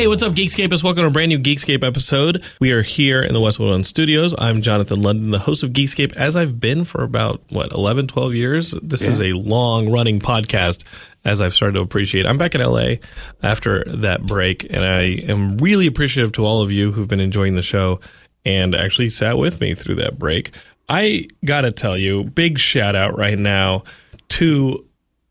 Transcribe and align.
Hey, 0.00 0.06
what's 0.06 0.22
up, 0.22 0.32
Geekscapists? 0.32 0.82
Welcome 0.82 1.02
to 1.02 1.08
a 1.08 1.12
brand 1.12 1.28
new 1.28 1.38
Geekscape 1.38 1.84
episode. 1.84 2.42
We 2.58 2.72
are 2.72 2.80
here 2.80 3.20
in 3.20 3.34
the 3.34 3.40
Westwood 3.40 3.68
One 3.68 3.84
Studios. 3.84 4.34
I'm 4.38 4.62
Jonathan 4.62 5.02
London, 5.02 5.28
the 5.28 5.38
host 5.38 5.62
of 5.62 5.74
Geekscape, 5.74 6.16
as 6.16 6.36
I've 6.36 6.58
been 6.58 6.84
for 6.84 7.02
about, 7.02 7.42
what, 7.50 7.70
11, 7.70 8.06
12 8.06 8.34
years? 8.34 8.74
This 8.82 9.06
is 9.06 9.20
a 9.20 9.32
long 9.32 9.92
running 9.92 10.18
podcast, 10.18 10.84
as 11.26 11.42
I've 11.42 11.52
started 11.52 11.74
to 11.74 11.80
appreciate. 11.80 12.26
I'm 12.26 12.38
back 12.38 12.54
in 12.54 12.62
LA 12.62 12.94
after 13.42 13.84
that 13.84 14.22
break, 14.22 14.64
and 14.72 14.86
I 14.86 15.02
am 15.30 15.58
really 15.58 15.86
appreciative 15.86 16.32
to 16.32 16.46
all 16.46 16.62
of 16.62 16.72
you 16.72 16.92
who've 16.92 17.06
been 17.06 17.20
enjoying 17.20 17.54
the 17.54 17.60
show 17.60 18.00
and 18.46 18.74
actually 18.74 19.10
sat 19.10 19.36
with 19.36 19.60
me 19.60 19.74
through 19.74 19.96
that 19.96 20.18
break. 20.18 20.52
I 20.88 21.28
gotta 21.44 21.72
tell 21.72 21.98
you, 21.98 22.24
big 22.24 22.58
shout 22.58 22.96
out 22.96 23.18
right 23.18 23.38
now 23.38 23.84
to 24.30 24.82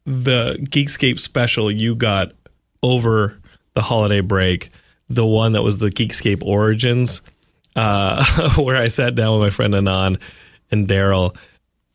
the 0.06 0.58
Geekscape 0.62 1.20
special 1.20 1.72
you 1.72 1.96
got 1.96 2.34
over 2.84 3.39
the 3.80 3.84
holiday 3.84 4.20
break, 4.20 4.72
the 5.08 5.26
one 5.26 5.54
that 5.54 5.62
was 5.62 5.78
the 5.78 5.90
Geekscape 5.90 6.44
Origins, 6.44 7.22
uh, 7.78 8.52
where 8.58 8.76
I 8.76 8.90
sat 8.90 9.16
down 9.16 9.40
with 9.40 9.48
my 9.48 9.52
friend 9.52 9.74
Anon 9.74 10.18
and 10.70 10.86
Daryl. 10.86 11.34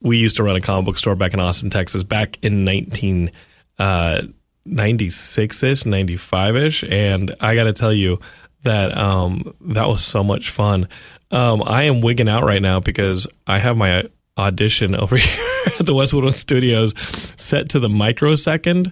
We 0.00 0.16
used 0.16 0.36
to 0.36 0.42
run 0.42 0.56
a 0.56 0.62
comic 0.62 0.86
book 0.86 0.96
store 0.96 1.14
back 1.14 1.34
in 1.34 1.40
Austin, 1.40 1.68
Texas, 1.68 2.02
back 2.02 2.38
in 2.42 2.64
1996 2.64 5.62
ish, 5.62 5.84
95 5.84 6.56
ish. 6.56 6.84
And 6.84 7.34
I 7.38 7.54
got 7.54 7.64
to 7.64 7.74
tell 7.74 7.92
you 7.92 8.18
that 8.62 8.96
um, 8.96 9.54
that 9.60 9.86
was 9.86 10.02
so 10.02 10.24
much 10.24 10.48
fun. 10.48 10.88
Um, 11.30 11.62
I 11.66 11.82
am 11.82 12.00
wigging 12.00 12.30
out 12.30 12.44
right 12.44 12.62
now 12.62 12.80
because 12.80 13.26
I 13.46 13.58
have 13.58 13.76
my 13.76 14.08
audition 14.38 14.94
over 14.94 15.16
here 15.18 15.36
at 15.78 15.84
the 15.84 15.94
Westwood 15.94 16.32
Studios 16.32 16.94
set 17.36 17.68
to 17.70 17.78
the 17.78 17.90
microsecond. 17.90 18.90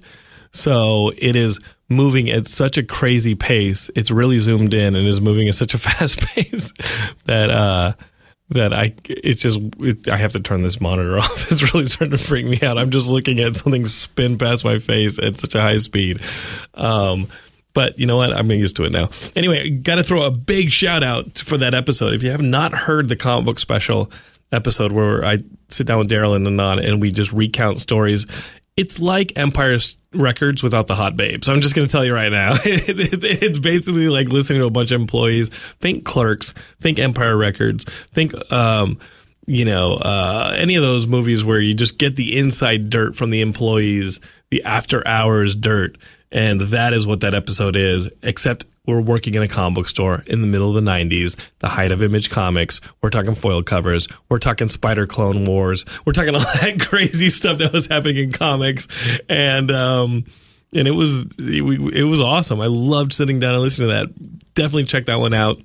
So 0.53 1.13
it 1.17 1.37
is 1.37 1.61
moving 1.89 2.31
at 2.31 2.47
such 2.47 2.79
a 2.79 2.83
crazy 2.83 3.35
pace. 3.35 3.91
It's 3.95 4.11
really 4.11 4.39
zoomed 4.39 4.75
in 4.75 4.95
and 4.95 5.07
is 5.07 5.21
moving 5.21 5.49
at 5.49 5.55
such 5.55 5.75
a 5.75 5.79
fast 5.79 6.21
pace 6.21 6.73
that 7.25 7.51
uh, 7.51 7.95
that 8.51 8.73
I 8.73 8.95
it's 9.09 9.41
just 9.41 9.59
it, 9.79 10.09
I 10.09 10.17
have 10.17 10.33
to 10.33 10.41
turn 10.41 10.63
this 10.63 10.81
monitor 10.81 11.19
off. 11.19 11.51
It's 11.51 11.75
really 11.75 11.87
starting 11.87 12.17
to 12.17 12.23
freak 12.23 12.47
me 12.47 12.61
out. 12.63 12.79
I'm 12.79 12.91
just 12.91 13.11
looking 13.11 13.41
at 13.41 13.55
something 13.55 13.85
spin 13.87 14.39
past 14.39 14.65
my 14.65 14.79
face 14.79 15.19
at 15.19 15.37
such 15.37 15.55
a 15.55 15.61
high 15.61 15.79
speed. 15.79 16.21
Um, 16.75 17.29
but 17.75 17.99
you 17.99 18.07
know 18.07 18.19
what? 18.19 18.37
I'm 18.37 18.51
used 18.51 18.77
to 18.77 18.85
it 18.85 18.93
now. 18.93 19.09
Anyway, 19.35 19.71
got 19.71 19.95
to 19.95 20.05
throw 20.05 20.25
a 20.25 20.31
big 20.31 20.71
shout 20.71 21.03
out 21.03 21.39
for 21.39 21.57
that 21.59 21.73
episode. 21.73 22.13
If 22.13 22.23
you 22.23 22.31
have 22.31 22.43
not 22.43 22.73
heard 22.75 23.09
the 23.09 23.17
comic 23.17 23.47
book 23.47 23.59
special 23.59 24.11
episode 24.51 24.93
where 24.93 25.25
I 25.25 25.39
sit 25.69 25.87
down 25.87 25.99
with 25.99 26.11
Daryl 26.11 26.37
and 26.37 26.47
Anon 26.47 26.79
and 26.81 27.01
we 27.01 27.11
just 27.11 27.33
recount 27.33 27.81
stories, 27.81 28.27
it's 28.77 29.01
like 29.01 29.33
Empire 29.37 29.79
Records 30.15 30.63
without 30.63 30.87
the 30.87 30.95
hot 30.95 31.17
babes. 31.17 31.49
I'm 31.49 31.61
just 31.61 31.75
going 31.75 31.87
to 31.87 31.93
tell 31.93 32.05
you 32.05 32.15
right 32.15 32.31
now. 32.31 32.53
it's 32.65 33.59
basically 33.59 34.09
like 34.09 34.29
listening 34.29 34.61
to 34.61 34.67
a 34.67 34.71
bunch 34.71 34.91
of 34.91 35.01
employees. 35.01 35.49
Think 35.49 36.05
Clerks, 36.05 36.53
think 36.81 36.99
Empire 36.99 37.37
Records, 37.37 37.85
think, 37.85 38.33
um, 38.53 38.99
you 39.47 39.65
know, 39.65 39.95
uh, 39.95 40.55
any 40.57 40.77
of 40.77 40.83
those 40.83 41.07
movies 41.07 41.45
where 41.45 41.61
you 41.61 41.75
just 41.75 41.99
get 41.99 42.17
the 42.17 42.39
inside 42.39 42.91
dirt 42.91 43.17
from 43.17 43.31
the 43.31 43.41
employees, 43.41 44.21
the 44.51 44.63
after 44.65 45.07
hours 45.07 45.55
dirt. 45.55 45.99
And 46.31 46.61
that 46.61 46.95
is 46.95 47.07
what 47.07 47.21
that 47.21 47.35
episode 47.35 47.77
is, 47.77 48.09
except 48.23 48.65
we're 48.87 49.01
working 49.01 49.35
in 49.35 49.43
a 49.43 49.49
comic 49.49 49.77
book 49.77 49.89
store 49.89 50.25
in 50.27 50.41
the 50.41 50.47
middle 50.49 50.77
of 50.77 50.85
the 50.85 50.91
90s, 50.91 51.37
the 51.61 51.69
height 51.69 51.93
of 51.93 52.03
Image 52.03 52.31
Comics. 52.31 52.81
We're 53.01 53.11
talking 53.11 53.35
foil 53.35 53.63
covers. 53.63 54.09
We're 54.29 54.39
talking 54.39 54.69
Spider 54.69 55.07
Clone 55.07 55.47
Wars. 55.47 55.85
We're 56.05 56.13
talking 56.13 56.35
all 56.35 56.41
that 56.61 56.81
crazy 56.81 57.29
stuff 57.29 57.59
that 57.59 57.73
was 57.73 57.87
happening 57.87 58.17
in 58.17 58.33
comics. 58.33 58.89
And, 59.29 59.71
um, 59.71 60.25
and 60.75 60.89
it 60.89 60.93
was, 60.93 61.27
it, 61.39 62.09
was 62.09 62.21
awesome. 62.21 62.61
I 62.61 62.67
loved 62.67 63.13
sitting 63.13 63.39
down 63.39 63.55
and 63.55 63.63
listening 63.63 63.89
to 63.89 63.95
that. 63.95 64.55
Definitely 64.55 64.85
check 64.85 65.07
that 65.07 65.21
one 65.21 65.35
out. 65.35 65.61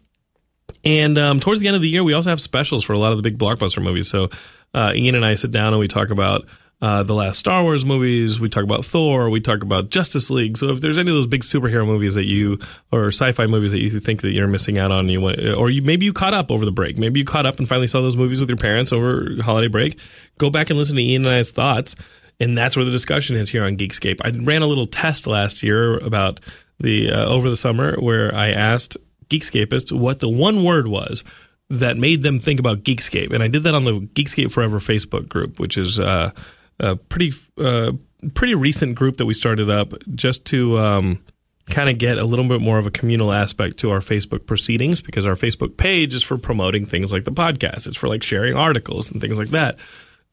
And 0.83 1.17
um, 1.17 1.39
towards 1.39 1.59
the 1.59 1.67
end 1.67 1.75
of 1.75 1.81
the 1.81 1.89
year, 1.89 2.03
we 2.03 2.13
also 2.13 2.29
have 2.29 2.41
specials 2.41 2.83
for 2.83 2.93
a 2.93 2.99
lot 2.99 3.13
of 3.13 3.17
the 3.17 3.23
big 3.23 3.37
blockbuster 3.37 3.81
movies. 3.81 4.09
So 4.09 4.29
uh, 4.73 4.91
Ian 4.93 5.15
and 5.15 5.25
I 5.25 5.35
sit 5.35 5.51
down 5.51 5.73
and 5.73 5.79
we 5.79 5.87
talk 5.87 6.11
about 6.11 6.45
uh, 6.81 7.03
the 7.03 7.13
last 7.13 7.39
Star 7.39 7.63
Wars 7.63 7.85
movies. 7.85 8.39
We 8.39 8.49
talk 8.49 8.63
about 8.63 8.85
Thor. 8.85 9.29
We 9.29 9.41
talk 9.41 9.63
about 9.63 9.89
Justice 9.89 10.29
League. 10.29 10.57
So 10.57 10.69
if 10.69 10.81
there's 10.81 10.97
any 10.97 11.09
of 11.09 11.15
those 11.15 11.27
big 11.27 11.41
superhero 11.41 11.85
movies 11.85 12.13
that 12.13 12.25
you 12.25 12.59
or 12.91 13.07
sci-fi 13.07 13.47
movies 13.47 13.71
that 13.71 13.79
you 13.79 13.89
think 13.89 14.21
that 14.21 14.31
you're 14.31 14.47
missing 14.47 14.77
out 14.77 14.91
on, 14.91 15.09
you 15.09 15.21
want, 15.21 15.39
or 15.39 15.69
you 15.69 15.81
maybe 15.81 16.05
you 16.05 16.13
caught 16.13 16.33
up 16.33 16.51
over 16.51 16.65
the 16.65 16.71
break. 16.71 16.97
Maybe 16.97 17.19
you 17.19 17.25
caught 17.25 17.45
up 17.45 17.57
and 17.57 17.67
finally 17.67 17.87
saw 17.87 18.01
those 18.01 18.17
movies 18.17 18.39
with 18.39 18.49
your 18.49 18.57
parents 18.57 18.91
over 18.91 19.41
holiday 19.41 19.67
break. 19.67 19.99
Go 20.37 20.49
back 20.49 20.69
and 20.69 20.77
listen 20.77 20.95
to 20.95 21.01
Ian 21.01 21.25
and 21.25 21.33
I's 21.33 21.51
thoughts. 21.51 21.95
And 22.39 22.55
that's 22.55 22.75
where 22.75 22.85
the 22.85 22.91
discussion 22.91 23.35
is 23.35 23.49
here 23.49 23.65
on 23.65 23.77
Geekscape. 23.77 24.19
I 24.23 24.29
ran 24.43 24.61
a 24.61 24.67
little 24.67 24.85
test 24.85 25.25
last 25.25 25.63
year 25.63 25.97
about 25.97 26.39
the 26.79 27.11
uh, 27.11 27.25
over 27.25 27.49
the 27.49 27.57
summer 27.57 27.95
where 27.95 28.33
I 28.35 28.51
asked 28.51 28.97
Geekscapists 29.29 29.91
what 29.91 30.19
the 30.19 30.29
one 30.29 30.63
word 30.63 30.87
was 30.87 31.23
that 31.69 31.97
made 31.97 32.21
them 32.21 32.39
think 32.39 32.59
about 32.59 32.83
Geekscape, 32.83 33.33
and 33.33 33.43
I 33.43 33.47
did 33.47 33.63
that 33.63 33.75
on 33.75 33.83
the 33.83 33.99
Geekscape 33.99 34.51
Forever 34.51 34.79
Facebook 34.79 35.27
group, 35.27 35.59
which 35.59 35.77
is 35.77 35.99
uh, 35.99 36.31
a 36.79 36.95
pretty 36.95 37.33
uh, 37.57 37.93
pretty 38.33 38.55
recent 38.55 38.95
group 38.95 39.17
that 39.17 39.25
we 39.25 39.33
started 39.33 39.69
up 39.69 39.93
just 40.15 40.45
to 40.45 40.77
um, 40.77 41.23
kind 41.69 41.89
of 41.89 41.97
get 41.97 42.17
a 42.17 42.25
little 42.25 42.47
bit 42.47 42.61
more 42.61 42.77
of 42.77 42.85
a 42.85 42.91
communal 42.91 43.31
aspect 43.31 43.77
to 43.77 43.91
our 43.91 43.99
Facebook 43.99 44.45
proceedings 44.45 45.01
because 45.01 45.25
our 45.25 45.35
Facebook 45.35 45.77
page 45.77 46.13
is 46.13 46.23
for 46.23 46.37
promoting 46.37 46.85
things 46.85 47.11
like 47.11 47.25
the 47.25 47.31
podcast. 47.31 47.87
It's 47.87 47.97
for 47.97 48.07
like 48.07 48.23
sharing 48.23 48.55
articles 48.55 49.11
and 49.11 49.21
things 49.21 49.37
like 49.37 49.49
that. 49.49 49.77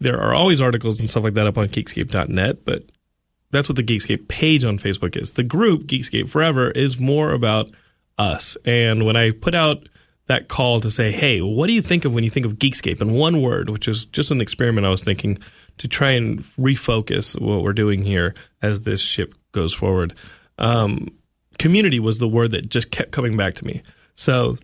There 0.01 0.21
are 0.21 0.35
always 0.35 0.61
articles 0.61 1.01
and 1.01 1.09
stuff 1.09 1.25
like 1.25 1.35
that 1.35 1.47
up 1.47 1.59
on 1.59 1.69
Geekscape.net, 1.69 2.65
but 2.65 2.85
that's 3.51 3.69
what 3.69 3.77
the 3.77 3.83
Geekscape 3.83 4.29
page 4.29 4.65
on 4.65 4.79
Facebook 4.79 5.21
is. 5.21 5.33
The 5.33 5.45
group 5.45 5.85
Geekscape 5.85 6.29
Forever 6.29 6.71
is 6.71 7.01
more 7.01 7.33
about 7.33 7.71
us. 8.19 8.57
And 8.65 9.05
when 9.07 9.17
I 9.17 9.31
put 9.31 9.55
out 9.55 9.89
that 10.27 10.49
call 10.49 10.81
to 10.81 10.91
say, 10.91 11.11
hey, 11.11 11.41
what 11.41 11.67
do 11.67 11.73
you 11.73 11.83
think 11.83 12.05
of 12.05 12.15
when 12.15 12.25
you 12.25 12.31
think 12.31 12.47
of 12.47 12.55
Geekscape 12.55 13.01
in 13.01 13.13
one 13.13 13.43
word, 13.43 13.69
which 13.69 13.89
is 13.89 14.07
just 14.07 14.31
an 14.31 14.41
experiment 14.41 14.87
I 14.87 14.91
was 14.91 15.05
thinking 15.05 15.39
to 15.79 15.89
try 15.89 16.11
and 16.11 16.41
refocus 16.41 17.41
what 17.41 17.63
we're 17.63 17.73
doing 17.73 18.03
here 18.05 18.35
as 18.63 18.83
this 18.83 19.01
ship 19.01 19.35
goes 19.53 19.75
forward. 19.75 20.15
Um, 20.59 21.09
community 21.59 22.01
was 22.01 22.19
the 22.19 22.29
word 22.29 22.53
that 22.53 22.69
just 22.69 22.91
kept 22.91 23.13
coming 23.13 23.37
back 23.37 23.55
to 23.55 23.67
me. 23.67 23.83
So 24.15 24.57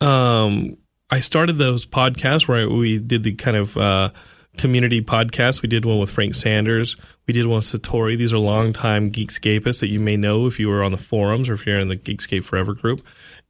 um, 0.00 0.76
I 1.10 1.20
started 1.20 1.54
those 1.54 1.86
podcasts 1.86 2.48
where 2.48 2.68
we 2.68 2.98
did 2.98 3.22
the 3.22 3.34
kind 3.34 3.56
of 3.56 3.76
uh, 3.76 4.10
community 4.56 5.02
podcast. 5.02 5.62
We 5.62 5.68
did 5.68 5.84
one 5.84 5.98
with 5.98 6.10
Frank 6.10 6.34
Sanders. 6.34 6.96
We 7.26 7.34
did 7.34 7.46
one 7.46 7.56
with 7.56 7.64
Satori. 7.64 8.16
These 8.16 8.32
are 8.32 8.38
longtime 8.38 9.10
Geekscapists 9.10 9.80
that 9.80 9.88
you 9.88 10.00
may 10.00 10.16
know 10.16 10.46
if 10.46 10.58
you 10.58 10.68
were 10.68 10.82
on 10.82 10.92
the 10.92 10.98
forums 10.98 11.48
or 11.48 11.54
if 11.54 11.66
you're 11.66 11.78
in 11.78 11.88
the 11.88 11.96
Geekscape 11.96 12.44
Forever 12.44 12.74
group. 12.74 13.02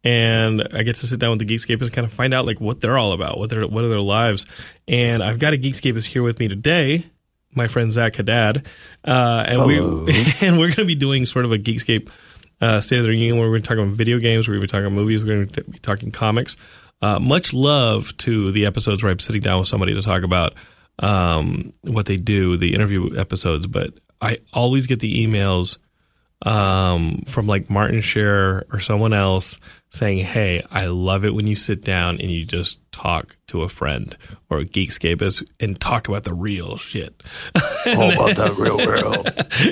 And 0.02 0.66
I 0.72 0.82
get 0.82 0.96
to 0.96 1.06
sit 1.06 1.18
down 1.18 1.36
with 1.36 1.46
the 1.46 1.54
Geekscapists 1.54 1.82
and 1.82 1.92
kind 1.92 2.06
of 2.06 2.12
find 2.12 2.32
out 2.32 2.46
like 2.46 2.60
what 2.60 2.80
they're 2.80 2.96
all 2.96 3.12
about, 3.12 3.38
what 3.38 3.50
their 3.50 3.66
what 3.66 3.84
are 3.84 3.88
their 3.88 4.00
lives. 4.00 4.46
And 4.88 5.22
I've 5.22 5.38
got 5.38 5.52
a 5.52 5.58
Geekscapist 5.58 6.06
here 6.06 6.22
with 6.22 6.38
me 6.38 6.48
today, 6.48 7.04
my 7.54 7.68
friend 7.68 7.92
Zack 7.92 8.16
Haddad, 8.16 8.66
uh, 9.04 9.44
and 9.46 9.66
we 9.66 9.78
and 10.40 10.58
we're 10.58 10.68
going 10.68 10.76
to 10.76 10.84
be 10.86 10.94
doing 10.94 11.26
sort 11.26 11.44
of 11.44 11.52
a 11.52 11.58
Geekscape 11.58 12.10
uh, 12.60 12.80
State 12.80 12.98
of 12.98 13.06
the 13.06 13.12
Union 13.12 13.36
where 13.36 13.46
we're 13.48 13.56
going 13.56 13.62
to 13.62 13.68
talk 13.68 13.78
about 13.78 13.88
video 13.88 14.18
games, 14.18 14.48
we're 14.48 14.54
going 14.54 14.62
to 14.62 14.66
be 14.68 14.70
talking 14.70 14.86
about 14.86 14.94
movies, 14.94 15.22
we're 15.22 15.34
going 15.34 15.48
to 15.48 15.64
be 15.64 15.78
talking 15.78 16.10
comics. 16.10 16.56
Uh, 17.02 17.18
much 17.18 17.52
love 17.52 18.14
to 18.18 18.52
the 18.52 18.66
episodes 18.66 19.02
where 19.02 19.10
I'm 19.10 19.18
sitting 19.18 19.40
down 19.40 19.58
with 19.58 19.68
somebody 19.68 19.94
to 19.94 20.02
talk 20.02 20.22
about 20.22 20.54
um, 20.98 21.72
what 21.82 22.06
they 22.06 22.16
do, 22.16 22.56
the 22.56 22.74
interview 22.74 23.18
episodes. 23.18 23.66
But 23.66 23.94
I 24.20 24.38
always 24.52 24.86
get 24.86 25.00
the 25.00 25.26
emails 25.26 25.78
um, 26.46 27.22
from 27.26 27.46
like 27.46 27.68
Martin 27.68 28.00
Share 28.00 28.64
or 28.72 28.80
someone 28.80 29.12
else 29.12 29.58
saying, 29.90 30.24
Hey, 30.24 30.62
I 30.70 30.86
love 30.86 31.24
it 31.24 31.34
when 31.34 31.46
you 31.46 31.54
sit 31.54 31.82
down 31.82 32.20
and 32.20 32.30
you 32.30 32.44
just 32.44 32.80
talk 32.92 33.36
to 33.48 33.62
a 33.62 33.68
friend 33.68 34.16
or 34.48 34.58
a 34.58 34.64
geekscapist 34.64 35.46
and 35.58 35.78
talk 35.78 36.08
about 36.08 36.24
the 36.24 36.34
real 36.34 36.76
shit. 36.76 37.22
All 37.86 38.12
about 38.12 38.36
that 38.36 38.56
real 38.58 38.78
world. 38.78 39.28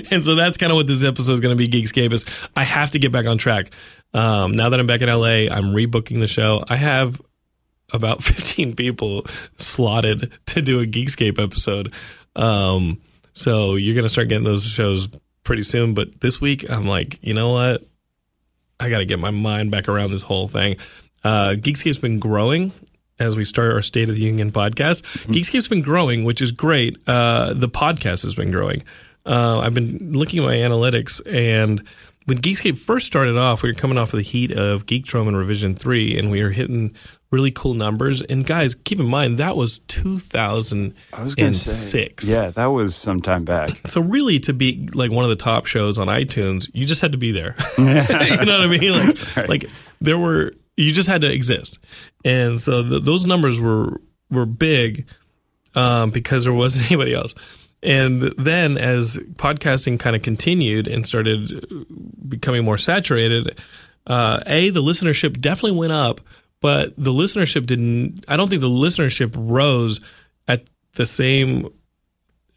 and 0.12 0.24
so 0.24 0.34
that's 0.34 0.58
kind 0.58 0.72
of 0.72 0.76
what 0.76 0.86
this 0.86 1.04
episode 1.04 1.32
is 1.32 1.40
going 1.40 1.56
to 1.56 1.68
be, 1.68 1.68
Geekscapist. 1.68 2.50
I 2.56 2.64
have 2.64 2.90
to 2.92 2.98
get 2.98 3.12
back 3.12 3.26
on 3.26 3.38
track. 3.38 3.70
Um, 4.12 4.56
now 4.56 4.70
that 4.70 4.80
I'm 4.80 4.86
back 4.86 5.00
in 5.00 5.08
LA, 5.08 5.52
I'm 5.54 5.72
rebooking 5.72 6.20
the 6.20 6.26
show. 6.26 6.64
I 6.68 6.76
have 6.76 7.20
about 7.92 8.22
15 8.22 8.76
people 8.76 9.24
slotted 9.56 10.32
to 10.46 10.62
do 10.62 10.80
a 10.80 10.86
Geekscape 10.86 11.42
episode. 11.42 11.94
Um, 12.36 13.00
so 13.32 13.76
you're 13.76 13.94
going 13.94 14.04
to 14.04 14.10
start 14.10 14.28
getting 14.28 14.44
those 14.44 14.66
shows 14.66 15.08
pretty 15.48 15.64
soon. 15.64 15.94
But 15.94 16.20
this 16.20 16.42
week, 16.42 16.70
I'm 16.70 16.86
like, 16.86 17.18
you 17.22 17.32
know 17.32 17.52
what? 17.52 17.82
I 18.78 18.90
got 18.90 18.98
to 18.98 19.06
get 19.06 19.18
my 19.18 19.30
mind 19.30 19.70
back 19.70 19.88
around 19.88 20.10
this 20.10 20.22
whole 20.22 20.46
thing. 20.46 20.76
Uh, 21.24 21.54
Geekscape's 21.56 21.98
been 21.98 22.18
growing 22.18 22.70
as 23.18 23.34
we 23.34 23.46
start 23.46 23.72
our 23.72 23.80
State 23.80 24.10
of 24.10 24.16
the 24.16 24.20
Union 24.20 24.52
podcast. 24.52 25.02
Mm-hmm. 25.02 25.32
Geekscape's 25.32 25.66
been 25.66 25.80
growing, 25.80 26.24
which 26.24 26.42
is 26.42 26.52
great. 26.52 26.98
Uh, 27.06 27.54
the 27.54 27.68
podcast 27.68 28.22
has 28.24 28.34
been 28.34 28.52
growing. 28.52 28.84
Uh, 29.24 29.60
I've 29.60 29.72
been 29.72 30.12
looking 30.12 30.40
at 30.40 30.44
my 30.44 30.54
analytics, 30.54 31.20
and 31.26 31.82
when 32.26 32.38
Geekscape 32.38 32.78
first 32.78 33.06
started 33.06 33.38
off, 33.38 33.62
we 33.62 33.70
were 33.70 33.74
coming 33.74 33.96
off 33.96 34.12
of 34.12 34.18
the 34.18 34.22
heat 34.22 34.52
of 34.52 34.84
Geekdrome 34.84 35.28
and 35.28 35.36
Revision 35.36 35.74
3, 35.74 36.18
and 36.18 36.30
we 36.30 36.42
were 36.42 36.50
hitting 36.50 36.94
really 37.30 37.50
cool 37.50 37.74
numbers. 37.74 38.22
And 38.22 38.46
guys, 38.46 38.74
keep 38.74 38.98
in 38.98 39.06
mind, 39.06 39.38
that 39.38 39.56
was 39.56 39.80
2006. 39.80 40.96
I 41.12 41.22
was 41.22 41.60
say, 41.62 42.14
yeah, 42.22 42.50
that 42.50 42.66
was 42.66 42.96
some 42.96 43.20
time 43.20 43.44
back. 43.44 43.70
So 43.88 44.00
really, 44.00 44.38
to 44.40 44.52
be 44.52 44.88
like 44.94 45.10
one 45.10 45.24
of 45.24 45.30
the 45.30 45.36
top 45.36 45.66
shows 45.66 45.98
on 45.98 46.08
iTunes, 46.08 46.68
you 46.72 46.84
just 46.84 47.00
had 47.00 47.12
to 47.12 47.18
be 47.18 47.32
there. 47.32 47.54
you 47.78 47.84
know 47.84 48.58
what 48.58 48.60
I 48.60 48.66
mean? 48.66 48.92
Like, 48.92 49.36
Right. 49.36 49.48
like 49.48 49.70
there 50.00 50.18
were, 50.18 50.52
you 50.76 50.92
just 50.92 51.08
had 51.08 51.22
to 51.22 51.32
exist. 51.32 51.78
And 52.24 52.60
so 52.60 52.82
th 52.88 53.02
those 53.02 53.26
numbers 53.26 53.60
were, 53.60 54.00
were 54.30 54.46
big 54.46 55.06
um, 55.74 56.10
because 56.10 56.44
there 56.44 56.52
wasn't 56.52 56.86
anybody 56.90 57.14
else. 57.14 57.34
And 57.82 58.22
then 58.22 58.76
as 58.76 59.16
podcasting 59.36 60.00
kind 60.00 60.16
of 60.16 60.22
continued 60.22 60.88
and 60.88 61.06
started 61.06 61.64
becoming 62.28 62.64
more 62.64 62.78
saturated, 62.78 63.58
uh, 64.06 64.40
A, 64.46 64.70
the 64.70 64.82
listenership 64.82 65.40
definitely 65.40 65.78
went 65.78 65.92
up, 65.92 66.20
but 66.60 66.94
the 66.96 67.12
listenership 67.12 67.66
didn't, 67.66 68.24
I 68.28 68.36
don't 68.36 68.48
think 68.48 68.60
the 68.60 68.68
listenership 68.68 69.34
rose 69.36 70.00
at 70.46 70.64
the 70.94 71.06
same, 71.06 71.68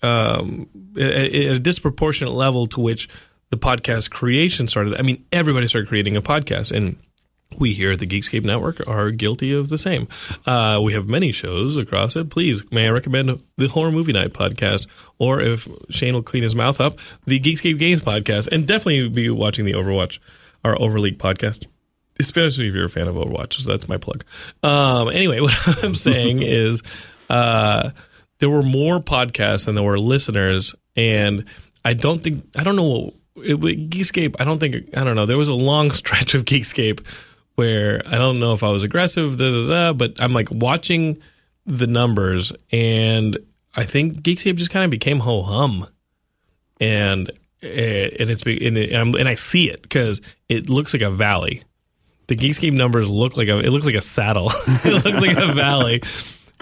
um, 0.01 0.67
at 0.97 1.33
a 1.33 1.59
disproportionate 1.59 2.33
level 2.33 2.67
to 2.67 2.79
which 2.79 3.09
the 3.49 3.57
podcast 3.57 4.09
creation 4.09 4.67
started. 4.67 4.99
I 4.99 5.03
mean, 5.03 5.25
everybody 5.31 5.67
started 5.67 5.87
creating 5.87 6.15
a 6.17 6.21
podcast 6.21 6.71
and 6.71 6.95
we 7.59 7.73
here 7.73 7.91
at 7.91 7.99
the 7.99 8.07
Geekscape 8.07 8.43
Network 8.43 8.87
are 8.87 9.11
guilty 9.11 9.53
of 9.53 9.69
the 9.69 9.77
same. 9.77 10.07
Uh, 10.45 10.79
we 10.81 10.93
have 10.93 11.07
many 11.09 11.31
shows 11.31 11.75
across 11.75 12.15
it. 12.15 12.29
Please, 12.29 12.69
may 12.71 12.87
I 12.87 12.91
recommend 12.91 13.41
the 13.57 13.67
Horror 13.67 13.91
Movie 13.91 14.13
Night 14.13 14.33
podcast, 14.33 14.87
or 15.19 15.41
if 15.41 15.67
Shane 15.89 16.13
will 16.13 16.23
clean 16.23 16.43
his 16.43 16.55
mouth 16.55 16.79
up, 16.79 16.99
the 17.25 17.39
Geekscape 17.39 17.77
Games 17.77 18.01
podcast, 18.01 18.47
and 18.51 18.65
definitely 18.65 19.09
be 19.09 19.29
watching 19.29 19.65
the 19.65 19.73
Overwatch, 19.73 20.19
our 20.63 20.75
Overleague 20.75 21.17
podcast, 21.17 21.67
especially 22.21 22.67
if 22.67 22.75
you're 22.75 22.85
a 22.85 22.89
fan 22.89 23.07
of 23.07 23.15
Overwatch. 23.15 23.53
So 23.53 23.69
that's 23.69 23.87
my 23.87 23.97
plug. 23.97 24.23
Um, 24.63 25.09
anyway, 25.09 25.39
what 25.41 25.83
I'm 25.83 25.95
saying 25.95 26.41
is 26.41 26.81
uh, 27.29 27.91
there 28.39 28.49
were 28.49 28.63
more 28.63 28.99
podcasts 28.99 29.65
than 29.65 29.75
there 29.75 29.83
were 29.83 29.99
listeners, 29.99 30.75
and 30.95 31.45
I 31.85 31.93
don't 31.93 32.19
think 32.19 32.45
I 32.57 32.63
don't 32.63 32.75
know. 32.75 33.13
It, 33.37 33.59
Geekscape, 33.89 34.35
I 34.39 34.43
don't 34.43 34.59
think 34.59 34.97
I 34.97 35.03
don't 35.03 35.15
know. 35.15 35.25
There 35.25 35.37
was 35.37 35.49
a 35.49 35.53
long 35.53 35.91
stretch 36.01 36.33
of 36.33 36.45
Geekscape 36.45 37.05
where 37.55 38.01
I 38.05 38.17
don't 38.17 38.39
know 38.39 38.53
if 38.53 38.63
I 38.63 38.69
was 38.69 38.83
aggressive, 38.83 39.37
da, 39.37 39.51
da, 39.51 39.67
da, 39.67 39.93
but 39.93 40.21
I'm 40.21 40.33
like 40.33 40.49
watching 40.51 41.21
the 41.65 41.87
numbers, 41.87 42.51
and 42.71 43.37
I 43.75 43.83
think 43.83 44.21
Geekscape 44.21 44.55
just 44.55 44.71
kind 44.71 44.83
of 44.85 44.91
became 44.91 45.19
ho 45.19 45.41
hum, 45.41 45.87
and 46.79 47.29
eh, 47.61 48.09
and 48.19 48.29
it's 48.29 48.43
and, 48.43 48.77
it, 48.77 48.91
and 48.91 49.27
I 49.27 49.35
see 49.35 49.69
it 49.69 49.81
because 49.81 50.21
it 50.49 50.69
looks 50.69 50.93
like 50.93 51.03
a 51.03 51.11
valley. 51.11 51.63
The 52.31 52.37
Geekscape 52.37 52.71
numbers 52.71 53.09
look 53.09 53.35
like 53.35 53.49
a 53.49 53.59
it 53.59 53.71
looks 53.71 53.85
like 53.85 53.95
a 53.95 54.01
saddle. 54.01 54.49
it 54.65 55.05
looks 55.05 55.19
like 55.19 55.35
a 55.35 55.53
valley. 55.53 56.01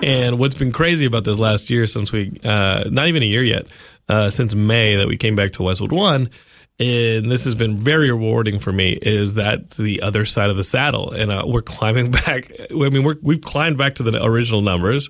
And 0.02 0.40
what's 0.40 0.56
been 0.56 0.72
crazy 0.72 1.06
about 1.06 1.26
this 1.26 1.38
last 1.38 1.70
year 1.70 1.86
since 1.86 2.12
we 2.12 2.40
uh, 2.44 2.86
not 2.90 3.08
even 3.08 3.22
a 3.22 3.28
year 3.28 3.44
yet 3.44 3.68
uh, 4.08 4.32
since 4.32 4.56
May 4.56 4.96
that 4.96 5.08
we 5.08 5.16
came 5.16 5.36
back 5.36 5.52
to 5.52 5.62
Westwood 5.62 5.92
One 5.92 6.32
and 6.80 7.30
this 7.30 7.44
has 7.44 7.54
been 7.54 7.78
very 7.78 8.10
rewarding 8.10 8.58
for 8.58 8.72
me 8.72 8.94
is 8.94 9.36
that 9.36 9.70
the 9.72 10.02
other 10.02 10.26
side 10.26 10.50
of 10.50 10.58
the 10.58 10.64
saddle 10.64 11.12
and 11.12 11.32
uh, 11.32 11.44
we're 11.46 11.62
climbing 11.62 12.10
back 12.26 12.52
i 12.72 12.90
mean 12.90 13.04
we're, 13.04 13.18
we've 13.22 13.42
climbed 13.42 13.78
back 13.78 13.96
to 13.96 14.04
the 14.04 14.24
original 14.24 14.62
numbers 14.62 15.10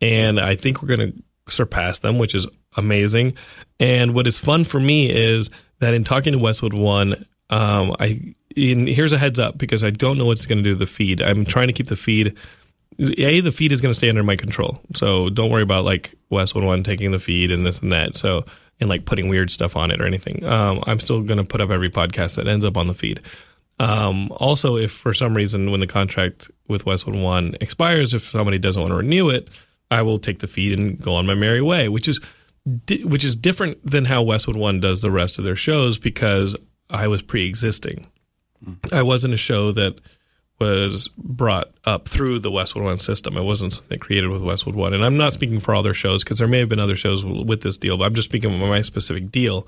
and 0.00 0.40
i 0.40 0.54
think 0.54 0.80
we're 0.80 0.96
going 0.96 1.12
to 1.12 1.22
surpass 1.52 1.98
them 1.98 2.18
which 2.18 2.34
is 2.34 2.46
amazing 2.76 3.34
and 3.80 4.14
what 4.14 4.26
is 4.26 4.38
fun 4.38 4.62
for 4.62 4.78
me 4.78 5.10
is 5.10 5.50
that 5.80 5.94
in 5.94 6.04
talking 6.04 6.32
to 6.32 6.38
westwood 6.38 6.72
one 6.72 7.26
um, 7.50 7.96
i 7.98 8.34
in, 8.56 8.86
here's 8.86 9.12
a 9.12 9.18
heads 9.18 9.38
up 9.38 9.58
because 9.58 9.84
i 9.84 9.90
don't 9.90 10.18
know 10.18 10.26
what's 10.26 10.46
going 10.46 10.58
to 10.58 10.64
do 10.64 10.72
to 10.72 10.78
the 10.78 10.86
feed 10.86 11.20
i'm 11.20 11.44
trying 11.44 11.66
to 11.66 11.72
keep 11.72 11.86
the 11.86 11.96
feed 11.96 12.36
a 12.98 13.40
the 13.40 13.52
feed 13.52 13.72
is 13.72 13.80
going 13.80 13.90
to 13.90 13.98
stay 13.98 14.08
under 14.08 14.22
my 14.22 14.36
control 14.36 14.80
so 14.94 15.30
don't 15.30 15.50
worry 15.50 15.62
about 15.62 15.84
like 15.84 16.14
westwood 16.28 16.64
one 16.64 16.82
taking 16.82 17.12
the 17.12 17.18
feed 17.18 17.50
and 17.50 17.64
this 17.64 17.80
and 17.80 17.92
that 17.92 18.16
so 18.16 18.44
and 18.80 18.88
like 18.88 19.04
putting 19.04 19.28
weird 19.28 19.50
stuff 19.50 19.76
on 19.76 19.90
it 19.90 20.00
or 20.00 20.06
anything. 20.06 20.44
Um, 20.44 20.82
I'm 20.86 20.98
still 20.98 21.22
going 21.22 21.38
to 21.38 21.44
put 21.44 21.60
up 21.60 21.70
every 21.70 21.90
podcast 21.90 22.36
that 22.36 22.48
ends 22.48 22.64
up 22.64 22.76
on 22.76 22.88
the 22.88 22.94
feed. 22.94 23.20
Um, 23.78 24.30
also, 24.32 24.76
if 24.76 24.90
for 24.90 25.14
some 25.14 25.34
reason 25.34 25.70
when 25.70 25.80
the 25.80 25.86
contract 25.86 26.50
with 26.68 26.86
Westwood 26.86 27.16
One 27.16 27.54
expires, 27.60 28.14
if 28.14 28.28
somebody 28.28 28.58
doesn't 28.58 28.80
want 28.80 28.92
to 28.92 28.96
renew 28.96 29.28
it, 29.30 29.48
I 29.90 30.02
will 30.02 30.18
take 30.18 30.40
the 30.40 30.46
feed 30.46 30.78
and 30.78 31.00
go 31.00 31.14
on 31.14 31.26
my 31.26 31.34
merry 31.34 31.62
way, 31.62 31.88
which 31.88 32.08
is 32.08 32.20
di- 32.86 33.04
which 33.04 33.24
is 33.24 33.36
different 33.36 33.84
than 33.84 34.04
how 34.04 34.22
Westwood 34.22 34.56
One 34.56 34.80
does 34.80 35.02
the 35.02 35.10
rest 35.10 35.38
of 35.38 35.44
their 35.44 35.56
shows 35.56 35.98
because 35.98 36.54
I 36.90 37.08
was 37.08 37.22
pre-existing. 37.22 38.06
I 38.92 39.02
wasn't 39.02 39.34
a 39.34 39.38
show 39.38 39.72
that 39.72 40.00
was 40.60 41.08
brought 41.16 41.70
up 41.84 42.06
through 42.06 42.38
the 42.38 42.50
Westwood 42.50 42.84
One 42.84 42.98
system. 42.98 43.36
It 43.36 43.42
wasn't 43.42 43.72
something 43.72 43.98
created 43.98 44.28
with 44.28 44.42
Westwood 44.42 44.74
One. 44.74 44.92
And 44.92 45.04
I'm 45.04 45.16
not 45.16 45.32
speaking 45.32 45.58
for 45.58 45.74
other 45.74 45.94
shows 45.94 46.22
because 46.22 46.38
there 46.38 46.48
may 46.48 46.58
have 46.58 46.68
been 46.68 46.78
other 46.78 46.96
shows 46.96 47.24
with 47.24 47.62
this 47.62 47.78
deal, 47.78 47.96
but 47.96 48.04
I'm 48.04 48.14
just 48.14 48.28
speaking 48.28 48.52
of 48.52 48.68
my 48.68 48.82
specific 48.82 49.30
deal. 49.30 49.66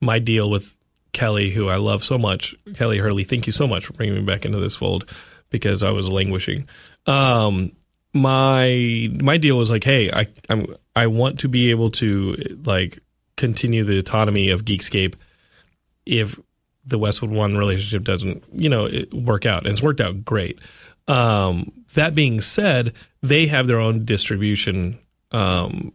My 0.00 0.18
deal 0.18 0.50
with 0.50 0.74
Kelly, 1.12 1.50
who 1.50 1.68
I 1.68 1.76
love 1.76 2.04
so 2.04 2.18
much, 2.18 2.54
Kelly 2.74 2.98
Hurley. 2.98 3.24
Thank 3.24 3.46
you 3.46 3.52
so 3.52 3.66
much 3.66 3.86
for 3.86 3.94
bringing 3.94 4.16
me 4.16 4.22
back 4.22 4.44
into 4.44 4.60
this 4.60 4.76
fold 4.76 5.10
because 5.50 5.82
I 5.82 5.90
was 5.90 6.10
languishing. 6.10 6.68
Um, 7.06 7.72
my 8.12 9.08
my 9.20 9.38
deal 9.38 9.56
was 9.56 9.70
like, 9.70 9.84
hey, 9.84 10.10
I 10.12 10.26
I'm 10.48 10.66
I 10.94 11.06
want 11.06 11.40
to 11.40 11.48
be 11.48 11.70
able 11.70 11.90
to 11.92 12.36
like 12.64 12.98
continue 13.36 13.84
the 13.84 13.98
autonomy 13.98 14.50
of 14.50 14.64
Geekscape 14.64 15.14
if 16.04 16.38
the 16.88 16.98
Westwood 16.98 17.30
One 17.30 17.56
relationship 17.56 18.04
doesn't, 18.04 18.44
you 18.52 18.68
know, 18.68 18.88
work 19.12 19.46
out, 19.46 19.64
and 19.64 19.72
it's 19.72 19.82
worked 19.82 20.00
out 20.00 20.24
great. 20.24 20.60
Um, 21.06 21.72
that 21.94 22.14
being 22.14 22.40
said, 22.40 22.92
they 23.22 23.46
have 23.46 23.66
their 23.66 23.80
own 23.80 24.04
distribution 24.04 24.98
um, 25.32 25.92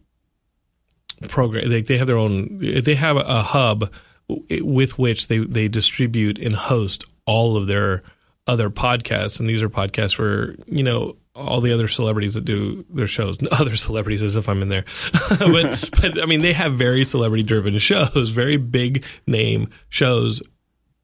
program. 1.28 1.70
They, 1.70 1.82
they 1.82 1.98
have 1.98 2.08
their 2.08 2.18
own. 2.18 2.60
They 2.60 2.96
have 2.96 3.18
a 3.18 3.44
hub 3.44 3.92
with 4.28 4.98
which 4.98 5.28
they 5.28 5.40
they 5.40 5.68
distribute 5.68 6.40
and 6.40 6.56
host 6.56 7.06
all 7.26 7.58
of 7.58 7.68
their 7.68 8.04
other 8.48 8.70
podcasts, 8.70 9.40
and 9.40 9.50
these 9.50 9.64
are 9.64 9.70
podcasts 9.70 10.16
for 10.16 10.56
you 10.68 10.84
know 10.84 11.16
all 11.36 11.62
the 11.62 11.74
other 11.74 11.88
celebrities 11.88 12.36
that 12.36 12.46
do 12.46 12.86
their 12.90 13.08
shows. 13.08 13.38
Other 13.52 13.76
celebrities, 13.76 14.22
as 14.22 14.36
if 14.36 14.48
I'm 14.48 14.62
in 14.62 14.70
there, 14.70 14.86
but 15.40 15.90
but 16.02 16.22
I 16.22 16.26
mean 16.26 16.42
they 16.42 16.54
have 16.54 16.74
very 16.74 17.04
celebrity 17.04 17.44
driven 17.44 17.78
shows, 17.80 18.30
very 18.30 18.58
big 18.58 19.04
name 19.28 19.70
shows 19.90 20.42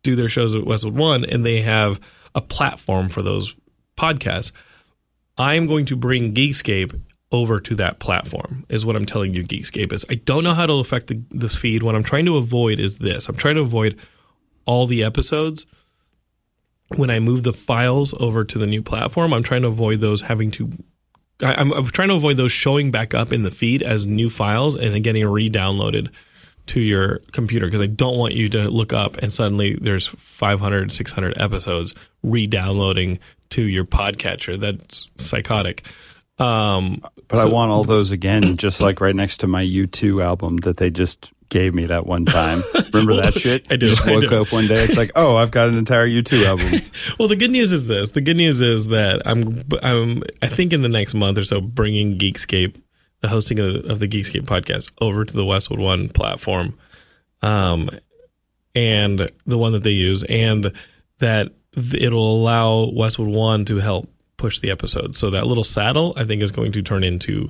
do 0.04 0.16
their 0.16 0.30
shows 0.30 0.56
at 0.56 0.66
Westwood 0.66 0.96
One, 0.96 1.26
and 1.26 1.46
they 1.46 1.62
have 1.62 2.00
a 2.36 2.42
platform 2.42 3.10
for 3.10 3.22
those 3.22 3.56
podcasts. 3.98 4.52
I'm 5.38 5.68
going 5.68 5.86
to 5.86 5.96
bring 5.96 6.34
Geekscape 6.34 7.00
over 7.32 7.60
to 7.60 7.76
that 7.76 8.00
platform, 8.00 8.66
is 8.70 8.86
what 8.86 8.96
I'm 8.96 9.06
telling 9.06 9.34
you. 9.34 9.44
Geekscape 9.44 9.94
is. 9.94 10.06
I 10.10 10.16
don't 10.16 10.44
know 10.44 10.54
how 10.54 10.64
it'll 10.64 10.80
affect 10.80 11.08
the, 11.08 11.50
feed. 11.50 11.84
What 11.84 11.96
I'm 11.96 12.04
trying 12.04 12.26
to 12.26 12.38
avoid 12.38 12.80
is 12.80 12.98
this. 12.98 13.30
I'm 13.30 13.36
trying 13.36 13.56
to 13.56 13.62
avoid 13.62 14.00
all 14.66 14.86
the 14.86 15.04
episodes 15.04 15.66
when 16.96 17.10
I 17.10 17.20
move 17.20 17.44
the 17.44 17.54
files 17.54 18.14
over 18.20 18.44
to 18.44 18.58
the 18.58 18.68
new 18.68 18.82
platform. 18.82 19.34
I'm 19.34 19.44
trying 19.44 19.62
to 19.62 19.68
avoid 19.68 20.02
those 20.02 20.22
having 20.22 20.52
to. 20.52 20.70
I, 21.42 21.54
I'm 21.54 21.86
trying 21.86 22.10
to 22.10 22.16
avoid 22.16 22.38
those 22.38 22.52
showing 22.52 22.92
back 22.92 23.14
up 23.14 23.32
in 23.32 23.44
the 23.44 23.52
feed 23.52 23.82
as 23.82 24.06
new 24.06 24.30
files 24.30 24.76
and 24.76 24.94
then 24.94 25.02
getting 25.02 25.26
re-downloaded 25.26 26.10
to 26.70 26.80
your 26.80 27.20
computer 27.32 27.68
because 27.68 27.82
I 27.82 27.88
don't 27.88 28.18
want 28.18 28.34
you 28.34 28.50
to 28.50 28.70
look 28.70 28.94
up 28.94 29.18
and 29.18 29.32
suddenly 29.34 29.76
there's 29.76 30.08
500, 30.08 30.92
600 30.92 31.38
episodes 31.40 31.94
re-downloading 32.24 33.20
to 33.50 33.62
your 33.64 33.86
podcatcher. 33.86 34.60
That's 34.60 35.08
psychotic. 35.18 35.84
Um, 36.38 37.04
But 37.28 37.40
I 37.40 37.46
want 37.46 37.72
all 37.72 37.84
those 37.84 38.12
again, 38.12 38.56
just 38.58 38.82
like 38.82 39.02
right 39.02 39.16
next 39.16 39.38
to 39.40 39.48
my 39.48 39.64
U2 39.66 40.24
album 40.24 40.58
that 40.58 40.78
they 40.78 40.90
just 40.90 41.32
gave 41.50 41.74
me 41.74 41.88
that 41.88 42.06
one 42.06 42.26
time. 42.26 42.62
Remember 42.94 43.16
that 43.22 43.34
shit? 43.40 43.66
I 43.72 43.76
do, 43.76 43.88
Just 43.88 44.08
woke 44.10 44.30
do. 44.30 44.42
up 44.42 44.52
one 44.52 44.68
day. 44.68 44.84
It's 44.84 44.96
like, 44.98 45.12
oh, 45.16 45.36
I've 45.36 45.50
got 45.52 45.68
an 45.68 45.78
entire 45.78 46.08
U2 46.08 46.46
album. 46.46 46.80
well, 47.20 47.28
the 47.28 47.36
good 47.36 47.50
news 47.52 47.72
is 47.72 47.88
this. 47.88 48.12
The 48.12 48.22
good 48.22 48.38
news 48.38 48.62
is 48.62 48.88
that 48.88 49.24
I'm, 49.26 49.64
I'm, 49.82 50.24
I 50.44 50.48
think 50.48 50.72
in 50.74 50.82
the 50.84 50.90
next 50.90 51.16
month 51.16 51.40
or 51.40 51.44
so, 51.44 51.60
bringing 51.60 52.18
Geekscape, 52.20 52.80
the 53.22 53.28
hosting 53.28 53.60
of, 53.60 53.86
of 53.86 54.00
the 54.00 54.08
Geekscape 54.08 54.46
podcast, 54.46 54.92
over 55.02 55.26
to 55.26 55.34
the 55.34 55.46
Westwood 55.46 55.80
One 55.80 56.10
platform, 56.10 56.78
um, 57.42 57.90
and 58.76 59.30
the 59.46 59.58
one 59.58 59.74
that 59.74 59.84
they 59.84 59.92
use, 59.92 60.24
and 60.24 60.72
that 61.20 61.52
it'll 61.76 62.42
allow 62.42 62.92
Westwood 62.94 63.28
One 63.28 63.66
to 63.66 63.78
help 63.78 64.10
push 64.38 64.60
the 64.60 64.72
episode. 64.72 65.16
So 65.16 65.32
that 65.32 65.48
little 65.48 65.64
saddle, 65.64 66.14
I 66.16 66.24
think, 66.24 66.42
is 66.42 66.52
going 66.52 66.72
to 66.74 66.82
turn 66.82 67.04
into 67.04 67.50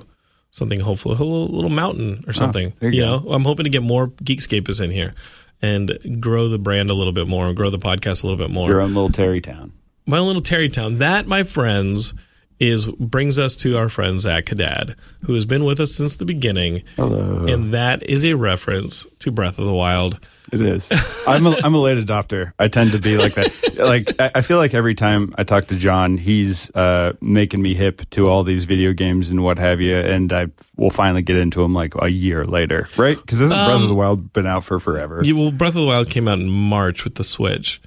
something 0.50 0.80
hopefully 0.80 1.14
a 1.14 1.18
little, 1.18 1.46
little 1.46 1.70
mountain 1.70 2.24
or 2.26 2.32
something. 2.32 2.72
there 2.80 2.90
you 2.90 3.02
you 3.02 3.06
know, 3.06 3.18
I'm 3.30 3.44
hoping 3.44 3.64
to 3.64 3.70
get 3.70 3.82
more 3.84 4.08
Geekscapists 4.08 4.80
in 4.82 4.90
here 4.90 5.14
and 5.62 6.20
grow 6.20 6.48
the 6.48 6.58
brand 6.58 6.90
a 6.90 6.94
little 6.94 7.12
bit 7.12 7.28
more, 7.28 7.46
and 7.46 7.56
grow 7.56 7.70
the 7.70 7.78
podcast 7.78 8.24
a 8.24 8.26
little 8.26 8.36
bit 8.38 8.50
more 8.50 8.68
Your 8.68 8.80
own 8.80 8.94
little 8.94 9.10
Terrytown. 9.10 9.70
my 10.06 10.18
own 10.18 10.26
little 10.26 10.42
Terrytown. 10.42 10.98
That, 10.98 11.26
my 11.26 11.42
friends, 11.44 12.12
is 12.60 12.86
brings 12.86 13.38
us 13.38 13.56
to 13.56 13.76
our 13.76 13.88
friend 13.88 14.20
Zack 14.20 14.50
Haddad, 14.50 14.94
who 15.24 15.34
has 15.34 15.46
been 15.46 15.64
with 15.64 15.80
us 15.80 15.92
since 15.94 16.16
the 16.16 16.26
beginning, 16.26 16.82
Hello. 16.96 17.46
and 17.46 17.72
that 17.74 18.08
is 18.08 18.24
a 18.24 18.34
reference 18.34 19.06
to 19.20 19.32
Breath 19.32 19.58
of 19.58 19.64
the 19.64 19.72
Wild. 19.72 20.20
It 20.52 20.60
is. 20.60 20.90
I'm 21.26 21.46
a, 21.46 21.56
I'm 21.62 21.74
a 21.74 21.78
late 21.78 22.04
adopter. 22.04 22.52
I 22.58 22.68
tend 22.68 22.92
to 22.92 22.98
be 22.98 23.16
like 23.16 23.34
that. 23.34 23.50
Like 23.80 24.10
I, 24.36 24.42
feel 24.42 24.58
like 24.58 24.74
every 24.74 24.94
time 24.94 25.32
I 25.38 25.44
talk 25.44 25.68
to 25.68 25.76
John, 25.76 26.18
he's 26.18 26.70
uh, 26.74 27.14
making 27.22 27.62
me 27.62 27.72
hip 27.74 28.02
to 28.10 28.26
all 28.26 28.42
these 28.42 28.64
video 28.64 28.92
games 28.92 29.30
and 29.30 29.42
what 29.42 29.58
have 29.58 29.80
you, 29.80 29.96
and 29.96 30.30
I 30.32 30.48
will 30.76 30.90
finally 30.90 31.22
get 31.22 31.36
into 31.36 31.62
them 31.62 31.72
like 31.72 31.94
a 31.98 32.08
year 32.08 32.44
later, 32.44 32.88
right? 32.98 33.16
Because 33.16 33.38
this 33.38 33.48
is 33.50 33.54
Breath 33.54 33.80
of 33.82 33.88
the 33.88 33.94
Wild 33.94 34.34
been 34.34 34.46
out 34.46 34.64
for 34.64 34.78
forever. 34.78 35.22
Yeah, 35.24 35.34
well, 35.34 35.50
Breath 35.50 35.70
of 35.70 35.80
the 35.80 35.86
Wild 35.86 36.10
came 36.10 36.28
out 36.28 36.40
in 36.40 36.50
March 36.50 37.04
with 37.04 37.14
the 37.14 37.24
Switch. 37.24 37.80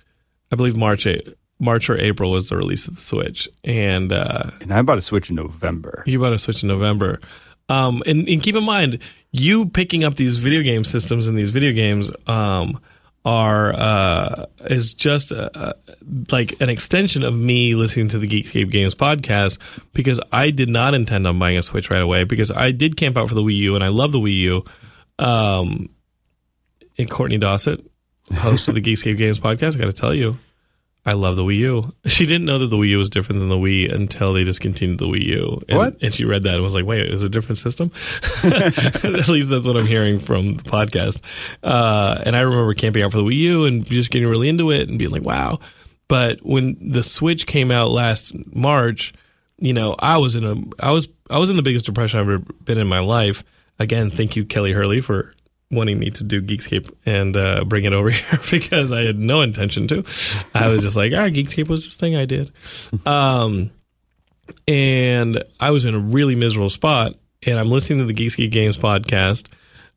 I 0.52 0.56
believe 0.56 0.76
March, 0.76 1.06
A- 1.06 1.20
March 1.64 1.90
or 1.90 2.00
April 2.00 2.32
was 2.32 2.50
the 2.50 2.58
release 2.58 2.88
of 2.88 2.96
the 2.96 3.02
Switch, 3.02 3.48
and 3.64 4.12
uh, 4.12 4.52
and 4.62 4.74
I 4.74 4.82
bought 4.82 4.98
a 4.98 5.02
Switch 5.02 5.30
in 5.30 5.36
November. 5.36 6.04
you 6.06 6.20
bought 6.20 6.34
a 6.34 6.38
Switch 6.38 6.62
in 6.64 6.68
November. 6.68 7.20
Um, 7.70 8.04
and, 8.06 8.28
and 8.28 8.44
keep 8.44 8.56
in 8.56 8.64
mind, 8.66 9.00
you 9.32 9.68
picking 9.68 10.04
up 10.04 10.16
these 10.16 10.38
video 10.38 10.62
game 10.62 10.84
systems 10.84 11.28
and 11.30 11.38
these 11.38 11.50
video 11.50 11.72
games 11.72 12.12
um, 12.28 12.82
are 13.26 13.74
uh, 13.74 14.46
is 14.66 14.94
just 14.94 15.32
uh 15.32 15.74
like 16.30 16.60
an 16.62 16.70
extension 16.70 17.24
of 17.24 17.34
me 17.34 17.74
listening 17.74 18.10
to 18.10 18.20
the 18.20 18.28
Geekscape 18.28 18.70
Games 18.70 18.96
podcast 18.96 19.58
because 19.94 20.20
I 20.32 20.52
did 20.52 20.70
not 20.70 20.94
intend 20.94 21.26
on 21.26 21.40
buying 21.40 21.58
a 21.58 21.62
Switch 21.62 21.90
right 21.90 22.02
away 22.02 22.26
because 22.26 22.52
I 22.52 22.72
did 22.72 22.98
camp 22.98 23.18
out 23.18 23.30
for 23.30 23.36
the 23.36 23.42
Wii 23.42 23.56
U 23.58 23.76
and 23.76 23.84
I 23.84 23.88
love 23.88 24.12
the 24.12 24.20
Wii 24.20 24.38
U. 24.40 24.66
Um, 25.20 25.90
and 26.98 27.10
Courtney 27.10 27.38
Dossett, 27.38 27.86
host 28.34 28.68
of 28.68 28.76
the 28.76 28.82
Geekscape 28.84 29.18
Games 29.18 29.40
podcast, 29.40 29.76
I 29.76 29.80
got 29.80 29.86
to 29.86 29.94
tell 29.94 30.14
you, 30.14 30.38
I 31.06 31.14
love 31.14 31.36
the 31.36 31.44
Wii 31.44 31.58
U. 31.58 31.94
She 32.06 32.26
didn't 32.26 32.46
know 32.46 32.60
that 32.60 32.68
the 32.68 32.78
Wii 32.78 32.90
U 32.90 32.98
was 32.98 33.10
different 33.10 33.40
than 33.40 33.50
the 33.50 33.58
Wii 33.58 33.94
until 33.94 34.34
they 34.34 34.44
discontinued 34.44 35.00
the 35.00 35.06
Wii 35.06 35.26
U. 35.26 35.62
And, 35.68 35.78
What? 35.78 36.02
And 36.02 36.14
she 36.14 36.26
read 36.26 36.44
that 36.44 36.56
and 36.56 36.64
was 36.64 36.74
like, 36.74 36.86
wait, 36.86 37.06
is 37.08 37.24
it 37.24 37.26
a 37.26 37.30
different 37.30 37.58
system? 37.58 37.92
At 38.44 39.28
least 39.28 39.50
that's 39.50 39.68
what 39.68 39.76
I'm 39.76 39.86
hearing 39.86 40.20
from 40.20 40.56
the 40.58 40.64
podcast. 40.64 41.22
Uh, 41.62 42.22
and 42.26 42.36
I 42.36 42.42
remember 42.42 42.74
camping 42.74 43.04
out 43.04 43.12
for 43.12 43.18
the 43.18 43.24
Wii 43.24 43.38
U 43.38 43.66
and 43.66 43.86
just 43.86 44.12
getting 44.12 44.28
really 44.28 44.48
into 44.50 44.72
it 44.72 44.90
and 44.90 44.98
being 44.98 45.12
like, 45.12 45.24
wow. 45.24 45.60
But 46.08 46.40
when 46.44 46.78
the 46.80 47.04
Switch 47.04 47.46
came 47.48 47.72
out 47.72 47.92
last 47.92 48.34
March, 48.56 49.14
you 49.58 49.74
know, 49.74 49.96
I 50.00 50.18
was 50.18 50.36
in 50.36 50.44
a, 50.46 50.56
I 50.86 50.92
was, 50.92 51.08
I 51.30 51.38
was 51.38 51.50
in 51.50 51.56
the 51.56 51.64
biggest 51.64 51.86
depression 51.86 52.20
I've 52.20 52.30
ever 52.30 52.40
been 52.64 52.78
in 52.78 52.88
my 52.88 53.00
life. 53.00 53.44
Again, 53.80 54.10
thank 54.10 54.36
you, 54.36 54.46
Kelly 54.46 54.72
Hurley, 54.72 55.02
for 55.02 55.33
wanting 55.76 56.00
me 56.00 56.10
to 56.12 56.24
do 56.24 56.42
Geekscape 56.42 56.92
and 57.06 57.36
uh, 57.36 57.64
bring 57.66 57.86
it 57.86 57.94
over 57.94 58.10
here 58.12 58.40
because 58.52 58.92
I 58.92 59.02
had 59.04 59.18
no 59.18 59.42
intention 59.42 59.88
to. 59.90 60.04
I 60.54 60.68
was 60.68 60.82
just 60.82 60.96
like, 60.96 61.12
ah, 61.14 61.30
Geekscape 61.30 61.68
was 61.68 61.84
this 61.84 61.98
thing 61.98 62.16
I 62.16 62.26
did. 62.26 62.52
Um, 63.06 63.72
and 64.68 65.44
I 65.60 65.72
was 65.72 65.86
in 65.86 65.94
a 65.96 66.00
really 66.00 66.36
miserable 66.36 66.70
spot. 66.70 67.16
And 67.46 67.60
I'm 67.60 67.70
listening 67.70 68.00
to 68.00 68.06
the 68.06 68.14
Geekscape 68.14 68.52
Games 68.52 68.78
podcast. 68.78 69.48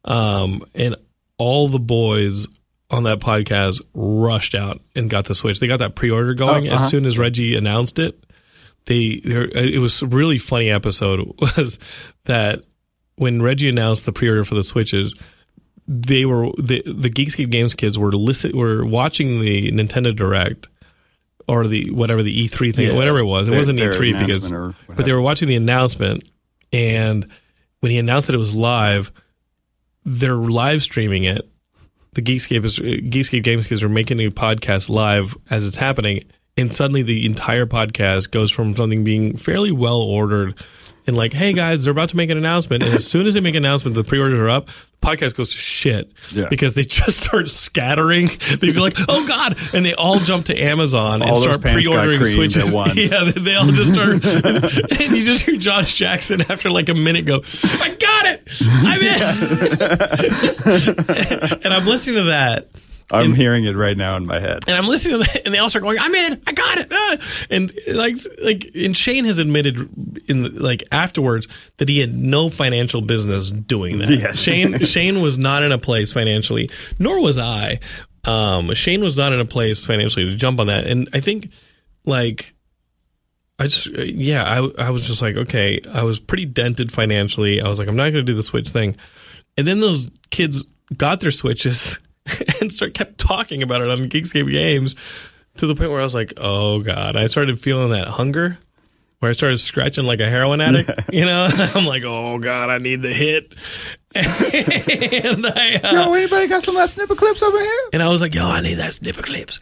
Um, 0.04 0.64
and 0.74 0.96
all 1.38 1.68
the 1.68 1.78
boys 1.78 2.46
on 2.90 3.04
that 3.04 3.18
podcast 3.18 3.80
rushed 3.94 4.54
out 4.54 4.80
and 4.94 5.10
got 5.10 5.26
the 5.26 5.34
Switch. 5.34 5.60
They 5.60 5.66
got 5.66 5.78
that 5.78 5.94
pre 5.94 6.10
order 6.10 6.34
going 6.34 6.68
Oh, 6.68 6.72
as 6.72 6.80
uh-huh. 6.80 6.88
soon 6.88 7.06
as 7.06 7.18
Reggie 7.18 7.56
announced 7.56 7.98
it. 7.98 8.22
They, 8.86 9.20
it 9.24 9.80
was 9.80 10.02
a 10.02 10.06
really 10.06 10.38
funny 10.38 10.70
episode 10.70 11.20
was 11.40 11.78
that 12.24 12.62
when 13.16 13.42
Reggie 13.42 13.68
announced 13.68 14.06
the 14.06 14.12
pre 14.12 14.28
order 14.28 14.44
for 14.44 14.54
the 14.54 14.62
Switches, 14.62 15.14
they 15.88 16.24
were 16.24 16.50
the 16.58 16.82
the 16.84 17.10
Geekscape 17.10 17.50
Games 17.50 17.74
kids 17.74 17.98
were 17.98 18.12
listen 18.12 18.56
were 18.56 18.84
watching 18.84 19.40
the 19.40 19.70
Nintendo 19.70 20.14
Direct 20.14 20.68
or 21.48 21.66
the 21.66 21.90
whatever 21.90 22.22
the 22.22 22.48
E3 22.48 22.74
thing 22.74 22.88
Yeah. 22.88 22.94
whatever 22.96 23.18
it 23.20 23.24
was. 23.24 23.46
It 23.46 23.52
Their- 23.52 23.60
wasn't 23.60 23.78
E3 23.78 24.18
because 24.26 24.50
but 24.50 25.04
they 25.04 25.12
were 25.12 25.20
watching 25.20 25.46
the 25.48 25.54
announcement 25.54 26.24
and 26.72 27.26
when 27.80 27.92
he 27.92 27.98
announced 27.98 28.26
that 28.26 28.34
it 28.34 28.38
was 28.38 28.54
live, 28.54 29.12
they're 30.04 30.34
live 30.34 30.82
streaming 30.82 31.24
it. 31.24 31.48
The 32.14 32.22
Geekscape 32.22 32.64
is 32.64 32.78
Geekscape 32.78 33.42
Games 33.42 33.66
kids 33.68 33.82
are 33.82 33.88
making 33.88 34.18
a 34.18 34.22
new 34.22 34.30
podcast 34.30 34.88
live 34.88 35.36
as 35.50 35.66
it's 35.66 35.76
happening, 35.76 36.24
and 36.56 36.74
suddenly 36.74 37.02
the 37.02 37.26
entire 37.26 37.66
podcast 37.66 38.30
goes 38.30 38.50
from 38.50 38.74
something 38.74 39.04
being 39.04 39.36
fairly 39.36 39.70
well 39.70 40.00
ordered 40.00 40.54
and 41.06 41.16
like, 41.16 41.32
hey 41.32 41.52
guys, 41.52 41.84
they're 41.84 41.92
about 41.92 42.08
to 42.10 42.16
make 42.16 42.30
an 42.30 42.38
announcement, 42.38 42.82
and 42.82 42.92
as 42.94 43.06
soon 43.06 43.26
as 43.26 43.34
they 43.34 43.40
make 43.40 43.54
an 43.54 43.64
announcement, 43.64 43.94
the 43.94 44.02
pre-orders 44.04 44.38
are 44.38 44.48
up. 44.48 44.66
The 44.66 44.72
podcast 45.06 45.36
goes 45.36 45.52
to 45.52 45.56
shit 45.58 46.10
Yeah. 46.32 46.46
because 46.50 46.74
they 46.74 46.82
just 46.82 47.22
start 47.24 47.48
scattering. 47.48 48.28
They 48.60 48.72
be 48.72 48.80
like, 48.80 48.96
oh 49.08 49.24
god, 49.26 49.56
and 49.74 49.84
they 49.86 49.94
all 49.94 50.18
jump 50.18 50.46
to 50.46 50.58
Amazon 50.60 51.22
and 51.22 51.30
All 51.30 51.40
those 51.40 51.54
start 51.54 51.74
pre-ordering 51.74 52.24
switches. 52.24 52.72
Yeah, 52.96 53.24
they, 53.24 53.40
they 53.40 53.54
all 53.54 53.66
just 53.66 53.92
start, 53.92 54.24
and 55.00 55.16
you 55.16 55.24
just 55.24 55.42
hear 55.44 55.56
Josh 55.56 55.94
Jackson 55.94 56.40
after 56.42 56.70
like 56.70 56.88
a 56.88 56.94
minute 56.94 57.24
go, 57.26 57.40
I 57.80 57.90
got 57.90 58.26
it, 58.26 58.42
I'm 58.82 59.00
in, 59.00 59.16
and 61.64 61.72
I'm 61.74 61.86
listening 61.86 62.16
to 62.16 62.24
that. 62.24 62.68
I'm 63.12 63.34
hearing 63.34 63.64
it 63.64 63.76
right 63.76 63.96
now 63.96 64.16
in 64.16 64.26
my 64.26 64.40
head. 64.40 64.64
And 64.66 64.76
I'm 64.76 64.86
listening 64.86 65.18
to 65.22 65.30
that, 65.32 65.46
and 65.46 65.54
they 65.54 65.58
all 65.58 65.70
start 65.70 65.84
going, 65.84 65.98
"I'm 66.00 66.14
in, 66.14 66.42
I 66.46 66.52
got 66.52 66.78
it!" 66.78 66.88
ah." 66.90 67.16
And 67.50 67.72
like, 67.88 68.16
like, 68.42 68.70
and 68.74 68.96
Shane 68.96 69.24
has 69.26 69.38
admitted 69.38 69.78
in 70.28 70.42
the, 70.42 70.48
like 70.50 70.82
afterwards 70.90 71.46
that 71.76 71.88
he 71.88 72.00
had 72.00 72.12
no 72.12 72.50
financial 72.50 73.00
business 73.02 73.50
doing 73.50 73.98
that. 73.98 74.10
Yes. 74.10 74.40
Shane, 74.40 74.78
Shane 74.84 75.20
was 75.20 75.38
not 75.38 75.62
in 75.62 75.72
a 75.72 75.78
place 75.78 76.12
financially, 76.12 76.70
nor 76.98 77.20
was 77.22 77.38
I. 77.38 77.78
Um, 78.24 78.74
Shane 78.74 79.02
was 79.02 79.16
not 79.16 79.32
in 79.32 79.38
a 79.38 79.44
place 79.44 79.86
financially 79.86 80.26
to 80.26 80.34
jump 80.34 80.58
on 80.58 80.66
that, 80.66 80.86
and 80.86 81.08
I 81.14 81.20
think, 81.20 81.52
like, 82.04 82.54
I 83.58 83.64
just, 83.64 83.86
yeah, 83.86 84.42
I, 84.42 84.86
I 84.86 84.90
was 84.90 85.06
just 85.06 85.22
like, 85.22 85.36
okay, 85.36 85.80
I 85.92 86.02
was 86.02 86.18
pretty 86.18 86.44
dented 86.44 86.90
financially. 86.90 87.62
I 87.62 87.68
was 87.68 87.78
like, 87.78 87.88
I'm 87.88 87.96
not 87.96 88.04
going 88.04 88.14
to 88.14 88.22
do 88.24 88.34
the 88.34 88.42
Switch 88.42 88.68
thing. 88.70 88.96
And 89.56 89.66
then 89.66 89.80
those 89.80 90.10
kids 90.30 90.64
got 90.96 91.20
their 91.20 91.30
Switches 91.30 91.98
and 92.66 92.72
start 92.72 92.94
kept 92.94 93.18
talking 93.18 93.62
about 93.62 93.80
it 93.80 93.88
on 93.90 93.98
Geekscape 94.08 94.50
Games 94.50 94.94
to 95.56 95.66
the 95.66 95.74
point 95.74 95.90
where 95.90 96.00
I 96.00 96.04
was 96.04 96.14
like, 96.14 96.34
oh 96.36 96.80
God. 96.80 97.16
I 97.16 97.26
started 97.26 97.58
feeling 97.60 97.90
that 97.90 98.08
hunger 98.08 98.58
where 99.20 99.30
I 99.30 99.32
started 99.32 99.58
scratching 99.58 100.04
like 100.04 100.20
a 100.20 100.28
heroin 100.28 100.60
addict, 100.60 100.90
you 101.12 101.24
know? 101.24 101.48
I'm 101.74 101.86
like, 101.86 102.02
oh 102.04 102.38
God, 102.38 102.68
I 102.70 102.78
need 102.78 103.00
the 103.02 103.12
hit. 103.12 103.54
and 104.16 105.46
I, 105.46 105.80
uh, 105.82 105.92
Yo, 105.92 106.14
anybody 106.14 106.46
got 106.48 106.62
some 106.62 106.74
of 106.76 106.82
that 106.82 106.88
snipper 106.88 107.14
clips 107.14 107.42
over 107.42 107.58
here? 107.58 107.80
and 107.92 108.02
I 108.02 108.08
was 108.08 108.20
like, 108.22 108.34
yo, 108.34 108.46
I 108.46 108.60
need 108.60 108.74
that 108.74 108.94
snipper 108.94 109.22
clips. 109.22 109.60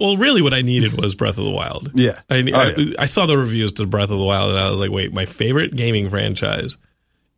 well, 0.00 0.16
really, 0.16 0.42
what 0.42 0.52
I 0.52 0.62
needed 0.62 1.00
was 1.00 1.14
Breath 1.14 1.38
of 1.38 1.44
the 1.44 1.50
Wild. 1.50 1.92
Yeah. 1.94 2.20
I, 2.28 2.38
Oh, 2.52 2.58
I, 2.58 2.74
yeah. 2.76 2.94
I 2.98 3.06
saw 3.06 3.26
the 3.26 3.36
reviews 3.38 3.72
to 3.74 3.86
Breath 3.86 4.10
of 4.10 4.18
the 4.18 4.24
Wild, 4.24 4.50
and 4.50 4.58
I 4.58 4.68
was 4.70 4.80
like, 4.80 4.90
wait, 4.90 5.12
my 5.12 5.26
favorite 5.26 5.76
gaming 5.76 6.10
franchise, 6.10 6.76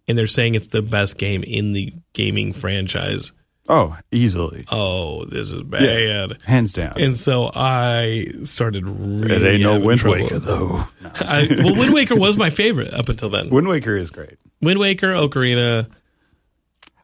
and 0.08 0.16
they're 0.16 0.26
saying 0.26 0.54
it's 0.54 0.68
the 0.68 0.82
best 0.82 1.18
game 1.18 1.42
in 1.42 1.72
the 1.72 1.92
gaming 2.14 2.52
franchise. 2.54 3.32
Oh, 3.68 3.96
easily. 4.10 4.64
Oh, 4.72 5.24
this 5.26 5.52
is 5.52 5.62
bad. 5.62 6.42
Hands 6.42 6.72
down. 6.72 6.94
And 7.00 7.16
so 7.16 7.52
I 7.54 8.26
started 8.42 8.84
really. 8.84 9.36
it 9.36 9.44
ain't 9.44 9.62
no 9.62 9.78
Wind 9.78 10.00
trouble. 10.00 10.24
Waker, 10.24 10.38
though. 10.40 10.84
I, 11.20 11.46
well, 11.58 11.76
Wind 11.76 11.94
Waker 11.94 12.16
was 12.16 12.36
my 12.36 12.50
favorite 12.50 12.92
up 12.92 13.08
until 13.08 13.28
then. 13.30 13.48
Wind 13.50 13.68
Waker 13.68 13.96
is 13.96 14.10
great. 14.10 14.38
Wind 14.60 14.80
Waker, 14.80 15.14
Ocarina, 15.14 15.88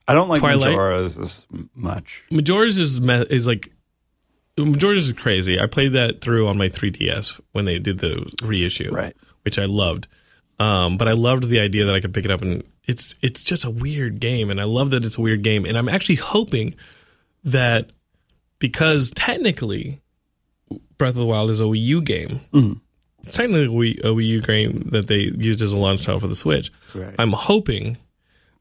I 0.09 0.15
don't 0.15 0.29
like 0.29 0.41
Twilight? 0.41 0.67
Majora's 0.71 1.19
as 1.19 1.47
much. 1.75 2.25
Majora's 2.31 2.79
is 2.79 2.99
is 3.01 3.47
like 3.47 3.71
Majora's 4.59 5.07
is 5.07 5.13
crazy. 5.13 5.61
I 5.61 5.67
played 5.67 5.93
that 5.93 6.21
through 6.21 6.49
on 6.49 6.57
my 6.59 6.69
3DS 6.69 7.41
when 7.53 7.65
they 7.65 7.79
did 7.79 7.99
the 7.99 8.31
reissue, 8.43 8.91
Right. 8.93 9.17
Which 9.43 9.59
I 9.59 9.65
loved. 9.67 10.07
Um, 10.59 10.97
but 10.97 11.07
I 11.09 11.13
loved 11.13 11.49
the 11.49 11.61
idea 11.61 11.85
that 11.87 11.95
I 11.95 12.01
could 12.01 12.15
pick 12.15 12.25
it 12.25 12.31
up 12.31 12.41
and 12.43 12.63
it's 12.87 13.14
it's 13.23 13.43
just 13.43 13.64
a 13.64 13.71
weird 13.71 14.21
game, 14.21 14.50
and 14.50 14.61
I 14.61 14.64
love 14.64 14.90
that 14.90 15.05
it's 15.05 15.19
a 15.19 15.21
weird 15.21 15.43
game. 15.43 15.64
And 15.64 15.76
I'm 15.76 15.88
actually 15.88 16.16
hoping 16.16 16.75
that 17.45 17.90
because 18.59 19.11
technically 19.14 20.00
Breath 20.99 21.11
of 21.11 21.16
the 21.16 21.26
Wild 21.26 21.50
is 21.50 21.61
a 21.61 21.64
Wii 21.64 21.81
U 21.81 22.02
game. 22.02 22.40
Mm-hmm. 22.52 22.73
It's 23.25 23.37
technically 23.37 23.64
a 23.64 23.69
Wii, 23.69 23.99
a 24.00 24.14
Wii 24.14 24.26
U 24.26 24.43
game 24.43 24.88
that 24.93 25.09
they 25.09 25.19
used 25.19 25.62
as 25.62 25.73
a 25.73 25.76
launch 25.76 26.05
title 26.05 26.21
for 26.21 26.28
the 26.28 26.37
Switch. 26.37 26.71
Right. 26.95 27.14
I'm 27.19 27.33
hoping 27.33 27.99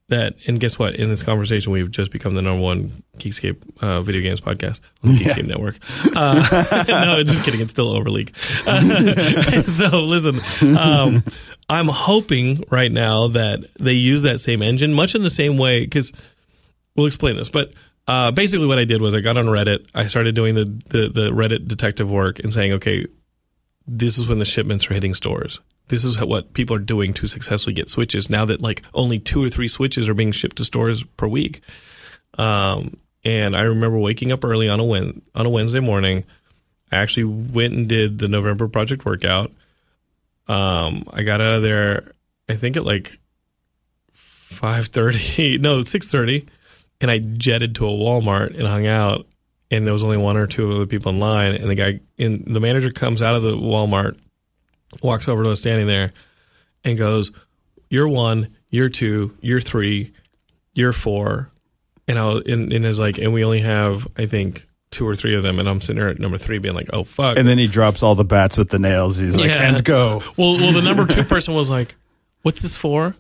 that, 0.10 0.36
and 0.48 0.60
guess 0.60 0.78
what? 0.78 0.96
In 0.96 1.10
this 1.10 1.24
conversation, 1.24 1.72
we've 1.72 1.90
just 1.90 2.12
become 2.12 2.36
the 2.36 2.42
number 2.42 2.62
one 2.62 2.92
Geekscape 3.18 3.58
uh, 3.82 4.02
video 4.02 4.22
games 4.22 4.40
podcast 4.40 4.80
on 5.04 5.14
the 5.14 5.20
Geekscape 5.20 5.48
Network. 5.48 5.78
Uh, 6.16 6.86
no, 7.06 7.24
just 7.24 7.44
kidding. 7.44 7.62
It's 7.62 7.72
still 7.72 7.92
Overleague. 7.92 8.32
Uh, 8.68 8.82
so 9.62 10.02
listen, 10.02 10.78
um, 10.78 11.24
I'm 11.70 11.88
hoping 11.88 12.64
right 12.70 12.92
now 12.92 13.28
that 13.30 13.66
they 13.80 13.94
use 13.94 14.22
that 14.22 14.40
same 14.40 14.62
engine, 14.62 14.94
much 14.94 15.16
in 15.16 15.24
the 15.24 15.30
same 15.30 15.58
way, 15.58 15.84
because 15.84 16.12
we'll 16.96 17.08
explain 17.08 17.36
this. 17.36 17.50
But 17.50 17.74
uh, 18.08 18.32
basically, 18.32 18.68
what 18.68 18.78
I 18.78 18.86
did 18.86 19.02
was 19.02 19.16
I 19.16 19.22
got 19.22 19.38
on 19.38 19.46
Reddit. 19.46 19.90
I 19.96 20.06
started 20.06 20.36
doing 20.36 20.54
the, 20.54 20.66
the 20.66 21.10
the 21.10 21.32
Reddit 21.32 21.68
detective 21.68 22.12
work 22.12 22.40
and 22.40 22.54
saying, 22.54 22.74
okay, 22.74 23.08
this 23.88 24.20
is 24.20 24.28
when 24.28 24.38
the 24.38 24.46
shipments 24.46 24.90
are 24.90 24.94
hitting 24.94 25.16
stores. 25.16 25.60
This 25.88 26.04
is 26.04 26.20
what 26.24 26.54
people 26.54 26.76
are 26.76 26.80
doing 26.80 27.14
to 27.14 27.28
successfully 27.28 27.74
get 27.74 27.90
switches. 27.90 28.30
Now 28.30 28.46
that 28.46 28.62
like 28.62 28.84
only 28.94 29.20
two 29.20 29.44
or 29.44 29.50
three 29.50 29.68
switches 29.68 30.10
are 30.10 30.14
being 30.14 30.32
shipped 30.32 30.58
to 30.58 30.66
stores 30.66 31.04
per 31.04 31.28
week. 31.28 31.62
Um, 32.38 32.98
and 33.24 33.56
I 33.56 33.62
remember 33.62 33.98
waking 33.98 34.32
up 34.32 34.44
early 34.44 34.70
on 34.70 34.80
a 34.80 34.86
Wed- 34.86 35.22
on 35.34 35.46
a 35.46 35.50
Wednesday 35.50 35.80
morning. 35.80 36.26
I 36.92 36.98
actually 36.98 37.26
went 37.26 37.74
and 37.74 37.90
did 37.90 38.20
the 38.20 38.28
November 38.28 38.68
project 38.68 39.06
workout. 39.06 39.52
Um, 40.48 41.08
I 41.12 41.24
got 41.24 41.42
out 41.42 41.56
of 41.56 41.64
there, 41.64 42.12
I 42.48 42.56
think 42.56 42.78
at 42.78 42.86
like 42.86 43.20
five 44.12 44.88
thirty, 44.88 45.58
no 45.60 45.84
six 45.84 46.10
thirty, 46.10 46.48
and 47.02 47.10
I 47.10 47.20
jetted 47.20 47.76
to 47.76 47.88
a 47.88 47.92
Walmart 47.92 48.58
and 48.58 48.68
hung 48.68 48.88
out. 48.88 49.28
And 49.72 49.86
there 49.86 49.94
was 49.94 50.04
only 50.04 50.18
one 50.18 50.38
or 50.38 50.46
two 50.46 50.74
other 50.74 50.86
people 50.86 51.12
in 51.12 51.20
line, 51.20 51.54
and 51.54 51.68
the 51.70 51.76
guy, 51.76 52.00
in 52.18 52.44
the 52.54 52.60
manager 52.60 52.92
comes 52.92 53.24
out 53.24 53.34
of 53.34 53.42
the 53.42 53.58
Walmart, 53.58 54.16
walks 55.02 55.28
over 55.28 55.44
to 55.44 55.52
us 55.52 55.60
standing 55.62 55.88
there, 55.88 56.12
and 56.84 56.98
goes, 56.98 57.32
"You're 57.90 58.08
one, 58.08 58.56
you're 58.70 58.90
two, 58.90 59.36
you're 59.42 59.62
three, 59.62 60.14
you're 60.74 60.94
four, 60.94 61.50
and 62.08 62.20
I 62.20 62.26
was, 62.26 62.44
and, 62.48 62.72
and 62.72 62.86
is 62.86 63.00
like, 63.00 63.18
and 63.18 63.34
we 63.34 63.44
only 63.44 63.62
have, 63.62 64.08
I 64.18 64.26
think, 64.26 64.68
two 64.92 65.08
or 65.08 65.16
three 65.16 65.36
of 65.36 65.44
them, 65.44 65.60
and 65.60 65.68
I'm 65.68 65.82
sitting 65.82 66.00
there 66.00 66.10
at 66.10 66.20
number 66.20 66.38
three, 66.38 66.58
being 66.60 66.76
like, 66.76 66.90
oh 66.94 67.04
fuck. 67.04 67.38
And 67.38 67.48
then 67.48 67.58
he 67.58 67.68
drops 67.68 68.02
all 68.04 68.16
the 68.16 68.24
bats 68.26 68.58
with 68.58 68.70
the 68.70 68.80
nails. 68.80 69.18
He's 69.18 69.36
like, 69.38 69.48
Yeah. 69.50 69.68
and 69.68 69.84
go. 69.84 70.22
well, 70.38 70.56
well, 70.56 70.72
the 70.74 70.82
number 70.82 71.06
two 71.06 71.24
person 71.24 71.54
was 71.54 71.70
like, 71.70 71.96
what's 72.44 72.62
this 72.62 72.78
for? 72.78 73.16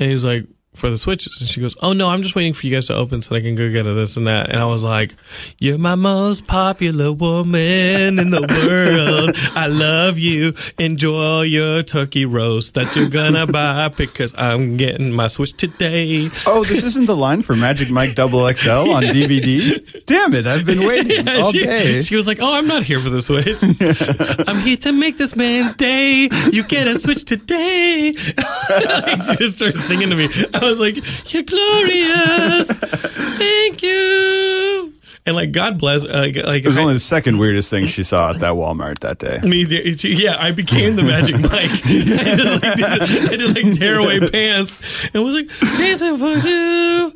And 0.00 0.10
he's 0.10 0.24
like, 0.24 0.46
for 0.78 0.88
the 0.90 0.96
switches. 0.96 1.40
And 1.40 1.48
she 1.48 1.60
goes, 1.60 1.76
oh 1.82 1.92
no, 1.92 2.08
I'm 2.08 2.22
just 2.22 2.34
waiting 2.34 2.54
for 2.54 2.66
you 2.66 2.74
guys 2.76 2.86
to 2.86 2.94
open 2.94 3.20
so 3.22 3.34
I 3.36 3.40
can 3.40 3.54
go 3.54 3.70
get 3.70 3.86
a 3.86 3.92
this 3.94 4.16
and 4.16 4.26
that. 4.26 4.50
And 4.50 4.58
I 4.60 4.64
was 4.64 4.82
like, 4.84 5.14
you're 5.58 5.78
my 5.78 5.94
most 5.94 6.46
popular 6.46 7.12
woman 7.12 8.18
in 8.18 8.30
the 8.30 8.40
world. 8.66 9.36
I 9.56 9.66
love 9.66 10.18
you. 10.18 10.52
Enjoy 10.78 11.42
your 11.42 11.82
turkey 11.82 12.24
roast 12.24 12.74
that 12.74 12.94
you're 12.96 13.08
gonna 13.10 13.46
buy 13.46 13.88
because 13.88 14.34
I'm 14.38 14.76
getting 14.76 15.12
my 15.12 15.28
switch 15.28 15.54
today. 15.56 16.28
Oh, 16.46 16.64
this 16.64 16.84
isn't 16.84 17.06
the 17.06 17.16
line 17.16 17.42
for 17.42 17.56
Magic 17.56 17.90
Mike 17.90 18.14
Double 18.14 18.48
XL 18.52 18.70
on 18.70 19.02
DVD. 19.18 20.04
Damn 20.06 20.34
it! 20.34 20.46
I've 20.46 20.64
been 20.66 20.86
waiting 20.86 21.26
Yeah, 21.26 21.40
all 21.42 21.52
she, 21.52 21.64
day. 21.64 22.00
she 22.00 22.16
was 22.16 22.26
like, 22.26 22.38
"Oh, 22.40 22.54
I'm 22.56 22.66
not 22.66 22.82
here 22.82 23.00
for 23.00 23.10
the 23.10 23.20
Switch. 23.22 23.58
I'm 24.48 24.56
here 24.62 24.76
to 24.78 24.92
make 24.92 25.16
this 25.18 25.34
man's 25.36 25.74
day. 25.74 26.28
You 26.52 26.62
get 26.64 26.86
a 26.86 26.98
Switch 26.98 27.24
today." 27.24 28.14
Like, 28.68 29.22
she 29.22 29.34
just 29.36 29.56
started 29.56 29.78
singing 29.78 30.10
to 30.10 30.16
me. 30.16 30.28
I 30.54 30.60
was 30.70 30.80
like, 30.80 30.96
"You're 31.32 31.42
glorious. 31.44 32.78
Thank 32.78 33.82
you." 33.82 34.94
And 35.26 35.36
like, 35.36 35.52
God 35.52 35.78
bless. 35.78 36.04
Uh, 36.04 36.08
like, 36.26 36.36
like 36.36 36.64
It 36.64 36.68
was 36.68 36.78
I- 36.78 36.80
only 36.80 36.94
the 36.94 37.00
second 37.00 37.38
weirdest 37.38 37.68
thing 37.68 37.86
she 37.86 38.02
saw 38.02 38.30
at 38.30 38.40
that 38.40 38.54
Walmart 38.54 39.00
that 39.00 39.18
day. 39.18 39.38
me, 39.46 39.66
yeah, 39.68 40.36
I 40.38 40.52
became 40.52 40.96
the 40.96 41.02
Magic 41.02 41.34
Mike. 41.40 41.52
I 41.52 42.34
just 42.34 42.62
like 42.62 42.76
did, 42.76 42.84
I 42.86 43.36
did 43.36 43.54
like 43.56 43.78
tearaway 43.78 44.20
pants 44.32 45.10
and 45.12 45.22
was 45.22 45.34
like 45.34 45.48
dancing 45.78 46.16
for 46.16 46.48
you. 46.48 47.12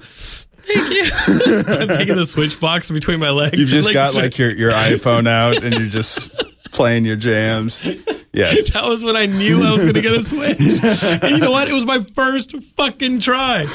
Thank 0.64 0.90
you. 0.90 1.62
I'm 1.82 1.88
taking 1.88 2.16
the 2.16 2.26
switch 2.26 2.60
box 2.60 2.90
between 2.90 3.18
my 3.18 3.30
legs. 3.30 3.58
You've 3.58 3.72
and, 3.72 3.82
just 3.82 3.94
got 3.94 4.14
like 4.14 4.36
your, 4.38 4.50
your 4.50 4.70
iPhone 4.72 5.26
out 5.26 5.62
and 5.64 5.72
you're 5.74 5.88
just 5.88 6.30
playing 6.72 7.04
your 7.04 7.16
jams. 7.16 7.84
Yes. 8.32 8.72
That 8.72 8.84
was 8.84 9.04
when 9.04 9.14
I 9.14 9.26
knew 9.26 9.62
I 9.62 9.72
was 9.72 9.82
going 9.82 9.94
to 9.94 10.00
get 10.00 10.12
a 10.12 10.22
Switch. 10.24 10.58
and 10.58 11.30
you 11.34 11.38
know 11.38 11.50
what? 11.50 11.68
It 11.68 11.74
was 11.74 11.84
my 11.84 12.00
first 12.14 12.56
fucking 12.62 13.20
try. 13.20 13.66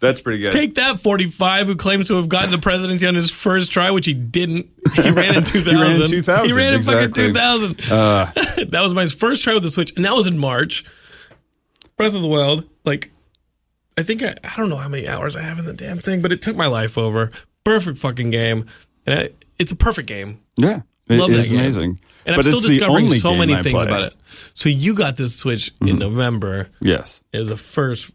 That's 0.00 0.20
pretty 0.20 0.40
good. 0.40 0.52
Take 0.52 0.74
that, 0.76 0.98
45, 1.00 1.66
who 1.66 1.76
claims 1.76 2.08
to 2.08 2.14
have 2.16 2.28
gotten 2.28 2.50
the 2.50 2.58
presidency 2.58 3.06
on 3.06 3.14
his 3.14 3.30
first 3.30 3.70
try, 3.70 3.90
which 3.92 4.06
he 4.06 4.14
didn't. 4.14 4.68
He 4.94 5.10
ran 5.10 5.36
in 5.36 5.44
2000. 5.44 5.80
ran 5.80 6.00
in 6.02 6.08
2000, 6.08 6.46
He 6.46 6.52
ran 6.52 6.74
in 6.74 6.82
fucking 6.82 7.08
exactly. 7.10 7.74
2000. 7.74 7.80
Uh. 7.90 8.24
that 8.70 8.80
was 8.82 8.94
my 8.94 9.06
first 9.06 9.44
try 9.44 9.54
with 9.54 9.62
the 9.62 9.70
Switch, 9.70 9.92
and 9.96 10.04
that 10.04 10.14
was 10.14 10.26
in 10.26 10.38
March. 10.38 10.84
Breath 11.96 12.14
of 12.14 12.22
the 12.22 12.28
Wild, 12.28 12.68
like, 12.84 13.10
I 13.96 14.02
think 14.02 14.22
I, 14.22 14.34
I 14.42 14.56
don't 14.56 14.70
know 14.70 14.76
how 14.76 14.88
many 14.88 15.06
hours 15.08 15.36
I 15.36 15.42
have 15.42 15.58
in 15.58 15.66
the 15.66 15.72
damn 15.74 15.98
thing, 15.98 16.20
but 16.22 16.32
it 16.32 16.42
took 16.42 16.56
my 16.56 16.66
life 16.66 16.96
over. 16.98 17.30
Perfect 17.64 17.98
fucking 17.98 18.30
game. 18.30 18.66
And 19.06 19.18
I, 19.18 19.28
it's 19.58 19.70
a 19.72 19.76
perfect 19.76 20.08
game. 20.08 20.40
yeah. 20.56 20.82
It 21.12 21.20
Love 21.20 21.30
that 21.30 21.38
is 21.40 21.50
game. 21.50 21.58
amazing. 21.60 21.98
And 22.24 22.34
but 22.34 22.34
I'm 22.34 22.40
it's 22.40 22.48
still 22.48 22.60
the 22.60 22.68
discovering 22.68 23.04
only 23.06 23.18
so 23.18 23.30
game 23.30 23.38
many 23.40 23.54
I 23.54 23.62
things 23.62 23.72
play. 23.74 23.84
Mm-hmm. 23.84 23.92
about 23.92 24.12
it. 24.12 24.14
So 24.54 24.68
you 24.68 24.94
got 24.94 25.16
this 25.16 25.34
Switch 25.36 25.72
in 25.80 25.98
November. 25.98 26.68
Yes. 26.80 27.22
It 27.32 27.38
was 27.38 27.48
the 27.48 27.56
first 27.56 28.10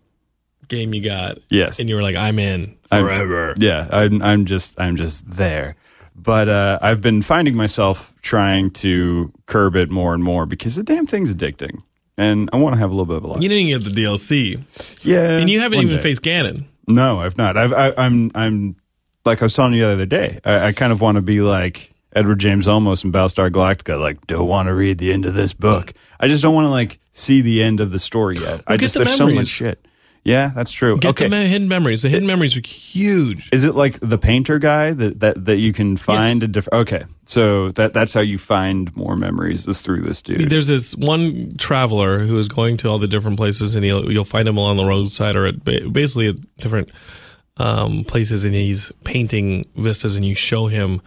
game 0.67 0.93
you 0.93 1.03
got. 1.03 1.39
Yes. 1.49 1.79
And 1.79 1.89
you 1.89 1.95
were 1.95 2.01
like, 2.01 2.15
I'm 2.15 2.39
in 2.39 2.77
I'm- 2.91 3.03
forever. 3.05 3.53
Yeah, 3.57 3.87
I'm, 3.91 4.21
I'm 4.21 4.45
just 4.45 4.79
I'm 4.79 4.95
just 4.95 5.29
there. 5.29 5.75
But 6.15 6.49
uh, 6.49 6.79
I've 6.81 6.99
been 7.01 7.21
finding 7.21 7.55
myself 7.55 8.13
trying 8.21 8.71
to 8.71 9.31
curb 9.45 9.75
it 9.75 9.89
more 9.91 10.13
and 10.15 10.23
more 10.23 10.45
because 10.47 10.75
the 10.75 10.81
damn 10.83 11.05
thing's 11.05 11.31
addicting, 11.31 11.83
and 12.17 12.49
I 12.51 12.57
want 12.57 12.73
to 12.73 12.79
have 12.79 12.89
a 12.89 12.93
little 12.93 13.05
bit 13.05 13.17
of 13.17 13.23
a 13.23 13.27
life. 13.27 13.43
you 13.43 13.49
didn't 13.49 13.67
get 13.67 13.83
the 13.93 14.01
DLC. 14.01 14.63
yeah, 15.03 15.37
And 15.37 15.47
you 15.49 15.59
haven't 15.59 15.77
one 15.77 15.85
even 15.85 15.97
day. 15.97 16.01
faced 16.03 16.23
Ganon. 16.23 16.65
No, 16.87 17.19
I've 17.19 17.37
not. 17.37 17.55
I've, 17.55 17.71
I, 17.71 17.93
I'm 17.97 18.31
I'm 18.33 18.77
like 19.25 19.43
I 19.43 19.45
was 19.45 19.53
telling 19.53 19.73
you 19.73 19.81
the 19.81 19.89
other 19.89 20.05
day. 20.07 20.39
I, 20.43 20.67
I 20.67 20.71
kind 20.71 20.91
of 20.91 21.01
want 21.01 21.17
to 21.17 21.21
be 21.21 21.41
like 21.41 21.93
Edward 22.13 22.39
James 22.39 22.67
Olmos 22.67 23.03
in 23.03 23.11
Battlestar 23.11 23.49
Galactica. 23.49 23.99
Like, 23.99 24.25
don't 24.27 24.47
want 24.47 24.67
to 24.67 24.73
read 24.73 24.97
the 24.97 25.13
end 25.13 25.25
of 25.25 25.33
this 25.33 25.53
book. 25.53 25.93
I 26.19 26.27
just 26.27 26.41
don't 26.41 26.55
want 26.55 26.65
to 26.65 26.71
like 26.71 26.99
see 27.11 27.41
the 27.41 27.61
end 27.61 27.79
of 27.79 27.91
the 27.91 27.99
story 27.99 28.37
yet. 28.37 28.63
I 28.67 28.73
get 28.73 28.81
just 28.81 28.93
the 28.93 29.03
there's 29.03 29.15
so 29.15 29.25
memories. 29.25 29.35
much 29.37 29.47
shit. 29.47 29.87
Yeah, 30.27 30.51
that's 30.53 30.73
true. 30.73 30.97
Get 30.97 31.11
okay. 31.11 31.23
the 31.23 31.29
me- 31.29 31.47
hidden 31.47 31.69
memories. 31.69 32.01
The 32.01 32.09
hidden 32.09 32.27
memories 32.27 32.57
are 32.57 32.67
huge. 32.67 33.47
Is 33.53 33.63
it 33.63 33.75
like 33.75 33.97
the 34.01 34.17
painter 34.17 34.59
guy 34.59 34.91
that 34.91 35.21
that, 35.21 35.45
that 35.45 35.55
you 35.55 35.71
can 35.71 35.95
find 35.95 36.43
a 36.43 36.49
different? 36.49 36.81
Okay, 36.81 37.05
so 37.25 37.71
that 37.71 37.93
that's 37.93 38.13
how 38.13 38.19
you 38.19 38.37
find 38.37 38.93
more 38.93 39.15
memories 39.15 39.65
is 39.65 39.81
through 39.81 40.01
this 40.01 40.21
dude. 40.21 40.49
There's 40.49 40.67
this 40.67 40.93
one 40.97 41.55
traveler 41.55 42.19
who 42.19 42.37
is 42.39 42.49
going 42.49 42.75
to 42.77 42.89
all 42.89 42.99
the 42.99 43.07
different 43.07 43.37
places, 43.37 43.73
and 43.73 43.85
he'll, 43.85 44.11
you'll 44.11 44.25
find 44.25 44.49
him 44.49 44.57
along 44.57 44.75
the 44.75 44.83
roadside 44.83 45.37
or 45.37 45.45
at 45.45 45.63
ba- 45.63 45.89
basically 45.89 46.27
at 46.27 46.57
different 46.57 46.91
um, 47.55 48.03
places, 48.03 48.43
and 48.43 48.53
he's 48.53 48.91
painting 49.05 49.65
vistas, 49.77 50.17
and 50.17 50.25
you 50.25 50.35
show 50.35 50.67
him 50.67 51.01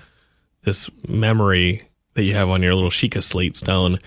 this 0.62 0.90
memory 1.08 1.82
that 2.14 2.24
you 2.24 2.34
have 2.34 2.48
on 2.48 2.62
your 2.62 2.74
little 2.74 2.90
Sheikah 2.90 3.22
slate 3.22 3.56
stone, 3.56 3.98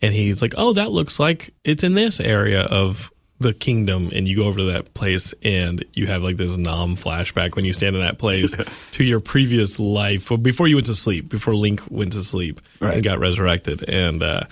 and 0.00 0.14
he's 0.14 0.40
like, 0.42 0.54
"Oh, 0.56 0.72
that 0.74 0.90
looks 0.92 1.18
like 1.18 1.52
it's 1.64 1.82
in 1.84 1.94
this 1.94 2.20
area 2.20 2.62
of 2.62 3.10
the 3.40 3.52
kingdom." 3.52 4.10
And 4.14 4.26
you 4.28 4.36
go 4.36 4.44
over 4.44 4.58
to 4.58 4.64
that 4.72 4.94
place, 4.94 5.34
and 5.42 5.84
you 5.92 6.06
have 6.06 6.22
like 6.22 6.36
this 6.36 6.56
Nam 6.56 6.94
flashback 6.96 7.56
when 7.56 7.64
you 7.64 7.72
stand 7.72 7.96
in 7.96 8.02
that 8.02 8.18
place 8.18 8.54
to 8.92 9.04
your 9.04 9.20
previous 9.20 9.78
life 9.78 10.30
before 10.42 10.68
you 10.68 10.76
went 10.76 10.86
to 10.86 10.94
sleep, 10.94 11.28
before 11.28 11.54
Link 11.54 11.82
went 11.90 12.12
to 12.14 12.22
sleep 12.22 12.60
Right. 12.80 12.94
and 12.94 13.02
got 13.04 13.18
resurrected. 13.18 13.88
And 13.88 14.22
uh, 14.22 14.42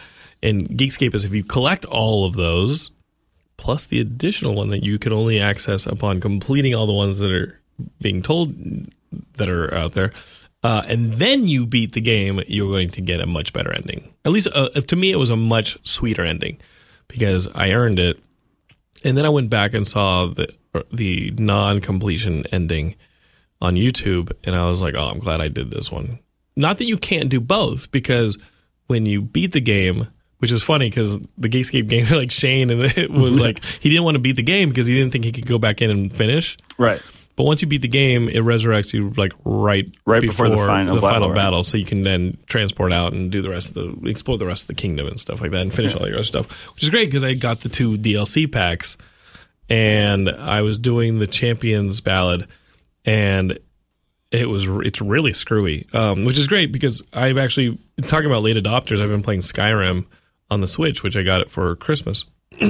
and 0.43 0.69
Geekscape 0.69 1.15
is 1.15 1.25
if 1.25 1.33
you 1.33 1.43
collect 1.45 1.85
all 1.87 2.27
of 2.27 2.35
those, 2.35 2.91
plus 3.57 3.87
the 3.87 4.01
additional 4.01 4.55
one 4.55 4.69
that 4.71 4.85
you 4.85 4.99
can 4.99 5.13
only 5.13 5.41
access 5.41 5.87
upon 5.87 6.21
completing 6.21 6.75
all 6.75 6.87
the 6.87 6.93
ones 6.93 7.21
that 7.21 7.33
are 7.33 7.59
being 8.03 8.21
told 8.21 8.53
that 9.35 9.49
are 9.49 9.73
out 9.75 9.93
there. 9.93 10.13
Uh, 10.67 10.83
and 10.89 11.13
then 11.13 11.47
you 11.47 11.65
beat 11.65 11.93
the 11.93 12.01
game, 12.01 12.43
you're 12.49 12.67
going 12.67 12.91
to 12.91 13.01
get 13.01 13.21
a 13.21 13.27
much 13.27 13.53
better 13.53 13.73
ending. 13.73 14.13
At 14.25 14.33
least 14.33 14.49
uh, 14.53 14.69
to 14.71 14.97
me, 14.97 15.13
it 15.13 15.17
was 15.17 15.31
a 15.31 15.37
much 15.37 15.79
sweeter 15.87 16.25
ending 16.25 16.59
because 17.07 17.47
I 17.55 17.71
earned 17.71 18.01
it. 18.01 18.19
And 19.05 19.17
then 19.17 19.25
I 19.25 19.29
went 19.29 19.49
back 19.49 19.75
and 19.75 19.87
saw 19.87 20.27
the 20.27 20.53
the 20.93 21.31
non 21.39 21.81
completion 21.81 22.45
ending 22.51 22.97
on 23.61 23.77
YouTube, 23.77 24.33
and 24.43 24.57
I 24.57 24.69
was 24.69 24.83
like, 24.83 24.97
"Oh, 24.97 25.07
I'm 25.07 25.21
glad 25.21 25.41
I 25.41 25.47
did 25.47 25.71
this 25.71 25.93
one." 25.93 26.19
Not 26.57 26.79
that 26.79 26.87
you 26.87 26.99
can't 26.99 27.29
do 27.29 27.41
both, 27.41 27.93
because 27.93 28.37
when 28.89 29.07
you 29.07 29.23
beat 29.23 29.53
the 29.53 29.61
game, 29.61 30.09
which 30.39 30.51
is 30.51 30.65
funny 30.65 30.91
because 30.91 31.17
the 31.39 31.49
Geekscape 31.49 31.87
game, 31.87 32.07
like 32.11 32.33
Shane, 32.33 32.71
and 32.71 32.81
it 32.81 33.13
was 33.13 33.39
like 33.47 33.63
he 33.65 33.89
didn't 33.89 34.03
want 34.03 34.17
to 34.17 34.21
beat 34.21 34.35
the 34.35 34.43
game 34.43 34.71
because 34.71 34.89
he 34.89 34.95
didn't 34.95 35.13
think 35.13 35.25
he 35.25 35.31
could 35.31 35.47
go 35.47 35.59
back 35.59 35.81
in 35.81 35.91
and 35.91 36.13
finish. 36.13 36.59
right. 36.77 37.01
But 37.37 37.45
once 37.45 37.61
you 37.61 37.69
beat 37.69 37.83
the 37.83 37.89
game, 37.89 38.31
it 38.31 38.37
resurrects 38.37 38.95
you 38.95 39.11
like 39.11 39.33
right 39.45 39.87
Right 40.07 40.23
before 40.23 40.49
the 40.49 40.57
final 40.57 41.01
battle, 41.01 41.29
right? 41.29 41.37
battle, 41.37 41.65
so 41.65 41.77
you 41.77 41.85
can 41.85 42.03
then 42.03 42.33
transport 42.47 42.95
out 42.95 43.13
and 43.13 43.31
do 43.31 43.43
the 43.43 43.51
rest 43.51 43.69
of 43.69 43.75
the 43.75 44.09
explore 44.09 44.39
the 44.39 44.47
rest 44.47 44.63
of 44.63 44.69
the 44.69 44.75
kingdom 44.75 45.07
and 45.07 45.21
stuff 45.21 45.43
like 45.43 45.51
that, 45.51 45.61
and 45.61 45.73
finish 45.73 45.95
all 45.95 46.07
your 46.07 46.17
other 46.17 46.25
stuff, 46.25 46.75
which 46.75 46.83
is 46.83 46.89
great 46.91 47.07
because 47.07 47.25
I 47.25 47.35
got 47.35 47.61
the 47.61 47.69
two 47.69 47.99
DLC 47.99 48.51
packs, 48.51 48.97
and 49.69 50.31
I 50.31 50.63
was 50.63 50.79
doing 50.79 51.19
the 51.19 51.27
Champions 51.27 52.01
Ballad, 52.01 52.49
and 53.05 53.59
it 54.31 54.49
was 54.49 54.65
it's 54.87 55.03
really 55.03 55.35
screwy, 55.35 55.87
um, 55.93 56.25
which 56.25 56.39
is 56.39 56.49
great 56.49 56.73
because 56.73 57.03
I've 57.13 57.37
actually 57.37 57.79
talking 58.03 58.27
about 58.27 58.45
late 58.45 58.57
adopters. 58.57 59.03
I've 59.03 59.11
been 59.11 59.23
playing 59.23 59.41
Skyrim 59.41 60.07
on 60.51 60.63
the 60.63 60.67
Switch, 60.67 61.03
which 61.03 61.17
I 61.17 61.23
got 61.23 61.43
it 61.43 61.51
for 61.51 61.77
Christmas. 61.77 62.25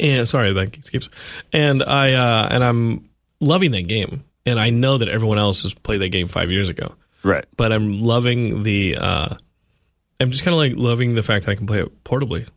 and 0.00 0.28
sorry, 0.28 0.52
that 0.52 0.84
skips. 0.84 1.08
And 1.54 1.82
I 1.82 2.12
uh, 2.12 2.48
and 2.50 2.62
I'm 2.62 3.08
loving 3.44 3.70
that 3.72 3.86
game, 3.88 4.24
and 4.46 4.58
I 4.58 4.70
know 4.70 4.98
that 4.98 5.08
everyone 5.08 5.38
else 5.38 5.62
has 5.62 5.72
played 5.74 6.00
that 6.00 6.08
game 6.10 6.26
five 6.28 6.50
years 6.50 6.68
ago, 6.68 6.94
Right. 7.22 7.44
but 7.56 7.72
I'm 7.72 8.00
loving 8.00 8.62
the. 8.62 8.96
Uh, 8.96 9.34
I'm 10.20 10.30
just 10.30 10.44
kind 10.44 10.52
of 10.54 10.58
like 10.58 10.74
loving 10.76 11.14
the 11.14 11.22
fact 11.22 11.44
that 11.44 11.52
I 11.52 11.54
can 11.54 11.66
play 11.66 11.80
it 11.80 12.04
portably. 12.04 12.48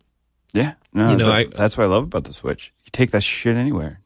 Yeah. 0.54 0.74
No, 0.94 1.12
You 1.12 1.18
know, 1.18 1.28
that- 1.28 1.36
I- 1.36 1.44
that's 1.46 1.78
what 1.78 1.84
I 1.86 1.88
love 1.88 2.04
about 2.06 2.24
the 2.24 2.34
Switch. 2.34 2.72
You 2.86 2.90
take 2.92 3.12
that 3.12 3.24
shit 3.24 3.56
anywhere. 3.56 4.00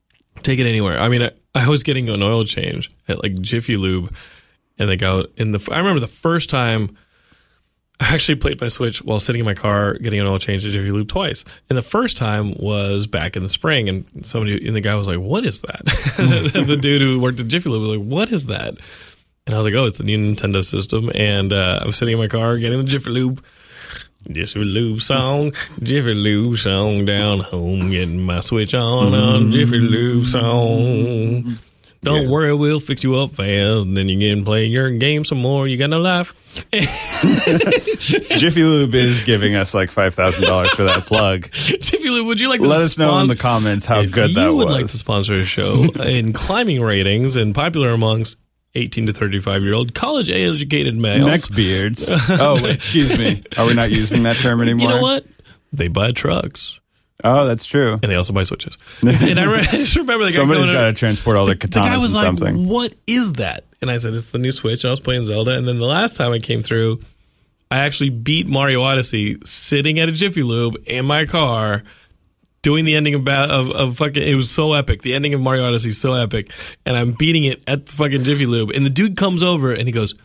take 0.43 0.57
it 0.59 0.65
anywhere. 0.65 0.99
I 0.99 1.07
mean, 1.07 1.21
I, 1.21 1.31
I 1.53 1.67
was 1.69 1.83
getting 1.83 2.09
an 2.09 2.23
oil 2.23 2.43
change 2.45 2.89
at 3.07 3.21
like 3.21 3.39
Jiffy 3.41 3.77
Lube, 3.77 4.11
and 4.79 4.89
they 4.89 4.95
go 4.97 5.25
in 5.37 5.51
the. 5.51 5.69
I 5.71 5.77
remember 5.77 5.99
the 5.99 6.07
first 6.07 6.49
time 6.49 6.97
I 8.09 8.15
actually 8.15 8.35
played 8.35 8.59
my 8.59 8.67
Switch 8.67 9.03
while 9.03 9.19
sitting 9.19 9.41
in 9.41 9.45
my 9.45 9.53
car 9.53 9.93
getting 9.93 10.19
an 10.19 10.25
oil 10.25 10.39
change 10.39 10.65
at 10.65 10.71
Jiffy 10.71 10.89
Lube 10.89 11.07
twice. 11.07 11.45
And 11.69 11.77
the 11.77 11.83
first 11.83 12.17
time 12.17 12.55
was 12.57 13.05
back 13.05 13.35
in 13.35 13.43
the 13.43 13.49
spring, 13.49 13.87
and 13.89 14.25
somebody 14.25 14.65
and 14.65 14.75
the 14.75 14.81
guy 14.81 14.95
was 14.95 15.05
like, 15.05 15.19
"What 15.19 15.45
is 15.45 15.61
that?" 15.61 15.85
the 16.67 16.77
dude 16.81 17.01
who 17.01 17.19
worked 17.19 17.39
at 17.39 17.47
Jiffy 17.47 17.69
Lube 17.69 17.81
was 17.83 17.97
like, 17.99 18.07
"What 18.07 18.31
is 18.31 18.47
that?" 18.47 18.73
And 19.45 19.55
I 19.55 19.59
was 19.59 19.65
like, 19.65 19.79
"Oh, 19.79 19.85
it's 19.85 19.99
the 19.99 20.03
new 20.03 20.17
Nintendo 20.17 20.65
system." 20.65 21.11
And 21.13 21.53
uh, 21.53 21.81
I'm 21.83 21.91
sitting 21.91 22.13
in 22.13 22.19
my 22.19 22.27
car 22.27 22.57
getting 22.57 22.79
the 22.79 22.85
Jiffy 22.85 23.11
Lube. 23.11 23.43
Jiffy 24.31 24.59
Lube 24.59 25.01
song, 25.01 25.51
Jiffy 25.81 26.13
Lube 26.13 26.57
song 26.57 27.05
down 27.05 27.39
home, 27.39 27.91
getting 27.91 28.21
my 28.21 28.39
switch 28.39 28.73
on 28.73 29.13
on 29.13 29.51
Jiffy 29.51 29.79
Lube 29.79 30.25
song. 30.25 31.57
Don't 32.03 32.23
Yeah. 32.23 32.29
worry, 32.29 32.53
we'll 32.55 32.79
fix 32.79 33.03
you 33.03 33.15
up 33.19 33.31
fast. 33.35 33.85
And 33.85 33.95
then 33.95 34.09
you 34.09 34.17
get 34.17 34.33
can 34.33 34.43
play 34.43 34.65
your 34.65 34.89
game 34.89 35.23
some 35.23 35.37
more. 35.37 35.67
You 35.67 35.77
got 35.77 35.91
no 35.91 35.99
life. 35.99 36.33
Jiffy 38.01 38.63
Lube 38.63 38.95
is 38.95 39.21
giving 39.21 39.55
us 39.55 39.73
like 39.73 39.91
five 39.91 40.13
thousand 40.13 40.43
dollars 40.45 40.71
for 40.71 40.83
that 40.83 41.05
plug. 41.05 41.49
Jiffy 41.51 42.09
Lube, 42.09 42.27
would 42.27 42.39
you 42.41 42.49
like 42.49 42.59
to 42.59 42.67
Let 42.67 42.81
us 42.81 42.97
know 42.97 43.19
in 43.19 43.27
the 43.27 43.35
comments 43.35 43.85
how 43.85 44.01
if 44.01 44.11
good 44.11 44.31
you 44.31 44.35
that 44.35 44.53
would 44.53 44.67
like 44.69 44.87
to 44.87 44.97
sponsor 44.97 45.35
a 45.35 45.45
show 45.45 45.83
in 46.03 46.33
climbing 46.33 46.81
ratings 46.81 47.35
and 47.35 47.53
popular 47.55 47.89
amongst 47.91 48.35
18 48.75 49.05
to 49.07 49.13
35 49.13 49.61
year 49.63 49.73
old 49.75 49.93
college 49.93 50.29
educated 50.29 50.95
males. 50.95 51.25
Neck 51.25 51.41
beards. 51.55 52.09
Oh, 52.29 52.57
excuse 52.65 53.17
me. 53.17 53.41
Are 53.57 53.65
we 53.67 53.73
not 53.75 53.91
using 53.91 54.23
that 54.23 54.37
term 54.37 54.61
anymore? 54.61 54.89
you 54.89 54.95
know 54.95 55.01
what? 55.01 55.25
They 55.71 55.87
buy 55.87 56.11
trucks 56.11 56.80
Oh, 57.23 57.45
that's 57.45 57.65
true. 57.65 57.93
and 58.01 58.11
they 58.11 58.15
also 58.15 58.33
buy 58.33 58.43
switches. 58.43 58.77
and 59.01 59.39
I, 59.39 59.45
re- 59.51 59.59
I 59.61 59.63
just 59.63 59.95
remember 59.95 60.25
the 60.25 60.31
guy 60.31 60.37
Somebody's 60.37 60.69
got 60.69 60.87
to 60.87 60.93
transport 60.93 61.37
all 61.37 61.45
the 61.45 61.55
the 61.55 61.67
guy 61.67 61.89
katanas 61.89 62.01
was 62.01 62.13
like, 62.13 62.25
something. 62.25 62.67
"What 62.67 62.93
is 63.07 63.33
that?" 63.33 63.65
And 63.81 63.89
I 63.91 63.97
said, 63.97 64.13
"It's 64.13 64.31
the 64.31 64.37
new 64.37 64.51
Switch." 64.51 64.83
And 64.83 64.89
I 64.89 64.91
was 64.91 64.99
playing 64.99 65.25
Zelda, 65.25 65.55
and 65.55 65.67
then 65.67 65.79
the 65.79 65.85
last 65.85 66.17
time 66.17 66.31
I 66.31 66.39
came 66.39 66.61
through, 66.61 67.01
I 67.69 67.79
actually 67.79 68.09
beat 68.09 68.47
Mario 68.47 68.81
Odyssey 68.83 69.37
sitting 69.45 69.99
at 69.99 70.09
a 70.09 70.11
Jiffy 70.11 70.43
Lube 70.43 70.77
in 70.85 71.05
my 71.05 71.25
car, 71.25 71.83
doing 72.61 72.85
the 72.85 72.95
ending 72.95 73.13
of, 73.15 73.27
of 73.27 73.71
of 73.71 73.97
fucking. 73.97 74.21
It 74.23 74.35
was 74.35 74.49
so 74.51 74.73
epic. 74.73 75.01
The 75.01 75.13
ending 75.13 75.33
of 75.33 75.41
Mario 75.41 75.65
Odyssey 75.67 75.89
is 75.89 75.99
so 76.01 76.13
epic, 76.13 76.51
and 76.85 76.95
I'm 76.97 77.11
beating 77.13 77.45
it 77.45 77.63
at 77.67 77.85
the 77.85 77.91
fucking 77.93 78.23
Jiffy 78.23 78.45
Lube, 78.45 78.71
and 78.71 78.85
the 78.85 78.89
dude 78.89 79.15
comes 79.17 79.43
over 79.43 79.71
and 79.71 79.87
he 79.87 79.91
goes. 79.91 80.15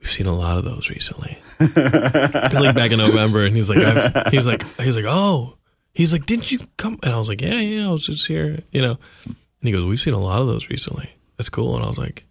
We've 0.00 0.10
seen 0.10 0.26
a 0.26 0.34
lot 0.34 0.58
of 0.58 0.64
those 0.64 0.90
recently. 0.90 1.38
It's 1.60 2.54
like 2.54 2.74
back 2.74 2.90
in 2.90 2.98
November, 2.98 3.44
and 3.44 3.54
he's 3.54 3.70
like, 3.70 3.78
I've, 3.78 4.32
he's 4.32 4.48
like, 4.48 4.64
he's 4.80 4.96
like, 4.96 5.04
oh, 5.06 5.56
he's 5.92 6.12
like, 6.12 6.26
didn't 6.26 6.50
you 6.50 6.58
come? 6.76 6.98
And 7.02 7.12
I 7.12 7.18
was 7.18 7.28
like, 7.28 7.40
yeah, 7.40 7.60
yeah, 7.60 7.88
I 7.88 7.90
was 7.90 8.06
just 8.06 8.26
here, 8.26 8.60
you 8.70 8.82
know. 8.82 8.98
And 9.24 9.36
he 9.68 9.72
goes, 9.72 9.84
we've 9.84 10.00
seen 10.00 10.14
a 10.14 10.18
lot 10.18 10.40
of 10.40 10.46
those 10.46 10.68
recently. 10.68 11.14
That's 11.36 11.48
cool. 11.48 11.76
And 11.76 11.84
I 11.84 11.88
was 11.88 11.98
like, 11.98 12.24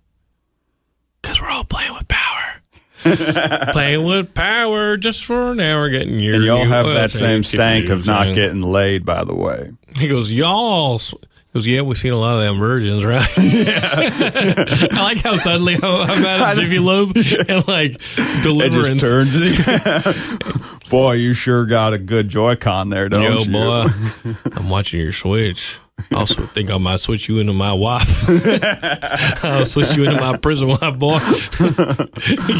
because 1.21 1.41
we're 1.41 1.49
all 1.49 1.63
playing 1.63 1.93
with 1.93 2.07
power. 2.07 2.61
playing 3.71 4.05
with 4.05 4.33
power 4.35 4.95
just 4.95 5.25
for 5.25 5.51
an 5.51 5.59
hour, 5.59 5.89
getting 5.89 6.19
your. 6.19 6.35
And 6.35 6.43
y'all 6.43 6.65
have 6.65 6.85
that 6.85 7.11
same 7.11 7.43
stank 7.43 7.89
of 7.89 8.05
not 8.05 8.25
getting. 8.25 8.35
getting 8.35 8.61
laid, 8.61 9.05
by 9.05 9.23
the 9.23 9.33
way. 9.33 9.71
He 9.95 10.07
goes, 10.07 10.31
y'all. 10.31 11.01
Goes, 11.53 11.67
yeah, 11.67 11.81
we've 11.81 11.97
seen 11.97 12.13
a 12.13 12.17
lot 12.17 12.35
of 12.35 12.41
them 12.41 12.59
virgins, 12.59 13.03
right? 13.03 13.27
Yeah. 13.37 13.89
I 14.91 14.99
like 15.03 15.17
how 15.19 15.35
suddenly 15.35 15.75
I'm, 15.75 15.83
I'm 15.83 16.25
at 16.25 16.57
a 16.57 16.61
Jiffy 16.61 16.79
Lube 16.79 17.15
and 17.49 17.67
like 17.67 17.91
It 17.99 18.43
deliverance. 18.43 19.01
just 19.01 19.01
turns 19.01 19.33
it. 19.35 20.89
Boy, 20.89 21.13
you 21.13 21.33
sure 21.33 21.65
got 21.65 21.93
a 21.93 21.97
good 21.97 22.29
Joy-Con 22.29 22.89
there, 22.89 23.09
don't 23.09 23.23
Yo, 23.23 23.39
you? 23.39 23.51
boy, 23.51 23.87
I'm 24.53 24.69
watching 24.69 24.99
your 25.01 25.11
Switch. 25.13 25.77
I 26.11 26.15
also 26.15 26.45
think 26.47 26.71
I 26.71 26.77
might 26.77 26.99
switch 26.99 27.27
you 27.29 27.39
into 27.39 27.53
my 27.53 27.73
wife. 27.73 28.27
I'll 29.43 29.65
switch 29.65 29.95
you 29.95 30.05
into 30.05 30.19
my 30.19 30.37
prison 30.37 30.67
wife, 30.69 30.97
boy. 30.97 31.19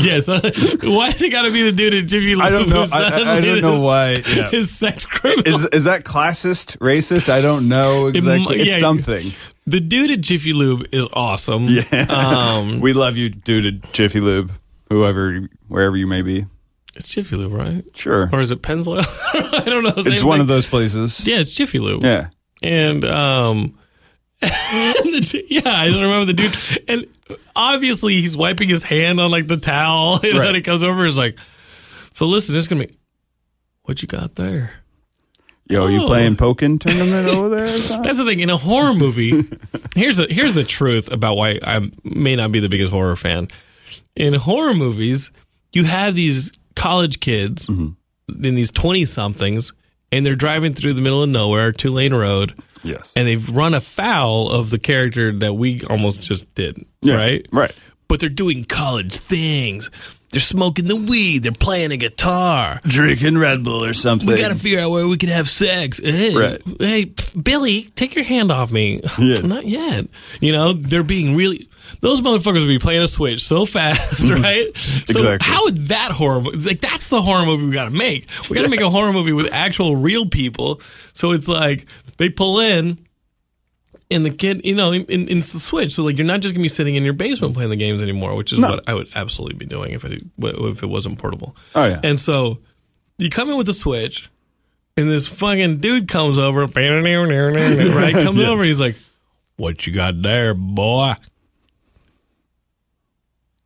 yes. 0.04 0.28
uh, 0.30 0.42
why 0.84 1.10
has 1.12 1.22
it 1.22 1.32
got 1.32 1.44
to 1.44 1.52
be 1.52 1.64
the 1.64 1.72
dude 1.72 1.94
at 1.94 2.06
Jiffy 2.08 2.36
Lube? 2.36 2.44
I 2.46 2.50
don't 2.50 2.70
know. 2.70 2.86
I, 2.94 3.06
I- 3.06 3.42
don't 3.42 3.62
know 3.62 3.72
this- 3.72 3.84
why. 3.84 4.12
yeah. 4.36 4.50
His 4.52 4.72
sex 4.72 5.06
criminal. 5.06 5.48
Is 5.48 5.66
is 5.66 5.84
that 5.86 6.04
classist, 6.04 6.78
racist? 6.80 7.30
I 7.30 7.42
don't 7.42 7.68
know 7.70 8.08
exactly. 8.08 8.58
it's 8.58 8.66
yeah. 8.70 8.80
something. 8.80 9.32
the 9.66 9.80
dude 9.80 10.12
at 10.12 10.22
Jiffy 10.22 10.54
Lube 10.54 10.86
is 10.92 11.08
awesome. 11.14 11.68
Yeah. 11.68 11.82
Um, 12.10 12.80
we 12.82 12.94
love 12.94 13.18
you, 13.18 13.30
dude. 13.30 13.84
At 13.84 13.94
Jiffy 13.94 14.20
Lube, 14.20 14.52
whoever, 14.90 15.48
wherever 15.68 15.96
you 15.96 16.08
may 16.08 16.22
be. 16.22 16.46
it's 16.96 17.08
Jiffy 17.10 17.36
Lube, 17.38 17.54
right? 17.54 17.84
Sure, 17.96 18.30
Or 18.34 18.42
is 18.42 18.52
it 18.52 18.62
Pennzoil? 18.62 19.04
I 19.54 19.64
don't 19.70 19.84
know. 19.84 19.94
it's 19.98 20.24
one 20.24 20.42
of 20.42 20.48
those 20.48 20.68
places. 20.68 21.26
Yeah, 21.28 21.40
it's 21.40 21.54
Jiffy 21.54 21.80
Lube. 21.80 22.04
Yeah. 22.04 22.30
And 22.62 23.04
um 23.06 23.78
the- 24.42 25.46
yeah 25.50 25.62
i 25.66 25.88
just 25.88 26.02
remember 26.02 26.26
the 26.26 26.34
dude 26.34 26.56
and 26.90 27.08
obviously 27.56 28.16
he's 28.16 28.36
wiping 28.36 28.68
his 28.70 28.84
hand 28.84 29.20
on 29.20 29.30
like 29.32 29.48
the 29.48 29.58
towel 29.58 30.16
and 30.24 30.34
Right. 30.38 30.46
then 30.46 30.56
he 30.56 30.62
comes 30.62 30.84
over 30.84 31.02
and 31.02 31.10
is 31.10 31.18
like 31.18 31.38
so 32.14 32.26
listen 32.28 32.56
this 32.56 32.64
is 32.64 32.68
gonna 32.68 32.86
be 32.88 32.98
what 33.84 34.02
you 34.02 34.08
got 34.08 34.36
there 34.36 34.74
Yo, 35.70 35.88
you 35.88 36.02
Oh. 36.04 36.08
playing 36.08 36.36
Pokin 36.36 36.80
tournament 36.82 37.28
over 37.30 37.48
there? 37.50 37.66
that's 37.66 38.18
the 38.18 38.26
thing 38.26 38.40
in 38.42 38.50
a 38.50 38.58
horror 38.58 38.94
movie 38.94 39.44
here's 39.96 40.18
the 40.18 40.28
here's 40.30 40.54
the 40.56 40.64
truth 40.64 41.12
about 41.12 41.36
why 41.36 41.60
i 41.64 41.80
may 42.04 42.36
not 42.36 42.52
be 42.52 42.60
the 42.60 42.68
biggest 42.70 42.92
horror 42.92 43.16
fan 43.16 43.48
in 44.16 44.34
horror 44.34 44.74
movies 44.74 45.32
you 45.72 45.84
have 45.86 46.14
these 46.16 46.52
college 46.76 47.20
kids 47.22 47.70
in 47.70 47.96
these 48.28 48.72
20 48.72 49.06
somethings 49.06 49.72
and 50.12 50.26
they're 50.26 50.36
driving 50.36 50.74
through 50.74 50.94
the 50.94 51.02
middle 51.02 51.24
of 51.24 51.30
nowhere 51.30 51.72
two 51.72 51.92
lane 51.92 52.14
road 52.14 52.54
yes. 52.84 53.12
and 53.16 53.28
they've 53.28 53.50
run 53.56 53.74
afoul 53.74 54.50
of 54.52 54.70
the 54.70 54.80
character 54.80 55.32
that 55.40 55.54
we 55.54 55.82
almost 55.90 56.24
just 56.24 56.54
did, 56.56 56.86
Yeah, 57.02 57.16
right? 57.16 57.46
Right. 57.52 57.76
But 58.08 58.20
they're 58.20 58.30
doing 58.30 58.66
college 58.66 59.16
things. 59.16 59.90
They're 60.32 60.40
smoking 60.42 60.88
the 60.88 60.96
weed. 60.96 61.44
They're 61.44 61.52
playing 61.52 61.92
a 61.92 61.98
guitar. 61.98 62.80
Drinking 62.84 63.38
Red 63.38 63.64
Bull 63.64 63.84
or 63.84 63.94
something. 63.94 64.28
We 64.28 64.38
got 64.38 64.50
to 64.52 64.58
figure 64.58 64.80
out 64.80 64.92
where 64.92 65.06
we 65.08 65.18
can 65.18 65.28
have 65.30 65.50
sex. 65.50 66.00
Hey, 66.02 66.34
Right. 66.34 66.62
hey, 66.80 67.14
Billy, 67.42 67.84
take 67.96 68.16
your 68.16 68.24
hand 68.24 68.50
off 68.52 68.72
me. 68.72 69.02
Yes. 69.20 69.44
Not 69.44 69.66
yet. 69.66 70.08
You 70.40 70.54
know, 70.54 70.72
they're 70.74 71.04
being 71.04 71.36
really. 71.36 71.68
Those 72.02 72.20
motherfuckers 72.22 72.62
would 72.62 72.68
be 72.68 72.80
playing 72.80 73.04
a 73.04 73.08
Switch 73.08 73.44
so 73.44 73.66
fast, 73.66 74.28
right? 74.30 74.76
So 74.76 75.20
Exactly. 75.20 75.38
how 75.42 75.64
would 75.66 75.78
that 75.90 76.12
horror 76.12 76.42
mo- 76.42 76.52
like 76.56 76.82
that's 76.82 77.10
the 77.10 77.22
horror 77.22 77.46
movie 77.46 77.66
we 77.68 77.72
got 77.74 77.86
to 77.86 77.92
make. 77.92 78.28
We 78.50 78.56
got 78.56 78.64
to 78.64 78.70
make 78.70 78.82
a 78.82 78.90
horror 78.90 79.14
movie 79.14 79.34
with 79.34 79.54
actual 79.54 79.96
real 79.96 80.26
people. 80.28 80.82
So 81.14 81.32
it's 81.32 81.48
like 81.48 81.88
they 82.18 82.30
pull 82.30 82.60
in 82.60 82.98
and 84.10 84.26
the 84.26 84.32
kid, 84.32 84.62
you 84.66 84.76
know, 84.76 84.92
in, 84.92 85.06
in, 85.06 85.28
in 85.28 85.38
the 85.40 85.44
Switch. 85.46 85.94
So 85.94 86.04
like 86.04 86.18
you're 86.18 86.26
not 86.26 86.42
just 86.42 86.54
gonna 86.56 86.64
be 86.64 86.70
sitting 86.70 86.96
in 86.96 87.04
your 87.04 87.14
basement 87.14 87.54
playing 87.54 87.70
the 87.70 87.76
games 87.78 88.02
anymore, 88.02 88.36
which 88.36 88.52
is 88.52 88.60
No. 88.60 88.70
what 88.72 88.90
I 88.90 88.94
would 88.96 89.10
absolutely 89.16 89.58
be 89.58 89.66
doing 89.66 89.92
if 89.92 90.04
it 90.04 90.22
if 90.40 90.84
it 90.84 90.88
wasn't 90.88 91.20
portable. 91.20 91.56
Oh, 91.76 91.86
yeah. 91.86 92.00
And 92.04 92.20
so 92.20 92.60
you 93.20 93.30
come 93.30 93.50
in 93.52 93.58
with 93.58 93.68
the 93.68 93.74
Switch, 93.74 94.28
and 94.98 95.10
this 95.10 95.28
fucking 95.28 95.78
dude 95.78 96.08
comes 96.08 96.38
over, 96.40 96.66
right? 97.96 98.14
Comes 98.14 98.38
Yes. 98.40 98.48
over, 98.50 98.64
he's 98.64 98.80
like, 98.80 98.98
"What 99.58 99.86
you 99.86 99.94
got 99.94 100.22
there, 100.24 100.54
boy?" 100.56 101.14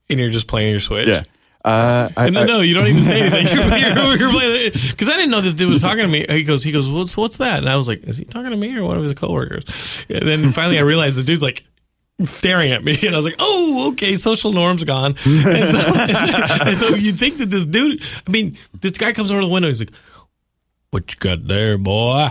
And 0.10 0.20
you're 0.20 0.30
just 0.30 0.48
playing 0.48 0.72
your 0.72 0.80
Switch. 0.80 1.08
Yeah. 1.08 1.24
Uh, 1.64 2.10
I, 2.16 2.30
no, 2.30 2.42
I- 2.42 2.46
no, 2.46 2.60
you 2.62 2.76
don't 2.76 2.86
even 2.88 3.02
say 3.02 3.22
anything. 3.22 3.48
You're, 3.48 3.66
you're, 3.78 4.18
you're 4.18 4.32
playing 4.32 4.72
because 4.92 5.10
I 5.10 5.16
didn't 5.16 5.32
know 5.32 5.42
this 5.42 5.54
dude 5.56 5.70
was 5.70 5.82
talking 5.82 6.04
to 6.06 6.08
me. 6.08 6.24
He 6.30 6.44
goes, 6.44 6.62
he 6.64 6.72
goes, 6.72 6.88
what's 6.88 7.18
what's 7.18 7.38
that? 7.38 7.58
And 7.60 7.68
I 7.68 7.76
was 7.76 7.88
like, 7.88 8.04
is 8.04 8.18
he 8.20 8.26
talking 8.26 8.52
to 8.52 8.58
me 8.58 8.78
or 8.78 8.84
one 8.84 8.98
of 8.98 9.04
his 9.04 9.14
coworkers? 9.16 10.06
And 10.08 10.28
then 10.28 10.52
finally, 10.52 10.78
I 10.78 10.82
realized 10.82 11.16
the 11.16 11.24
dude's 11.24 11.42
like 11.42 11.64
staring 12.24 12.72
at 12.72 12.84
me, 12.84 12.96
and 13.04 13.16
I 13.16 13.18
was 13.18 13.26
like, 13.26 13.38
oh, 13.40 13.90
okay, 13.94 14.16
social 14.16 14.54
norms 14.54 14.84
gone. 14.84 15.16
And 15.26 15.70
so, 15.70 15.80
and 16.66 16.78
so 16.78 16.88
you 16.96 17.12
think 17.14 17.40
that 17.40 17.48
this 17.50 17.66
dude? 17.66 18.00
I 18.28 18.30
mean, 18.30 18.58
this 18.80 19.00
guy 19.00 19.12
comes 19.12 19.32
over 19.32 19.42
the 19.42 19.48
window. 19.48 19.68
He's 19.70 19.80
like, 19.80 19.92
what 20.92 21.12
you 21.12 21.18
got 21.20 21.48
there, 21.48 21.80
boy? 21.80 22.28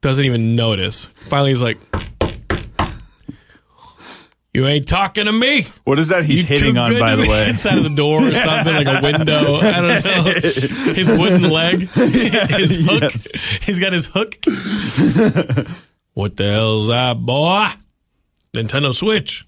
Doesn't 0.00 0.24
even 0.24 0.56
notice. 0.56 1.04
Finally, 1.04 1.50
he's 1.50 1.62
like. 1.62 1.78
You 4.52 4.66
ain't 4.66 4.88
talking 4.88 5.26
to 5.26 5.32
me. 5.32 5.64
what 5.84 5.98
is 6.00 6.08
that 6.08 6.24
he's 6.24 6.50
You 6.50 6.56
hitting 6.58 6.76
on, 6.76 6.98
by 6.98 7.14
the 7.14 7.28
way? 7.28 7.48
Inside 7.50 7.78
of 7.78 7.84
the 7.84 7.94
door 7.94 8.18
or 8.20 8.34
something, 8.34 8.74
like 8.74 8.88
a 8.88 9.00
window. 9.00 9.60
I 9.60 9.80
don't 9.80 10.04
know. 10.04 10.32
His 10.94 11.08
wooden 11.18 11.48
leg, 11.50 11.78
his 11.88 12.84
hook. 12.84 13.02
Yes. 13.02 13.64
He's 13.64 13.78
got 13.78 13.92
his 13.92 14.06
hook. 14.12 14.34
what 16.14 16.36
the 16.36 16.50
hell's 16.52 16.88
that, 16.88 17.14
boy? 17.14 17.66
Nintendo 18.54 18.92
Switch. 18.92 19.46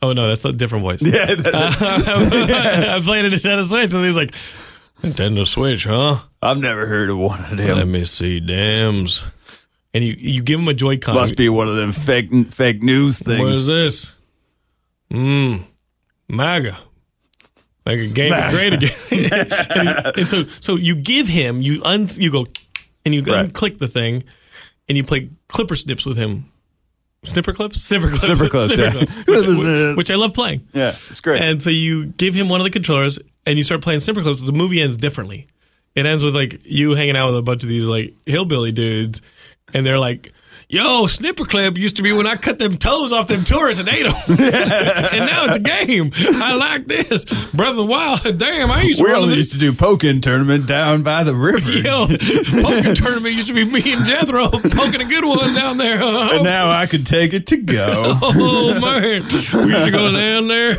Oh 0.00 0.12
no, 0.12 0.28
that's 0.28 0.44
a 0.44 0.52
different 0.52 0.84
voice. 0.84 1.02
Yeah, 1.02 1.26
that- 1.34 1.54
I 1.54 3.00
played 3.02 3.24
a 3.24 3.30
Nintendo 3.30 3.64
Switch, 3.64 3.92
and 3.92 4.04
he's 4.04 4.14
like, 4.16 4.30
Nintendo 5.02 5.44
Switch, 5.44 5.84
huh? 5.84 6.18
I've 6.40 6.58
never 6.58 6.86
heard 6.86 7.10
of 7.10 7.18
one 7.18 7.40
of 7.40 7.56
them. 7.56 7.76
Let 7.76 7.88
me 7.88 8.04
see, 8.04 8.38
dams. 8.38 9.24
And 9.94 10.04
you 10.04 10.14
you 10.18 10.42
give 10.42 10.60
him 10.60 10.68
a 10.68 10.74
Joy-Con. 10.74 11.14
Must 11.14 11.36
be 11.36 11.48
one 11.48 11.66
of 11.68 11.76
them 11.76 11.92
fake 11.92 12.30
fake 12.48 12.82
news 12.82 13.18
things. 13.18 13.38
What 13.40 13.52
is 13.52 13.66
this? 13.66 14.12
Mmm, 15.10 15.64
MAGA. 16.28 16.76
Like 17.86 17.98
a 17.98 18.06
game 18.08 18.30
MAGA. 18.30 18.56
great 18.56 18.72
again. 18.74 18.90
and, 19.10 19.88
he- 19.88 20.20
and 20.20 20.28
so, 20.28 20.44
so 20.60 20.76
you 20.76 20.94
give 20.94 21.26
him, 21.28 21.62
you 21.62 21.82
un, 21.84 22.06
you 22.16 22.30
go, 22.30 22.44
and 23.06 23.14
you 23.14 23.22
Right. 23.22 23.50
unclick 23.50 23.78
the 23.78 23.88
thing, 23.88 24.24
and 24.88 24.98
you 24.98 25.04
play 25.04 25.30
clipper 25.48 25.74
snips 25.76 26.04
with 26.04 26.18
him. 26.18 26.44
Snipper 27.24 27.52
clips, 27.52 27.80
snipper 27.82 28.10
clips, 28.10 28.20
Snipper 28.38 28.48
clips, 28.48 28.76
yeah. 28.76 28.92
which, 29.26 29.96
which 29.96 30.10
I 30.10 30.14
love 30.14 30.34
playing. 30.34 30.68
Yeah, 30.72 30.90
it's 30.90 31.20
great. 31.20 31.42
And 31.42 31.60
so 31.62 31.68
you 31.70 32.06
give 32.06 32.34
him 32.34 32.48
one 32.48 32.60
of 32.60 32.64
the 32.64 32.70
controllers, 32.70 33.18
and 33.46 33.56
you 33.58 33.64
start 33.64 33.80
playing 33.82 34.00
snipper 34.00 34.22
clips. 34.22 34.42
The 34.42 34.52
movie 34.52 34.80
ends 34.82 34.96
differently. 34.96 35.46
It 35.96 36.06
ends 36.06 36.22
with 36.22 36.34
like 36.36 36.60
you 36.64 36.94
hanging 36.94 37.16
out 37.16 37.28
with 37.28 37.38
a 37.38 37.42
bunch 37.42 37.62
of 37.64 37.68
these 37.70 37.86
like 37.86 38.14
hillbilly 38.26 38.70
dudes, 38.70 39.20
and 39.74 39.84
they're 39.86 39.98
like, 39.98 40.32
Yo, 40.70 41.06
snipper 41.06 41.46
clip 41.46 41.78
used 41.78 41.96
to 41.96 42.02
be 42.02 42.12
when 42.12 42.26
I 42.26 42.36
cut 42.36 42.58
them 42.58 42.76
toes 42.76 43.10
off 43.10 43.26
them 43.26 43.42
tourists 43.42 43.80
and 43.80 43.88
ate 43.88 44.02
them, 44.02 44.12
and 44.28 45.24
now 45.24 45.46
it's 45.46 45.56
a 45.56 45.60
game. 45.60 46.10
I 46.14 46.56
like 46.56 46.86
this, 46.86 47.24
brother. 47.52 47.82
Wild, 47.82 48.36
damn! 48.36 48.70
I 48.70 48.82
used 48.82 48.98
to 48.98 49.04
We 49.06 49.14
only 49.14 49.36
used 49.36 49.52
to 49.52 49.58
do 49.58 49.72
poking 49.72 50.20
tournament 50.20 50.66
down 50.66 51.02
by 51.02 51.24
the 51.24 51.34
river. 51.34 51.70
Yo, 51.72 52.06
poker 52.62 52.94
tournament 52.94 53.34
used 53.34 53.46
to 53.46 53.54
be 53.54 53.64
me 53.64 53.80
and 53.94 54.04
Jethro 54.04 54.50
poking 54.50 55.00
a 55.00 55.06
good 55.06 55.24
one 55.24 55.54
down 55.54 55.78
there. 55.78 56.02
And 56.02 56.44
now 56.44 56.70
I 56.70 56.84
could 56.84 57.06
take 57.06 57.32
it 57.32 57.46
to 57.46 57.56
go. 57.56 57.86
Oh 58.20 58.78
man, 58.78 59.22
we 59.64 59.72
used 59.72 59.84
to 59.86 59.90
go 59.90 60.12
down 60.12 60.48
there. 60.48 60.74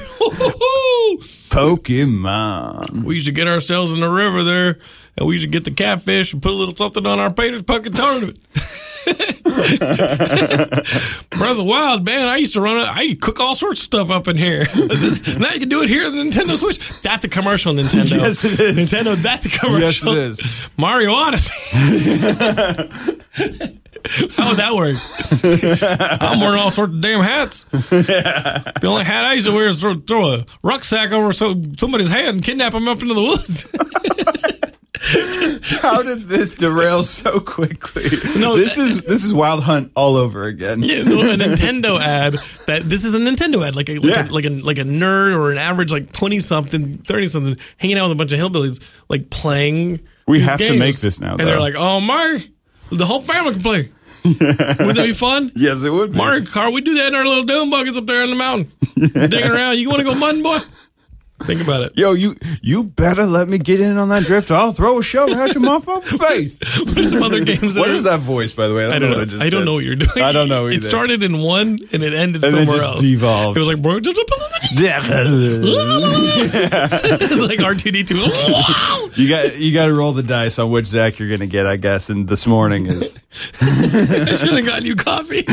Pokemon. 1.50 3.04
we 3.06 3.16
used 3.16 3.26
to 3.26 3.32
get 3.32 3.48
ourselves 3.48 3.92
in 3.92 4.02
the 4.02 4.10
river 4.10 4.44
there, 4.44 4.78
and 5.20 5.28
we 5.28 5.36
used 5.36 5.44
to 5.44 5.50
get 5.50 5.66
the 5.66 5.72
catfish 5.72 6.34
and 6.34 6.42
put 6.42 6.52
a 6.52 6.56
little 6.56 6.76
something 6.76 7.06
on 7.06 7.20
our 7.20 7.32
Peter's 7.32 7.62
Poker 7.62 7.90
tournament. 7.90 8.40
Brother 11.30 11.64
Wild, 11.64 12.06
man, 12.06 12.30
I 12.30 12.38
used 12.38 12.54
to 12.54 12.62
run 12.62 12.78
it. 12.78 12.88
I 12.88 13.02
used 13.02 13.20
to 13.22 13.26
cook 13.26 13.40
all 13.42 13.54
sorts 13.54 13.82
of 13.82 13.84
stuff 13.84 14.10
up 14.12 14.30
in 14.30 14.38
here. 14.38 14.60
now 15.40 15.52
you 15.52 15.60
can 15.60 15.68
do 15.68 15.82
it 15.84 15.90
here 15.90 16.06
on 16.06 16.16
the 16.16 16.24
Nintendo 16.24 16.58
Switch. 16.58 16.94
That's 17.02 17.26
a 17.26 17.30
commercial, 17.30 17.74
Nintendo. 17.74 18.00
Yes, 18.20 18.44
it 18.46 18.60
is. 18.60 18.92
Nintendo, 18.92 19.16
that's 19.16 19.46
a 19.46 19.50
commercial. 19.50 20.16
Yes, 20.16 20.40
it 20.40 20.46
is. 20.46 20.70
Mario 20.78 21.12
Odyssey. 21.12 21.54
How 24.38 24.50
would 24.50 24.58
that 24.58 24.74
work? 24.76 24.96
I'm 26.22 26.40
wearing 26.40 26.60
all 26.60 26.72
sorts 26.72 26.94
of 26.94 27.02
damn 27.02 27.22
hats. 27.22 27.64
The 27.64 28.80
only 28.86 29.04
hat 29.04 29.26
I 29.26 29.34
used 29.34 29.48
to 29.48 29.54
wear 29.54 29.68
is 29.68 29.82
throw, 29.82 29.96
throw 29.96 30.36
a 30.36 30.46
rucksack 30.64 31.12
over 31.12 31.34
so 31.34 31.62
somebody's 31.78 32.10
head 32.10 32.34
and 32.34 32.42
kidnap 32.44 32.72
them 32.72 32.88
up 32.88 33.02
into 33.02 33.14
the 33.14 33.22
woods. 33.22 33.68
How 35.82 36.02
did 36.04 36.24
this 36.24 36.54
derail 36.56 37.04
so 37.04 37.40
quickly? 37.40 38.04
No, 38.38 38.56
this 38.58 38.78
is 38.78 39.02
this 39.02 39.24
is 39.24 39.34
Wild 39.34 39.64
Hunt 39.64 39.92
all 39.96 40.16
over 40.18 40.46
again. 40.46 40.84
Yeah, 40.84 41.04
no, 41.04 41.22
a 41.22 41.36
Nintendo 41.36 42.00
ad. 42.00 42.36
That 42.68 42.84
this 42.84 43.06
is 43.06 43.14
a 43.14 43.20
Nintendo 43.20 43.66
ad, 43.68 43.76
like 43.76 43.90
a 43.90 43.98
like, 44.00 44.04
Yeah. 44.04 44.28
a 44.30 44.32
like 44.32 44.46
a 44.46 44.50
like 44.50 44.78
a 44.78 44.84
nerd 44.84 45.34
or 45.36 45.52
an 45.52 45.58
average 45.58 45.92
like 45.92 46.12
twenty 46.12 46.40
something, 46.40 47.00
thirty 47.00 47.28
something, 47.28 47.58
hanging 47.78 47.98
out 47.98 48.06
with 48.10 48.14
a 48.14 48.16
bunch 48.16 48.32
of 48.32 48.40
hillbillies, 48.40 48.82
like 49.10 49.30
playing. 49.30 50.00
We 50.28 50.42
have 50.42 50.60
to 50.60 50.78
make 50.78 50.98
this 50.98 51.20
now, 51.20 51.32
and 51.32 51.40
though. 51.40 51.46
they're 51.46 51.60
like, 51.60 51.76
"Oh 51.78 52.00
my, 52.00 52.40
the 52.92 53.06
whole 53.06 53.22
family 53.22 53.54
can 53.54 53.62
play. 53.62 53.90
Wouldn't 54.26 54.96
that 54.96 54.96
be 55.06 55.14
fun?" 55.14 55.52
Yes, 55.56 55.84
it 55.84 55.90
would. 55.92 56.12
Be. 56.12 56.18
Mario 56.18 56.42
Kart, 56.42 56.72
we 56.74 56.82
do 56.82 56.94
that 56.96 57.08
in 57.08 57.16
our 57.16 57.26
little 57.26 57.44
dome 57.44 57.70
buckets 57.72 57.98
up 57.98 58.06
there 58.06 58.24
in 58.24 58.30
the 58.30 58.36
mountain, 58.36 58.72
digging 59.30 59.50
around. 59.50 59.78
You 59.78 59.90
want 59.90 60.00
to 60.02 60.06
go 60.06 60.14
mudding, 60.16 60.44
boy? 60.44 60.60
Think 61.44 61.62
about 61.64 61.82
it. 61.84 61.94
Yo, 61.96 62.14
you 62.14 62.36
you 62.62 62.84
better 62.84 63.26
let 63.26 63.48
me 63.48 63.58
get 63.58 63.80
in 63.82 63.98
on 63.98 64.10
that 64.10 64.24
drift. 64.24 64.52
I'll 64.52 64.72
throw 64.74 65.00
a 65.00 65.04
shovel 65.04 65.36
at 65.36 65.54
your 65.56 65.64
motherfucking 65.64 66.20
face. 66.28 66.60
What 66.86 66.98
are 66.98 67.06
some 67.06 67.24
other 67.24 67.44
games? 67.44 67.78
What 67.78 67.90
is 67.90 68.04
that 68.04 68.20
voice, 68.20 68.52
by 68.52 68.68
the 68.68 68.76
way? 68.76 68.86
I 68.86 69.00
don't 69.00 69.10
know. 69.12 69.18
what 69.18 69.22
I 69.22 69.26
just 69.26 69.42
I 69.44 69.50
don't 69.50 69.62
did. 69.62 69.66
know 69.66 69.74
what 69.76 69.84
you're 69.86 69.96
doing. 69.96 70.12
I 70.24 70.32
don't 70.32 70.50
know 70.50 70.68
It 70.68 70.84
started 70.84 71.24
in 71.24 71.40
one 71.42 71.80
and 71.92 72.04
it 72.04 72.14
ended 72.14 72.44
And 72.44 72.52
somewhere 72.52 72.66
just 72.78 72.86
else. 72.86 73.02
devolved. 73.02 73.58
It 73.58 73.62
was 73.62 73.68
like, 73.70 73.82
bro, 73.82 73.98
it's 74.02 74.08
like 77.48 77.60
R2D2. 77.60 79.18
you 79.18 79.30
got 79.30 79.58
you 79.58 79.74
got 79.74 79.86
to 79.88 79.94
roll 79.94 80.12
the 80.12 80.24
dice 80.24 80.60
on 80.60 80.70
which 80.72 80.86
Zack 80.88 81.20
you're 81.20 81.30
gonna 81.30 81.48
get, 81.48 81.66
I 81.66 81.78
guess. 81.78 82.10
And 82.10 82.28
this 82.28 82.46
morning 82.46 82.86
is 82.88 83.18
I 83.62 84.36
should 84.36 84.54
have 84.56 84.66
gotten 84.66 84.86
you 84.86 84.96
coffee. 84.96 85.44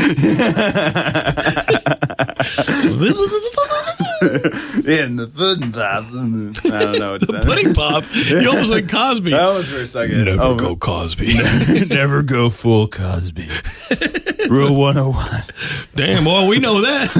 this 4.83 4.85
was 4.85 4.99
in 4.99 5.15
the 5.15 5.27
pudding 5.27 5.71
pop. 5.71 6.05
I 6.73 6.79
don't 6.83 6.99
know. 6.99 7.15
It's 7.15 7.25
the 7.27 7.39
pudding 7.39 7.73
pop. 7.73 8.03
You 8.13 8.49
almost 8.49 8.69
went 8.71 8.89
Cosby. 8.89 9.31
That 9.31 9.53
was 9.53 9.69
for 9.69 9.77
a 9.81 9.85
second. 9.87 10.25
Never 10.25 10.41
Oh, 10.41 10.55
go 10.55 10.75
Cosby. 10.75 11.33
never 11.89 12.23
go 12.23 12.49
full 12.49 12.87
Cosby. 12.87 13.47
Rule 14.49 14.75
101. 14.79 15.43
Damn, 15.95 16.23
boy, 16.23 16.47
we 16.47 16.59
know 16.59 16.81
that. 16.81 17.13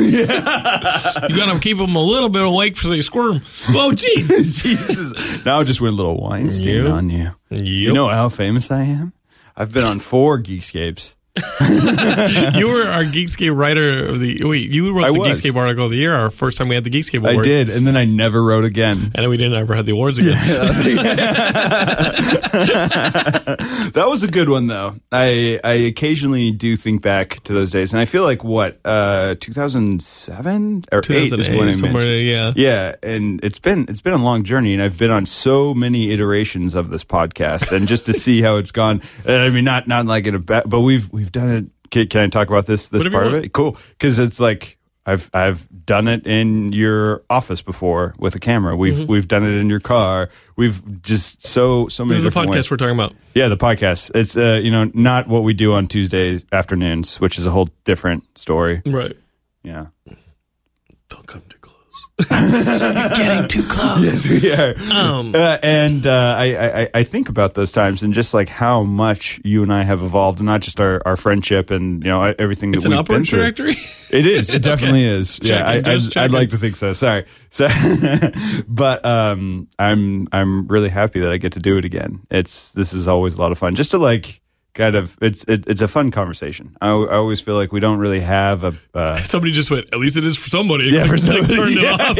You 1.29 1.35
got 1.35 1.53
to 1.53 1.59
keep 1.59 1.77
them 1.77 1.95
a 1.95 2.01
little 2.01 2.29
bit 2.29 2.45
awake 2.45 2.77
so 2.77 2.87
they 2.89 3.01
squirm. 3.01 3.41
Oh, 3.69 3.91
jeez. 3.93 4.63
Jesus. 4.63 5.43
Now 5.45 5.59
I 5.59 5.63
just 5.65 5.81
went 5.81 5.93
a 5.93 5.97
little 5.97 6.21
Weinstein 6.21 6.85
Yep. 6.85 6.93
on 6.93 7.09
you. 7.09 7.31
You 7.49 7.91
know 7.93 8.07
how 8.07 8.29
famous 8.29 8.71
I 8.71 8.83
am? 8.83 9.11
I've 9.57 9.73
been 9.73 9.83
on 9.83 9.99
four 9.99 10.39
Geekscapes. 10.39 11.15
you 12.57 12.67
were 12.67 12.87
our 12.87 13.03
Geekscape 13.03 13.55
writer 13.55 14.05
of 14.05 14.19
the. 14.19 14.43
Wait, 14.43 14.71
you 14.71 14.91
wrote 14.93 15.05
I 15.05 15.11
the 15.11 15.19
was. 15.19 15.41
Geekscape 15.41 15.55
article 15.55 15.85
of 15.85 15.91
the 15.91 15.97
year. 15.97 16.15
Our 16.15 16.29
first 16.29 16.57
time 16.57 16.67
we 16.67 16.75
had 16.75 16.83
the 16.83 16.89
Geekscape 16.89 17.19
award. 17.19 17.29
I 17.29 17.33
awards. 17.33 17.47
did, 17.47 17.69
and 17.69 17.85
then 17.85 17.95
I 17.95 18.05
never 18.05 18.43
wrote 18.43 18.65
again. 18.65 19.11
And 19.13 19.23
then 19.23 19.29
we 19.29 19.37
didn't 19.37 19.57
ever 19.57 19.75
have 19.75 19.85
the 19.85 19.93
awards 19.93 20.17
again. 20.17 20.33
That 23.93 24.07
was 24.07 24.23
a 24.23 24.27
good 24.27 24.49
one, 24.49 24.67
though. 24.67 24.89
I 25.11 25.59
I 25.63 25.73
occasionally 25.73 26.51
do 26.51 26.75
think 26.75 27.01
back 27.01 27.41
to 27.43 27.53
those 27.53 27.71
days, 27.71 27.93
and 27.93 28.01
I 28.01 28.05
feel 28.05 28.23
like 28.23 28.43
what 28.43 28.79
uh, 28.85 29.35
2007 29.39 30.85
or 30.91 30.99
eight 30.99 31.09
is 31.09 31.29
2008, 31.29 31.57
when 31.57 31.69
I 31.69 31.73
somewhere, 31.73 32.15
yeah. 32.17 32.53
Yeah, 32.55 32.95
and 33.01 33.39
it's 33.43 33.59
been 33.59 33.85
it's 33.89 34.01
been 34.01 34.13
a 34.13 34.23
long 34.23 34.43
journey, 34.43 34.73
and 34.73 34.83
I've 34.83 34.97
been 34.97 35.11
on 35.11 35.25
so 35.25 35.73
many 35.73 36.11
iterations 36.11 36.75
of 36.75 36.89
this 36.89 37.03
podcast, 37.03 37.75
and 37.75 37.87
just 37.87 38.05
to 38.05 38.13
see 38.13 38.41
how 38.41 38.57
it's 38.57 38.71
gone. 38.71 39.01
uh, 39.27 39.33
I 39.33 39.49
mean, 39.49 39.63
not 39.63 39.87
not 39.87 40.05
like 40.05 40.27
in 40.27 40.35
a 40.35 40.39
bad, 40.39 40.63
but 40.67 40.81
we've 40.81 41.11
we've 41.11 41.26
done 41.31 41.49
it. 41.55 41.65
Can, 41.89 42.07
can 42.07 42.21
I 42.21 42.27
talk 42.27 42.49
about 42.49 42.65
this 42.65 42.89
this 42.89 43.03
Whatever 43.03 43.23
part 43.23 43.27
of 43.33 43.43
it? 43.43 43.53
Cool, 43.53 43.77
because 43.89 44.19
it's 44.19 44.39
like 44.39 44.77
I've 45.05 45.29
I've 45.33 45.67
done 45.85 46.09
it 46.09 46.27
in 46.27 46.73
your 46.73 47.23
office 47.29 47.61
before 47.61 48.13
with 48.19 48.35
a 48.35 48.39
camera. 48.39 48.75
We've 48.75 49.07
we've 49.07 49.27
done 49.27 49.45
it 49.45 49.55
in 49.55 49.69
your 49.69 49.79
car. 49.79 50.29
We've 50.57 51.01
just 51.01 51.47
so 51.47 51.87
so 51.87 52.03
many 52.03 52.19
Mm-hmm. 52.19 52.25
This 52.25 52.27
is 52.27 52.33
the 52.33 52.39
podcast 52.41 52.55
ways. 52.55 52.71
we're 52.71 52.77
talking 52.77 52.95
about. 52.95 53.13
Yeah, 53.33 53.47
the 53.47 53.55
podcast. 53.55 54.11
It's 54.15 54.35
uh, 54.35 54.59
you 54.61 54.69
know 54.69 54.91
not 54.93 55.27
what 55.27 55.43
we 55.43 55.53
do 55.53 55.73
on 55.73 55.87
Tuesday 55.87 56.41
afternoons, 56.51 57.21
which 57.21 57.37
is 57.37 57.45
a 57.45 57.51
whole 57.51 57.69
different 57.85 58.37
story. 58.37 58.81
Right. 58.85 59.15
Yeah. 59.63 59.87
Don't 61.09 61.25
come 61.25 61.43
too 61.47 61.57
close. 61.59 61.75
You're 61.99 62.06
getting 62.17 63.47
too 63.47 63.63
close. 63.67 64.27
Yes, 64.27 64.27
we 64.29 64.51
are. 64.51 64.73
Um, 64.91 65.35
Uh, 65.35 65.57
and 65.61 66.05
uh, 66.07 66.35
I, 66.37 66.81
I 66.81 66.89
I 66.95 67.03
think 67.03 67.29
about 67.29 67.53
those 67.53 67.71
times 67.71 68.01
and 68.03 68.13
just 68.13 68.33
like 68.33 68.49
how 68.49 68.83
much 68.83 69.39
you 69.43 69.61
and 69.63 69.71
I 69.71 69.83
have 69.83 70.01
evolved, 70.01 70.39
and 70.39 70.45
not 70.47 70.61
just 70.61 70.79
our, 70.79 71.01
our 71.05 71.15
friendship 71.17 71.69
and 71.69 72.03
you 72.03 72.09
know 72.09 72.23
everything 72.39 72.71
that 72.71 72.83
an 72.85 72.91
we've 72.91 72.97
been 72.97 72.99
upward 72.99 73.27
through. 73.27 73.39
trajectory. 73.51 74.17
It 74.17 74.25
is. 74.25 74.49
It 74.49 74.63
definitely 74.71 75.03
is. 75.03 75.39
Yeah, 75.43 75.67
I, 75.67 75.75
Checking, 75.81 75.93
just 75.93 76.17
I'd, 76.17 76.23
I'd 76.25 76.31
like 76.31 76.49
to 76.49 76.57
think 76.57 76.75
so. 76.75 76.93
Sorry. 76.93 77.25
So, 77.49 77.67
but 78.67 79.05
um, 79.05 79.67
I'm 79.77 80.27
I'm 80.31 80.67
really 80.67 80.89
happy 80.89 81.19
that 81.21 81.31
I 81.31 81.37
get 81.37 81.53
to 81.53 81.59
do 81.59 81.77
it 81.77 81.85
again. 81.85 82.21
It's 82.31 82.71
this 82.71 82.93
is 82.93 83.07
always 83.07 83.35
a 83.35 83.41
lot 83.41 83.51
of 83.51 83.57
fun. 83.57 83.75
Just 83.75 83.91
to 83.91 83.97
like 83.97 84.41
kind 84.77 84.95
of 84.95 85.17
it's 85.21 85.43
it, 85.49 85.65
it's 85.67 85.81
a 85.81 85.87
fun 85.87 86.11
conversation. 86.11 86.77
I, 86.79 86.87
I 86.91 87.15
always 87.15 87.41
feel 87.41 87.55
like 87.55 87.71
we 87.73 87.79
don't 87.81 87.99
really 87.99 88.21
have 88.21 88.63
a. 88.63 88.73
Uh, 88.93 89.17
Somebody 89.33 89.51
just 89.51 89.69
went. 89.71 89.87
At 89.91 89.99
least 89.99 90.15
it 90.15 90.23
is 90.23 90.37
for 90.37 90.49
somebody. 90.49 90.85
Yeah, 90.85 91.03
for 91.05 91.11
Like, 91.17 91.19
somebody. 91.19 91.55
turned 91.55 91.71
it 91.77 91.83
Yeah, 91.83 91.93
off. 91.93 92.15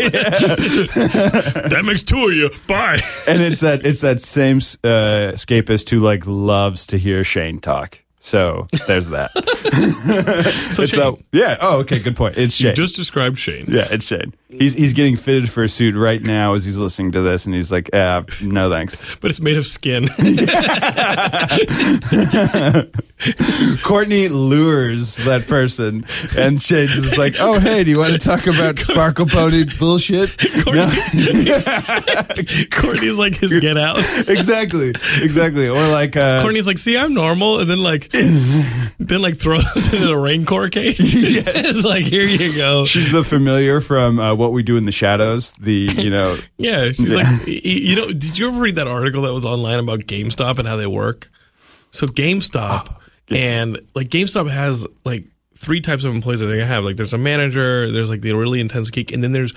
that 1.70 1.84
makes 1.86 2.04
two 2.04 2.18
of 2.18 2.34
you. 2.34 2.50
Bye. 2.68 3.00
and 3.28 3.42
it's 3.42 3.62
that 3.62 3.86
it's 3.86 4.02
that 4.02 4.20
same 4.20 4.58
uh, 4.84 5.32
escapist 5.34 5.90
who 5.90 6.00
like 6.00 6.24
loves 6.26 6.88
to 6.88 6.98
hear 6.98 7.24
Shane 7.24 7.60
talk. 7.60 8.00
So 8.20 8.68
there's 8.88 9.10
that. 9.10 9.32
So 10.78 10.84
it's 10.84 10.92
Shane, 10.92 11.16
that 11.16 11.24
yeah. 11.32 11.58
Oh, 11.62 11.80
okay. 11.82 12.00
Good 12.00 12.16
point. 12.16 12.38
It's 12.38 12.56
Shane. 12.56 12.76
just 12.76 12.96
described 12.96 13.38
Shane. 13.38 13.66
yeah, 13.68 13.88
it's 13.90 14.06
Shane. 14.06 14.34
He's 14.50 14.74
he's 14.74 14.94
getting 14.94 15.16
fitted 15.16 15.50
for 15.50 15.64
a 15.64 15.70
suit 15.70 15.96
right 15.96 16.22
now 16.22 16.54
as 16.54 16.66
he's 16.66 16.78
listening 16.78 17.12
to 17.14 17.22
this, 17.22 17.46
and 17.46 17.54
he's 17.56 17.72
like, 17.72 17.90
"Ah, 17.94 18.24
no 18.44 18.70
thanks." 18.70 19.16
But 19.22 19.32
it's 19.32 19.42
made 19.42 19.58
of 19.58 19.66
skin. 19.68 20.08
Courtney 23.84 24.28
lures 24.30 25.18
that 25.18 25.46
person, 25.48 26.06
and 26.38 26.62
Shane 26.62 26.86
is 26.90 27.18
like, 27.18 27.36
"Oh, 27.40 27.60
hey, 27.60 27.84
do 27.84 27.90
you 27.92 27.98
want 27.98 28.14
to 28.14 28.20
talk 28.20 28.46
about 28.48 28.78
Sparkle 28.80 29.26
Pony 29.26 29.64
bullshit?" 29.80 30.36
No. 30.68 30.88
Courtney's 32.72 33.18
like 33.18 33.36
his 33.36 33.56
get 33.56 33.78
out. 33.78 33.98
exactly, 34.28 34.90
exactly. 35.22 35.68
Or 35.68 35.88
like, 35.88 36.16
uh, 36.16 36.42
Courtney's 36.42 36.68
like, 36.68 36.78
see, 36.78 36.98
I'm 36.98 37.14
normal, 37.14 37.60
and 37.60 37.70
then 37.70 37.82
like, 37.82 38.07
then 39.00 39.22
like 39.22 39.38
throws 39.38 39.64
it 39.76 39.94
in 39.94 40.04
a 40.08 40.18
Rancor 40.18 40.70
cage. 40.70 40.96
it's 41.00 41.84
like, 41.84 42.04
here 42.06 42.24
you 42.26 42.56
go. 42.56 42.86
she's 42.86 43.12
the 43.12 43.24
familiar 43.24 43.82
from 43.82 44.20
uh, 44.20 44.36
What 44.36 44.52
We 44.52 44.64
Do 44.64 44.78
in 44.78 44.86
the 44.86 44.92
Shadows. 44.92 45.54
The 45.54 45.90
you 45.96 46.10
know, 46.10 46.38
Yeah, 46.58 46.86
she's 46.88 47.16
like, 47.16 47.26
y- 47.26 47.44
y- 47.48 47.62
you 47.64 47.96
know, 47.96 48.08
did 48.08 48.38
you 48.38 48.48
ever 48.50 48.60
read 48.60 48.76
that 48.76 48.88
article 48.88 49.22
that 49.24 49.34
was 49.34 49.46
online 49.46 49.80
about 49.80 50.00
GameStop 50.02 50.60
and 50.60 50.68
how 50.68 50.76
they 50.76 50.88
work? 50.88 51.30
So 51.92 52.08
GameStop 52.08 52.96
and 53.30 53.80
like 53.96 54.08
GameStop 54.10 54.50
has 54.50 54.86
like 55.06 55.26
three 55.56 55.82
types 55.82 56.04
of 56.04 56.14
employees 56.14 56.40
that 56.42 56.48
they 56.48 56.64
have. 56.64 56.84
Like 56.84 56.96
there's 56.98 57.14
a 57.14 57.18
manager, 57.18 57.92
there's 57.92 58.10
like 58.10 58.22
the 58.22 58.34
really 58.34 58.60
intense 58.60 58.90
geek, 58.90 59.12
and 59.12 59.24
then 59.24 59.32
there's 59.32 59.54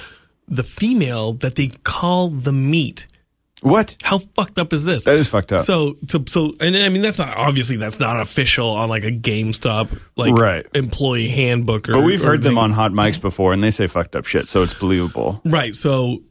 the 0.49 0.65
female 0.65 1.35
that 1.35 1.55
they 1.55 1.69
call 1.85 2.29
the 2.29 2.53
meat. 2.53 3.07
What? 3.63 3.97
How 4.03 4.19
fucked 4.19 4.59
up 4.59 4.73
is 4.73 4.85
this? 4.85 5.05
That 5.05 5.17
is 5.17 5.29
fucked 5.29 5.53
up. 5.53 5.63
So, 5.63 5.97
so, 6.09 6.25
so, 6.27 6.55
and 6.61 6.77
I 6.77 6.89
mean, 6.89 7.03
that's 7.03 7.19
not 7.19 7.37
obviously 7.37 7.77
that's 7.77 8.01
not 8.01 8.21
official 8.21 8.69
on 8.71 8.89
like 8.89 9.05
a 9.05 9.11
GameStop 9.13 9.99
like 10.17 10.33
Right. 10.35 10.67
employee 10.75 11.29
handbook. 11.29 11.89
Or, 11.89 11.93
But 11.95 12.05
we've 12.05 12.23
heard 12.23 12.43
them 12.43 12.59
on 12.59 12.73
hot 12.73 12.93
mics 12.93 13.21
before, 13.21 13.53
and 13.53 13.63
they 13.63 13.71
say 13.71 13.87
fucked 13.87 14.17
up 14.17 14.25
shit, 14.27 14.49
so 14.49 14.63
it's 14.63 14.75
believable. 14.75 15.41
Right. 15.45 15.75
So 15.75 16.23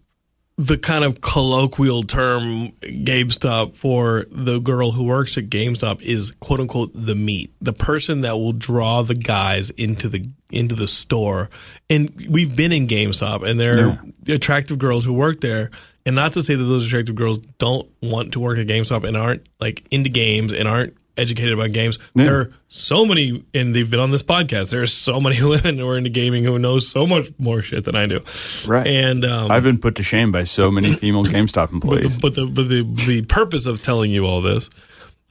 the 0.57 0.77
kind 0.77 1.05
of 1.05 1.21
colloquial 1.21 2.03
term 2.03 2.71
GameStop 2.81 3.77
for 3.77 4.25
the 4.29 4.59
girl 4.59 4.91
who 4.91 5.05
works 5.05 5.37
at 5.37 5.45
GameStop 5.49 6.01
is 6.01 6.31
quote 6.41 6.59
unquote 6.59 6.91
the 6.93 7.15
meat, 7.15 7.53
the 7.61 7.71
person 7.73 8.21
that 8.21 8.35
will 8.37 8.51
draw 8.51 9.01
the 9.01 9.15
guys 9.15 9.69
into 9.71 10.09
the 10.09 10.25
into 10.51 10.75
the 10.75 10.87
store. 10.87 11.49
And 11.89 12.27
we've 12.27 12.55
been 12.57 12.71
in 12.71 12.87
GameStop, 12.87 13.47
and 13.47 13.59
there 13.59 13.87
are 13.87 14.03
attractive 14.27 14.79
girls 14.79 15.05
who 15.05 15.13
work 15.13 15.39
there. 15.41 15.69
And 16.09 16.15
not 16.15 16.33
to 16.33 16.41
say 16.41 16.55
that 16.55 16.63
those 16.63 16.87
attractive 16.87 17.13
girls 17.13 17.37
don't 17.59 17.87
want 18.01 18.31
to 18.31 18.39
work 18.39 18.57
at 18.57 18.65
GameStop 18.65 19.07
and 19.07 19.15
aren't 19.15 19.47
like 19.59 19.85
into 19.91 20.09
games 20.09 20.51
and 20.51 20.67
aren't 20.67 20.97
educated 21.17 21.53
about 21.53 21.71
games. 21.71 21.99
There 22.15 22.39
are 22.39 22.51
so 22.67 23.05
many, 23.05 23.45
and 23.53 23.75
they've 23.75 23.87
been 23.87 23.99
on 23.99 24.09
this 24.09 24.23
podcast. 24.23 24.71
There 24.71 24.81
are 24.81 24.87
so 24.87 25.21
many 25.21 25.39
women 25.43 25.77
who 25.77 25.87
are 25.87 25.99
into 25.99 26.09
gaming 26.09 26.43
who 26.45 26.57
know 26.57 26.79
so 26.79 27.05
much 27.05 27.29
more 27.37 27.61
shit 27.61 27.83
than 27.83 27.95
I 27.95 28.07
do. 28.07 28.23
Right. 28.67 28.87
And 28.87 29.23
um, 29.23 29.51
I've 29.51 29.61
been 29.61 29.77
put 29.77 29.97
to 29.97 30.03
shame 30.03 30.31
by 30.31 30.45
so 30.45 30.71
many 30.71 30.91
female 30.93 31.25
GameStop 31.25 31.67
but 31.67 31.73
employees. 31.73 32.17
the, 32.17 32.21
but 32.21 32.33
the 32.33 32.47
but 32.47 32.69
the 32.69 32.81
the 33.05 33.21
purpose 33.27 33.67
of 33.67 33.83
telling 33.83 34.09
you 34.09 34.25
all 34.25 34.41
this, 34.41 34.67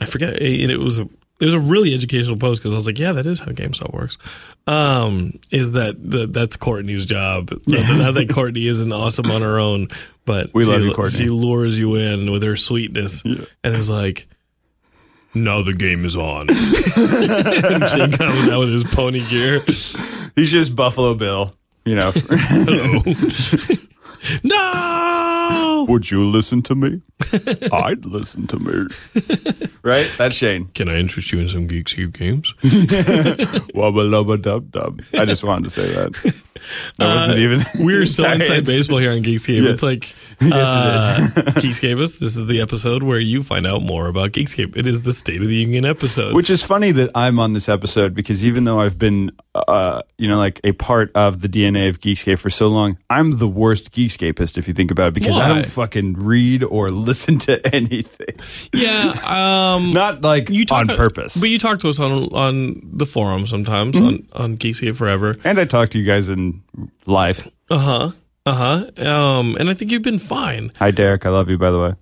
I 0.01 0.05
forget. 0.05 0.41
It, 0.41 0.71
it 0.71 0.79
was 0.79 1.01
a 1.01 1.09
it 1.41 1.45
was 1.45 1.55
a 1.55 1.61
really 1.61 1.95
educational 1.95 2.37
post 2.37 2.61
because 2.61 2.73
I 2.73 2.75
was 2.75 2.87
like, 2.87 2.99
yeah, 2.99 3.13
that 3.13 3.27
is 3.27 3.39
how 3.41 3.47
GameStop 3.53 3.93
works. 3.93 4.19
Um, 4.67 5.39
is 5.51 5.73
that 5.73 5.95
the, 5.99 6.27
that's 6.27 6.57
Courtney's 6.57 7.07
job? 7.07 7.51
Not, 7.67 8.15
that 8.15 8.31
Courtney 8.33 8.67
isn't 8.67 8.93
awesome 8.93 9.31
on 9.31 9.43
her 9.43 9.59
own, 9.59 9.89
but 10.25 10.53
We 10.53 10.65
she, 10.65 10.71
love 10.71 10.83
you, 10.83 10.95
Courtney. 10.95 11.19
She 11.19 11.29
lures 11.31 11.79
you 11.79 11.95
in 11.95 12.31
with 12.33 12.43
her 12.43 12.57
sweetness, 12.57 13.23
and 13.25 13.47
is 13.65 13.89
like. 13.89 14.27
Now 15.35 15.63
the 15.63 15.75
game 15.75 16.05
is 16.07 16.17
on. 16.17 16.49
and 16.49 16.49
Jake 16.51 18.19
comes 18.19 18.49
out 18.49 18.61
with 18.61 18.73
his 18.73 18.83
pony 18.85 19.23
gear. 19.29 19.61
He's 19.61 20.51
just 20.51 20.75
Buffalo 20.75 21.15
Bill, 21.15 21.53
you 21.85 21.95
know. 21.95 22.13
No, 24.43 25.87
Would 25.89 26.11
you 26.11 26.25
listen 26.25 26.63
to 26.63 26.75
me? 26.75 27.01
I'd 27.73 28.05
listen 28.05 28.47
to 28.49 28.59
me. 28.59 28.87
Right? 29.83 30.11
That's 30.19 30.35
Shane. 30.37 30.67
can 30.75 30.89
I 30.89 30.97
interest 30.99 31.33
you 31.33 31.41
in 31.41 31.49
some 31.49 31.67
Geekscape 31.69 32.13
games? 32.13 32.55
Wubba 32.63 34.05
lubba 34.09 34.41
dub 34.41 34.71
dub. 34.71 35.01
I 35.15 35.25
just 35.25 35.45
wanted 35.45 35.65
to 35.65 35.71
say 35.71 35.87
that. 35.95 36.43
That 36.99 37.07
wasn't 37.15 37.39
even. 37.39 37.61
We're 37.79 38.07
so 38.07 38.25
Sorry, 38.25 38.37
inside 38.37 38.67
baseball 38.67 38.99
here 38.99 39.13
on 39.13 39.23
Geekscape. 39.23 39.63
Yes. 39.63 39.75
It's 39.75 39.83
like 39.83 40.15
Yes, 40.41 40.69
uh, 40.69 41.43
Geekscapists. 41.61 42.19
This 42.19 42.37
is 42.37 42.47
the 42.47 42.61
episode 42.61 43.03
where 43.03 43.19
you 43.21 43.43
find 43.43 43.67
out 43.67 43.83
more 43.83 44.09
about 44.09 44.33
Geekscape. 44.33 44.77
It 44.77 44.87
is 44.87 45.03
the 45.03 45.13
State 45.13 45.41
of 45.41 45.49
the 45.49 45.55
Union 45.55 45.85
episode. 45.85 46.35
Which 46.35 46.51
is 46.51 46.63
funny 46.63 46.91
that 46.93 47.11
I'm 47.15 47.39
on 47.39 47.53
this 47.53 47.69
episode 47.69 48.15
because 48.15 48.45
even 48.45 48.65
though 48.65 48.81
I've 48.81 48.99
been, 48.99 49.31
uh, 49.55 50.03
you 50.19 50.29
know, 50.29 50.37
like 50.37 50.61
a 50.65 50.73
part 50.73 51.11
of 51.15 51.41
the 51.41 51.49
DNA 51.49 51.89
of 51.89 52.01
Geekscape 52.01 52.39
for 52.39 52.51
so 52.51 52.69
long, 52.69 52.99
I'm 53.09 53.39
the 53.39 53.49
worst 53.49 53.91
Geekscapist 54.09 54.57
if 54.59 54.67
you 54.69 54.75
think 54.75 54.91
about 54.91 55.09
it 55.09 55.15
because 55.15 55.37
I 55.37 55.49
don't 55.49 55.67
fucking 55.67 56.15
read 56.15 56.65
or 56.65 56.89
listen 57.09 57.39
to 57.41 57.75
anything. 57.75 58.37
yeah, 58.73 59.11
um, 59.25 59.93
Not 59.95 60.23
like 60.23 60.51
you 60.51 60.65
talk 60.65 60.89
on 60.89 60.97
purpose. 60.97 61.37
but 61.41 61.51
you 61.51 61.59
talk 61.59 61.79
to 61.81 61.89
us 61.89 61.99
on 62.01 62.11
on 62.33 62.81
the 62.85 63.07
forum 63.07 63.47
sometimes 63.47 63.97
Mm-hmm. 63.97 64.37
on 64.37 64.45
on 64.53 64.57
Geekscape 64.57 64.97
Forever. 64.97 65.37
and 65.45 65.59
I 65.59 65.65
talk 65.65 65.91
to 65.91 65.99
you 65.99 66.05
guys 66.05 66.29
in 66.29 66.63
life. 67.07 67.47
Uh 67.71 67.79
huh. 67.79 68.11
Uh 68.47 68.55
huh. 68.97 69.07
Um, 69.11 69.57
and 69.61 69.69
I 69.69 69.75
think 69.75 69.91
you've 69.91 70.03
been 70.03 70.19
fine. 70.19 70.73
Hi, 70.79 70.91
Derek. 70.91 71.27
I 71.27 71.29
love 71.29 71.51
you, 71.51 71.59
by 71.59 71.71
the 71.71 71.79
way. 71.81 71.95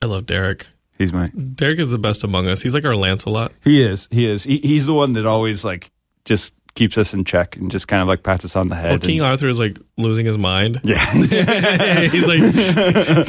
I 0.00 0.06
love 0.06 0.26
Derek. 0.26 0.66
He's 0.96 1.12
my. 1.12 1.28
Derek 1.28 1.78
is 1.80 1.90
the 1.90 1.98
best 1.98 2.22
among 2.24 2.46
us. 2.48 2.62
He's 2.62 2.74
like 2.74 2.84
our 2.84 2.94
Lancelot. 2.96 3.52
He 3.64 3.82
is. 3.82 4.08
He 4.10 4.28
is. 4.28 4.44
He, 4.44 4.58
he's 4.58 4.86
the 4.86 4.94
one 4.94 5.12
that 5.14 5.26
always 5.26 5.64
like 5.64 5.90
just 6.24 6.54
keeps 6.78 6.96
us 6.96 7.12
in 7.12 7.24
check 7.24 7.56
and 7.56 7.70
just 7.72 7.88
kind 7.88 8.00
of 8.00 8.06
like 8.06 8.22
pats 8.22 8.44
us 8.44 8.54
on 8.54 8.68
the 8.68 8.76
head. 8.76 8.90
Well, 8.90 8.98
King 9.00 9.18
and- 9.18 9.26
Arthur 9.26 9.48
is 9.48 9.58
like 9.58 9.76
losing 9.96 10.24
his 10.24 10.38
mind. 10.38 10.80
yeah. 10.84 11.04
he's 11.12 12.28
like 12.28 12.38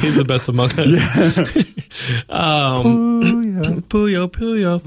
he's 0.00 0.14
the 0.14 0.24
best 0.26 0.48
among 0.48 0.70
us. 0.78 0.78
um, 2.30 3.82
Puyo, 3.88 4.28
Puyo. 4.30 4.80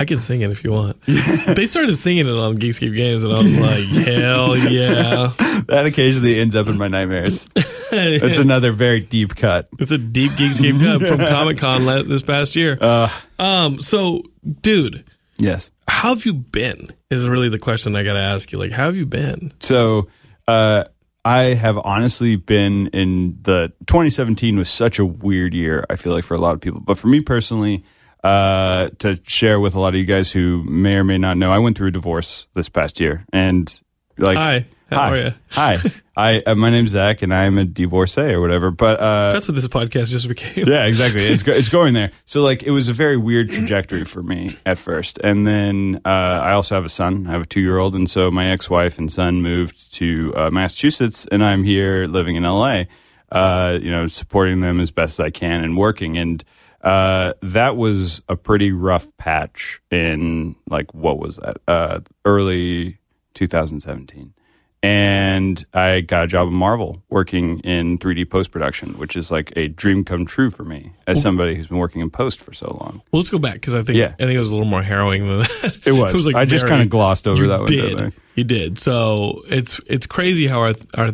I 0.00 0.04
can 0.04 0.16
sing 0.16 0.40
it 0.40 0.50
if 0.50 0.64
you 0.64 0.72
want. 0.72 0.96
They 1.06 1.66
started 1.66 1.94
singing 1.96 2.26
it 2.26 2.32
on 2.32 2.58
Geekscape 2.58 2.96
Games, 2.96 3.22
and 3.24 3.32
I 3.32 3.36
was 3.36 3.60
like, 3.60 4.06
hell 4.06 4.56
yeah. 4.56 5.32
that 5.66 5.84
occasionally 5.86 6.40
ends 6.40 6.56
up 6.56 6.66
in 6.66 6.76
my 6.78 6.88
nightmares. 6.88 7.46
It's 7.54 8.38
another 8.38 8.72
very 8.72 9.00
deep 9.00 9.36
cut. 9.36 9.68
It's 9.78 9.92
a 9.92 9.98
deep 9.98 10.32
Geekscape 10.32 10.80
cut 10.82 11.02
from 11.02 11.18
Comic 11.18 11.58
Con 11.58 11.84
this 12.08 12.22
past 12.22 12.56
year. 12.56 12.78
Uh, 12.80 13.08
Um, 13.38 13.78
so, 13.80 14.22
dude, 14.62 15.04
yes. 15.38 15.70
How 15.90 16.14
have 16.14 16.24
you 16.24 16.32
been? 16.32 16.88
Is 17.10 17.28
really 17.28 17.48
the 17.48 17.58
question 17.58 17.96
I 17.96 18.04
got 18.04 18.12
to 18.14 18.20
ask 18.20 18.52
you. 18.52 18.58
Like, 18.58 18.70
how 18.70 18.86
have 18.86 18.96
you 18.96 19.06
been? 19.06 19.52
So 19.60 20.08
uh, 20.46 20.84
I 21.24 21.42
have 21.54 21.78
honestly 21.84 22.36
been 22.36 22.86
in 22.88 23.38
the 23.42 23.72
2017 23.86 24.56
was 24.56 24.70
such 24.70 24.98
a 24.98 25.04
weird 25.04 25.52
year. 25.52 25.84
I 25.90 25.96
feel 25.96 26.12
like 26.12 26.24
for 26.24 26.34
a 26.34 26.38
lot 26.38 26.54
of 26.54 26.60
people, 26.60 26.80
but 26.80 26.96
for 26.96 27.08
me 27.08 27.20
personally, 27.20 27.84
uh, 28.22 28.90
to 29.00 29.20
share 29.24 29.58
with 29.58 29.74
a 29.74 29.80
lot 29.80 29.88
of 29.88 29.96
you 29.96 30.06
guys 30.06 30.30
who 30.30 30.62
may 30.64 30.94
or 30.94 31.04
may 31.04 31.18
not 31.18 31.36
know, 31.36 31.52
I 31.52 31.58
went 31.58 31.76
through 31.76 31.88
a 31.88 31.92
divorce 31.92 32.46
this 32.54 32.68
past 32.68 33.00
year, 33.00 33.26
and 33.32 33.80
like, 34.16 34.38
Hi, 34.38 34.66
hi, 34.96 35.10
are 35.10 35.16
you? 35.20 35.34
hi, 35.50 35.76
I 36.16 36.42
uh, 36.46 36.54
my 36.54 36.70
name's 36.70 36.90
Zack, 36.90 37.22
and 37.22 37.32
I'm 37.34 37.58
a 37.58 37.64
divorcee 37.64 38.32
or 38.32 38.40
whatever. 38.40 38.70
But 38.70 39.00
uh, 39.00 39.32
That's 39.32 39.48
what 39.48 39.54
this 39.54 39.68
podcast 39.68 40.08
just 40.10 40.28
became. 40.28 40.66
yeah, 40.68 40.86
exactly. 40.86 41.22
It's 41.24 41.42
go- 41.42 41.52
it's 41.52 41.68
going 41.78 41.94
there. 41.94 42.10
So 42.24 42.42
like 42.42 42.62
it 42.62 42.70
was 42.70 42.88
a 42.88 42.92
very 42.92 43.16
weird 43.16 43.48
trajectory 43.48 44.04
for 44.04 44.22
me 44.22 44.58
at 44.66 44.78
first, 44.78 45.18
and 45.22 45.46
then 45.46 46.00
uh, 46.04 46.08
I 46.08 46.52
also 46.52 46.74
have 46.74 46.84
a 46.84 46.88
son. 46.90 47.26
I 47.26 47.30
have 47.30 47.42
a 47.42 47.46
two 47.46 47.60
year 47.60 47.78
old, 47.78 47.94
and 47.94 48.08
so 48.10 48.30
my 48.30 48.50
ex 48.50 48.68
wife 48.70 48.98
and 48.98 49.10
son 49.10 49.42
moved 49.42 49.92
to 49.94 50.32
uh, 50.36 50.50
Massachusetts, 50.50 51.26
and 51.30 51.44
I'm 51.44 51.64
here 51.64 52.06
living 52.06 52.36
in 52.36 52.42
LA. 52.44 52.84
Uh, 53.32 53.78
you 53.80 53.90
know, 53.92 54.06
supporting 54.08 54.60
them 54.60 54.80
as 54.80 54.90
best 54.90 55.20
I 55.20 55.30
can 55.30 55.62
and 55.62 55.76
working, 55.76 56.18
and 56.18 56.42
uh, 56.82 57.34
that 57.42 57.76
was 57.76 58.22
a 58.28 58.34
pretty 58.36 58.72
rough 58.72 59.06
patch 59.18 59.80
in 59.90 60.56
like 60.68 60.92
what 60.94 61.18
was 61.20 61.36
that? 61.36 61.58
Uh, 61.68 62.00
early 62.24 62.98
2017 63.34 64.32
and 64.82 65.64
I 65.74 66.00
got 66.00 66.24
a 66.24 66.26
job 66.26 66.48
at 66.48 66.52
Marvel 66.52 67.02
working 67.10 67.58
in 67.60 67.98
3D 67.98 68.30
post 68.30 68.50
production, 68.50 68.94
which 68.98 69.14
is 69.14 69.30
like 69.30 69.52
a 69.56 69.68
dream 69.68 70.04
come 70.04 70.24
true 70.24 70.48
for 70.50 70.64
me 70.64 70.92
as 71.06 71.20
somebody 71.20 71.54
who's 71.54 71.66
been 71.66 71.78
working 71.78 72.00
in 72.00 72.10
post 72.10 72.40
for 72.40 72.54
so 72.54 72.78
long. 72.80 73.02
Well, 73.12 73.20
let's 73.20 73.28
go 73.30 73.38
back 73.38 73.54
because 73.54 73.74
I 73.74 73.82
think 73.82 73.98
Yeah. 73.98 74.06
I 74.06 74.24
think 74.24 74.32
it 74.32 74.38
was 74.38 74.48
a 74.48 74.52
little 74.52 74.68
more 74.68 74.82
harrowing 74.82 75.26
than 75.26 75.38
that. 75.40 75.80
It 75.84 75.92
was. 75.92 76.24
it 76.24 76.28
was 76.28 76.34
I 76.34 76.46
just 76.46 76.66
kind 76.66 76.80
of 76.80 76.88
glossed 76.88 77.26
over 77.28 77.46
that 77.48 77.60
one. 77.60 77.66
did. 77.66 78.12
You 78.36 78.44
did. 78.44 78.78
So 78.78 79.42
it's 79.48 79.80
it's 79.86 80.06
crazy 80.06 80.46
how 80.46 80.60
our 80.60 80.72
our 80.96 81.10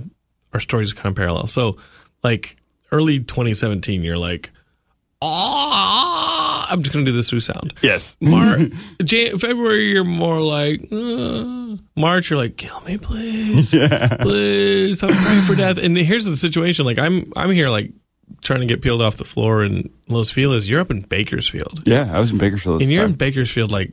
our 0.53 0.61
stories 0.61 0.93
kind 0.93 1.09
of 1.13 1.17
parallel. 1.17 1.49
So 1.49 1.77
like 2.23 2.57
early 2.93 3.19
2017, 3.19 4.03
you're 4.03 4.17
like, 4.19 4.51
ah, 5.23 6.67
I'm 6.71 6.83
just 6.83 6.93
gonna 6.93 7.05
do 7.07 7.13
this 7.13 7.31
through 7.31 7.41
sound. 7.41 7.75
Yes. 7.83 8.17
Mar- 8.21 8.57
Jan- 9.05 9.39
February, 9.39 9.91
you're 9.93 10.05
more 10.05 10.41
like 10.41 10.83
uh, 10.93 11.77
March. 11.97 12.31
You're 12.31 12.39
like, 12.39 12.57
kill 12.57 12.81
me, 12.83 12.99
please, 12.99 13.71
please. 14.21 15.03
I'm 15.03 15.15
praying 15.15 15.43
for 15.43 15.55
death. 15.55 15.79
And 15.79 15.97
here's 15.97 16.25
the 16.25 16.37
situation: 16.37 16.85
like 16.85 16.99
I'm, 16.99 17.33
I'm 17.37 17.51
here, 17.51 17.69
like 17.69 17.93
trying 18.43 18.61
to 18.61 18.67
get 18.67 18.83
peeled 18.83 19.03
off 19.03 19.17
the 19.17 19.25
floor 19.25 19.65
in 19.65 19.91
Los 20.09 20.31
Feliz. 20.31 20.69
You're 20.69 20.81
up 20.81 20.91
in 20.91 21.03
Bakersfield, 21.03 21.87
Yeah, 21.87 22.11
I 22.15 22.21
was 22.21 22.33
in 22.33 22.39
Bakersfield. 22.39 22.83
And 22.83 22.91
you're 22.91 23.05
in. 23.05 23.15
Bakersfield, 23.15 23.71
like 23.71 23.93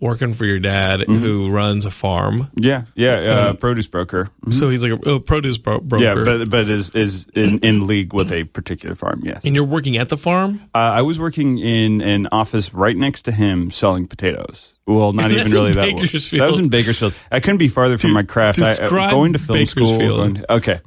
working 0.00 0.34
for 0.34 0.44
your 0.44 0.58
dad, 0.58 1.00
Mm-hmm. 1.00 1.16
who 1.16 1.50
runs 1.50 1.84
a 1.86 1.90
farm. 1.90 2.50
yeah, 2.56 2.84
yeah, 2.94 3.12
uh, 3.14 3.54
produce 3.54 3.86
broker. 3.86 4.28
So 4.50 4.68
he's 4.70 4.82
like 4.82 4.92
a, 4.92 5.10
a 5.12 5.20
produce 5.20 5.56
bro- 5.58 5.80
broker. 5.80 6.04
Yeah, 6.04 6.14
but 6.24 6.50
but 6.50 6.68
is 6.68 6.90
is 6.90 7.26
in, 7.34 7.58
in 7.60 7.86
league 7.86 8.12
with 8.12 8.32
a 8.32 8.44
particular 8.44 8.94
farm. 8.94 9.20
Yes, 9.24 9.40
and 9.44 9.54
you're 9.54 9.64
working 9.64 9.96
at 9.96 10.08
the 10.08 10.16
farm. 10.18 10.60
uh, 10.74 10.78
I 10.78 11.02
was 11.02 11.18
working 11.18 11.58
in 11.58 12.00
an 12.02 12.28
office 12.32 12.74
right 12.74 12.96
next 12.96 13.22
to 13.22 13.32
him 13.32 13.70
selling 13.70 14.06
potatoes. 14.06 14.74
Well, 14.86 15.12
not 15.14 15.30
even 15.32 15.50
really 15.50 15.72
that. 15.72 15.94
Bakersfield. 15.96 16.42
That 16.42 16.46
was 16.48 16.58
in 16.58 16.68
Bakersfield. 16.68 17.14
I 17.32 17.40
couldn't 17.40 17.58
be 17.58 17.68
farther 17.68 17.96
from 17.96 18.12
my 18.12 18.22
craft. 18.22 18.58
I, 18.60 18.74
uh, 18.74 19.10
going 19.10 19.32
to 19.32 19.38
film 19.38 19.64
school. 19.66 19.98
To- 19.98 20.52
okay. 20.54 20.80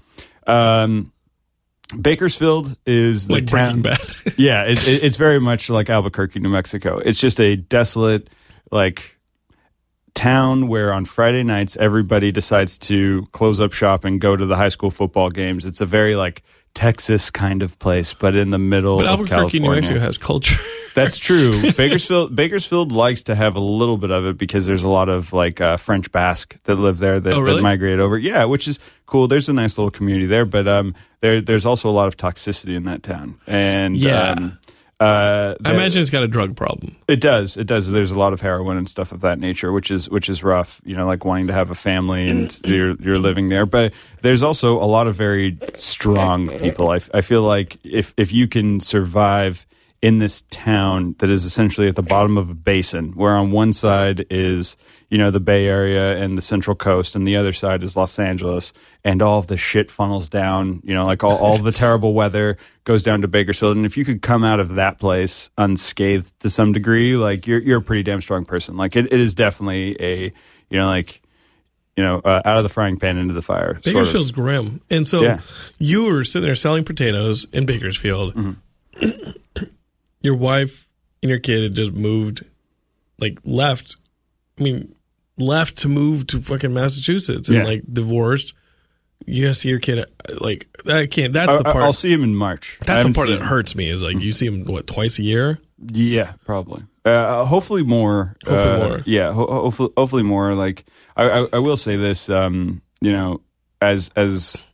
Um, 0.46 1.12
Bakersfield 2.00 2.78
is 2.86 3.27
the 3.27 3.36
Like 3.36 3.48
town. 3.48 3.82
Breaking 3.82 3.98
Bad. 4.23 4.34
Yeah, 4.38 4.65
it, 4.65 4.86
it, 4.88 5.04
it's 5.04 5.15
very 5.17 5.40
much 5.40 5.69
like 5.69 5.90
Albuquerque, 5.90 6.40
New 6.42 6.50
Mexico. 6.50 6.98
It's 7.00 7.19
just 7.19 7.40
a 7.40 7.56
desolate, 7.56 8.29
like 8.72 9.18
town 10.13 10.68
where 10.68 10.92
on 10.94 11.06
Friday 11.06 11.44
nights 11.44 11.78
everybody 11.78 12.32
decides 12.32 12.78
to 12.78 13.24
close 13.32 13.60
up 13.60 13.72
shop 13.72 14.04
and 14.04 14.20
go 14.20 14.36
to 14.36 14.46
the 14.46 14.56
high 14.56 14.70
school 14.70 14.90
football 14.90 15.30
games. 15.30 15.65
It's 15.65 15.82
a 15.82 15.86
very 15.86 16.15
like 16.15 16.42
Texas 16.74 17.30
kind 17.32 17.62
of 17.63 17.78
place, 17.80 18.13
but 18.13 18.36
in 18.36 18.50
the 18.52 18.58
middle 18.60 18.98
But 18.98 19.06
of 19.06 19.12
Albuquerque, 19.20 19.60
New 19.60 19.65
California. 19.65 19.72
Mexico 19.82 20.00
has 20.00 20.18
culture. 20.18 20.56
That's 20.96 21.20
true. 21.20 21.62
Bakersfield 21.78 22.36
Bakersfield 22.36 22.92
likes 22.92 23.22
to 23.24 23.36
have 23.36 23.56
a 23.56 23.60
little 23.60 23.98
bit 23.98 24.10
of 24.10 24.26
it 24.26 24.38
because 24.40 24.65
there's 24.65 24.84
a 24.84 24.88
lot 24.88 25.10
of 25.10 25.34
like 25.34 25.62
uh, 25.62 25.78
French 25.78 26.12
Basque 26.12 26.58
that 26.63 26.76
live 26.76 26.98
there 26.98 27.20
that, 27.20 27.34
Oh, 27.34 27.40
really? 27.40 27.58
that 27.58 27.62
migrate 27.63 28.00
over. 28.00 28.18
Yeah, 28.18 28.46
which 28.46 28.68
is 28.68 28.80
cool. 29.06 29.28
There's 29.28 29.48
a 29.50 29.54
nice 29.54 29.78
little 29.78 29.92
community 29.92 30.26
there, 30.26 30.46
but 30.46 30.68
um, 30.68 30.96
there 31.22 31.42
there's 31.42 31.65
also 31.68 31.90
a 31.90 31.94
lot 31.94 32.08
of 32.08 32.18
toxicity 32.18 32.76
in 32.76 32.86
that 32.86 33.04
town. 33.04 33.40
And 33.46 33.96
Yeah. 33.96 34.32
um, 34.32 34.58
Uh, 35.00 35.54
I 35.63 35.73
imagine 35.75 36.02
it's 36.02 36.10
got 36.10 36.23
a 36.23 36.27
drug 36.27 36.56
problem. 36.56 36.95
it 37.08 37.21
does. 37.21 37.56
It 37.56 37.67
does. 37.67 37.87
There's 37.89 38.10
a 38.10 38.17
lot 38.17 38.33
of 38.33 38.41
heroin 38.41 38.77
and 38.77 38.89
stuff 38.89 39.12
of 39.12 39.21
that 39.21 39.37
nature, 39.37 39.71
which 39.71 39.91
is 39.91 40.10
which 40.10 40.27
is 40.27 40.43
rough. 40.43 40.81
You 40.83 40.95
know, 40.95 41.06
like 41.06 41.23
wanting 41.23 41.48
to 41.48 41.54
have 41.54 41.69
a 41.69 41.75
family 41.75 42.27
and 42.27 42.60
you're 42.65 42.95
you're 42.95 43.19
living 43.19 43.50
there. 43.50 43.67
But 43.67 43.93
there's 44.23 44.41
also 44.41 44.81
a 44.81 44.85
lot 44.85 45.08
of 45.08 45.15
very 45.15 45.60
strong 45.77 46.48
people. 46.48 46.89
I, 46.89 47.00
I 47.13 47.21
feel 47.21 47.43
like 47.43 47.77
if 47.83 48.13
if 48.17 48.31
you 48.33 48.48
can 48.48 48.79
survive 48.79 49.67
in 50.02 50.17
this 50.17 50.41
town 50.50 51.15
that 51.19 51.29
is 51.29 51.45
essentially 51.45 51.87
at 51.87 51.95
the 51.95 52.04
bottom 52.04 52.37
of 52.37 52.50
a 52.50 52.56
basin, 52.56 53.12
where 53.12 53.35
on 53.35 53.52
one 53.52 53.73
side 53.73 54.25
is 54.31 54.77
you 55.10 55.18
know 55.18 55.32
the 55.32 55.40
Bay 55.40 55.68
Area 55.68 56.18
and 56.18 56.38
the 56.38 56.42
Central 56.42 56.76
Coast, 56.76 57.16
and 57.16 57.26
the 57.28 57.36
other 57.38 57.54
side 57.54 57.82
is 57.84 57.96
Los 57.96 58.20
Angeles, 58.20 58.74
and 59.04 59.22
all 59.22 59.40
of 59.40 59.48
the 59.48 59.56
shit 59.58 59.90
funnels 59.90 60.28
down. 60.30 60.82
You 60.84 60.94
know, 60.94 61.06
like 61.06 61.24
all 61.24 61.38
all 61.38 61.58
the 61.58 61.72
terrible 61.72 62.14
weather 62.14 62.58
goes 62.84 63.04
down 63.04 63.22
to 63.22 63.28
Bakersfield, 63.28 63.78
and 63.78 63.86
if 63.86 63.96
you 63.98 64.04
could 64.06 64.22
come 64.22 64.44
out 64.44 64.60
of 64.60 64.76
that 64.76 65.00
place 65.00 65.50
unscathed 65.58 66.38
to 66.42 66.50
some 66.50 66.72
degree, 66.74 67.16
like 67.16 67.48
you're 67.48 67.60
you're 67.60 67.80
a 67.80 67.82
pretty 67.82 68.04
damn 68.04 68.22
strong 68.22 68.46
person. 68.46 68.76
Like 68.78 68.96
it, 68.96 69.06
it 69.14 69.20
is 69.20 69.34
definitely 69.36 69.96
a 70.02 70.34
you 70.70 70.78
know 70.78 70.88
like 70.88 71.22
you 71.96 72.04
know 72.04 72.20
uh, 72.20 72.42
out 72.44 72.58
of 72.58 72.64
the 72.64 72.70
frying 72.70 72.98
pan 73.00 73.18
into 73.18 73.34
the 73.34 73.42
fire. 73.42 73.76
sort 73.76 73.86
of. 73.88 73.94
Bakersfield's 73.94 74.32
grim. 74.32 74.82
And 74.90 75.08
so 75.08 75.22
Yeah. 75.24 75.40
you 75.80 76.04
were 76.06 76.24
sitting 76.26 76.46
there 76.46 76.56
selling 76.56 76.84
potatoes 76.84 77.46
in 77.54 77.66
Bakersfield. 77.66 78.56
your 80.22 80.36
wife 80.36 80.88
and 81.24 81.30
your 81.30 81.40
kid 81.40 81.64
had 81.64 81.74
just 81.76 81.94
moved, 81.94 82.44
like 83.20 83.40
left. 83.44 83.96
I 84.60 84.64
mean, 84.64 84.96
left 85.38 85.77
to 85.77 85.88
move 85.88 86.27
to 86.27 86.42
fucking 86.42 86.73
Massachusetts 86.73 87.48
and 87.50 87.58
Yeah. 87.60 87.63
like 87.63 87.83
divorced. 87.92 88.54
You 89.25 89.44
gotta 89.44 89.56
see 89.56 89.69
your 89.69 89.79
kid. 89.79 90.06
Like 90.40 90.67
that 90.85 91.10
can't. 91.12 91.33
That's 91.33 91.50
I, 91.50 91.58
the 91.58 91.63
part. 91.63 91.77
I'll 91.83 91.94
see 91.94 92.12
him 92.13 92.23
in 92.23 92.35
March. 92.35 92.77
I 92.81 92.85
that's 92.85 92.88
the 92.88 92.94
haven't 92.98 93.15
part 93.15 93.27
seen 93.27 93.35
that 93.38 93.42
him. 93.44 93.48
hurts 93.50 93.75
me. 93.75 93.90
Is 93.90 94.02
like 94.04 94.19
you 94.19 94.31
see 94.31 94.46
him 94.46 94.65
what 94.65 94.85
twice 94.88 95.17
a 95.19 95.23
year. 95.23 95.60
Yeah, 95.92 96.33
probably. 96.46 96.83
Uh, 97.04 97.46
hopefully 97.46 97.83
more. 97.83 98.35
Hopefully 98.46 98.69
uh, 98.81 98.88
more. 98.90 99.04
Yeah, 99.06 99.31
ho- 99.31 99.48
hopefully, 99.48 99.90
hopefully 99.98 100.23
more. 100.23 100.54
Like 100.54 100.85
I, 101.15 101.29
I, 101.29 101.48
I 101.54 101.60
will 101.60 101.77
say 101.77 101.96
this. 101.96 102.29
Um, 102.29 102.81
you 103.02 103.12
know, 103.12 103.42
as 103.81 104.10
as 104.15 104.65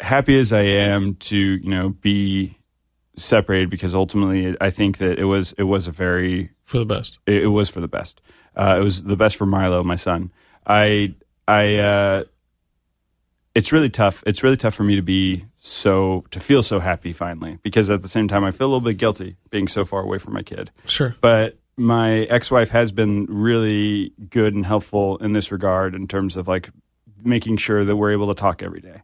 happy 0.00 0.38
as 0.38 0.52
I 0.52 0.62
am 0.62 1.14
to 1.16 1.36
you 1.36 1.68
know 1.70 1.90
be 1.90 2.56
separated 3.16 3.68
because 3.70 3.94
ultimately 3.94 4.56
I 4.60 4.70
think 4.70 4.98
that 4.98 5.18
it 5.18 5.24
was 5.24 5.52
it 5.58 5.64
was 5.64 5.86
a 5.88 5.90
very 5.90 6.50
For 6.64 6.78
the 6.78 6.86
best. 6.86 7.18
it, 7.26 7.42
it 7.44 7.48
was 7.48 7.68
for 7.68 7.80
the 7.80 7.88
best. 7.88 8.20
Uh, 8.58 8.76
it 8.80 8.84
was 8.84 9.04
the 9.04 9.16
best 9.16 9.36
for 9.36 9.46
Milo, 9.46 9.82
my 9.84 9.96
son. 9.96 10.32
I 10.66 11.14
I 11.46 11.76
uh, 11.76 12.24
it's 13.54 13.72
really 13.72 13.88
tough. 13.88 14.22
It's 14.26 14.42
really 14.42 14.56
tough 14.56 14.74
for 14.74 14.84
me 14.84 14.96
to 14.96 15.02
be 15.02 15.46
so 15.56 16.24
to 16.30 16.40
feel 16.40 16.62
so 16.62 16.80
happy 16.80 17.12
finally 17.12 17.58
because 17.62 17.88
at 17.88 18.02
the 18.02 18.08
same 18.08 18.28
time 18.28 18.44
I 18.44 18.50
feel 18.50 18.66
a 18.66 18.70
little 18.70 18.84
bit 18.84 18.98
guilty 18.98 19.36
being 19.50 19.68
so 19.68 19.84
far 19.84 20.02
away 20.02 20.18
from 20.18 20.34
my 20.34 20.42
kid. 20.42 20.70
Sure. 20.86 21.16
But 21.20 21.58
my 21.76 22.22
ex-wife 22.24 22.70
has 22.70 22.92
been 22.92 23.26
really 23.26 24.12
good 24.28 24.54
and 24.54 24.66
helpful 24.66 25.16
in 25.18 25.32
this 25.32 25.52
regard 25.52 25.94
in 25.94 26.08
terms 26.08 26.36
of 26.36 26.48
like 26.48 26.70
making 27.24 27.56
sure 27.56 27.84
that 27.84 27.96
we're 27.96 28.12
able 28.12 28.28
to 28.28 28.34
talk 28.34 28.62
every 28.62 28.80
day. 28.80 29.02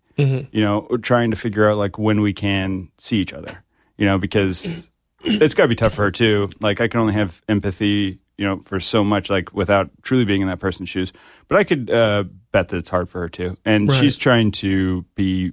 You 0.53 0.61
know, 0.61 0.89
trying 1.03 1.31
to 1.31 1.37
figure 1.37 1.69
out 1.69 1.79
like 1.79 1.99
when 1.99 2.21
we 2.21 2.33
can 2.33 2.91
see 2.99 3.19
each 3.19 3.33
other. 3.33 3.65
You 3.97 4.07
know, 4.07 4.19
because 4.19 4.89
it's 5.25 5.55
got 5.55 5.65
to 5.65 5.69
be 5.69 5.75
tough 5.77 5.95
for 5.95 6.03
her 6.03 6.11
too. 6.11 6.51
Like 6.61 6.81
I 6.81 6.89
can 6.89 7.01
only 7.01 7.15
have 7.15 7.43
empathy, 7.49 8.19
you 8.39 8.45
know, 8.45 8.59
for 8.65 8.81
so 8.81 9.05
much 9.05 9.31
like 9.31 9.53
without 9.55 9.91
truly 10.03 10.25
being 10.25 10.41
in 10.43 10.49
that 10.49 10.59
person's 10.61 10.89
shoes. 10.89 11.13
But 11.49 11.59
I 11.59 11.65
could 11.65 11.91
uh, 11.91 12.25
bet 12.53 12.69
that 12.69 12.77
it's 12.79 12.89
hard 12.91 13.09
for 13.09 13.21
her 13.21 13.29
too. 13.29 13.57
And 13.65 13.89
Right. 13.89 14.01
she's 14.01 14.17
trying 14.17 14.51
to 14.53 15.03
be 15.15 15.53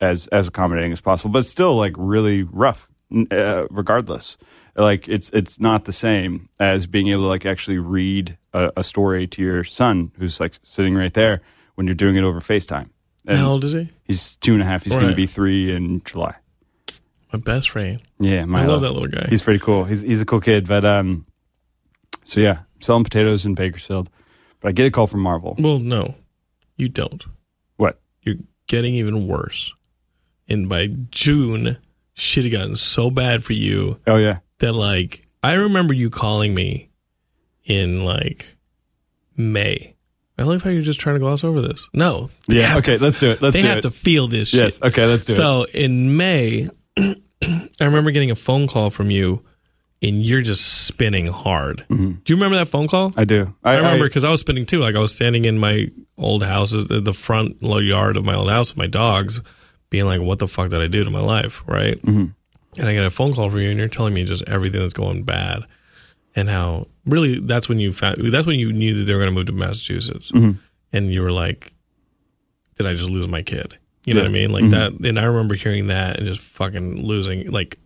as 0.00 0.26
as 0.28 0.48
accommodating 0.48 0.92
as 0.92 1.00
possible, 1.00 1.30
but 1.30 1.46
still 1.46 1.74
like 1.76 1.94
really 1.96 2.42
rough 2.42 2.88
uh, 3.30 3.66
regardless. 3.70 4.36
Like 4.74 5.08
it's 5.08 5.30
it's 5.30 5.58
not 5.58 5.84
the 5.86 5.92
same 5.92 6.48
as 6.60 6.86
being 6.86 7.08
able 7.08 7.22
to 7.22 7.28
like 7.28 7.46
actually 7.46 7.78
read 7.78 8.36
a, 8.52 8.72
a 8.76 8.84
story 8.84 9.26
to 9.28 9.40
your 9.42 9.64
son 9.64 10.12
who's 10.18 10.38
like 10.40 10.54
sitting 10.62 10.94
right 10.94 11.14
there 11.14 11.40
when 11.76 11.86
you're 11.86 11.94
doing 11.94 12.16
it 12.16 12.24
over 12.24 12.40
FaceTime. 12.40 12.90
And 13.26 13.38
How 13.38 13.52
old 13.52 13.64
is 13.64 13.72
he? 13.72 13.88
He's 14.04 14.36
two 14.36 14.52
and 14.52 14.62
a 14.62 14.64
half. 14.66 14.84
He's 14.84 14.92
going 14.94 15.08
to 15.08 15.14
be 15.16 15.26
three 15.26 15.74
in 15.74 16.02
July. 16.04 16.36
My 17.32 17.38
best 17.40 17.70
friend. 17.70 18.00
Yeah, 18.20 18.42
I 18.42 18.44
Milo. 18.44 18.72
love 18.74 18.82
that 18.82 18.92
little 18.92 19.08
guy. 19.08 19.26
He's 19.28 19.42
pretty 19.42 19.58
cool. 19.60 19.84
He's 19.84 20.00
he's 20.02 20.20
a 20.22 20.26
cool 20.26 20.40
kid. 20.40 20.68
But 20.68 20.84
um, 20.84 21.26
so 22.26 22.40
yeah, 22.40 22.60
selling 22.80 23.04
potatoes 23.04 23.46
in 23.46 23.54
Bakersfield. 23.54 24.10
But 24.60 24.70
I 24.70 24.72
get 24.72 24.86
a 24.86 24.90
call 24.90 25.06
from 25.06 25.20
Marvel. 25.20 25.54
well, 25.58 25.78
no, 25.78 26.14
you 26.76 26.88
don't. 26.88 27.24
What? 27.76 28.00
You're 28.22 28.36
getting 28.66 28.94
even 28.94 29.28
worse. 29.28 29.72
And 30.48 30.68
by 30.68 30.88
June, 31.10 31.78
shit 32.14 32.44
had 32.44 32.52
gotten 32.52 32.76
so 32.76 33.10
bad 33.10 33.44
for 33.44 33.52
you 33.52 34.00
Oh 34.06 34.16
yeah, 34.16 34.38
that 34.58 34.72
like 34.72 35.26
I 35.42 35.52
remember 35.52 35.94
you 35.94 36.10
calling 36.10 36.54
me 36.54 36.90
in 37.64 38.04
like 38.04 38.56
May. 39.36 39.94
I 40.38 40.42
like 40.42 40.62
how 40.62 40.70
you're 40.70 40.82
just 40.82 41.00
trying 41.00 41.14
to 41.14 41.20
gloss 41.20 41.44
over 41.44 41.62
this. 41.62 41.88
No. 41.94 42.30
yeah. 42.46 42.76
Okay, 42.78 42.98
to- 42.98 43.02
let's 43.04 43.20
do 43.20 43.30
it. 43.30 43.40
Let's 43.40 43.54
do 43.54 43.60
it. 43.60 43.62
they 43.62 43.62
do 43.62 43.68
have 43.68 43.78
it. 43.78 43.82
to 43.82 43.90
feel 43.90 44.28
this 44.28 44.52
yes. 44.52 44.74
shit. 44.74 44.82
Okay, 44.82 45.06
let's 45.06 45.24
do 45.24 45.32
it. 45.32 45.36
So 45.36 45.66
in 45.72 46.16
May, 46.16 46.68
I 46.98 47.14
remember 47.80 48.10
getting 48.10 48.30
a 48.30 48.36
phone 48.36 48.66
call 48.66 48.90
from 48.90 49.10
you 49.10 49.44
and 50.02 50.22
you're 50.22 50.42
just 50.42 50.84
spinning 50.86 51.26
hard. 51.26 51.84
Do 52.22 52.32
you 52.32 52.36
remember 52.36 52.56
that 52.56 52.68
phone 52.68 52.88
call? 52.88 53.10
Mm-hmm. 53.10 53.20
I 53.20 53.24
do. 53.24 53.54
I 53.64 53.76
remember 53.76 54.04
because 54.04 54.24
I, 54.24 54.30
was 54.30 54.40
spinning 54.40 54.66
too. 54.66 54.80
Like 54.80 54.94
I 54.94 54.98
was 54.98 55.14
standing 55.14 55.44
in 55.44 55.58
my 55.58 55.90
old 56.18 56.42
house, 56.42 56.74
uh, 56.74 56.84
the 56.88 57.12
front 57.12 57.60
yard 57.62 58.16
of 58.16 58.24
my 58.24 58.34
old 58.34 58.50
house 58.50 58.70
with 58.70 58.78
my 58.78 58.86
dogs, 58.86 59.40
being 59.90 60.04
like, 60.04 60.20
"What 60.20 60.38
the 60.38 60.48
fuck 60.48 60.70
did 60.70 60.80
I 60.80 60.86
do 60.86 61.04
to 61.04 61.10
my 61.10 61.20
life?" 61.20 61.62
Right? 61.66 62.00
Mm-hmm. 62.02 62.26
And 62.78 62.88
I 62.88 62.92
get 62.92 63.04
a 63.04 63.10
phone 63.10 63.34
call 63.34 63.48
from 63.48 63.60
you, 63.60 63.70
and 63.70 63.78
you're 63.78 63.88
telling 63.88 64.12
me 64.12 64.24
just 64.24 64.42
everything 64.46 64.80
that's 64.80 64.92
going 64.92 65.22
bad, 65.22 65.62
and 66.34 66.48
how 66.48 66.88
really 67.06 67.40
that's 67.40 67.68
when 67.68 67.78
you 67.78 67.92
found 67.92 68.18
that's 68.32 68.46
when 68.46 68.60
you 68.60 68.72
knew 68.72 68.94
that 68.98 69.04
they 69.04 69.14
were 69.14 69.20
going 69.20 69.30
to 69.30 69.34
move 69.34 69.46
to 69.46 69.52
Massachusetts, 69.52 70.30
and 70.92 71.12
you 71.12 71.22
were 71.22 71.32
like, 71.32 71.72
"Did 72.76 72.86
I 72.86 72.92
just 72.92 73.10
lose 73.10 73.28
my 73.28 73.42
kid?" 73.42 73.78
You 74.06 74.14
know 74.14 74.20
what 74.20 74.28
I 74.28 74.32
mean? 74.32 74.52
Like 74.52 74.70
that. 74.70 74.92
And 75.04 75.18
I 75.18 75.24
remember 75.24 75.56
hearing 75.56 75.88
that 75.88 76.18
and 76.18 76.26
just 76.26 76.40
fucking 76.40 77.04
losing. 77.04 77.50
Like 77.50 77.78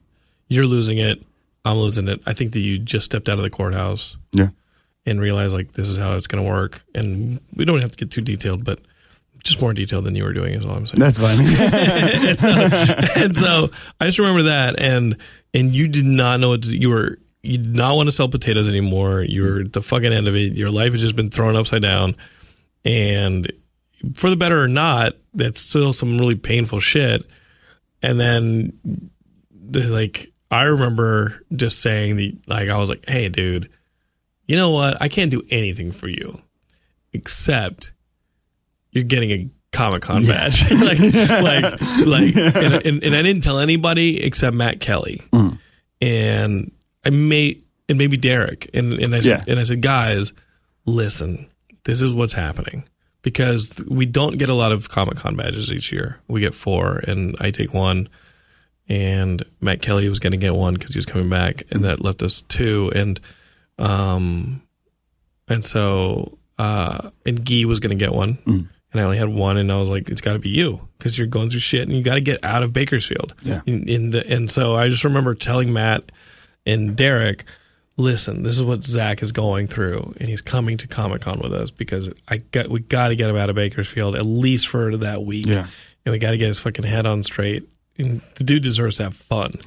you're 0.49 0.67
losing 0.67 0.99
it. 0.99 1.25
I'm 1.65 1.77
losing 1.77 2.09
it. 2.09 2.23
I 2.27 2.33
think 2.33 2.53
that 2.53 2.61
you 2.61 2.79
just 2.79 3.07
stepped 3.07 3.29
out 3.29 3.39
of 3.39 3.43
the 3.43 3.51
courthouse 3.51 4.17
yeah. 4.33 4.49
and 5.05 5.21
realized 5.21 5.53
like 5.53 5.73
this 5.73 5.89
is 5.89 5.97
how 5.97 6.15
it's 6.15 6.27
going 6.27 6.43
to 6.43 6.49
work. 6.49 6.83
And 6.95 7.41
we 7.55 7.65
don't 7.65 7.81
have 7.81 7.93
to 7.93 7.99
get 7.99 8.11
too 8.11 8.23
detailed, 8.23 8.65
but 8.65 8.81
just 9.45 9.61
more 9.61 9.73
detailed 9.75 10.05
than 10.05 10.15
you 10.15 10.25
were 10.25 10.33
doing 10.33 10.55
is 10.55 10.65
all 10.65 10.77
I'm 10.77 10.87
saying. 10.87 11.01
That's 11.01 11.19
fine. 11.19 11.39
and 13.25 13.37
so 13.37 13.71
I 14.01 14.07
just 14.07 14.19
remember 14.19 14.45
that, 14.45 14.79
and 14.79 15.17
and 15.55 15.75
you 15.75 15.89
did 15.89 16.05
not 16.05 16.41
know 16.41 16.51
what 16.51 16.63
to, 16.65 16.77
you 16.77 16.91
were. 16.91 17.19
You 17.43 17.57
did 17.57 17.75
not 17.75 17.97
want 17.97 18.07
to 18.07 18.13
sell 18.13 18.29
potatoes 18.29 18.69
anymore. 18.69 19.23
You 19.23 19.43
were 19.43 19.61
at 19.61 19.73
the 19.73 19.81
fucking 19.81 20.13
end 20.13 20.29
of 20.29 20.37
it. 20.37 20.57
Your 20.57 20.71
life 20.71 20.93
has 20.93 21.01
just 21.01 21.17
been 21.17 21.31
thrown 21.31 21.57
upside 21.57 21.81
down, 21.81 22.15
and 22.85 23.51
for 24.15 24.29
the 24.29 24.37
better 24.37 24.63
or 24.63 24.69
not, 24.69 25.15
that's 25.33 25.61
still 25.61 25.93
some 25.93 26.19
really 26.19 26.35
painful 26.35 26.81
shit. 26.81 27.25
And 28.03 28.21
then, 28.21 29.11
like, 29.73 30.33
I 30.51 30.62
remember 30.62 31.42
just 31.55 31.80
saying 31.80 32.16
the 32.16 32.36
like 32.46 32.68
I 32.68 32.78
was 32.78 32.88
like, 32.88 33.09
"Hey, 33.09 33.28
dude, 33.28 33.70
you 34.46 34.57
know 34.57 34.70
what? 34.70 35.01
I 35.01 35.09
can't 35.09 35.30
do 35.30 35.42
anything 35.51 35.92
for 35.92 36.09
you, 36.09 36.40
except 37.12 37.92
you're 38.90 39.05
getting 39.05 39.30
a 39.30 39.51
Comic 39.72 40.03
Con 40.03 40.26
badge." 40.26 40.68
like, 40.70 40.98
like, 40.98 41.80
like, 42.07 42.36
and, 42.36 42.86
and, 42.86 43.05
and 43.05 43.14
I 43.14 43.22
didn't 43.22 43.42
tell 43.42 43.59
anybody 43.59 44.22
except 44.22 44.57
Matt 44.57 44.80
Kelly, 44.80 45.22
mm. 45.32 45.59
and 46.01 46.72
I 47.05 47.11
may 47.11 47.59
and 47.90 47.98
maybe 47.98 48.16
Derek, 48.16 48.70
and 48.72 48.94
and 48.94 49.14
I 49.14 49.20
said, 49.20 49.44
Yeah. 49.46 49.53
and 49.53 49.59
I 49.59 49.64
said, 49.64 49.82
guys, 49.82 50.32
listen, 50.86 51.51
this 51.84 52.01
is 52.01 52.14
what's 52.14 52.32
happening. 52.32 52.84
Because 53.22 53.70
we 53.86 54.07
don't 54.07 54.38
get 54.38 54.48
a 54.48 54.55
lot 54.55 54.72
of 54.72 54.88
Comic 54.88 55.18
Con 55.18 55.36
badges 55.36 55.70
each 55.70 55.92
year. 55.92 56.18
We 56.26 56.40
get 56.40 56.55
four, 56.55 56.98
and 57.07 57.36
I 57.38 57.51
take 57.51 57.74
one 57.74 58.09
and 58.91 59.43
Matt 59.61 59.80
Kelly 59.80 60.09
was 60.11 60.18
going 60.18 60.32
to 60.32 60.36
get 60.36 60.55
one 60.55 60.74
because 60.74 60.93
he 60.93 60.99
was 60.99 61.07
coming 61.07 61.30
back, 61.30 61.62
and 61.70 61.84
that 61.84 62.03
left 62.03 62.22
us 62.22 62.43
two. 62.43 62.91
And 62.95 63.18
um, 63.78 64.62
and 65.49 65.64
so 65.64 66.36
uh, 66.59 67.11
and 67.24 67.45
Gee 67.45 67.64
was 67.64 67.80
going 67.80 67.97
to 67.97 68.05
get 68.05 68.12
one, 68.12 68.38
and 68.47 68.68
I 69.01 69.03
only 69.03 69.16
had 69.16 69.28
one, 69.30 69.57
and 69.57 69.70
I 69.72 69.78
was 69.80 69.88
like, 69.88 70.11
it's 70.11 70.20
got 70.20 70.34
to 70.34 70.38
be 70.38 70.51
you 70.51 70.88
because 70.99 71.16
you're 71.16 71.26
going 71.26 71.49
through 71.51 71.61
shit, 71.61 71.88
and 71.88 71.97
you 71.97 72.03
got 72.03 72.14
to 72.14 72.20
get 72.20 72.45
out 72.45 72.62
of 72.62 72.72
Bakersfield. 72.72 73.32
Yeah. 73.43 73.62
And, 73.66 73.88
and 73.88 74.14
and 74.14 74.51
so 74.51 74.74
I 74.76 74.88
just 74.88 75.05
remember 75.05 75.34
telling 75.34 75.72
Matt 75.72 76.12
and 76.66 76.97
Derek. 76.97 77.45
Listen, 77.97 78.45
this 78.45 78.57
is 78.57 78.62
what 78.62 78.82
Zack 78.82 79.22
is 79.22 79.30
going 79.30 79.66
through, 79.66 80.14
and 80.18 80.28
he's 80.30 80.41
coming 80.41 80.78
to 80.78 80.88
Comic 80.88 81.20
Con 81.20 81.38
with 81.41 81.53
us 81.53 81.70
because 81.70 82.09
I 82.28 82.38
got 82.38 82.68
we 82.68 82.80
got 82.80 83.09
to 83.09 83.16
get 83.16 83.28
him 83.28 83.36
out 83.36 83.51
of 83.51 83.57
Bakersfield 83.57 84.16
at 84.16 84.24
least 84.24 84.68
for 84.68 84.97
that 84.97 85.22
week 85.24 85.45
Yeah. 85.47 85.66
and 86.07 86.12
we 86.12 86.18
got 86.18 86.30
to 86.30 86.38
get 86.38 86.49
his 86.49 86.59
fucking 86.59 86.84
head 86.86 87.05
on 87.05 87.22
straight. 87.22 87.68
And 88.01 88.20
the 88.36 88.44
dude 88.44 88.62
deserves 88.62 88.96
to 88.96 89.05
have 89.05 89.14
fun 89.16 89.59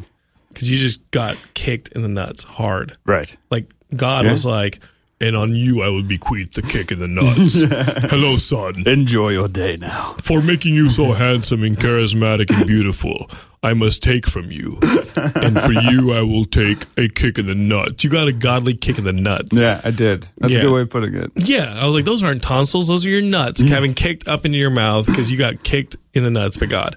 because 0.50 0.70
you 0.70 0.78
just 0.78 1.00
got 1.12 1.38
kicked 1.54 1.90
in 1.90 2.02
the 2.02 2.08
nuts 2.10 2.44
hard. 2.44 2.98
right. 3.06 3.36
Like 3.50 3.72
God 3.96 4.26
Yeah. 4.26 4.32
was 4.34 4.46
like, 4.46 4.80
and 5.22 5.38
on 5.38 5.56
you 5.56 5.82
I 5.84 5.88
will 5.90 6.04
bequeath 6.04 6.52
the 6.54 6.62
kick 6.62 6.92
in 6.92 7.00
the 7.00 7.08
nuts. 7.08 7.62
Hello, 8.12 8.38
son. 8.38 8.84
Enjoy 8.88 9.30
your 9.30 9.48
day 9.48 9.78
now. 9.78 10.16
For 10.22 10.42
making 10.42 10.74
you 10.74 10.90
so 10.90 11.14
handsome 11.14 11.64
and 11.64 11.78
charismatic 11.78 12.50
and 12.56 12.68
beautiful, 12.68 13.30
I 13.62 13.74
must 13.74 14.04
take 14.04 14.28
from 14.28 14.52
you. 14.52 14.80
And 15.16 15.60
for 15.62 15.72
you, 15.72 16.12
I 16.14 16.22
will 16.22 16.44
take 16.46 16.86
a 16.98 17.08
kick 17.08 17.38
in 17.38 17.46
the 17.46 17.54
nuts. 17.56 18.04
You 18.04 18.10
got 18.10 18.28
a 18.28 18.32
godly 18.34 18.74
kick 18.74 18.98
in 18.98 19.04
the 19.04 19.14
nuts. 19.14 19.56
Yeah, 19.58 19.80
I 19.84 19.92
did. 19.92 20.28
That's 20.40 20.54
Yeah. 20.54 20.60
a 20.60 20.62
good 20.64 20.74
way 20.74 20.82
of 20.82 20.90
putting 20.90 21.14
it. 21.14 21.32
Yeah, 21.36 21.78
I 21.80 21.86
was 21.86 21.94
like, 21.96 22.04
those 22.06 22.24
aren't 22.24 22.42
tonsils; 22.42 22.88
those 22.88 23.06
are 23.06 23.10
your 23.10 23.22
nuts 23.22 23.60
having 23.76 23.94
kicked 23.94 24.28
up 24.28 24.44
into 24.46 24.58
your 24.58 24.70
mouth 24.72 25.06
because 25.06 25.30
you 25.32 25.38
got 25.38 25.64
kicked 25.64 25.96
in 26.14 26.24
the 26.24 26.32
nuts 26.32 26.58
by 26.58 26.66
God. 26.66 26.96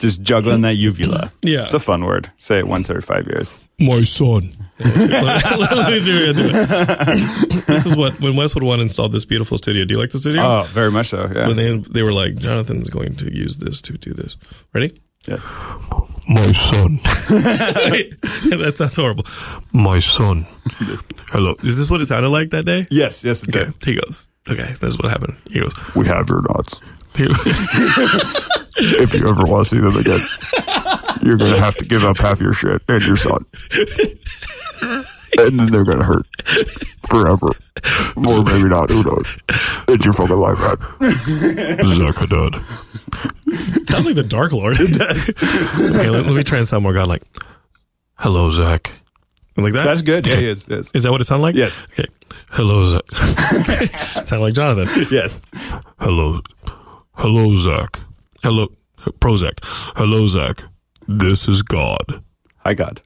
Just 0.00 0.22
juggling 0.22 0.62
that 0.62 0.74
uvula. 0.76 1.32
Yeah. 1.42 1.64
It's 1.64 1.74
a 1.74 1.80
fun 1.80 2.04
word. 2.04 2.30
Say 2.38 2.58
it 2.58 2.66
once 2.68 2.90
every 2.90 3.02
five 3.02 3.26
years. 3.26 3.58
My 3.78 4.02
son. 4.02 4.52
Let 4.78 4.94
me 4.96 6.00
do 6.00 6.32
it. 6.34 7.66
this 7.66 7.86
is 7.86 7.96
what 7.96 8.18
when 8.20 8.36
Westwood 8.36 8.62
One 8.64 8.80
installed 8.80 9.12
this 9.12 9.24
beautiful 9.24 9.56
studio. 9.58 9.84
Do 9.84 9.94
you 9.94 10.00
like 10.00 10.10
the 10.10 10.18
studio? 10.18 10.42
Oh, 10.42 10.66
very 10.68 10.90
much 10.90 11.08
so. 11.08 11.30
Yeah. 11.34 11.46
when 11.48 11.56
they 11.56 11.76
they 11.78 12.02
were 12.02 12.12
like, 12.12 12.36
Jonathan's 12.36 12.88
going 12.90 13.16
to 13.16 13.34
use 13.34 13.58
this 13.58 13.80
to 13.82 13.96
do 13.98 14.12
this. 14.14 14.36
Ready? 14.74 14.98
yeah. 15.26 15.38
My 16.28 16.50
son, 16.52 16.96
that 17.02 18.72
sounds 18.76 18.96
horrible. 18.96 19.24
my 19.72 19.98
son. 20.00 20.46
Hello. 21.30 21.54
Is 21.62 21.78
this 21.78 21.90
what 21.90 22.00
it 22.00 22.06
sounded 22.06 22.30
like 22.30 22.50
that 22.50 22.64
day? 22.64 22.86
Yes, 22.90 23.22
yes, 23.24 23.42
it 23.42 23.54
Okay. 23.56 23.70
did. 23.80 23.84
He 23.84 23.94
goes. 23.94 24.26
Okay, 24.48 24.74
that's 24.80 24.96
what 24.98 25.10
happened. 25.10 25.36
He 25.50 25.60
goes. 25.60 25.72
We 25.94 26.06
have 26.06 26.28
your 26.28 26.42
nuts. 26.42 26.80
He 27.16 27.24
If 28.78 29.14
you 29.14 29.26
ever 29.26 29.44
want 29.44 29.66
to 29.66 29.76
see 29.76 29.80
them 29.80 29.96
again, 29.96 30.20
you're 31.22 31.38
going 31.38 31.54
to 31.54 31.60
have 31.60 31.76
to 31.78 31.84
give 31.84 32.04
up 32.04 32.18
half 32.18 32.40
your 32.40 32.52
shit 32.52 32.82
and 32.88 33.02
your 33.04 33.16
son. 33.16 33.44
And 35.38 35.58
then 35.58 35.66
they're 35.70 35.84
going 35.84 35.98
to 35.98 36.04
hurt 36.04 36.26
forever. 37.08 37.52
Or 38.16 38.42
maybe 38.44 38.68
not. 38.68 38.90
Who 38.90 39.02
knows? 39.02 39.38
It's 39.88 40.04
your 40.04 40.12
fucking 40.12 40.36
life, 40.36 40.58
man. 40.58 40.76
Zack 41.98 42.16
Haddad. 42.16 42.54
sounds 43.88 44.06
like 44.06 44.14
the 44.14 44.26
Dark 44.26 44.52
Lord. 44.52 44.76
It 44.78 44.94
does. 44.94 45.30
okay, 45.90 46.10
let, 46.10 46.26
let 46.26 46.34
me 46.34 46.42
try 46.44 46.58
and 46.58 46.68
sound 46.68 46.82
more 46.82 46.92
godlike. 46.92 47.22
Hello, 48.18 48.50
Zack. 48.50 48.92
Like 49.56 49.72
that? 49.72 49.84
That's 49.84 50.02
good. 50.02 50.26
Yeah, 50.26 50.38
yes, 50.38 50.66
yes. 50.68 50.90
Is 50.94 51.02
that 51.04 51.12
what 51.12 51.20
it 51.20 51.24
sounded 51.24 51.42
like? 51.42 51.54
Yes. 51.54 51.86
Okay. 51.92 52.06
Hello, 52.50 52.88
Zack. 52.94 54.26
sound 54.26 54.42
like 54.42 54.54
Jonathan. 54.54 55.06
Yes. 55.10 55.40
Hello. 55.98 56.40
Hello, 57.16 57.58
Zack. 57.58 58.00
Hello, 58.42 58.68
Prozac. 59.20 59.58
Hello, 59.96 60.26
Zack. 60.26 60.64
This 61.08 61.48
is 61.48 61.62
God. 61.62 62.22
Hi, 62.58 62.74
God. 62.74 63.00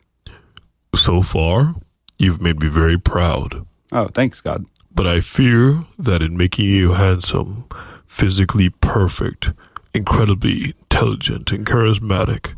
So 0.97 1.23
far, 1.23 1.77
you've 2.19 2.43
made 2.43 2.61
me 2.61 2.69
very 2.69 2.99
proud. 2.99 3.65
Oh, 3.93 4.09
thanks, 4.09 4.41
God. 4.41 4.67
But 4.93 5.07
I 5.07 5.21
fear 5.21 5.81
that 5.97 6.23
in 6.23 6.37
making 6.37 6.67
you 6.67 6.95
handsome, 6.95 7.67
physically 8.05 8.71
perfect, 8.71 9.53
incredibly 9.95 10.75
intelligent, 10.81 11.53
and 11.53 11.65
charismatic, 11.65 12.55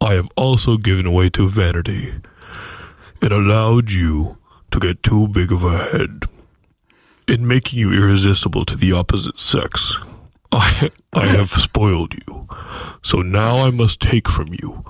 I 0.00 0.14
have 0.14 0.28
also 0.36 0.76
given 0.76 1.12
way 1.12 1.30
to 1.30 1.48
vanity 1.48 2.14
and 3.22 3.32
allowed 3.32 3.92
you 3.92 4.38
to 4.72 4.80
get 4.80 5.04
too 5.04 5.28
big 5.28 5.52
of 5.52 5.62
a 5.62 5.78
head. 5.78 6.24
In 7.28 7.46
making 7.46 7.78
you 7.78 7.92
irresistible 7.92 8.64
to 8.64 8.76
the 8.76 8.92
opposite 8.92 9.38
sex, 9.38 9.96
I, 10.56 10.90
I 11.12 11.26
have 11.26 11.50
spoiled 11.50 12.14
you. 12.14 12.48
So 13.02 13.22
now 13.22 13.56
I 13.66 13.70
must 13.70 14.00
take 14.00 14.28
from 14.28 14.48
you. 14.52 14.84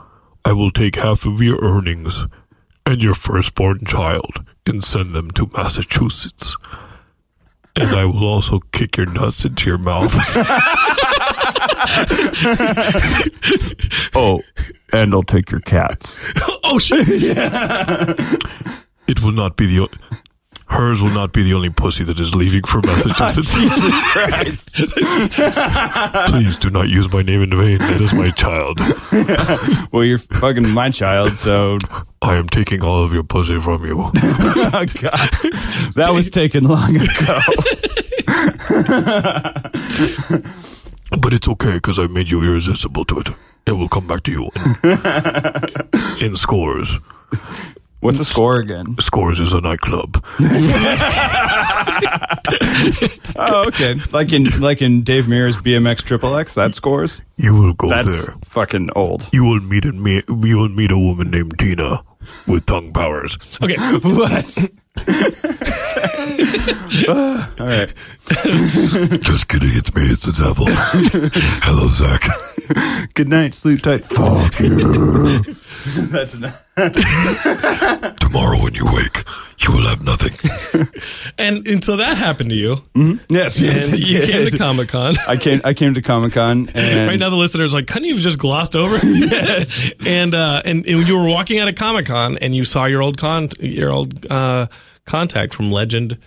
I 0.44 0.52
will 0.52 0.70
take 0.70 0.96
half 0.96 1.24
of 1.24 1.40
your 1.40 1.58
earnings 1.62 2.26
and 2.86 3.02
your 3.02 3.14
firstborn 3.14 3.84
child 3.86 4.44
and 4.66 4.84
send 4.84 5.14
them 5.14 5.30
to 5.32 5.50
Massachusetts. 5.56 6.54
And 7.76 7.88
I 7.90 8.04
will 8.04 8.26
also 8.28 8.60
kick 8.72 8.96
your 8.98 9.06
nuts 9.06 9.44
into 9.44 9.66
your 9.68 9.78
mouth. 9.78 10.14
Oh, 14.16 14.42
and 14.92 15.12
I'll 15.12 15.22
take 15.24 15.50
your 15.50 15.60
cats. 15.60 16.16
oh 16.64 16.78
shit! 16.78 17.06
Yeah. 17.36 18.14
It 19.06 19.22
will 19.22 19.32
not 19.32 19.56
be 19.56 19.66
the 19.66 19.80
o- 19.80 19.88
hers 20.66 21.00
will 21.00 21.10
not 21.10 21.32
be 21.32 21.42
the 21.42 21.54
only 21.54 21.70
pussy 21.70 22.04
that 22.04 22.18
is 22.18 22.34
leaving 22.34 22.64
for 22.64 22.80
Massachusetts. 22.82 23.54
Oh, 23.54 23.60
Jesus 23.60 24.02
Christ. 24.12 24.74
Please 26.30 26.56
do 26.58 26.70
not 26.70 26.88
use 26.88 27.10
my 27.12 27.22
name 27.22 27.42
in 27.42 27.50
vain. 27.50 27.78
It 27.80 28.00
is 28.00 28.14
my 28.14 28.30
child. 28.30 28.78
well, 29.92 30.04
you're 30.04 30.18
fucking 30.18 30.68
my 30.70 30.90
child, 30.90 31.36
so 31.36 31.78
I 32.22 32.36
am 32.36 32.48
taking 32.48 32.82
all 32.82 33.04
of 33.04 33.12
your 33.12 33.22
pussy 33.22 33.60
from 33.60 33.84
you. 33.84 34.00
oh, 34.14 34.84
God. 35.00 35.30
that 35.94 36.10
was 36.12 36.30
taken 36.30 36.64
long 36.64 36.96
ago. 36.96 37.40
But 41.20 41.32
it's 41.32 41.48
okay 41.48 41.74
because 41.74 41.98
I 41.98 42.06
made 42.06 42.28
you 42.30 42.42
irresistible 42.42 43.04
to 43.06 43.20
it. 43.20 43.28
It 43.66 43.72
will 43.72 43.88
come 43.88 44.06
back 44.06 44.22
to 44.24 44.30
you 44.30 44.50
in, 46.20 46.26
in 46.26 46.36
Scores. 46.36 46.98
What's 48.04 48.18
the 48.18 48.24
score 48.26 48.58
again? 48.60 48.96
Scores 49.00 49.40
is 49.40 49.54
a 49.54 49.62
nightclub. 49.62 50.22
Oh, 53.36 53.66
okay. 53.68 53.94
Like 54.12 54.32
in 54.32 54.60
like 54.60 54.80
in 54.82 55.02
Dave 55.02 55.24
Mirra 55.24 55.50
BMX 55.52 56.02
Triple 56.04 56.36
X, 56.36 56.54
that 56.54 56.74
scores. 56.74 57.22
You 57.36 57.54
will 57.54 57.72
go 57.72 57.88
That's 57.88 58.26
there. 58.26 58.34
fucking 58.44 58.90
old. 58.94 59.28
You 59.32 59.44
will 59.44 59.60
meet 59.60 59.84
a 59.86 59.92
me. 59.92 60.22
You 60.28 60.58
will 60.58 60.68
meet 60.68 60.90
a 60.92 60.98
woman 60.98 61.30
named 61.30 61.58
Tina 61.58 62.02
with 62.46 62.66
tongue 62.66 62.92
powers. 62.92 63.38
Okay, 63.62 63.76
What? 63.76 64.58
All 67.08 67.66
right. 67.66 67.92
Just 69.20 69.48
kidding. 69.48 69.70
It's 69.72 69.92
me. 69.94 70.02
It's 70.02 70.26
the 70.26 70.32
devil. 70.38 70.66
Hello, 71.64 71.86
Zack. 71.88 72.22
Good 73.14 73.28
night. 73.28 73.54
Sleep 73.54 73.80
tight. 73.82 74.04
Fuck 74.06 74.60
you. 74.60 75.42
That's 76.10 76.34
enough. 76.34 76.64
Tomorrow 78.20 78.62
when 78.62 78.74
you 78.74 78.86
wake, 78.86 79.24
you 79.58 79.72
will 79.72 79.86
have 79.86 80.02
nothing. 80.02 80.32
and 81.38 81.66
until 81.66 81.98
that 81.98 82.16
happened 82.16 82.50
to 82.50 82.56
you, 82.56 82.76
Yes, 83.28 83.60
yes. 83.60 83.86
and 83.86 83.94
it 83.94 84.08
you 84.08 84.22
came 84.22 84.50
to. 84.50 84.56
Comic 84.56 84.88
Con. 84.88 85.14
I 85.28 85.36
came. 85.36 85.60
I 85.64 85.74
came 85.74 85.94
to 85.94 86.02
Comic 86.02 86.32
Con, 86.32 86.68
and 86.74 87.08
Right 87.10 87.18
now, 87.18 87.30
the 87.30 87.36
listeners 87.36 87.74
are 87.74 87.78
like, 87.78 87.86
couldn't 87.86 88.08
you 88.08 88.14
have 88.14 88.22
just 88.22 88.38
glossed 88.38 88.74
over? 88.76 88.96
yes. 89.06 89.92
and, 90.06 90.34
uh, 90.34 90.62
and 90.64 90.86
and 90.86 91.06
you 91.08 91.18
were 91.20 91.28
walking 91.28 91.58
out 91.58 91.68
of 91.68 91.74
Comic 91.74 92.06
Con, 92.06 92.38
and 92.38 92.54
you 92.54 92.64
saw 92.64 92.86
your 92.86 93.02
old 93.02 93.18
con, 93.18 93.50
your 93.60 93.90
old 93.90 94.24
uh, 94.30 94.66
contact 95.04 95.54
from 95.54 95.70
Legend, 95.70 96.18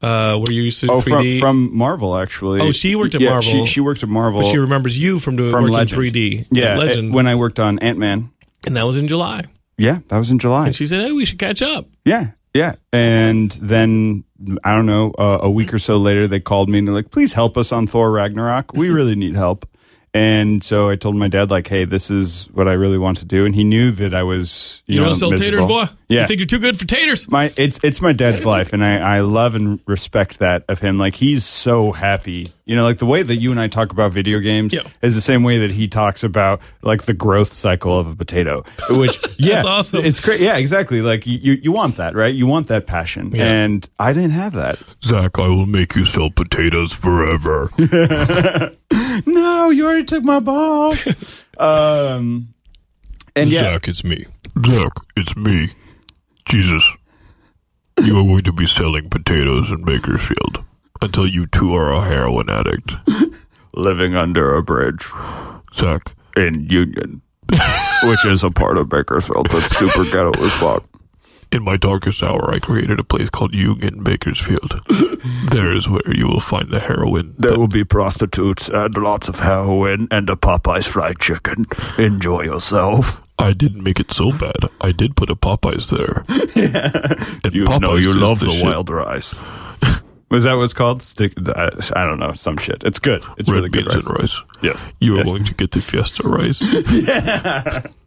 uh, 0.00 0.36
where 0.38 0.52
you 0.52 0.62
used 0.62 0.80
to 0.80 0.90
oh, 0.90 1.00
from 1.00 1.24
3D. 1.24 1.40
from 1.40 1.76
Marvel 1.76 2.16
actually. 2.16 2.60
Oh, 2.60 2.70
she 2.72 2.94
worked 2.94 3.14
at 3.16 3.20
yeah, 3.20 3.30
Marvel. 3.30 3.50
She, 3.50 3.66
she 3.66 3.80
worked 3.80 4.02
at 4.04 4.08
Marvel. 4.08 4.42
but 4.42 4.50
she 4.50 4.58
remembers 4.58 4.96
you 4.96 5.18
from 5.18 5.36
doing 5.36 5.50
from 5.50 5.64
working 5.64 5.74
Legend. 5.74 6.00
3D. 6.00 6.46
Yeah, 6.50 6.76
Legend. 6.76 7.08
it- 7.08 7.14
when 7.14 7.26
I 7.26 7.34
worked 7.34 7.58
on 7.58 7.78
Ant 7.80 7.98
Man. 7.98 8.30
And 8.64 8.76
that 8.76 8.86
was 8.86 8.96
in 8.96 9.08
July. 9.08 9.44
Yeah, 9.78 9.98
that 10.08 10.18
was 10.18 10.30
in 10.30 10.38
July. 10.38 10.66
And 10.68 10.76
she 10.76 10.86
said, 10.86 11.00
"Hey, 11.00 11.12
we 11.12 11.24
should 11.24 11.38
catch 11.38 11.60
up." 11.62 11.86
Yeah, 12.04 12.30
yeah. 12.54 12.76
And 12.92 13.50
then 13.60 14.24
I 14.64 14.74
don't 14.74 14.86
know, 14.86 15.12
uh, 15.18 15.38
a 15.42 15.50
week 15.50 15.72
or 15.74 15.78
so 15.78 15.96
later, 15.98 16.26
they 16.26 16.40
called 16.40 16.68
me 16.68 16.78
and 16.78 16.88
they're 16.88 16.94
like, 16.94 17.10
"Please 17.10 17.34
help 17.34 17.56
us 17.56 17.72
on 17.72 17.86
Thor 17.86 18.10
Ragnarok. 18.10 18.72
We 18.74 18.88
really 18.90 19.16
need 19.16 19.34
help." 19.36 19.66
And 20.14 20.64
so 20.64 20.88
I 20.88 20.96
told 20.96 21.14
my 21.16 21.28
dad, 21.28 21.50
like, 21.50 21.68
"Hey, 21.68 21.84
this 21.84 22.10
is 22.10 22.46
what 22.54 22.68
I 22.68 22.72
really 22.72 22.96
want 22.96 23.18
to 23.18 23.26
do." 23.26 23.44
And 23.44 23.54
he 23.54 23.64
knew 23.64 23.90
that 23.90 24.14
I 24.14 24.22
was, 24.22 24.82
you, 24.86 24.94
You, 24.94 25.00
know, 25.00 25.06
don't 25.08 25.14
sell 25.16 25.30
taters, 25.32 25.66
boy. 25.66 25.84
Yeah, 26.08 26.22
You 26.22 26.26
think 26.26 26.40
you're 26.40 26.46
too 26.46 26.58
good 26.58 26.78
for 26.78 26.86
taters? 26.86 27.30
my 27.30 27.52
it's 27.58 27.78
it's 27.84 28.00
my 28.00 28.14
dad's 28.14 28.46
life, 28.46 28.72
and 28.72 28.82
I 28.82 29.16
I 29.16 29.20
love 29.20 29.54
and 29.54 29.78
respect 29.86 30.38
that 30.38 30.64
of 30.70 30.80
him. 30.80 30.96
Like 30.98 31.16
he's 31.16 31.44
so 31.44 31.92
happy, 31.92 32.46
you 32.66 32.74
know, 32.76 32.82
like 32.82 32.98
the 32.98 33.06
way 33.06 33.22
that 33.22 33.36
you 33.36 33.50
and 33.52 33.60
I 33.60 33.68
talk 33.68 33.92
about 33.92 34.12
video 34.12 34.40
games 34.40 34.72
Yeah. 34.72 34.80
is 35.00 35.14
the 35.14 35.20
same 35.20 35.42
way 35.44 35.58
that 35.58 35.70
he 35.70 35.86
talks 35.88 36.24
about 36.24 36.60
like 36.82 37.02
the 37.04 37.14
growth 37.14 37.52
cycle 37.52 37.96
of 37.98 38.10
a 38.12 38.16
potato. 38.16 38.64
Which 38.90 39.16
yeah, 39.38 39.62
awesome. 39.64 40.04
It's 40.04 40.18
great. 40.20 40.40
Yeah, 40.40 40.56
exactly. 40.56 41.00
Like 41.00 41.26
you 41.26 41.52
you 41.62 41.70
want 41.72 41.96
that, 41.96 42.14
right? 42.14 42.34
You 42.34 42.46
want 42.48 42.66
that 42.68 42.86
passion, 42.86 43.30
Yeah. 43.32 43.44
and 43.46 43.88
I 43.98 44.12
didn't 44.12 44.32
have 44.32 44.52
that. 44.54 44.82
Zack, 45.02 45.38
I 45.38 45.48
will 45.48 45.66
make 45.66 45.94
you 45.94 46.04
sell 46.04 46.28
potatoes 46.30 46.92
forever. 46.92 47.70
No, 49.26 49.70
you 49.70 49.86
already 49.86 50.04
took 50.04 50.24
my 50.24 50.40
ball. 50.40 50.92
um, 51.58 52.48
and 53.34 53.48
yeah, 53.48 53.62
Zack, 53.72 53.88
it's 53.88 54.04
me. 54.04 54.26
Zack, 54.66 54.92
it's 55.16 55.34
me. 55.36 55.70
Jesus. 56.46 56.84
You 58.02 58.18
are 58.20 58.24
going 58.24 58.44
to 58.44 58.52
be 58.52 58.66
selling 58.66 59.08
potatoes 59.08 59.70
in 59.70 59.84
Bakersfield 59.84 60.62
until 61.02 61.26
you 61.26 61.46
too 61.46 61.74
are 61.74 61.92
a 61.92 62.00
heroin 62.02 62.48
addict. 62.50 62.92
Living 63.74 64.14
under 64.16 64.54
a 64.54 64.62
bridge 64.62 65.06
Zack, 65.74 66.14
in 66.36 66.66
Union, 66.70 67.20
which 68.04 68.24
is 68.24 68.42
a 68.42 68.50
part 68.50 68.78
of 68.78 68.88
Bakersfield 68.88 69.48
that's 69.50 69.76
super 69.76 70.04
ghetto 70.04 70.32
as 70.44 70.52
fuck. 70.54 70.84
in 71.52 71.62
my 71.62 71.76
darkest 71.76 72.22
hour, 72.22 72.50
I 72.50 72.58
created 72.58 72.98
a 72.98 73.04
place 73.04 73.28
called 73.30 73.54
Union 73.54 74.02
Bakersfield. 74.02 74.80
there 75.50 75.76
is 75.76 75.88
where 75.88 76.14
you 76.14 76.26
will 76.26 76.40
find 76.40 76.70
the 76.70 76.80
heroin. 76.80 77.34
There 77.38 77.58
will 77.58 77.68
be 77.68 77.84
prostitutes 77.84 78.68
and 78.70 78.96
lots 78.96 79.28
of 79.28 79.40
heroin 79.40 80.08
and 80.10 80.30
a 80.30 80.36
Popeye's 80.36 80.86
fried 80.86 81.18
chicken. 81.18 81.66
Enjoy 81.98 82.42
yourself. 82.44 83.20
I 83.38 83.52
didn't 83.52 83.82
make 83.84 84.00
it 84.00 84.10
so 84.10 84.32
bad. 84.32 84.56
I 84.80 84.92
did 84.92 85.14
put 85.16 85.28
a 85.28 85.36
Popeyes 85.36 85.90
there. 85.90 86.24
And 87.44 87.54
You 87.54 87.64
Popeyes 87.66 87.80
know 87.80 87.96
you 87.96 88.08
is 88.08 88.16
love 88.16 88.40
the 88.40 88.46
the, 88.46 88.52
shit. 88.52 88.64
wild 88.64 88.88
rice. 88.88 89.34
Was 90.28 90.42
that 90.44 90.54
what's 90.54 90.74
called? 90.74 91.02
Stick. 91.02 91.34
I, 91.54 91.70
I 91.94 92.04
don't 92.04 92.18
know. 92.18 92.32
Some 92.32 92.56
shit. 92.56 92.82
It's 92.84 92.98
good. 92.98 93.24
It's 93.38 93.48
Red 93.48 93.56
really 93.58 93.68
good 93.68 93.84
beans 93.84 94.06
rice. 94.06 94.06
and 94.06 94.18
rice. 94.18 94.36
Yes. 94.60 94.92
You 95.00 95.14
are 95.14 95.18
Yes. 95.18 95.26
going 95.26 95.44
to 95.44 95.54
get 95.54 95.70
the 95.70 95.80
Fiesta 95.80 96.26
rice. 96.26 96.58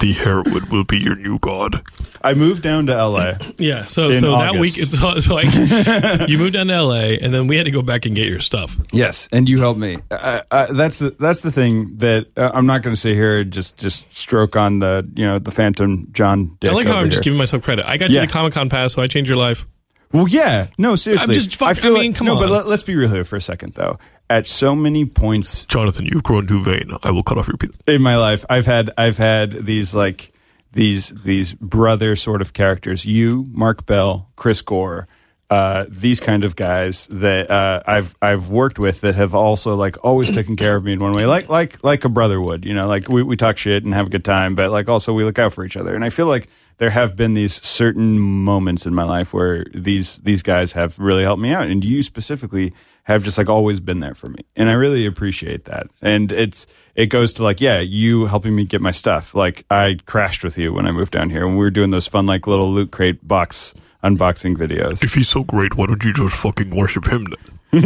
the 0.00 0.12
heroin 0.12 0.68
will 0.70 0.84
be 0.84 0.98
your 0.98 1.16
new 1.16 1.38
god. 1.40 1.82
I 2.22 2.34
moved 2.34 2.62
down 2.62 2.86
to 2.86 2.94
LA. 3.06 3.32
Yeah. 3.58 3.86
So 3.86 4.10
In 4.10 4.20
so 4.20 4.30
that 4.32 4.50
August. 4.50 4.78
week, 4.78 4.86
so, 4.88 5.18
so 5.20 5.38
I, 5.38 6.26
you 6.28 6.38
moved 6.38 6.52
down 6.54 6.66
to 6.68 6.82
LA, 6.82 7.16
and 7.20 7.32
then 7.32 7.46
we 7.46 7.56
had 7.56 7.66
to 7.66 7.70
go 7.72 7.82
back 7.82 8.04
and 8.06 8.14
get 8.16 8.28
your 8.28 8.40
stuff. 8.40 8.76
Yes, 8.92 9.28
and 9.32 9.48
you 9.48 9.58
helped 9.60 9.78
me. 9.80 9.98
Uh, 10.10 10.40
uh, 10.50 10.72
that's 10.72 10.98
the, 10.98 11.10
that's 11.18 11.40
the 11.42 11.50
thing 11.52 11.96
that 11.98 12.26
uh, 12.36 12.50
I'm 12.54 12.66
not 12.66 12.82
going 12.82 12.94
to 12.94 13.00
sit 13.00 13.14
here 13.14 13.40
and 13.40 13.52
just 13.52 13.78
just 13.78 14.12
stroke 14.12 14.56
on 14.56 14.78
the 14.80 15.08
you 15.14 15.24
know 15.24 15.38
the 15.38 15.50
Phantom 15.52 16.08
John. 16.12 16.56
Dick 16.60 16.70
I 16.70 16.74
like 16.74 16.86
how 16.86 16.96
I'm 16.96 17.10
just 17.10 17.22
giving 17.22 17.38
myself 17.38 17.62
credit. 17.62 17.86
I 17.86 17.96
got 17.96 18.10
Yeah. 18.10 18.20
you 18.22 18.26
the 18.26 18.32
Comic 18.32 18.52
Con 18.54 18.68
pass, 18.68 18.92
so 18.94 19.02
I 19.02 19.06
changed 19.06 19.28
your 19.28 19.38
life. 19.38 19.66
Well, 20.14 20.28
yeah, 20.28 20.68
no, 20.78 20.94
seriously. 20.94 21.34
I'm 21.34 21.40
just 21.42 21.56
fuck- 21.56 21.68
I 21.70 21.74
feel 21.74 21.96
I 21.96 22.00
mean, 22.00 22.12
like, 22.12 22.16
come 22.18 22.26
no, 22.28 22.36
but 22.36 22.44
on. 22.44 22.50
let, 22.50 22.66
let's 22.68 22.84
be 22.84 22.94
real 22.94 23.10
here 23.10 23.24
for 23.24 23.36
a 23.36 23.40
second, 23.40 23.74
though. 23.74 23.98
At 24.30 24.46
so 24.46 24.74
many 24.74 25.04
points 25.04 25.66
Jonathan, 25.66 26.06
you've 26.06 26.22
grown 26.22 26.46
too 26.46 26.62
vain. 26.62 26.90
I 27.02 27.10
will 27.10 27.22
cut 27.22 27.36
off 27.36 27.46
your 27.48 27.58
penis. 27.58 27.76
in 27.86 28.00
my 28.00 28.16
life, 28.16 28.44
I've 28.48 28.64
had 28.64 28.90
I've 28.96 29.18
had 29.18 29.50
these 29.66 29.94
like 29.94 30.32
these 30.72 31.08
these 31.10 31.52
brother 31.54 32.16
sort 32.16 32.40
of 32.40 32.52
characters. 32.54 33.04
You, 33.04 33.46
Mark 33.52 33.84
Bell, 33.86 34.30
Chris 34.36 34.62
Gore, 34.62 35.08
uh, 35.50 35.84
these 35.88 36.20
kind 36.20 36.44
of 36.44 36.56
guys 36.56 37.06
that 37.08 37.50
uh, 37.50 37.82
I've 37.86 38.14
I've 38.22 38.48
worked 38.48 38.78
with 38.78 39.02
that 39.02 39.14
have 39.14 39.34
also 39.34 39.76
like 39.76 40.02
always 40.02 40.34
taken 40.34 40.56
care 40.56 40.76
of 40.76 40.84
me 40.84 40.92
in 40.92 41.00
one 41.00 41.12
way, 41.12 41.26
like 41.26 41.48
like 41.48 41.84
like 41.84 42.04
a 42.04 42.08
brother 42.08 42.40
would. 42.40 42.64
You 42.64 42.74
know, 42.74 42.88
like 42.88 43.08
we 43.08 43.22
we 43.22 43.36
talk 43.36 43.58
shit 43.58 43.84
and 43.84 43.92
have 43.92 44.06
a 44.06 44.10
good 44.10 44.24
time, 44.24 44.54
but 44.54 44.70
like 44.70 44.88
also 44.88 45.12
we 45.12 45.22
look 45.22 45.38
out 45.38 45.52
for 45.52 45.64
each 45.64 45.76
other. 45.76 45.94
And 45.94 46.04
I 46.04 46.10
feel 46.10 46.26
like 46.26 46.48
there 46.78 46.90
have 46.90 47.14
been 47.14 47.34
these 47.34 47.62
certain 47.64 48.18
moments 48.18 48.86
in 48.86 48.94
my 48.94 49.04
life 49.04 49.34
where 49.34 49.64
these 49.74 50.16
these 50.18 50.42
guys 50.42 50.72
have 50.72 50.98
really 50.98 51.22
helped 51.22 51.42
me 51.42 51.52
out, 51.52 51.66
and 51.66 51.84
you 51.84 52.02
specifically 52.02 52.72
have 53.04 53.22
just 53.22 53.36
like 53.36 53.50
always 53.50 53.80
been 53.80 54.00
there 54.00 54.14
for 54.14 54.30
me, 54.30 54.40
and 54.56 54.70
I 54.70 54.72
really 54.72 55.04
appreciate 55.04 55.66
that. 55.66 55.88
And 56.00 56.32
it's 56.32 56.66
it 56.94 57.06
goes 57.06 57.34
to 57.34 57.42
like 57.42 57.60
yeah, 57.60 57.80
you 57.80 58.26
helping 58.26 58.56
me 58.56 58.64
get 58.64 58.80
my 58.80 58.92
stuff. 58.92 59.34
Like 59.34 59.66
I 59.70 59.98
crashed 60.06 60.42
with 60.42 60.56
you 60.56 60.72
when 60.72 60.86
I 60.86 60.90
moved 60.90 61.12
down 61.12 61.28
here, 61.28 61.46
and 61.46 61.52
we 61.56 61.62
were 61.62 61.70
doing 61.70 61.90
those 61.90 62.06
fun 62.06 62.24
like 62.24 62.46
little 62.46 62.70
loot 62.72 62.90
crate 62.90 63.26
box 63.28 63.74
unboxing 64.04 64.56
videos. 64.56 65.02
If 65.02 65.14
he's 65.14 65.28
so 65.28 65.42
great, 65.44 65.74
why 65.76 65.86
don't 65.86 66.04
you 66.04 66.12
just 66.12 66.36
fucking 66.36 66.70
worship 66.76 67.06
him 67.08 67.24
then? 67.24 67.50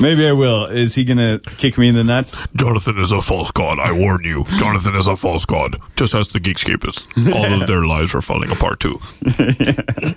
Maybe 0.00 0.26
I 0.26 0.32
will. 0.32 0.64
Is 0.66 0.94
he 0.94 1.04
gonna 1.04 1.40
kick 1.58 1.76
me 1.76 1.88
in 1.88 1.94
the 1.94 2.04
nuts? 2.04 2.40
Jonathan 2.56 2.98
is 2.98 3.12
a 3.12 3.20
false 3.20 3.50
god. 3.50 3.78
I 3.78 3.92
warn 3.92 4.24
you. 4.24 4.44
Jonathan 4.58 4.94
is 4.96 5.06
a 5.06 5.14
false 5.16 5.44
god. 5.44 5.76
Just 5.96 6.14
as 6.14 6.28
the 6.30 6.38
Geekscapists. 6.40 7.06
All 7.34 7.60
of 7.60 7.66
their 7.66 7.84
lives 7.84 8.14
are 8.14 8.22
falling 8.22 8.50
apart 8.50 8.80
too. 8.80 8.98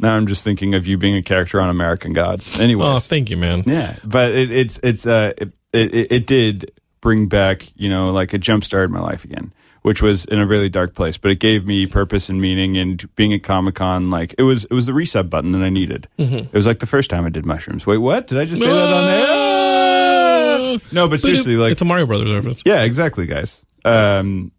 Now 0.00 0.14
I'm 0.14 0.28
just 0.28 0.44
thinking 0.44 0.74
of 0.74 0.86
you 0.86 0.96
being 0.96 1.16
a 1.16 1.22
character 1.24 1.60
on 1.60 1.70
American 1.70 2.12
Gods. 2.12 2.60
Anyways, 2.60 2.88
Oh, 2.88 2.98
thank 3.00 3.30
you, 3.30 3.36
man. 3.36 3.64
Yeah, 3.66 3.96
but 4.04 4.30
it, 4.30 4.52
it's 4.52 4.78
it's 4.84 5.04
uh 5.08 5.32
it, 5.36 5.52
it 5.72 6.12
it 6.12 6.26
did 6.28 6.70
bring 7.00 7.26
back 7.26 7.66
you 7.74 7.88
know 7.88 8.12
like 8.12 8.32
a 8.32 8.38
jump 8.38 8.62
start 8.62 8.84
in 8.84 8.92
my 8.92 9.00
life 9.00 9.24
again, 9.24 9.52
which 9.82 10.02
was 10.02 10.24
in 10.26 10.38
a 10.38 10.46
really 10.46 10.68
dark 10.68 10.94
place. 10.94 11.16
But 11.18 11.30
it 11.30 11.40
gave 11.40 11.66
me 11.66 11.86
purpose 11.86 12.28
and 12.28 12.40
meaning. 12.40 12.76
And 12.76 13.14
being 13.14 13.32
at 13.32 13.42
Comic 13.42 13.76
Con, 13.76 14.10
like 14.10 14.34
it 14.38 14.42
was 14.42 14.64
it 14.66 14.72
was 14.72 14.86
the 14.86 14.92
reset 14.94 15.28
button 15.30 15.52
that 15.52 15.62
I 15.62 15.70
needed. 15.70 16.08
It 16.18 16.52
was 16.52 16.66
like 16.66 16.78
the 16.80 16.86
first 16.86 17.10
time 17.10 17.24
I 17.24 17.28
did 17.30 17.46
mushrooms. 17.46 17.86
Wait, 17.86 17.98
what? 17.98 18.26
Did 18.26 18.38
I 18.38 18.44
just 18.44 18.60
say 18.62 18.68
that 18.68 18.92
on 18.92 19.04
there? 19.06 20.78
No, 20.92 21.08
but 21.08 21.20
seriously, 21.20 21.56
like 21.56 21.72
it's 21.72 21.82
a 21.82 21.84
Mario 21.84 22.06
Brothers 22.06 22.30
reference. 22.32 22.62
yeah, 22.66 22.82
exactly, 22.84 23.26
guys. 23.26 23.64
Um, 23.84 24.52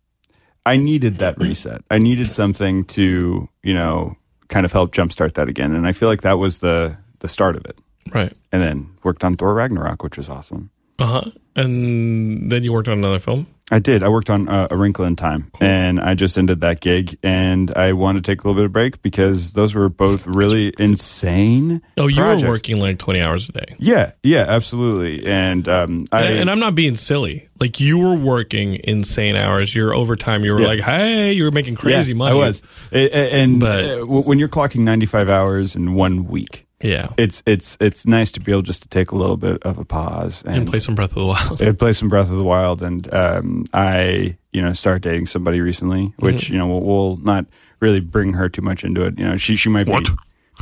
I 0.65 0.77
needed 0.77 1.15
that 1.15 1.37
reset. 1.37 1.81
I 1.91 1.97
needed 1.99 2.31
something 2.31 2.85
to 2.85 3.47
you 3.63 3.73
know 3.73 4.15
kind 4.47 4.65
of 4.65 4.71
help 4.71 4.91
jumpstart 4.93 5.33
that 5.33 5.47
again, 5.47 5.73
and 5.75 5.85
I 5.87 5.91
feel 5.91 6.09
like 6.09 6.21
that 6.21 6.39
was 6.39 6.59
the 6.59 6.97
the 7.19 7.27
start 7.27 7.55
of 7.55 7.65
it 7.65 7.77
Right. 8.13 8.33
and 8.51 8.61
then 8.61 8.89
worked 9.03 9.23
on 9.23 9.35
Thor 9.37 9.53
Ragnarok, 9.53 10.01
which 10.03 10.17
was 10.17 10.29
awesome. 10.29 10.71
Uh 10.97 11.05
huh. 11.21 11.31
And 11.55 12.51
then 12.51 12.63
you 12.63 12.73
worked 12.73 12.87
on 12.87 12.97
another 12.97 13.19
film. 13.19 13.47
I 13.71 13.79
did. 13.79 14.01
I 14.03 14.09
worked 14.09 14.29
on 14.29 14.49
uh, 14.49 14.67
A 14.71 14.75
Wrinkle 14.77 15.05
in 15.05 15.15
Time, 15.15 15.51
and 15.61 15.99
I 15.99 16.15
just 16.15 16.37
ended 16.37 16.61
that 16.61 16.79
gig, 16.81 17.17
and 17.23 17.71
I 17.75 17.93
wanted 17.93 18.23
to 18.23 18.31
take 18.31 18.43
a 18.43 18.47
little 18.47 18.59
bit 18.59 18.65
of 18.65 18.71
break 18.73 19.01
because 19.03 19.53
those 19.53 19.75
were 19.75 19.89
both 19.89 20.25
really 20.27 20.73
insane. 20.79 21.81
Oh, 21.97 22.07
you 22.07 22.15
projects. 22.15 22.43
were 22.43 22.49
working 22.49 22.77
like 22.79 22.97
20 22.97 23.21
hours 23.21 23.49
a 23.49 23.51
day. 23.51 23.75
Yeah, 23.79 24.11
yeah, 24.23 24.45
absolutely. 24.47 25.25
And 25.27 25.67
um, 25.67 26.05
I 26.11 26.21
and, 26.25 26.39
and 26.41 26.51
I'm 26.51 26.59
not 26.59 26.75
being 26.75 26.95
silly. 26.95 27.47
Like 27.59 27.79
you 27.79 27.99
were 27.99 28.15
working 28.15 28.79
insane 28.83 29.35
hours. 29.35 29.73
Your 29.75 29.93
overtime. 29.93 30.43
You 30.43 30.53
were 30.53 30.61
Yeah. 30.61 30.67
like, 30.67 30.79
hey, 30.79 31.33
you 31.33 31.43
were 31.43 31.51
making 31.51 31.75
crazy 31.75 32.13
yeah, 32.13 32.17
money. 32.17 32.35
I 32.35 32.39
was, 32.39 32.63
A- 32.91 32.97
a- 32.97 33.41
and 33.43 33.59
But- 33.59 33.99
uh, 34.01 34.05
when 34.05 34.39
you're 34.39 34.49
clocking 34.49 34.79
95 34.81 35.29
hours 35.29 35.75
in 35.75 35.93
one 35.93 36.25
week, 36.25 36.65
Yeah. 36.81 37.09
it's 37.17 37.43
it's 37.45 37.77
it's 37.81 38.05
nice 38.07 38.31
to 38.33 38.39
be 38.39 38.51
able 38.51 38.61
just 38.61 38.81
to 38.83 38.87
take 38.87 39.11
a 39.11 39.15
little 39.17 39.35
bit 39.37 39.61
of 39.63 39.77
a 39.77 39.85
pause 39.85 40.43
And 40.45 40.65
play 40.67 40.79
some 40.79 40.95
Breath 40.95 41.09
of 41.11 41.15
the 41.15 41.25
Wild. 41.25 41.61
I 41.61 41.71
play 41.73 41.91
some 41.93 42.07
Breath 42.09 42.31
of 42.31 42.37
the 42.37 42.43
Wild, 42.43 42.81
and 42.81 43.13
um, 43.13 43.65
I, 43.73 44.37
you 44.53 44.61
know, 44.61 44.71
started 44.73 45.01
dating 45.03 45.27
somebody 45.27 45.59
recently, 45.61 46.13
which 46.19 46.45
Mm-hmm. 46.45 46.53
you 46.53 46.59
know 46.59 46.67
we'll, 46.67 46.81
we'll 46.81 47.17
not 47.17 47.45
really 47.81 47.99
bring 47.99 48.33
her 48.33 48.47
too 48.49 48.61
much 48.61 48.83
into 48.83 49.03
it. 49.05 49.17
You 49.19 49.25
know, 49.25 49.37
she 49.37 49.55
she 49.57 49.69
might 49.69 49.87
What? 49.87 50.05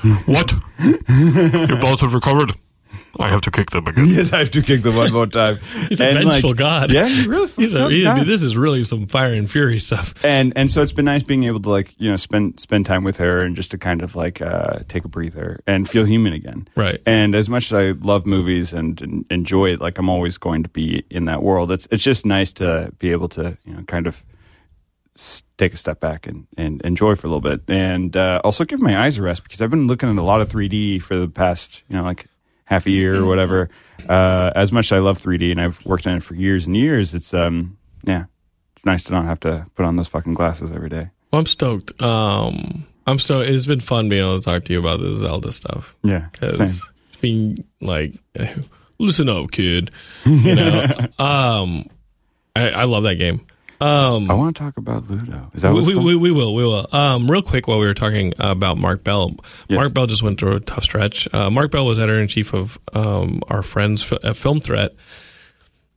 be. 0.03 0.09
What? 0.25 0.53
Your 1.69 1.79
balls 1.81 2.01
have 2.01 2.13
recovered? 2.13 2.51
I 3.19 3.29
have 3.29 3.41
to 3.41 3.51
kick 3.51 3.71
them 3.71 3.87
again. 3.87 4.05
Yes, 4.07 4.33
I 4.33 4.39
have 4.39 4.51
to 4.51 4.61
kick 4.61 4.81
them 4.83 4.95
one 4.95 5.11
more 5.11 5.27
time. 5.27 5.57
He's 5.89 5.99
a 6.01 6.05
And, 6.05 6.27
vengeful 6.27 6.53
god. 6.53 6.91
Yeah, 6.91 7.03
really. 7.25 7.47
He's 7.57 7.73
a, 7.73 7.89
he- 7.89 8.03
god. 8.03 8.25
this 8.27 8.41
is 8.43 8.55
really 8.55 8.83
some 8.83 9.07
fire 9.07 9.33
and 9.33 9.49
fury 9.49 9.79
stuff. 9.79 10.13
and 10.23 10.53
and 10.55 10.69
so 10.71 10.81
it's 10.81 10.91
been 10.91 11.05
nice 11.05 11.23
being 11.23 11.43
able 11.43 11.59
to 11.61 11.69
like 11.69 11.93
you 11.97 12.09
know 12.09 12.15
spend 12.15 12.59
spend 12.59 12.85
time 12.85 13.03
with 13.03 13.17
her 13.17 13.41
and 13.41 13.55
just 13.55 13.71
to 13.71 13.77
kind 13.77 14.01
of 14.01 14.15
like 14.15 14.41
uh, 14.41 14.79
take 14.87 15.05
a 15.05 15.07
breather 15.07 15.59
and 15.67 15.89
feel 15.89 16.05
human 16.05 16.33
again. 16.33 16.67
Right. 16.75 17.01
And 17.05 17.35
as 17.35 17.49
much 17.49 17.71
as 17.71 17.73
I 17.73 17.91
love 18.05 18.25
movies 18.25 18.73
and, 18.73 19.01
and 19.01 19.25
enjoy 19.29 19.73
it, 19.73 19.81
like 19.81 19.97
I'm 19.97 20.09
always 20.09 20.37
going 20.37 20.63
to 20.63 20.69
be 20.69 21.03
in 21.09 21.25
that 21.25 21.41
world. 21.43 21.71
It's 21.71 21.87
it's 21.91 22.03
just 22.03 22.25
nice 22.25 22.53
to 22.53 22.93
be 22.99 23.11
able 23.11 23.29
to 23.29 23.57
you 23.65 23.73
know 23.73 23.83
kind 23.83 24.07
of 24.07 24.23
take 25.57 25.73
a 25.73 25.77
step 25.77 25.99
back 25.99 26.27
and, 26.27 26.45
and 26.57 26.79
enjoy 26.83 27.15
for 27.15 27.25
a 27.25 27.29
little 27.31 27.41
bit, 27.41 27.61
and 27.67 28.15
uh, 28.15 28.39
also 28.43 28.63
give 28.63 28.79
my 28.79 28.95
eyes 29.03 29.17
a 29.17 29.23
rest 29.23 29.41
because 29.43 29.61
I've 29.61 29.71
been 29.71 29.87
looking 29.87 30.09
at 30.09 30.15
a 30.17 30.21
lot 30.21 30.41
of 30.41 30.49
3D 30.49 31.01
for 31.01 31.15
the 31.15 31.27
past 31.27 31.81
you 31.89 31.95
know 31.95 32.03
like 32.03 32.27
half 32.67 32.85
a 32.85 32.91
year 32.91 33.15
or 33.23 33.25
whatever. 33.31 33.69
Uh, 34.07 34.51
as 34.55 34.71
much 34.71 34.91
as 34.91 34.91
I 34.93 34.99
love 34.99 35.19
3D 35.19 35.51
and 35.51 35.59
I've 35.59 35.83
worked 35.85 36.05
on 36.05 36.15
it 36.17 36.23
for 36.23 36.35
years 36.35 36.67
and 36.67 36.77
years, 36.77 37.15
it's 37.15 37.33
um 37.33 37.77
yeah, 38.03 38.25
it's 38.75 38.85
nice 38.85 39.03
to 39.05 39.11
not 39.11 39.25
have 39.25 39.39
to 39.41 39.65
put 39.75 39.85
on 39.85 39.95
those 39.95 40.07
fucking 40.07 40.35
glasses 40.35 40.71
every 40.71 40.89
day. 40.89 41.09
Well, 41.31 41.39
I'm 41.39 41.45
stoked. 41.45 41.99
Um, 42.01 42.85
I'm 43.05 43.19
stoked. 43.19 43.49
It's 43.49 43.65
been 43.65 43.79
fun 43.79 44.07
being 44.07 44.21
able 44.21 44.37
to 44.39 44.45
talk 44.45 44.63
to 44.65 44.73
you 44.73 44.79
about 44.79 45.01
this 45.01 45.17
Zelda 45.17 45.51
stuff 45.51 45.95
Yeah, 46.03 46.27
because 46.31 46.59
it's 46.59 46.89
been 47.19 47.65
like, 47.81 48.13
listen 48.99 49.29
up, 49.29 49.51
kid. 49.51 49.91
You 50.25 50.55
know, 50.55 50.83
um, 51.19 51.89
I, 52.55 52.69
I 52.69 52.83
love 52.83 53.03
that 53.03 53.15
game. 53.15 53.45
Um, 53.79 54.31
I 54.31 54.33
want 54.33 54.55
to 54.55 54.63
talk 54.63 54.77
about 54.77 55.09
Ludo. 55.09 55.51
Is 55.53 55.61
that 55.61 55.73
we, 55.73 55.95
we, 55.95 56.15
we, 56.15 56.31
will. 56.31 56.55
We 56.55 56.63
will. 56.65 56.87
Um, 56.91 57.29
real 57.29 57.41
quick, 57.43 57.67
while 57.67 57.79
we 57.79 57.85
were 57.85 57.93
talking 57.93 58.33
about 58.39 58.77
Mark 58.77 59.03
Bell, 59.03 59.35
Yes. 59.67 59.77
Mark 59.77 59.93
Bell 59.93 60.07
just 60.07 60.23
went 60.23 60.39
through 60.39 60.55
a 60.55 60.59
tough 60.59 60.83
stretch. 60.83 61.31
Uh, 61.33 61.49
Mark 61.49 61.71
Bell 61.71 61.85
was 61.85 61.99
editor 61.99 62.19
in 62.19 62.27
chief 62.27 62.53
of 62.53 62.79
um, 62.93 63.41
our 63.49 63.61
friends 63.61 64.03
Fi- 64.03 64.17
uh, 64.23 64.33
Film 64.33 64.59
Threat, 64.59 64.95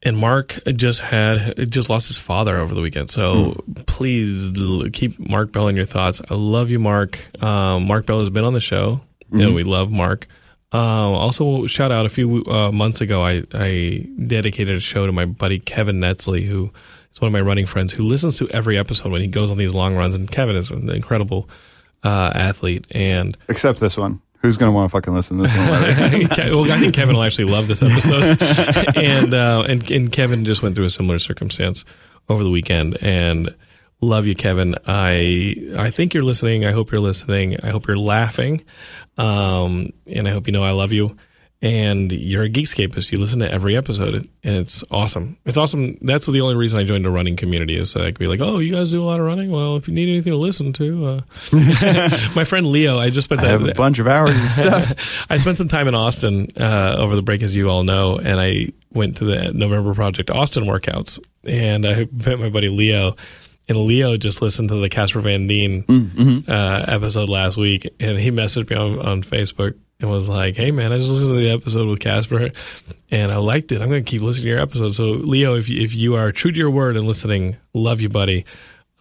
and 0.02 0.18
Mark 0.18 0.58
just 0.76 1.00
had 1.00 1.70
just 1.70 1.88
lost 1.88 2.08
his 2.08 2.18
father 2.18 2.58
over 2.58 2.74
the 2.74 2.80
weekend. 2.82 3.08
So 3.10 3.64
please 3.86 4.52
keep 4.92 5.18
Mark 5.18 5.52
Bell 5.52 5.68
in 5.68 5.76
your 5.76 5.86
thoughts. 5.86 6.20
I 6.30 6.34
love 6.34 6.70
you, 6.70 6.78
Mark. 6.78 7.18
Um, 7.42 7.86
Mark 7.86 8.04
Bell 8.04 8.20
has 8.20 8.30
been 8.30 8.44
on 8.44 8.52
the 8.52 8.60
show, 8.60 9.00
and 9.32 9.54
we 9.54 9.62
love 9.62 9.90
Mark. 9.90 10.26
Um, 10.72 10.80
also, 11.14 11.66
shout 11.66 11.90
out 11.90 12.06
a 12.06 12.08
few 12.08 12.44
uh, 12.44 12.70
months 12.70 13.00
ago, 13.00 13.22
I, 13.22 13.42
I 13.52 14.06
dedicated 14.24 14.76
a 14.76 14.80
show 14.80 15.04
to 15.04 15.10
my 15.12 15.24
buddy 15.24 15.58
Kevin 15.58 15.98
Netzley, 15.98 16.44
who 16.46 16.70
is 17.12 17.20
one 17.20 17.28
of 17.28 17.32
my 17.32 17.40
running 17.40 17.66
friends, 17.66 17.92
who 17.92 18.04
listens 18.04 18.38
to 18.38 18.48
every 18.50 18.78
episode 18.78 19.12
when 19.12 19.20
he 19.20 19.28
goes 19.28 19.50
on 19.50 19.58
these 19.58 19.74
long 19.74 19.96
runs. 19.96 20.14
And 20.14 20.30
Kevin 20.30 20.56
is 20.56 20.70
an 20.70 20.90
incredible 20.90 21.48
uh, 22.02 22.32
athlete, 22.34 22.86
and 22.90 23.36
Except 23.48 23.80
this 23.80 23.96
one. 23.96 24.20
Who's 24.42 24.56
going 24.56 24.72
to 24.72 24.74
want 24.74 24.90
to 24.90 24.92
fucking 24.96 25.12
listen 25.12 25.36
to 25.36 25.42
this 25.42 25.56
one? 25.56 25.68
well, 25.68 26.72
I 26.72 26.78
think 26.78 26.94
Kevin 26.94 27.14
will 27.14 27.22
actually 27.22 27.44
love 27.44 27.68
this 27.68 27.82
episode. 27.82 28.38
and, 28.96 29.34
uh, 29.34 29.64
and 29.68 29.90
and 29.90 30.10
Kevin 30.10 30.46
just 30.46 30.62
went 30.62 30.74
through 30.74 30.86
a 30.86 30.90
similar 30.90 31.18
circumstance 31.18 31.84
over 32.26 32.42
the 32.42 32.48
weekend. 32.48 32.96
And 33.02 33.54
love 34.00 34.26
you, 34.26 34.34
Kevin. 34.34 34.76
I 34.86 35.56
I 35.76 35.90
think 35.90 36.14
you're 36.14 36.24
listening. 36.24 36.64
I 36.64 36.72
hope 36.72 36.90
you're 36.90 37.02
listening. 37.02 37.60
I 37.60 37.68
hope 37.68 37.86
you're 37.86 37.98
laughing. 37.98 38.64
Um, 39.18 39.90
and 40.06 40.26
I 40.26 40.30
hope 40.30 40.46
you 40.46 40.54
know 40.54 40.64
I 40.64 40.70
love 40.70 40.92
you. 40.92 41.16
And 41.62 42.10
you're 42.10 42.44
a 42.44 42.48
Geekscapist. 42.48 43.12
You 43.12 43.18
listen 43.18 43.40
to 43.40 43.52
every 43.52 43.76
episode, 43.76 44.14
and 44.14 44.56
it's 44.56 44.82
awesome. 44.90 45.36
It's 45.44 45.58
awesome. 45.58 45.98
That's 46.00 46.24
the 46.24 46.40
only 46.40 46.54
reason 46.54 46.80
I 46.80 46.84
joined 46.84 47.04
the 47.04 47.10
running 47.10 47.36
community 47.36 47.76
is 47.76 47.90
so 47.90 48.00
I 48.00 48.06
could 48.06 48.18
be 48.18 48.28
like, 48.28 48.40
oh, 48.40 48.60
you 48.60 48.70
guys 48.70 48.90
do 48.90 49.02
a 49.02 49.04
lot 49.04 49.20
of 49.20 49.26
running. 49.26 49.50
Well, 49.50 49.76
if 49.76 49.86
you 49.86 49.92
need 49.92 50.08
anything 50.08 50.32
to 50.32 50.38
listen 50.38 50.72
to, 50.74 51.06
uh, 51.06 51.20
my 52.34 52.44
friend 52.44 52.66
Leo, 52.66 52.98
I 52.98 53.10
just 53.10 53.26
spent 53.26 53.42
I 53.42 53.48
have 53.48 53.68
a 53.68 53.74
bunch 53.74 53.98
of 53.98 54.06
hours 54.06 54.42
of 54.42 54.50
stuff. 54.50 55.26
I 55.30 55.36
spent 55.36 55.58
some 55.58 55.68
time 55.68 55.86
in 55.86 55.94
Austin 55.94 56.48
uh, 56.56 56.96
over 56.98 57.14
the 57.14 57.20
break, 57.22 57.42
as 57.42 57.54
you 57.54 57.68
all 57.68 57.82
know, 57.84 58.16
and 58.16 58.40
I 58.40 58.68
went 58.94 59.18
to 59.18 59.24
the 59.24 59.52
November 59.52 59.92
Project 59.92 60.30
Austin 60.30 60.64
workouts, 60.64 61.18
and 61.44 61.84
I 61.84 62.08
met 62.10 62.40
my 62.40 62.48
buddy 62.48 62.70
Leo. 62.70 63.16
And 63.68 63.78
Leo 63.78 64.16
just 64.16 64.40
listened 64.40 64.70
to 64.70 64.76
the 64.76 64.88
Casper 64.88 65.20
Van 65.20 65.46
Dien 65.46 65.84
uh, 66.48 66.84
episode 66.88 67.28
last 67.28 67.58
week, 67.58 67.86
and 68.00 68.18
he 68.18 68.30
messaged 68.30 68.70
me 68.70 68.76
on, 68.76 68.98
on 68.98 69.22
Facebook 69.22 69.74
and 70.00 70.10
was 70.10 70.28
like, 70.28 70.56
"Hey 70.56 70.70
man, 70.70 70.92
I 70.92 70.98
just 70.98 71.10
listened 71.10 71.30
to 71.30 71.36
the 71.40 71.50
episode 71.50 71.88
with 71.88 72.00
Casper, 72.00 72.50
and 73.10 73.30
I 73.32 73.36
liked 73.36 73.72
it. 73.72 73.80
I'm 73.82 73.88
going 73.88 74.04
to 74.04 74.10
keep 74.10 74.22
listening 74.22 74.44
to 74.44 74.48
your 74.50 74.60
episode." 74.62 74.94
So 74.94 75.10
Leo, 75.10 75.56
if 75.56 75.68
you, 75.68 75.80
if 75.82 75.94
you 75.94 76.14
are 76.16 76.32
true 76.32 76.52
to 76.52 76.58
your 76.58 76.70
word 76.70 76.96
and 76.96 77.06
listening, 77.06 77.56
love 77.74 78.00
you, 78.00 78.08
buddy. 78.08 78.44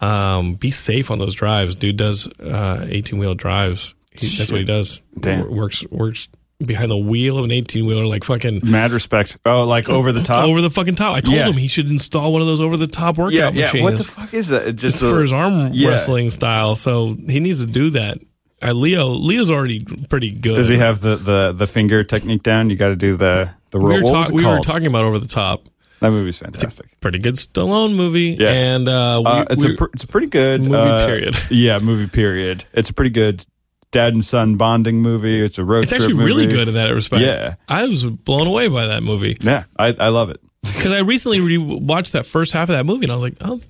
Um, 0.01 0.55
be 0.55 0.71
safe 0.71 1.11
on 1.11 1.19
those 1.19 1.35
drives. 1.35 1.75
Dude 1.75 1.97
does 1.97 2.25
uh, 2.39 2.85
18 2.87 3.19
wheel 3.19 3.35
drives. 3.35 3.93
He, 4.11 4.27
that's 4.37 4.51
what 4.51 4.59
he 4.61 4.65
does. 4.65 5.01
Damn. 5.19 5.39
W- 5.39 5.57
Works 5.57 5.83
works 5.89 6.27
behind 6.65 6.91
the 6.91 6.97
wheel 6.97 7.37
of 7.37 7.45
an 7.45 7.51
18 7.51 7.85
wheeler, 7.85 8.05
like 8.05 8.23
fucking 8.25 8.61
Mad 8.63 8.91
respect. 8.91 9.37
Oh, 9.45 9.65
like 9.65 9.87
over 9.87 10.11
the 10.11 10.21
top. 10.23 10.43
over 10.47 10.61
the 10.61 10.69
fucking 10.69 10.95
top. 10.95 11.15
I 11.15 11.21
told 11.21 11.37
Yeah. 11.37 11.47
him 11.47 11.53
he 11.53 11.67
should 11.67 11.89
install 11.89 12.33
one 12.33 12.41
of 12.41 12.47
those 12.47 12.59
over 12.59 12.75
the 12.75 12.87
top 12.87 13.17
workout 13.17 13.33
yeah, 13.33 13.49
yeah. 13.53 13.65
machines. 13.67 13.83
What 13.83 13.97
the 13.97 14.03
fuck 14.03 14.33
is 14.33 14.49
that? 14.49 14.75
Just 14.75 14.99
for 14.99 15.21
his 15.21 15.31
arm 15.31 15.69
yeah. 15.73 15.89
wrestling 15.89 16.31
style, 16.31 16.75
so 16.75 17.15
he 17.27 17.39
needs 17.39 17.63
to 17.65 17.71
do 17.71 17.91
that. 17.91 18.17
Uh, 18.61 18.73
Leo, 18.73 19.07
Leo's 19.07 19.49
already 19.49 19.83
pretty 20.09 20.31
good. 20.31 20.55
Does 20.55 20.67
he 20.69 20.77
have 20.77 20.99
the, 21.01 21.15
the, 21.15 21.51
the 21.53 21.67
finger 21.67 22.03
technique 22.03 22.43
down? 22.43 22.69
You 22.69 22.75
got 22.75 22.89
to 22.89 22.95
do 22.95 23.15
the 23.15 23.51
the 23.71 23.77
We 23.79 23.85
roll. 23.85 23.93
were, 24.03 24.11
what 24.11 24.27
ta- 24.27 24.33
we 24.33 24.45
were 24.45 24.59
talking 24.59 24.87
about 24.87 25.03
over 25.05 25.19
the 25.19 25.27
top. 25.27 25.63
that 26.01 26.09
movie's 26.11 26.37
fantastic. 26.37 26.99
Pretty 26.99 27.19
good 27.19 27.35
Stallone 27.35 27.95
movie, 27.95 28.35
Yeah. 28.39 28.49
and 28.49 28.87
uh, 28.89 29.21
we, 29.23 29.31
Uh, 29.31 29.45
it's 29.49 29.65
we- 29.65 29.73
a 29.73 29.77
pr- 29.77 29.85
it's 29.93 30.03
a 30.03 30.07
pretty 30.07 30.27
good 30.27 30.61
Movie 30.61 30.75
uh, 30.75 31.05
period. 31.07 31.35
Yeah, 31.51 31.79
movie 31.79 32.07
period. 32.07 32.65
It's 32.73 32.89
a 32.89 32.93
pretty 32.93 33.11
good 33.11 33.45
dad 33.91 34.13
and 34.13 34.23
son 34.25 34.55
bonding 34.55 35.01
movie. 35.01 35.39
It's 35.41 35.57
a 35.57 35.63
road 35.63 35.83
it's 35.83 35.93
actually 35.93 36.13
really 36.15 36.47
good 36.47 36.67
in 36.67 36.73
that 36.75 36.89
respect. 36.89 37.21
Yeah. 37.23 37.55
I 37.67 37.85
was 37.85 38.03
blown 38.03 38.45
away 38.47 38.67
by 38.67 38.87
that 38.87 39.03
movie 39.03 39.35
Yeah, 39.41 39.63
I, 39.77 39.95
I 39.99 40.09
love 40.09 40.29
it. 40.31 40.39
because 40.61 40.91
I 40.91 40.99
recently 40.99 41.39
re- 41.41 41.57
watched 41.57 42.11
that 42.13 42.25
first 42.25 42.51
half 42.53 42.63
of 42.69 42.73
that 42.73 42.85
movie, 42.85 43.05
and 43.05 43.11
I 43.11 43.15
was 43.15 43.23
like, 43.23 43.37
oh. 43.41 43.61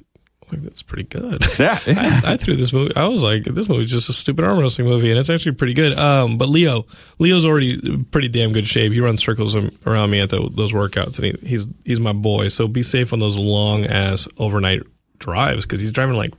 Like, 0.51 0.61
that's 0.61 0.81
pretty 0.81 1.03
good. 1.03 1.43
Yeah, 1.59 1.77
yeah. 1.85 2.21
I, 2.23 2.33
I 2.33 2.37
threw 2.37 2.55
this 2.55 2.71
movie. 2.71 2.95
I 2.95 3.05
was 3.07 3.21
like, 3.21 3.43
this 3.43 3.67
movie's 3.67 3.91
just 3.91 4.07
a 4.09 4.13
stupid 4.13 4.45
arm 4.45 4.59
wrestling 4.59 4.87
movie, 4.87 5.09
and 5.09 5.19
it's 5.19 5.29
actually 5.29 5.53
pretty 5.53 5.73
good. 5.73 5.97
Um, 5.97 6.37
but 6.37 6.47
Leo, 6.47 6.85
Leo's 7.19 7.45
already 7.45 8.03
pretty 8.05 8.29
damn 8.29 8.53
good 8.53 8.65
shape. 8.65 8.93
He 8.93 9.01
runs 9.01 9.21
circles 9.21 9.55
around 9.85 10.09
me 10.09 10.21
at 10.21 10.29
the, 10.29 10.49
those 10.55 10.71
workouts, 10.71 11.17
and 11.19 11.25
he, 11.25 11.47
he's 11.47 11.67
he's 11.83 11.99
my 11.99 12.13
boy. 12.13 12.47
So 12.47 12.67
be 12.67 12.81
safe 12.83 13.11
on 13.11 13.19
those 13.19 13.37
long 13.37 13.85
ass 13.85 14.27
overnight 14.37 14.83
drives 15.17 15.65
because 15.65 15.81
he's 15.81 15.91
driving 15.91 16.15
like 16.15 16.33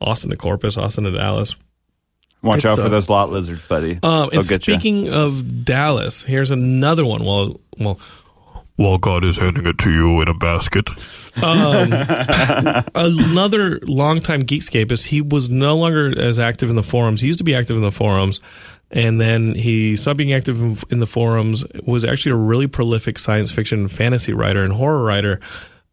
Austin 0.00 0.30
to 0.30 0.36
Corpus, 0.36 0.76
Austin 0.76 1.04
to 1.04 1.12
Dallas. 1.12 1.56
Watch 2.42 2.56
It's, 2.56 2.64
out 2.66 2.78
for 2.78 2.86
uh, 2.86 2.88
those 2.88 3.08
lot 3.08 3.30
lizards, 3.30 3.62
buddy. 3.66 3.98
Um, 4.02 4.30
and 4.32 4.46
get 4.48 4.66
you. 4.66 4.74
speaking 4.74 5.08
of 5.10 5.64
Dallas, 5.64 6.24
here's 6.24 6.50
another 6.50 7.04
one. 7.04 7.24
Well, 7.24 7.60
well, 7.78 8.00
While 8.76 8.98
God 8.98 9.22
is 9.24 9.36
handing 9.36 9.66
it 9.66 9.78
to 9.78 9.90
you 9.90 10.20
in 10.22 10.28
a 10.28 10.34
basket. 10.34 10.88
Um, 11.42 11.92
another 12.94 13.78
longtime 13.86 14.42
Geekscape 14.42 14.90
is 14.90 15.04
He 15.04 15.20
was 15.20 15.50
no 15.50 15.76
longer 15.76 16.18
as 16.18 16.38
active 16.38 16.70
in 16.70 16.76
the 16.76 16.82
forums. 16.82 17.20
He 17.20 17.26
used 17.26 17.38
to 17.38 17.44
be 17.44 17.54
active 17.54 17.76
in 17.76 17.82
the 17.82 17.92
forums, 17.92 18.40
and 18.90 19.20
then 19.20 19.54
he 19.54 19.96
stopped 19.96 20.16
being 20.16 20.32
active 20.32 20.84
in, 20.90 21.00
the 21.00 21.06
forums. 21.06 21.64
Was 21.86 22.04
actually 22.04 22.32
a 22.32 22.36
really 22.36 22.66
prolific 22.66 23.18
science 23.18 23.50
fiction, 23.50 23.88
fantasy 23.88 24.32
writer, 24.32 24.64
and 24.64 24.72
horror 24.72 25.02
writer. 25.02 25.40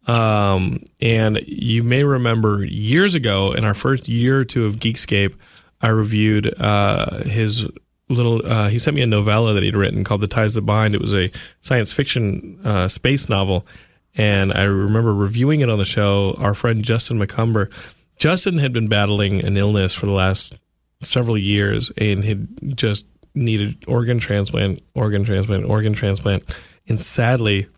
Um, 0.06 0.82
and 1.00 1.40
you 1.46 1.82
may 1.82 2.04
remember 2.04 2.64
years 2.64 3.14
ago, 3.14 3.52
in 3.52 3.64
our 3.64 3.74
first 3.74 4.08
year 4.08 4.40
or 4.40 4.44
two 4.44 4.66
of 4.66 4.76
Geekscape, 4.76 5.34
I 5.82 5.88
reviewed 5.88 6.52
uh, 6.60 7.22
his 7.24 7.66
little. 8.10 8.44
Uh, 8.44 8.68
he 8.68 8.78
sent 8.78 8.94
me 8.94 9.02
a 9.02 9.06
novella 9.06 9.54
that 9.54 9.62
he'd 9.62 9.76
written 9.76 10.04
called 10.04 10.20
"The 10.20 10.26
Ties 10.26 10.54
That 10.54 10.62
Bind." 10.62 10.94
It 10.94 11.00
was 11.00 11.14
a 11.14 11.30
science 11.60 11.92
fiction 11.92 12.60
uh, 12.64 12.88
space 12.88 13.28
novel, 13.28 13.66
and 14.14 14.52
I 14.52 14.64
remember 14.64 15.14
reviewing 15.14 15.60
it 15.60 15.70
on 15.70 15.78
the 15.78 15.84
show. 15.84 16.34
Our 16.38 16.54
friend 16.54 16.84
Justin 16.84 17.18
McCumber, 17.18 17.70
Justin 18.18 18.58
had 18.58 18.72
been 18.72 18.88
battling 18.88 19.42
an 19.42 19.56
illness 19.56 19.94
for 19.94 20.06
the 20.06 20.12
last 20.12 20.58
several 21.02 21.38
years, 21.38 21.90
and 21.96 22.24
had 22.24 22.76
just 22.76 23.06
needed 23.34 23.84
organ 23.86 24.18
transplant, 24.18 24.82
organ 24.94 25.24
transplant, 25.24 25.64
organ 25.64 25.94
transplant, 25.94 26.42
and 26.88 27.00
sadly, 27.00 27.68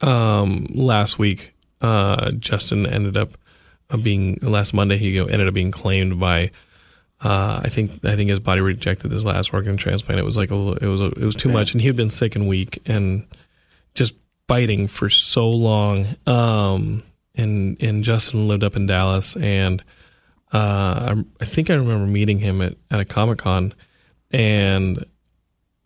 um, 0.00 0.66
last 0.70 1.18
week, 1.18 1.54
uh, 1.80 2.30
Justin 2.32 2.86
ended 2.86 3.16
up 3.16 3.32
uh, 3.90 3.96
being 3.96 4.38
last 4.42 4.72
Monday. 4.72 4.96
He 4.96 5.18
ended 5.18 5.48
up 5.48 5.54
being 5.54 5.70
claimed 5.72 6.18
by. 6.20 6.52
Uh, 7.20 7.60
I 7.64 7.68
think 7.68 8.04
I 8.04 8.14
think 8.14 8.30
his 8.30 8.40
body 8.40 8.60
rejected 8.60 9.10
his 9.10 9.24
last 9.24 9.54
organ 9.54 9.76
transplant. 9.76 10.20
It 10.20 10.24
was 10.24 10.36
like 10.36 10.50
a 10.50 10.72
it 10.80 10.86
was 10.86 11.00
a, 11.00 11.06
it 11.06 11.24
was 11.24 11.34
too 11.34 11.50
much, 11.50 11.72
and 11.72 11.80
he 11.80 11.86
had 11.86 11.96
been 11.96 12.10
sick 12.10 12.36
and 12.36 12.46
weak 12.46 12.82
and 12.86 13.26
just 13.94 14.14
biting 14.46 14.86
for 14.86 15.08
so 15.08 15.48
long. 15.48 16.06
Um, 16.26 17.02
and 17.34 17.76
and 17.80 18.04
Justin 18.04 18.48
lived 18.48 18.62
up 18.62 18.76
in 18.76 18.86
Dallas, 18.86 19.34
and 19.36 19.82
uh, 20.52 21.14
I, 21.16 21.24
I 21.40 21.44
think 21.44 21.70
I 21.70 21.74
remember 21.74 22.06
meeting 22.06 22.38
him 22.38 22.60
at 22.60 22.76
at 22.90 23.00
a 23.00 23.04
Comic 23.04 23.38
Con, 23.38 23.72
and 24.30 25.04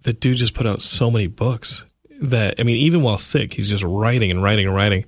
the 0.03 0.13
dude 0.13 0.37
just 0.37 0.55
put 0.55 0.67
out 0.67 0.83
so 0.83 1.11
many 1.11 1.29
books 1.29 1.85
that 2.21 2.55
I 2.59 2.65
mean, 2.65 2.77
even 2.77 3.03
while 3.03 3.19
sick, 3.19 3.55
he's 3.55 3.69
just 3.69 3.85
writing 3.85 4.31
and 4.31 4.43
writing 4.43 4.67
and 4.67 4.75
writing. 4.75 5.05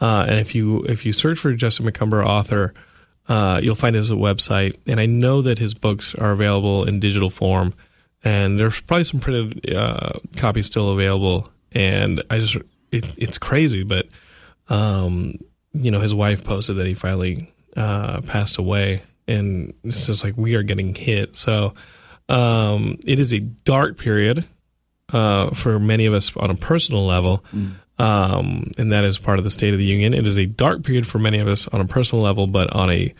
Uh, 0.00 0.26
and 0.28 0.38
if 0.38 0.54
you 0.54 0.84
if 0.84 1.06
you 1.06 1.12
search 1.12 1.38
for 1.38 1.52
Justin 1.54 1.86
McCumber 1.86 2.26
author, 2.26 2.74
uh, 3.32 3.60
you'll 3.62 3.74
find 3.74 3.96
his 3.96 4.10
website. 4.10 4.76
And 4.86 5.00
I 5.00 5.06
know 5.06 5.40
that 5.42 5.58
his 5.58 5.72
books 5.72 6.14
are 6.14 6.32
available 6.32 6.84
in 6.84 7.00
digital 7.00 7.30
form, 7.30 7.72
and 8.22 8.60
there's 8.60 8.80
probably 8.82 9.04
some 9.04 9.20
printed 9.20 9.74
uh, 9.74 10.18
copies 10.36 10.66
still 10.66 10.90
available. 10.90 11.48
And 11.72 12.22
I 12.28 12.40
just 12.40 12.56
it, 12.90 13.10
it's 13.16 13.38
crazy, 13.38 13.84
but 13.84 14.06
um, 14.68 15.32
you 15.72 15.90
know, 15.90 16.00
his 16.00 16.14
wife 16.14 16.44
posted 16.44 16.76
that 16.76 16.86
he 16.86 16.92
finally 16.92 17.50
uh, 17.74 18.20
passed 18.20 18.58
away, 18.58 19.02
and 19.26 19.72
it's 19.82 20.06
just 20.06 20.22
like 20.22 20.36
we 20.36 20.54
are 20.54 20.62
getting 20.62 20.94
hit. 20.94 21.34
So 21.38 21.72
um, 22.28 22.98
it 23.06 23.18
is 23.18 23.32
a 23.32 23.40
dark 23.40 23.96
period 23.96 24.44
uh, 25.10 25.54
for 25.54 25.78
many 25.78 26.04
of 26.04 26.12
us 26.12 26.36
on 26.36 26.50
a 26.50 26.54
personal 26.54 27.06
level. 27.06 27.42
Um, 28.02 28.70
and 28.78 28.90
that 28.92 29.04
is 29.04 29.18
part 29.18 29.38
of 29.38 29.44
the 29.44 29.50
State 29.50 29.72
of 29.72 29.78
the 29.78 29.84
Union. 29.84 30.12
It 30.12 30.26
is 30.26 30.36
a 30.36 30.46
dark 30.46 30.82
period 30.82 31.06
for 31.06 31.18
many 31.18 31.38
of 31.38 31.46
us 31.46 31.68
on 31.68 31.80
a 31.80 31.86
personal 31.86 32.24
level, 32.24 32.46
but 32.46 32.72
on 32.72 32.90
a 32.90 33.14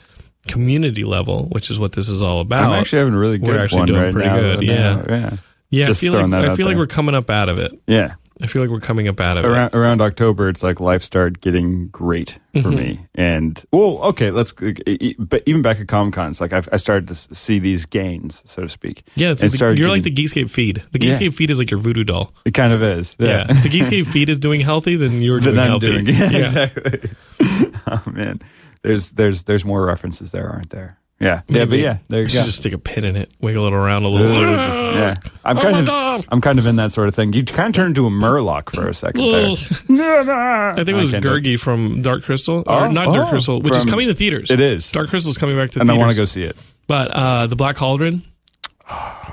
community 0.49 1.05
level, 1.05 1.45
which 1.51 1.71
is 1.71 1.79
what 1.79 1.93
this 1.93 2.09
is 2.09 2.21
all 2.23 2.41
about. 2.41 2.65
I'm 2.65 2.73
actually 2.81 2.99
having 3.01 3.15
a 3.15 3.19
really 3.19 3.39
We're 3.39 3.53
good 3.53 3.61
actually 3.61 3.79
one 3.79 3.89
doing 3.89 4.03
right 4.03 4.13
pretty 4.13 4.29
now. 4.29 4.37
good, 4.37 4.63
yeah. 4.63 5.05
yeah, 5.09 5.37
yeah, 5.71 5.87
just 5.87 6.03
I 6.03 6.11
feel 6.11 6.21
like 6.21 6.33
I 6.33 6.57
feel 6.57 6.67
like 6.67 6.77
we're 6.77 6.87
coming 6.89 7.15
up 7.15 7.31
out 7.31 7.49
of 7.49 7.59
it. 7.59 7.81
yeah. 7.87 8.15
I 8.43 8.47
feel 8.47 8.61
like 8.61 8.71
we're 8.71 8.81
coming 8.81 9.07
up 9.07 9.21
out 9.21 9.37
of 9.37 9.45
it. 9.45 9.49
Around, 9.49 9.75
around 9.75 10.01
October, 10.01 10.49
it's 10.49 10.63
like 10.65 10.81
life 10.81 11.03
started 11.03 11.41
getting 11.41 11.89
great 11.89 12.39
for 12.55 12.59
Mm-hmm. 12.59 12.77
me. 12.77 13.07
And 13.15 13.65
well, 13.73 13.99
okay, 14.09 14.31
let's. 14.33 14.53
But 14.53 15.43
even 15.47 15.63
back 15.63 15.81
at 15.81 15.87
Comic 15.89 16.15
Con, 16.15 16.31
it's 16.31 16.41
like 16.41 16.53
I've, 16.53 16.69
I 16.73 16.77
started 16.77 17.09
to 17.09 17.15
see 17.15 17.59
these 17.61 17.87
gains, 17.87 18.43
so 18.45 18.63
to 18.63 18.69
speak. 18.69 19.05
Yeah, 19.15 19.31
it's 19.31 19.43
like 19.43 19.53
the, 19.53 19.77
you're 19.77 19.89
like 19.89 20.03
the 20.03 20.11
getting- 20.11 20.45
Geekscape 20.47 20.51
feed. 20.51 20.83
The 20.93 21.01
Yeah. 21.01 21.13
Geekscape 21.13 21.35
feed 21.35 21.51
is 21.51 21.59
like 21.59 21.71
your 21.71 21.81
voodoo 21.81 22.05
doll. 22.05 22.33
It 22.45 22.53
kind 22.55 22.73
of 22.73 22.83
is. 22.83 23.17
Yeah. 23.19 23.47
if 23.49 23.63
the 23.63 23.69
Geekscape 23.69 24.07
feed 24.09 24.29
is 24.29 24.39
doing 24.39 24.61
healthy, 24.61 24.97
then 24.97 25.23
you're 25.23 25.41
doing 25.41 25.59
I'm 25.59 25.69
healthy. 25.69 25.87
doing. 26.03 26.07
Yeah, 26.09 26.37
exactly. 26.39 27.11
oh 27.87 28.03
man, 28.13 28.41
there's 28.83 29.13
there's 29.13 29.45
there's 29.45 29.65
more 29.65 29.87
references 29.87 30.33
there, 30.33 30.51
aren't 30.51 30.71
there? 30.71 30.99
Yeah, 31.23 31.43
yeah, 31.49 31.65
but 31.67 31.79
yeah, 31.79 31.99
there 32.09 32.19
I 32.19 32.23
you 32.25 32.29
should 32.29 32.39
go. 32.41 32.45
just 32.45 32.59
stick 32.59 32.73
a 32.73 32.79
pin 32.79 33.05
in 33.05 33.15
it, 33.17 33.31
wiggle 33.41 33.67
it 33.69 33.73
around 33.73 34.03
a 34.03 34.09
little. 34.09 34.43
yeah, 34.43 35.15
I'm 35.45 35.57
Oh 35.57 35.61
kind 35.63 35.73
my 35.75 35.81
of 35.81 35.87
God. 35.87 36.25
I'm 36.31 36.41
kind 36.41 36.59
of 36.59 36.67
in 36.67 36.77
that 36.77 36.91
sort 36.93 37.07
of 37.09 37.15
thing. 37.15 37.33
You 37.33 37.45
kind 37.45 37.69
of 37.69 37.75
turn 37.75 37.89
into 37.89 38.07
a 38.07 38.11
Murloc 38.11 38.71
for 38.75 38.89
a 38.89 38.95
second 38.95 39.23
there. 39.25 39.57
I 39.97 40.75
think 40.77 40.89
it 40.89 40.95
was 40.95 41.11
can't 41.13 41.23
do 41.23 41.35
it. 41.35 41.43
Gurgi 41.43 41.59
from 41.59 42.03
Dark 42.03 42.25
Crystal, 42.25 42.63
Oh, 42.67 42.85
or 42.87 42.93
not 42.93 43.07
Dark 43.07 43.27
oh, 43.29 43.31
Crystal, 43.31 43.61
which 43.63 43.75
is 43.77 43.85
coming 43.85 44.09
to 44.09 44.15
theaters. 44.15 44.51
It 44.51 44.61
is. 44.61 44.91
Dark 44.93 45.09
Crystal 45.11 45.31
is 45.31 45.39
coming 45.39 45.57
back 45.57 45.71
to 45.71 45.81
and 45.81 45.89
I 45.91 45.95
theaters. 45.95 46.01
want 46.05 46.11
to 46.13 46.17
go 46.17 46.25
see 46.25 46.43
it. 46.45 46.57
But 46.89 47.11
uh, 47.13 47.47
the 47.47 47.57
Black 47.57 47.77
Cauldron. 47.77 48.23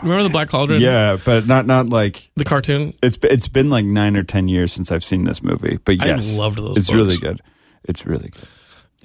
Remember 0.03 0.23
the 0.23 0.29
Black 0.29 0.49
Cauldron? 0.49 0.79
Yeah, 0.81 1.17
but 1.25 1.47
not 1.47 1.65
not 1.65 1.89
like 1.89 2.29
The 2.35 2.45
cartoon. 2.45 2.93
it's 3.03 3.17
it's 3.23 3.47
been 3.47 3.69
like 3.69 3.83
nine 3.83 4.15
or 4.15 4.23
ten 4.23 4.47
years 4.47 4.71
since 4.71 4.91
I've 4.91 5.03
seen 5.03 5.23
this 5.25 5.41
movie. 5.43 5.79
But 5.83 5.97
I 6.01 6.05
yes, 6.05 6.37
loved 6.37 6.59
those 6.59 6.77
It's 6.77 6.87
books. 6.87 6.95
really 6.95 7.17
good. 7.17 7.41
It's 7.83 8.05
really 8.05 8.29
good. 8.29 8.47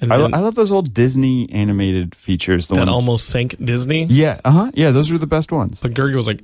And 0.01 0.11
I, 0.11 0.17
then 0.17 0.33
I 0.33 0.39
love 0.39 0.55
those 0.55 0.71
old 0.71 0.93
Disney 0.93 1.49
animated 1.51 2.15
features. 2.15 2.67
The 2.67 2.75
that 2.75 2.81
ones, 2.81 2.95
almost 2.95 3.27
sank 3.29 3.55
Disney. 3.63 4.05
yeah, 4.05 4.39
uh 4.43 4.51
huh, 4.51 4.71
yeah. 4.73 4.91
Those 4.91 5.11
are 5.11 5.17
the 5.17 5.27
best 5.27 5.51
ones. 5.51 5.79
But 5.81 5.91
Gurgi 5.93 6.15
was 6.15 6.27
like, 6.27 6.41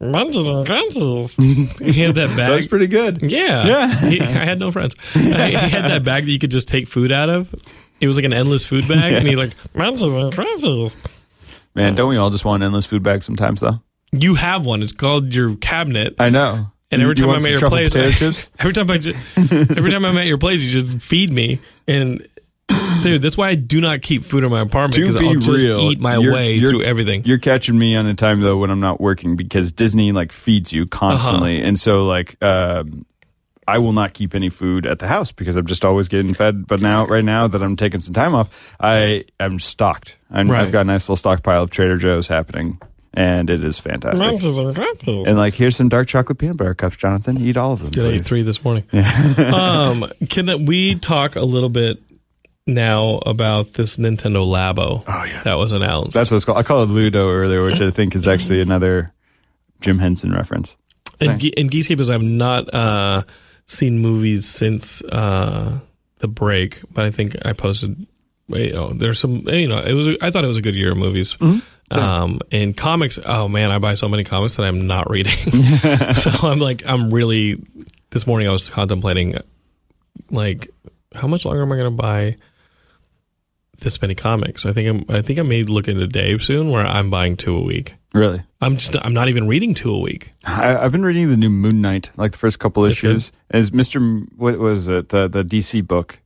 Munches 0.00 0.48
and 0.48 0.64
Crunches. 0.66 1.34
he 1.78 1.92
had 2.00 2.14
that 2.14 2.28
bag. 2.36 2.52
That's 2.52 2.66
pretty 2.66 2.86
good. 2.86 3.22
Yeah. 3.22 3.66
Yeah. 3.66 4.08
He, 4.08 4.20
I 4.20 4.24
had 4.24 4.58
no 4.58 4.72
friends. 4.72 4.94
He 5.12 5.30
had 5.30 5.84
that 5.90 6.04
bag 6.04 6.24
that 6.24 6.30
you 6.30 6.38
could 6.38 6.50
just 6.50 6.68
take 6.68 6.88
food 6.88 7.12
out 7.12 7.28
of. 7.28 7.54
It 8.00 8.06
was 8.06 8.16
like 8.16 8.24
an 8.24 8.32
endless 8.32 8.64
food 8.64 8.88
bag. 8.88 9.12
And 9.12 9.28
he 9.28 9.36
like, 9.36 9.52
Munches 9.74 10.14
and 10.14 10.32
Crunches. 10.32 10.96
Man, 11.74 11.94
don't 11.94 12.08
we 12.08 12.16
all 12.16 12.30
just 12.30 12.44
want 12.46 12.62
an 12.62 12.66
endless 12.68 12.86
food 12.86 13.02
bags 13.02 13.26
sometimes, 13.26 13.60
though? 13.60 13.82
You 14.12 14.36
have 14.36 14.64
one. 14.64 14.82
It's 14.82 14.92
called 14.92 15.34
your 15.34 15.54
cabinet. 15.56 16.14
I 16.18 16.30
know. 16.30 16.68
And 16.90 17.02
every 17.02 17.14
you 17.16 17.26
time 17.26 17.34
I'm 17.34 17.40
some 17.40 17.52
at 17.52 17.60
your 17.60 17.68
place, 17.70 17.94
I- 17.94 18.10
chips. 18.12 18.50
every 18.58 18.72
time 18.72 18.90
I, 18.90 18.94
every 18.96 19.90
time 19.90 20.04
I'm 20.06 20.16
at 20.16 20.26
your 20.26 20.38
place, 20.38 20.62
you 20.62 20.80
just 20.80 21.00
feed 21.06 21.30
me. 21.32 21.60
And 21.86 22.26
dude, 23.02 23.22
that's 23.22 23.36
why 23.36 23.48
I 23.48 23.54
do 23.54 23.80
not 23.80 24.02
keep 24.02 24.22
food 24.24 24.44
in 24.44 24.50
my 24.50 24.60
apartment 24.60 24.94
because 24.96 25.16
be 25.16 25.28
I'll 25.28 25.34
just 25.34 25.48
real, 25.64 25.78
eat 25.90 26.00
my 26.00 26.16
you're- 26.16 26.34
way 26.34 26.54
you're- 26.54 26.70
through 26.70 26.82
everything. 26.84 27.22
You're 27.24 27.38
catching 27.38 27.78
me 27.78 27.96
on 27.96 28.06
a 28.06 28.14
time 28.14 28.40
though 28.40 28.56
when 28.58 28.70
I'm 28.70 28.80
not 28.80 29.00
working 29.00 29.36
because 29.36 29.72
Disney 29.72 30.12
like 30.12 30.32
feeds 30.32 30.72
you 30.72 30.86
constantly, 30.86 31.58
Uh-huh. 31.58 31.68
and 31.68 31.78
so 31.80 32.06
like 32.06 32.36
um, 32.42 33.04
I 33.68 33.78
will 33.78 33.92
not 33.92 34.14
keep 34.14 34.34
any 34.34 34.48
food 34.48 34.84
at 34.86 34.98
the 34.98 35.06
house 35.06 35.30
because 35.32 35.54
I'm 35.56 35.66
just 35.66 35.84
always 35.84 36.08
getting 36.08 36.34
fed. 36.34 36.66
But 36.66 36.80
now, 36.80 37.06
right 37.06 37.24
now 37.24 37.46
that 37.46 37.62
I'm 37.62 37.76
taking 37.76 38.00
some 38.00 38.14
time 38.14 38.34
off, 38.34 38.74
I 38.80 39.24
am 39.38 39.58
stocked. 39.60 40.16
I'm, 40.30 40.50
Right. 40.50 40.60
I've 40.62 40.72
got 40.72 40.80
a 40.80 40.84
nice 40.84 41.04
little 41.08 41.16
stockpile 41.16 41.62
of 41.62 41.70
Trader 41.70 41.96
Joe's 41.96 42.26
happening, 42.26 42.80
and 43.14 43.48
it 43.48 43.62
is 43.62 43.78
fantastic. 43.78 44.18
And 45.26 45.36
like, 45.38 45.54
here's 45.54 45.76
some 45.76 45.88
dark 45.88 46.08
chocolate 46.08 46.38
peanut 46.38 46.56
butter 46.56 46.74
cups, 46.74 46.96
Jonathan. 46.96 47.40
Eat 47.40 47.56
all 47.56 47.72
of 47.72 47.80
them. 47.82 47.90
Did 47.90 48.06
I 48.06 48.12
eat 48.16 48.24
three 48.24 48.42
this 48.42 48.64
morning? 48.64 48.84
um, 49.38 50.04
can 50.28 50.64
we 50.66 50.96
talk 50.96 51.36
a 51.36 51.42
little 51.42 51.68
bit 51.68 52.02
now 52.66 53.18
about 53.26 53.72
this 53.74 53.96
Nintendo 53.96 54.44
Labo? 54.46 55.02
Oh, 55.06 55.24
yeah. 55.24 55.42
that 55.44 55.54
was 55.54 55.72
announced. 55.72 56.14
That's 56.14 56.30
what 56.30 56.36
it's 56.36 56.44
called. 56.44 56.58
I 56.58 56.62
called 56.62 56.88
it 56.88 56.92
Ludo 56.92 57.28
earlier, 57.30 57.62
which 57.64 57.80
I 57.80 57.90
think 57.90 58.14
is 58.14 58.26
actually 58.28 58.60
another 58.60 59.12
Jim 59.80 59.98
Henson 59.98 60.32
reference. 60.32 60.76
and, 61.20 61.40
Ge- 61.40 61.52
and 61.56 61.70
Geekscape 61.70 62.00
is 62.00 62.10
I've 62.10 62.22
not 62.22 62.72
uh, 62.72 63.22
seen 63.66 63.98
movies 63.98 64.46
since 64.46 65.02
uh, 65.02 65.80
the 66.18 66.28
break, 66.28 66.80
but 66.92 67.04
I 67.04 67.10
think 67.10 67.36
I 67.44 67.52
posted. 67.52 68.06
You 68.48 68.72
know, 68.72 68.92
there's 68.92 69.20
some. 69.20 69.46
You 69.48 69.68
know, 69.68 69.78
it 69.78 69.92
was. 69.94 70.16
I 70.20 70.30
thought 70.30 70.44
it 70.44 70.48
was 70.48 70.56
a 70.56 70.62
good 70.62 70.74
year 70.74 70.90
of 70.92 70.96
movies. 70.98 71.36
Um, 71.92 72.40
and 72.52 72.76
comics. 72.76 73.18
Oh 73.24 73.48
man, 73.48 73.70
I 73.70 73.78
buy 73.78 73.94
so 73.94 74.08
many 74.08 74.22
comics 74.24 74.56
that 74.56 74.64
I'm 74.64 74.86
not 74.86 75.08
reading. 75.10 75.32
so 76.14 76.48
I'm 76.48 76.58
like, 76.58 76.82
I'm 76.86 77.12
really. 77.12 77.62
This 78.10 78.26
morning 78.26 78.48
I 78.48 78.50
was 78.50 78.68
contemplating, 78.68 79.36
like, 80.30 80.68
how 81.14 81.28
much 81.28 81.44
longer 81.44 81.62
am 81.62 81.70
I 81.70 81.76
going 81.76 81.96
to 81.96 82.02
buy? 82.02 82.34
This 83.80 84.00
many 84.02 84.14
comics. 84.14 84.66
I 84.66 84.72
think 84.72 84.88
I'm. 84.88 85.16
I 85.16 85.22
think 85.22 85.38
I 85.38 85.42
may 85.42 85.64
look 85.64 85.88
into 85.88 86.06
Dave 86.06 86.42
soon, 86.42 86.70
where 86.70 86.86
I'm 86.86 87.10
buying 87.10 87.36
two 87.36 87.56
a 87.56 87.62
week. 87.62 87.94
Really? 88.12 88.42
I'm 88.60 88.76
just. 88.76 88.94
I'm 89.04 89.14
not 89.14 89.28
even 89.28 89.48
reading 89.48 89.74
two 89.74 89.94
a 89.94 89.98
week. 89.98 90.32
I, 90.44 90.76
I've 90.76 90.92
been 90.92 91.04
reading 91.04 91.28
the 91.28 91.36
new 91.36 91.50
Moon 91.50 91.80
Knight, 91.80 92.10
like 92.16 92.32
the 92.32 92.38
first 92.38 92.58
couple 92.58 92.82
That's 92.82 92.96
issues. 92.96 93.32
Is 93.52 93.72
Mister, 93.72 94.00
what 94.00 94.58
was 94.58 94.88
it? 94.88 95.08
The 95.08 95.28
the 95.28 95.42
DC 95.42 95.86
book. 95.86 96.18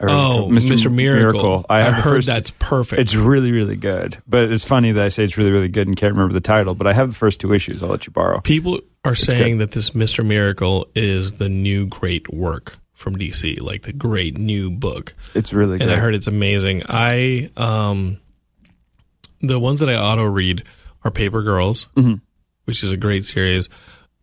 Oh, 0.00 0.48
Mr. 0.50 0.92
Miracle. 0.92 1.64
I, 1.70 1.80
have 1.80 1.94
heard 1.94 2.14
first, 2.16 2.26
that's 2.26 2.50
perfect. 2.58 3.00
It's 3.00 3.14
really 3.14 3.52
really 3.52 3.76
good, 3.76 4.18
but 4.26 4.50
it's 4.50 4.64
funny 4.64 4.92
that 4.92 5.04
I 5.04 5.08
say 5.08 5.24
it's 5.24 5.38
really 5.38 5.52
really 5.52 5.68
good 5.68 5.86
and 5.86 5.96
can't 5.96 6.12
remember 6.12 6.34
the 6.34 6.40
title. 6.40 6.74
But 6.74 6.86
I 6.86 6.92
have 6.92 7.08
the 7.08 7.14
first 7.14 7.40
two 7.40 7.52
issues. 7.52 7.82
I'll 7.82 7.88
let 7.88 8.06
you 8.06 8.12
borrow. 8.12 8.40
People 8.40 8.80
are 9.04 9.14
saying 9.14 9.58
that 9.58 9.70
this 9.70 9.90
Mr. 9.90 10.24
Miracle 10.24 10.88
is 10.94 11.34
the 11.34 11.48
new 11.48 11.86
great 11.86 12.32
work 12.32 12.78
from 13.04 13.14
DC, 13.16 13.60
like 13.60 13.82
the 13.82 13.92
great 13.92 14.36
new 14.38 14.70
book. 14.70 15.14
It's 15.34 15.52
really 15.52 15.78
good. 15.78 15.86
And 15.88 15.94
I 15.96 16.00
heard 16.00 16.14
it's 16.16 16.26
amazing. 16.26 16.82
I 16.88 17.50
um 17.56 18.18
the 19.40 19.60
ones 19.60 19.80
that 19.80 19.88
I 19.88 19.94
auto 19.96 20.24
read 20.24 20.64
are 21.04 21.10
Paper 21.10 21.42
Girls, 21.42 21.86
Mm-hmm. 21.96 22.14
which 22.64 22.82
is 22.82 22.90
a 22.90 22.96
great 22.96 23.24
series. 23.24 23.68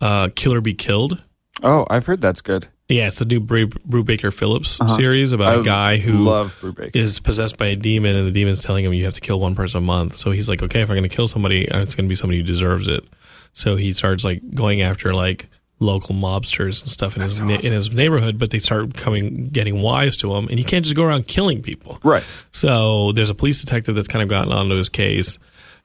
Uh 0.01 0.29
Kill 0.35 0.53
or 0.53 0.61
Be 0.61 0.73
Killed. 0.73 1.23
oh, 1.63 1.85
I've 1.89 2.05
heard 2.05 2.21
that's 2.21 2.41
good. 2.41 2.67
Yeah, 2.89 3.07
it's 3.07 3.19
the 3.19 3.25
new 3.25 3.39
Bru, 3.39 3.67
Brubaker 3.69 4.33
Phillips 4.33 4.77
series 4.97 5.31
about 5.31 5.47
a 5.47 5.59
Uh-huh. 5.59 5.61
I 5.61 5.63
guy 5.63 5.97
who 5.97 6.11
love 6.25 6.57
Brubaker. 6.59 6.93
is 6.93 7.19
possessed 7.19 7.57
by 7.57 7.67
a 7.67 7.75
demon, 7.77 8.15
and 8.17 8.27
the 8.27 8.31
demon's 8.37 8.61
telling 8.61 8.83
him 8.83 8.91
you 8.91 9.05
have 9.05 9.13
to 9.13 9.21
kill 9.21 9.39
one 9.39 9.55
person 9.55 9.77
a 9.77 9.81
month. 9.81 10.17
So 10.17 10.31
he's 10.31 10.49
like, 10.49 10.61
okay, 10.61 10.81
if 10.81 10.89
I'm 10.89 10.97
going 10.97 11.07
to 11.09 11.15
kill 11.15 11.27
somebody, 11.27 11.61
it's 11.61 11.95
going 11.95 12.05
to 12.05 12.09
be 12.09 12.15
somebody 12.17 12.39
who 12.39 12.43
deserves 12.43 12.89
it. 12.89 13.05
So 13.53 13.77
he 13.77 13.93
starts 13.93 14.25
like 14.25 14.41
going 14.53 14.81
after 14.81 15.13
like 15.13 15.47
local 15.81 16.15
mobsters 16.15 16.81
and 16.81 16.89
stuff 16.89 17.15
in 17.15 17.21
his 17.21 17.41
na- 17.41 17.55
in 17.55 17.73
his 17.73 17.91
neighborhood, 17.91 18.37
but 18.37 18.51
they 18.51 18.59
start 18.59 18.93
coming 18.93 19.49
getting 19.49 19.81
wise 19.81 20.15
to 20.17 20.33
him, 20.33 20.47
and 20.47 20.59
you 20.59 20.65
can't 20.65 20.85
just 20.85 20.95
go 20.95 21.03
around 21.03 21.27
killing 21.27 21.61
people. 21.61 21.99
Right. 22.03 22.23
So 22.51 23.11
there's 23.11 23.29
a 23.29 23.35
police 23.35 23.59
detective 23.61 23.95
that's 23.95 24.07
kind 24.07 24.23
of 24.23 24.29
gotten 24.29 24.53
onto 24.53 24.75
his 24.75 24.89
case. 24.89 25.37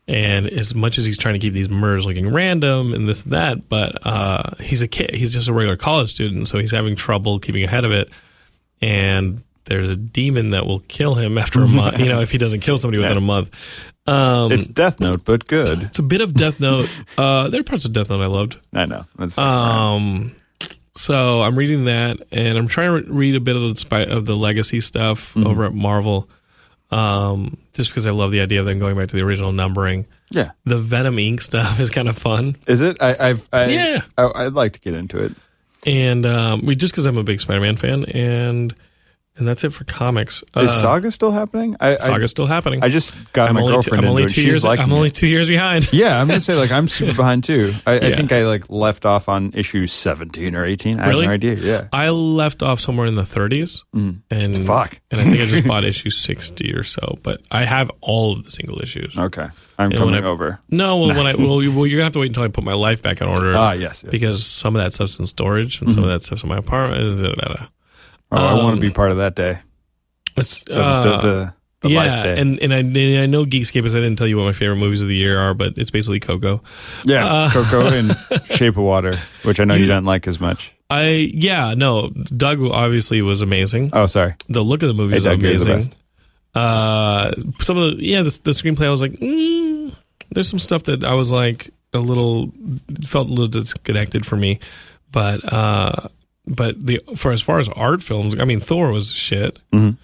And 0.08 0.46
as 0.46 0.72
much 0.72 0.98
as 0.98 1.04
he's 1.04 1.18
trying 1.18 1.34
to 1.34 1.40
keep 1.40 1.52
these 1.52 1.68
murders 1.68 2.06
looking 2.06 2.32
random 2.32 2.94
and 2.94 3.08
this 3.08 3.24
and 3.24 3.32
that, 3.32 3.68
but 3.68 4.06
uh, 4.06 4.54
he's 4.60 4.80
a 4.80 4.86
kid. 4.86 5.12
He's 5.14 5.32
just 5.32 5.48
a 5.48 5.52
regular 5.52 5.76
college 5.76 6.12
student, 6.12 6.46
so 6.46 6.58
he's 6.58 6.70
having 6.70 6.94
trouble 6.94 7.40
keeping 7.40 7.64
ahead 7.64 7.84
of 7.84 7.90
it. 7.90 8.08
And 8.80 9.42
there's 9.64 9.88
a 9.88 9.96
demon 9.96 10.50
that 10.50 10.64
will 10.64 10.78
kill 10.80 11.14
him 11.14 11.38
after 11.38 11.60
a 11.60 11.66
month. 11.66 11.98
You 11.98 12.06
know, 12.06 12.20
if 12.20 12.30
he 12.30 12.38
doesn't 12.38 12.60
kill 12.60 12.78
somebody 12.78 12.98
within 12.98 13.16
a 13.16 13.20
month. 13.20 13.50
Um, 14.06 14.52
It's 14.52 14.68
Death 14.68 15.00
Note, 15.00 15.24
but 15.24 15.46
good. 15.46 15.82
it's 15.82 15.98
a 15.98 16.02
bit 16.02 16.20
of 16.20 16.34
Death 16.34 16.60
Note. 16.60 16.88
Uh, 17.18 17.48
there 17.48 17.60
are 17.60 17.64
parts 17.64 17.84
of 17.84 17.92
Death 17.92 18.10
Note 18.10 18.22
I 18.22 18.26
loved. 18.26 18.58
I 18.74 18.84
know. 18.86 19.06
That's 19.18 19.36
Um, 19.38 20.32
so 20.96 21.42
I'm 21.42 21.56
reading 21.56 21.84
that, 21.86 22.18
and 22.30 22.56
I'm 22.58 22.68
trying 22.68 23.04
to 23.04 23.12
read 23.12 23.34
a 23.36 23.40
bit 23.40 23.56
of 23.56 23.62
the 23.62 24.06
of 24.10 24.26
the 24.26 24.36
legacy 24.36 24.80
stuff 24.80 25.34
Mm-hmm. 25.34 25.46
over 25.46 25.64
at 25.64 25.74
Marvel, 25.74 26.28
um, 26.90 27.56
just 27.74 27.90
because 27.90 28.06
I 28.06 28.10
love 28.10 28.30
the 28.32 28.40
idea 28.40 28.60
of 28.60 28.66
them 28.66 28.78
going 28.78 28.96
back 28.96 29.08
to 29.08 29.16
the 29.16 29.22
original 29.22 29.52
numbering. 29.52 30.06
yeah. 30.30 30.50
The 30.64 30.78
Venom 30.78 31.16
Inc. 31.16 31.42
stuff 31.42 31.80
is 31.80 31.90
kind 31.90 32.08
of 32.08 32.16
fun, 32.18 32.56
Is 32.66 32.80
it? 32.80 32.96
I, 33.00 33.16
I've. 33.30 33.48
I, 33.52 33.66
Yeah. 33.66 34.02
I, 34.16 34.30
I'd 34.46 34.52
like 34.52 34.72
to 34.72 34.80
get 34.80 34.94
into 34.94 35.22
it. 35.22 35.34
and 35.84 36.24
um, 36.26 36.64
we 36.66 36.74
just 36.76 36.92
because 36.92 37.06
I'm 37.06 37.18
a 37.18 37.24
big 37.24 37.40
Spider-Man 37.40 37.76
fan, 37.76 38.04
and 38.06 38.74
and 39.38 39.46
that's 39.46 39.64
it 39.64 39.70
for 39.72 39.84
comics. 39.84 40.42
Is 40.42 40.46
Uh, 40.56 40.68
Saga 40.68 41.10
still 41.10 41.30
happening? 41.30 41.76
I, 41.80 41.96
I, 41.96 42.00
Saga's 42.00 42.30
still 42.30 42.46
happening. 42.46 42.82
I 42.82 42.88
just 42.88 43.14
got 43.32 43.48
I'm 43.48 43.54
my 43.56 43.62
girlfriend 43.66 44.04
I'm 44.04 44.10
only 44.10 44.22
into 44.22 44.32
it. 44.32 44.34
She's 44.34 44.44
years. 44.46 44.64
liking 44.64 44.84
I'm 44.84 44.92
only 44.92 45.10
two 45.10 45.26
years 45.26 45.48
behind. 45.48 45.88
Yeah, 45.92 46.20
I'm 46.20 46.26
gonna 46.26 46.40
say 46.40 46.54
like 46.54 46.72
I'm 46.72 46.88
super 46.88 47.14
behind 47.14 47.44
too. 47.44 47.74
I, 47.86 47.96
I 47.98 48.12
think 48.12 48.32
I 48.32 48.44
like 48.46 48.70
left 48.70 49.04
off 49.04 49.28
on 49.28 49.52
issue 49.54 49.86
17 49.86 50.54
or 50.54 50.64
18. 50.64 51.00
I 51.00 51.08
Really? 51.08 51.22
have 51.26 51.30
no 51.30 51.34
idea. 51.34 51.54
Yeah. 51.54 51.88
I 51.92 52.08
left 52.10 52.62
off 52.62 52.80
somewhere 52.80 53.06
in 53.06 53.14
the 53.14 53.22
30s, 53.22 53.82
and 53.92 54.22
Mm. 54.30 54.66
Fuck. 54.66 55.00
and 55.10 55.20
I 55.20 55.24
think 55.24 55.40
I 55.40 55.46
just 55.46 55.66
bought 55.68 55.84
issue 55.84 56.10
60 56.10 56.72
or 56.74 56.82
so. 56.82 57.16
But 57.22 57.40
I 57.50 57.64
have 57.64 57.90
all 58.00 58.32
of 58.32 58.44
the 58.44 58.50
single 58.50 58.80
issues. 58.80 59.18
Okay. 59.18 59.46
I'm 59.78 59.90
Yeah, 59.92 59.98
coming 59.98 60.14
I- 60.14 60.26
over. 60.26 60.58
No, 60.70 60.98
well, 61.00 61.08
when 61.16 61.26
I 61.26 61.34
well, 61.38 61.62
you, 61.62 61.72
well, 61.72 61.86
you're 61.86 61.98
gonna 61.98 62.04
have 62.06 62.12
to 62.14 62.18
wait 62.20 62.28
until 62.30 62.42
I 62.44 62.48
put 62.48 62.64
my 62.64 62.72
life 62.74 63.02
back 63.02 63.20
in 63.20 63.28
order. 63.28 63.54
Ah, 63.54 63.72
yes. 63.72 64.02
yes. 64.02 64.10
because 64.10 64.44
some 64.46 64.74
of 64.76 64.82
that 64.82 64.92
stuff's 64.94 65.18
in 65.18 65.26
storage 65.26 65.80
and 65.82 65.92
some 65.92 66.02
of 66.02 66.08
that 66.08 66.22
stuff's 66.22 66.42
in 66.42 66.48
my 66.48 66.56
apartment. 66.58 67.20
da, 67.22 67.32
da, 67.34 67.54
da. 67.54 67.66
Oh, 68.32 68.36
I 68.36 68.54
want 68.54 68.66
um, 68.66 68.74
to 68.76 68.80
be 68.80 68.90
part 68.90 69.10
of 69.10 69.18
that 69.18 69.34
day. 69.34 69.58
It's 70.36 70.62
The, 70.64 70.82
uh, 70.82 71.02
the, 71.02 71.16
the, 71.26 71.54
the 71.80 71.88
yeah, 71.90 71.98
life 71.98 72.22
day. 72.24 72.40
and 72.40 72.58
and 72.60 72.74
I, 72.74 72.78
and 72.78 73.18
I 73.20 73.26
know 73.26 73.44
Geekscape 73.44 73.84
is. 73.86 73.94
I 73.94 73.98
didn't 73.98 74.16
tell 74.16 74.26
you 74.26 74.36
what 74.36 74.44
my 74.44 74.52
favorite 74.52 74.76
movies 74.76 75.02
of 75.02 75.08
the 75.08 75.16
year 75.16 75.38
are, 75.38 75.54
but 75.54 75.78
it's 75.78 75.90
basically 75.90 76.20
Coco. 76.20 76.62
yeah, 77.04 77.24
uh, 77.26 77.50
Coco 77.50 77.86
and 77.92 78.12
Shape 78.50 78.76
of 78.76 78.84
Water, 78.84 79.18
which 79.44 79.60
I 79.60 79.64
know 79.64 79.74
you, 79.74 79.82
You- 79.82 79.88
don't 79.88 80.04
like 80.04 80.26
as 80.26 80.40
much. 80.40 80.72
I 80.88 81.30
yeah 81.34 81.74
no, 81.74 82.10
Doug 82.10 82.60
obviously 82.62 83.20
was 83.20 83.42
amazing. 83.42 83.90
Oh, 83.92 84.06
sorry. 84.06 84.34
The 84.48 84.62
look 84.62 84.82
of 84.82 84.88
the 84.88 84.94
movie 84.94 85.12
Hey, 85.12 85.16
is 85.18 85.24
Doug, 85.24 85.40
amazing. 85.40 85.92
Uh, 86.54 87.32
some 87.60 87.76
of 87.76 87.96
the 87.96 88.04
yeah, 88.04 88.22
the, 88.22 88.40
the 88.44 88.52
screenplay 88.52 88.86
I 88.86 88.90
was 88.90 89.00
like, 89.00 89.12
mm, 89.12 89.94
there's 90.30 90.48
some 90.48 90.58
stuff 90.60 90.84
that 90.84 91.02
I 91.04 91.14
was 91.14 91.30
like 91.32 91.70
a 91.92 91.98
little 91.98 92.52
felt 93.04 93.26
a 93.26 93.30
little 93.30 93.48
disconnected 93.48 94.24
for 94.24 94.36
me, 94.36 94.60
but 95.12 95.52
uh, 95.52 96.08
but 96.46 96.84
the 96.86 97.00
for 97.16 97.32
as 97.32 97.40
far 97.40 97.58
as 97.58 97.68
art 97.70 98.02
films, 98.02 98.34
I 98.38 98.44
mean, 98.44 98.60
Thor 98.60 98.92
was 98.92 99.12
shit. 99.12 99.58
Mhm. 99.72 99.96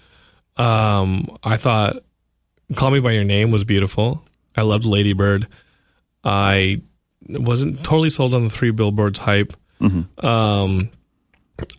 Um, 0.57 1.37
I 1.43 1.57
thought 1.57 2.03
Call 2.75 2.91
Me 2.91 2.99
by 2.99 3.11
Your 3.11 3.23
Name 3.23 3.51
was 3.51 3.63
beautiful. 3.63 4.23
I 4.55 4.61
loved 4.61 4.85
Lady 4.85 5.13
Bird. 5.13 5.47
I 6.23 6.81
wasn't 7.27 7.83
totally 7.83 8.09
sold 8.09 8.33
on 8.33 8.43
the 8.43 8.49
three 8.49 8.71
billboards 8.71 9.19
hype. 9.19 9.53
Mm-hmm. 9.81 10.25
Um, 10.25 10.89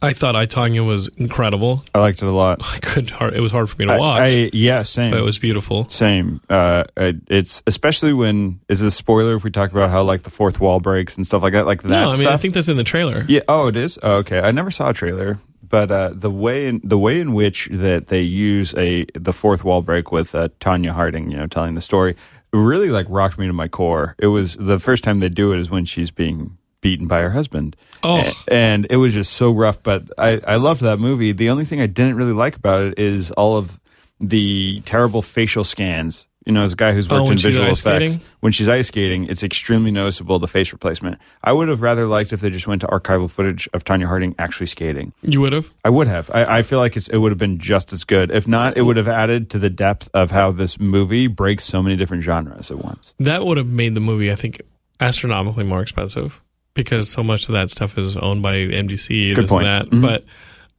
I 0.01 0.13
thought 0.13 0.37
I 0.37 0.47
Tonya 0.47 0.87
was 0.87 1.09
incredible. 1.17 1.83
I 1.95 1.99
liked 1.99 2.23
it 2.23 2.27
a 2.27 2.31
lot. 2.31 2.61
I 2.63 2.79
couldn't. 2.79 3.11
Hard, 3.11 3.35
it 3.35 3.41
was 3.41 3.51
hard 3.51 3.69
for 3.69 3.77
me 3.77 3.87
to 3.87 3.93
I- 3.95 3.99
watch, 3.99 4.21
I, 4.23 4.51
yeah, 4.53 4.83
same. 4.83 5.11
but 5.11 5.19
it 5.19 5.25
was 5.25 5.39
beautiful. 5.39 5.89
Same. 5.89 6.41
Uh, 6.49 6.85
it's 6.97 7.63
especially 7.67 8.13
when 8.13 8.61
is 8.69 8.83
it 8.83 8.87
a 8.87 8.91
spoiler 8.93 9.35
if 9.35 9.43
we 9.45 9.51
talk 9.51 9.73
about 9.73 9.91
how 9.91 10.03
like 10.05 10.23
the 10.23 10.31
fourth 10.31 10.61
wall 10.61 10.79
breaks 10.81 11.17
and 11.17 11.27
stuff 11.27 11.43
like 11.43 11.55
that, 11.55 11.67
like 11.67 11.83
that 11.83 11.89
no, 11.91 12.03
I 12.05 12.11
mean 12.13 12.17
stuff. 12.19 12.35
I 12.35 12.37
think 12.37 12.55
that's 12.55 12.69
in 12.69 12.77
the 12.77 12.85
trailer. 12.85 13.27
yeah. 13.29 13.41
Oh, 13.49 13.67
it 13.67 13.77
is. 13.77 13.99
Oh, 14.03 14.19
okay. 14.19 14.39
I 14.41 14.53
never 14.53 14.71
saw 14.71 14.91
a 14.91 14.95
trailer, 14.95 15.39
but 15.63 15.91
uh, 15.91 16.11
the 16.15 16.31
way 16.31 16.67
in, 16.69 16.81
the 16.85 16.99
way 16.99 17.21
in 17.21 17.35
which 17.35 17.69
that 17.73 18.07
they 18.07 18.21
use 18.23 18.75
a 18.77 19.07
the 19.15 19.33
fourth 19.33 19.65
wall 19.65 19.83
break 19.83 20.13
with 20.13 20.35
uh, 20.37 20.49
Tonya 20.61 20.91
Harding, 20.91 21.31
you 21.33 21.37
know, 21.37 21.49
telling 21.49 21.75
the 21.75 21.81
story, 21.81 22.15
really 22.53 22.91
like 22.91 23.07
rocked 23.09 23.39
me 23.39 23.49
to 23.49 23.53
my 23.53 23.67
core. 23.67 24.15
It 24.21 24.29
was 24.29 24.55
the 24.55 24.79
first 24.79 25.03
time 25.03 25.19
they 25.19 25.29
do 25.29 25.53
it 25.53 25.59
is 25.59 25.69
when 25.69 25.85
she's 25.85 26.13
being 26.13 26.57
beaten 26.85 27.07
by 27.09 27.23
her 27.23 27.31
husband. 27.31 27.75
Oh. 28.05 28.23
And 28.47 28.87
it 28.91 28.97
was 28.99 29.15
just 29.15 29.33
so 29.33 29.51
rough. 29.51 29.83
But 29.83 30.11
I, 30.19 30.39
I 30.47 30.57
loved 30.57 30.83
that 30.83 30.99
movie. 31.01 31.33
The 31.33 31.49
only 31.49 31.65
thing 31.65 31.81
I 31.81 31.87
didn't 31.87 32.17
really 32.17 32.35
like 32.35 32.57
about 32.57 32.85
it 32.85 32.99
is 32.99 33.31
all 33.33 33.57
of 33.57 33.81
the 34.21 34.83
terrible 34.85 35.23
facial 35.23 35.65
scans. 35.65 36.27
You 36.45 36.53
know, 36.53 36.63
as 36.63 36.75
a 36.75 36.77
guy 36.77 36.93
who's 36.93 37.11
Oh, 37.11 37.15
worked 37.15 37.29
when 37.29 37.33
in 37.33 37.39
visual 37.39 37.65
effects, 37.71 37.79
skating? 38.13 38.21
when 38.41 38.53
she's 38.53 38.69
ice 38.69 38.89
skating, 38.89 39.25
it's 39.29 39.43
extremely 39.43 39.91
noticeable 39.91 40.39
the 40.39 40.47
face 40.47 40.75
replacement. 40.75 41.19
I 41.43 41.53
would 41.55 41.69
have 41.69 41.81
rather 41.81 42.05
liked 42.07 42.35
if 42.35 42.41
they 42.41 42.51
just 42.51 42.69
went 42.69 42.83
to 42.83 42.87
archival 42.89 43.31
footage 43.31 43.67
of 43.73 43.83
Tonya 43.85 44.05
Harding 44.05 44.35
actually 44.39 44.67
skating. 44.67 45.15
You 45.23 45.41
would 45.41 45.55
have. 45.55 45.73
I 45.87 45.89
would 45.89 46.07
have. 46.07 46.31
I, 46.35 46.59
I 46.59 46.63
feel 46.63 46.81
like 46.81 46.99
it's, 46.99 47.09
it 47.09 47.17
would 47.17 47.33
have 47.33 47.39
been 47.39 47.57
just 47.57 47.95
as 47.95 48.05
good. 48.05 48.31
If 48.31 48.47
not, 48.47 48.77
it 48.77 48.83
would 48.83 48.99
have 48.99 49.09
added 49.09 49.49
to 49.51 49.59
the 49.59 49.71
depth 49.71 50.11
of 50.13 50.33
how 50.33 50.53
this 50.53 50.79
movie 50.79 51.29
breaks 51.29 51.65
so 51.65 51.83
many 51.83 51.97
different 51.97 52.23
genres 52.23 52.71
at 52.71 52.77
once. 52.77 53.15
That 53.19 53.47
would 53.47 53.57
have 53.57 53.69
made 53.69 53.95
the 53.95 54.01
movie, 54.01 54.31
I 54.31 54.35
think, 54.35 54.61
astronomically 55.01 55.65
more 55.65 55.81
expensive 55.81 56.43
because 56.75 57.09
so 57.09 57.23
much 57.23 57.49
of 57.49 57.53
that 57.55 57.71
stuff 57.71 57.97
is 57.97 58.17
owned 58.17 58.43
by 58.43 58.55
MDC. 58.57 59.35
Good 59.35 59.49
point. 59.49 59.67
and 59.67 59.91
that. 59.93 59.97
Mhm. 59.97 60.03
But 60.03 60.25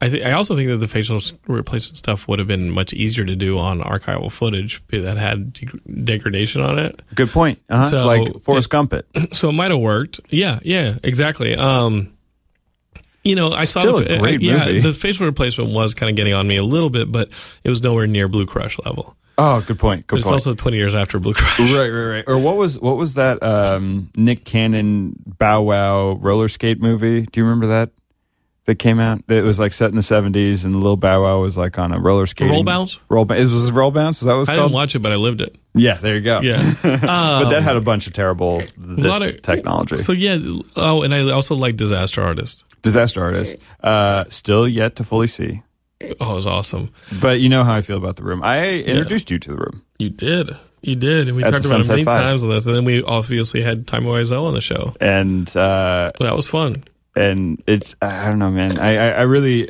I 0.01 0.09
think 0.09 0.25
I 0.25 0.33
also 0.33 0.55
think 0.55 0.69
that 0.69 0.77
the 0.77 0.87
facial 0.89 1.19
replacement 1.47 1.97
stuff 1.97 2.27
would 2.27 2.37
have 2.39 2.47
been 2.49 2.69
much 2.69 2.91
easier 2.93 3.23
to 3.25 3.35
do 3.35 3.57
on 3.57 3.79
archival 3.79 4.29
footage 4.31 4.81
that 4.89 5.17
had 5.17 5.53
deg- 5.53 6.05
degradation 6.05 6.61
on 6.61 6.77
it. 6.77 7.01
Good 7.15 7.31
point. 7.31 7.59
Uh-huh. 7.69 7.85
So, 7.85 8.05
like 8.05 8.41
Forrest 8.41 8.69
Gump 8.69 8.93
it. 8.93 9.07
So 9.33 9.49
it 9.49 9.53
might 9.53 9.71
have 9.71 9.79
worked. 9.79 10.19
Yeah, 10.29 10.59
yeah, 10.63 10.97
exactly. 11.01 11.55
Um, 11.55 12.11
You 13.23 13.35
know, 13.35 13.53
I 13.53 13.63
Still 13.63 13.99
saw 13.99 14.05
a 14.05 14.19
great 14.19 14.41
yeah, 14.43 14.65
movie. 14.67 14.81
the 14.81 14.93
facial 14.93 15.25
replacement 15.25 15.71
was 15.71 15.95
kind 15.95 16.11
of 16.11 16.15
getting 16.15 16.33
on 16.35 16.47
me 16.47 16.57
a 16.57 16.63
little 16.63 16.91
bit, 16.91 17.11
but 17.11 17.29
it 17.63 17.69
was 17.71 17.81
nowhere 17.81 18.05
near 18.05 18.27
Blue 18.27 18.45
Crush 18.45 18.77
level. 18.85 19.15
Oh, 19.37 19.61
good 19.61 19.77
point. 19.79 20.07
Good 20.07 20.15
But 20.15 20.19
it's 20.19 20.25
point. 20.27 20.33
also 20.33 20.53
20 20.53 20.77
years 20.77 20.95
after 20.95 21.19
Blue 21.19 21.33
Crush. 21.33 21.59
right, 21.59 21.89
right, 21.89 22.07
right. 22.17 22.23
Or 22.27 22.37
what 22.37 22.55
was 22.55 22.79
what 22.79 22.95
was 22.97 23.15
that 23.15 23.43
um, 23.43 24.09
Nick 24.15 24.45
Cannon 24.45 25.15
Bow 25.25 25.61
Wow 25.63 26.13
roller 26.13 26.47
skate 26.47 26.79
movie? 26.81 27.23
Do 27.23 27.39
you 27.39 27.43
remember 27.45 27.67
that? 27.67 27.91
That 28.65 28.79
came 28.79 28.99
out. 28.99 29.21
It 29.27 29.43
was 29.43 29.59
like 29.59 29.73
set 29.73 29.91
in 29.91 29.95
the 29.95 30.01
seventies, 30.01 30.65
and 30.65 30.73
Little 30.77 30.97
Bow 30.97 31.21
Wow 31.21 31.39
was 31.41 31.55
like 31.55 31.77
on 31.77 31.91
a 31.91 31.99
roller 31.99 32.25
skate. 32.25 32.49
Roll 32.49 32.63
Bounce? 32.63 32.97
Roll 33.09 33.23
bounce. 33.23 33.41
It 33.41 33.51
was 33.51 33.69
it 33.69 33.73
roll 33.73 33.91
bounce? 33.91 34.21
Is 34.23 34.25
that 34.25 34.33
what 34.35 34.49
I 34.49 34.55
called? 34.55 34.69
didn't 34.69 34.73
watch 34.73 34.95
it, 34.95 34.99
but 34.99 35.11
I 35.11 35.17
lived 35.17 35.41
it. 35.41 35.55
yeah, 35.75 35.95
there 35.95 36.15
you 36.15 36.21
go. 36.21 36.39
Yeah. 36.41 36.73
but 36.81 37.49
that 37.49 37.61
had 37.61 37.75
a 37.75 37.81
bunch 37.81 38.07
of 38.07 38.13
terrible 38.13 38.63
this 38.75 39.35
of- 39.35 39.41
technology. 39.43 39.97
So 39.97 40.13
yeah. 40.13 40.39
Oh, 40.75 41.03
and 41.03 41.13
I 41.13 41.29
also 41.29 41.53
like 41.53 41.75
Disaster 41.75 42.23
Artist. 42.23 42.63
Disaster 42.81 43.21
artist. 43.23 43.57
Uh, 43.83 44.23
still 44.29 44.67
yet 44.67 44.95
to 44.95 45.03
fully 45.03 45.27
see. 45.27 45.61
Oh, 46.19 46.31
it 46.33 46.35
was 46.35 46.45
awesome. 46.45 46.89
But 47.21 47.39
you 47.39 47.49
know 47.49 47.63
how 47.63 47.73
I 47.75 47.81
feel 47.81 47.97
about 47.97 48.17
the 48.17 48.23
room. 48.23 48.41
I 48.43 48.79
introduced 48.79 49.31
you 49.31 49.39
to 49.39 49.51
the 49.51 49.57
room. 49.57 49.83
You 49.97 50.09
did. 50.09 50.49
You 50.81 50.95
did. 50.95 51.27
And 51.29 51.37
we 51.37 51.43
At 51.43 51.51
talked 51.51 51.65
about 51.65 51.81
it 51.81 51.87
many 51.87 52.03
Five. 52.03 52.21
times 52.21 52.43
on 52.43 52.49
this. 52.49 52.65
And 52.65 52.75
then 52.75 52.85
we 52.85 53.01
obviously 53.01 53.61
had 53.61 53.87
Tommy 53.87 54.07
Wiseau 54.07 54.43
on 54.43 54.53
the 54.53 54.61
show. 54.61 54.93
And 54.99 55.47
uh, 55.55 56.11
That 56.19 56.35
was 56.35 56.47
fun. 56.47 56.83
and 57.15 57.63
it's 57.65 57.95
I 58.01 58.27
don't 58.29 58.39
know, 58.39 58.51
man. 58.51 58.77
I 58.77 58.97
I, 58.97 59.09
I 59.11 59.21
really 59.23 59.69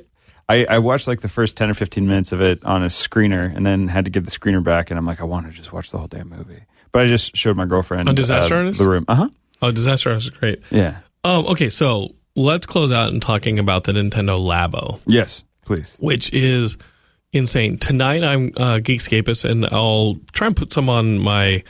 I, 0.50 0.66
I 0.70 0.80
watched 0.80 1.08
like 1.08 1.22
the 1.22 1.28
first 1.30 1.56
ten 1.58 1.70
or 1.70 1.74
fifteen 1.74 2.08
minutes 2.08 2.32
of 2.32 2.42
it 2.42 2.64
on 2.66 2.84
a 2.84 2.88
screener, 2.88 3.56
and 3.56 3.66
then 3.66 3.88
had 3.88 4.06
to 4.06 4.12
give 4.12 4.26
the 4.26 4.32
screener 4.32 4.64
back, 4.64 4.90
and 4.92 4.98
I'm 5.00 5.06
like, 5.06 5.22
I 5.22 5.24
want 5.24 5.46
to 5.48 5.52
just 5.52 5.72
watch 5.74 5.90
the 5.92 5.98
whole 6.00 6.08
damn 6.08 6.30
movie. 6.30 6.64
But 6.92 7.04
I 7.04 7.06
just 7.08 7.36
showed 7.38 7.56
my 7.58 7.66
girlfriend 7.66 8.10
On 8.10 8.16
Disaster 8.16 8.54
uh, 8.56 8.58
Artist? 8.60 8.80
the 8.80 8.88
room. 8.90 9.06
Uh 9.08 9.16
huh. 9.16 9.30
Oh, 9.62 9.72
Disaster 9.72 10.10
Artist 10.10 10.32
is 10.34 10.38
great. 10.40 10.62
Yeah. 10.72 10.98
Um, 11.24 11.46
okay, 11.48 11.70
so 11.70 12.14
let's 12.36 12.66
close 12.68 12.92
out 12.92 13.12
and 13.12 13.22
talking 13.22 13.58
about 13.58 13.86
the 13.86 13.92
Nintendo 13.94 14.38
Labo, 14.40 15.00
Yes, 15.08 15.44
please. 15.66 15.98
which 16.00 16.32
is 16.34 16.78
insane. 17.34 17.78
Tonight 17.78 18.24
I'm 18.24 18.48
uh, 18.56 18.80
Geekscapist, 18.80 19.50
and 19.50 19.66
I'll 19.66 20.18
try 20.32 20.48
and 20.48 20.56
put 20.56 20.72
some 20.72 20.90
on 20.90 21.20
my 21.20 21.64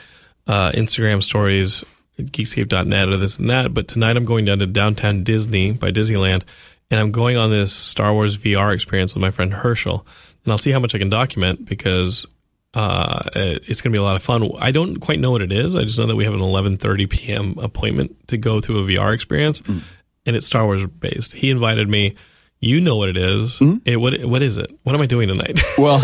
uh, 0.46 0.70
Instagram 0.72 1.22
stories, 1.22 1.84
geekscape.net 2.18 3.08
or 3.08 3.16
this 3.16 3.38
and 3.38 3.50
that. 3.50 3.74
But 3.74 3.88
tonight 3.88 4.16
I'm 4.16 4.24
going 4.24 4.44
down 4.44 4.60
to 4.60 4.66
downtown 4.66 5.24
Disney 5.24 5.72
by 5.72 5.90
Disneyland, 5.90 6.44
and 6.90 7.00
I'm 7.00 7.10
going 7.10 7.36
on 7.36 7.50
this 7.50 7.72
Star 7.72 8.12
Wars 8.12 8.38
VR 8.38 8.72
experience 8.72 9.14
with 9.14 9.20
my 9.20 9.30
friend 9.30 9.52
Herschel, 9.52 10.06
and 10.44 10.52
I'll 10.52 10.58
see 10.58 10.70
how 10.70 10.78
much 10.78 10.94
I 10.94 10.98
can 10.98 11.10
document 11.10 11.66
because. 11.66 12.26
Uh, 12.74 13.22
it's 13.34 13.80
going 13.80 13.90
to 13.90 13.98
be 13.98 13.98
a 13.98 14.02
lot 14.02 14.16
of 14.16 14.22
fun. 14.22 14.50
I 14.58 14.70
don't 14.70 14.96
quite 14.96 15.18
know 15.18 15.30
what 15.30 15.40
it 15.40 15.50
is. 15.50 15.74
I 15.74 15.84
just 15.84 15.98
know 15.98 16.04
that 16.08 16.16
we 16.16 16.24
have 16.24 16.34
an 16.34 16.40
11:30 16.40 17.08
p.m. 17.08 17.54
appointment 17.56 18.28
to 18.28 18.36
go 18.36 18.60
through 18.60 18.80
a 18.80 18.86
VR 18.86 19.14
experience, 19.14 19.62
and 19.66 20.36
it's 20.36 20.44
Star 20.44 20.66
Wars 20.66 20.84
based. 20.84 21.32
He 21.32 21.48
invited 21.48 21.88
me. 21.88 22.12
You 22.58 22.80
know 22.80 22.96
what 22.96 23.08
it 23.10 23.16
is. 23.18 23.60
It, 23.84 23.96
what 23.98 24.24
what 24.24 24.42
is 24.42 24.56
it? 24.56 24.70
What 24.82 24.94
am 24.94 25.02
I 25.02 25.06
doing 25.06 25.28
tonight? 25.28 25.60
Well, 25.78 26.00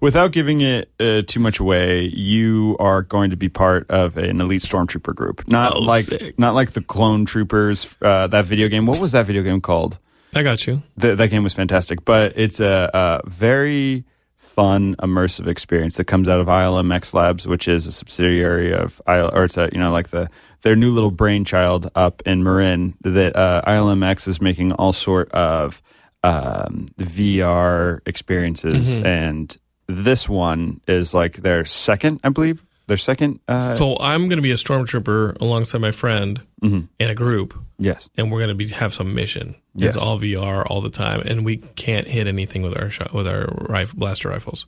without 0.00 0.32
giving 0.32 0.60
it 0.60 0.90
uh, 0.98 1.22
too 1.26 1.38
much 1.40 1.60
away, 1.60 2.02
you 2.02 2.76
are 2.80 3.02
going 3.02 3.30
to 3.30 3.36
be 3.36 3.48
part 3.48 3.88
of 3.90 4.16
an 4.16 4.40
elite 4.40 4.62
stormtrooper 4.62 5.14
group. 5.14 5.46
Not 5.48 5.76
Oh, 5.76 5.80
like 5.80 6.04
sick. 6.06 6.38
not 6.38 6.54
like 6.54 6.72
the 6.72 6.82
clone 6.82 7.24
troopers. 7.24 7.96
Uh, 8.02 8.26
that 8.26 8.46
video 8.46 8.68
game. 8.68 8.84
What 8.86 8.98
was 9.00 9.12
that 9.12 9.26
video 9.26 9.42
game 9.42 9.60
called? 9.60 9.98
I 10.34 10.42
got 10.42 10.66
you. 10.66 10.82
Th- 11.00 11.16
that 11.16 11.28
game 11.28 11.42
was 11.44 11.54
fantastic, 11.54 12.04
but 12.04 12.32
it's 12.36 12.60
a, 12.60 12.90
a 12.92 13.28
very 13.28 14.04
fun, 14.36 14.96
immersive 14.96 15.46
experience 15.46 15.96
that 15.96 16.04
comes 16.04 16.28
out 16.28 16.40
of 16.40 16.46
ILM 16.48 16.92
X 16.94 17.14
Labs, 17.14 17.46
which 17.46 17.68
is 17.68 17.86
a 17.86 17.92
subsidiary 17.92 18.72
of 18.72 19.00
IL, 19.06 19.30
or 19.32 19.44
it's 19.44 19.56
a 19.56 19.68
you 19.72 19.78
know 19.78 19.92
like 19.92 20.08
the 20.08 20.28
their 20.62 20.76
new 20.76 20.90
little 20.90 21.10
brainchild 21.10 21.90
up 21.94 22.22
in 22.26 22.42
Marin. 22.42 22.94
That 23.02 23.36
uh, 23.36 23.62
ILMX 23.66 24.28
is 24.28 24.40
making 24.40 24.72
all 24.72 24.92
sort 24.92 25.30
of 25.32 25.80
um, 26.22 26.86
VR 26.98 28.00
experiences, 28.06 28.96
and 28.98 29.56
this 29.86 30.28
one 30.28 30.80
is 30.86 31.14
like 31.14 31.36
their 31.38 31.64
second, 31.64 32.20
I 32.22 32.28
believe, 32.28 32.64
their 32.86 32.96
second. 32.96 33.40
Uh, 33.48 33.74
So 33.74 33.96
I'm 33.98 34.28
going 34.28 34.36
to 34.38 34.42
be 34.42 34.50
a 34.52 34.56
stormtrooper 34.56 35.40
alongside 35.40 35.80
my 35.80 35.92
friend 35.92 36.40
in 36.62 36.88
a 37.00 37.14
group, 37.14 37.58
yes, 37.78 38.10
and 38.18 38.30
we're 38.30 38.38
going 38.40 38.48
to 38.50 38.54
be 38.54 38.68
have 38.68 38.92
some 38.92 39.14
mission. 39.14 39.54
Yes. 39.74 39.94
It's 39.94 40.04
all 40.04 40.18
VR 40.18 40.64
all 40.68 40.80
the 40.82 40.90
time, 40.90 41.22
and 41.24 41.44
we 41.44 41.56
can't 41.56 42.06
hit 42.06 42.26
anything 42.26 42.60
with 42.62 42.76
our 42.76 42.90
shot, 42.90 43.14
with 43.14 43.26
our 43.26 43.46
rifle, 43.46 43.98
blaster 43.98 44.28
rifles. 44.28 44.66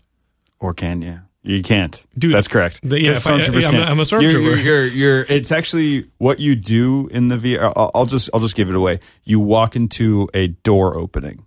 or 0.58 0.72
can 0.72 1.02
you? 1.02 1.20
You 1.44 1.60
can't, 1.62 2.00
Dude, 2.16 2.34
That's 2.34 2.46
correct. 2.46 2.80
the- 2.88 3.00
yeah, 3.00 3.10
Because 3.10 3.26
I- 3.26 3.32
stormtroopers 3.40 3.62
yeah, 3.62 3.68
I'm 3.68 3.74
a- 3.74 3.78
can't. 3.78 3.90
I'm 3.90 3.92
a 3.92 3.96
You're, 3.96 4.04
stormtrooper. 4.04 4.42
you're, 4.42 4.56
you're, 4.56 4.84
you're- 4.86 5.26
It's 5.28 5.50
actually 5.50 6.08
what 6.18 6.38
you 6.38 6.54
do 6.54 7.08
in 7.08 7.28
the 7.28 7.36
VR. 7.36 7.72
I'll, 7.74 7.90
I'll 7.96 8.06
just, 8.06 8.30
I'll 8.32 8.38
just 8.40 8.54
give 8.54 8.68
it 8.68 8.76
away. 8.76 9.00
You 9.24 9.40
walk 9.40 9.74
into 9.74 10.28
a 10.34 10.46
door 10.48 10.96
opening 10.96 11.44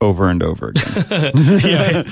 over 0.00 0.28
and 0.28 0.40
over 0.42 0.68
again. 0.68 0.84
yeah. 1.34 2.02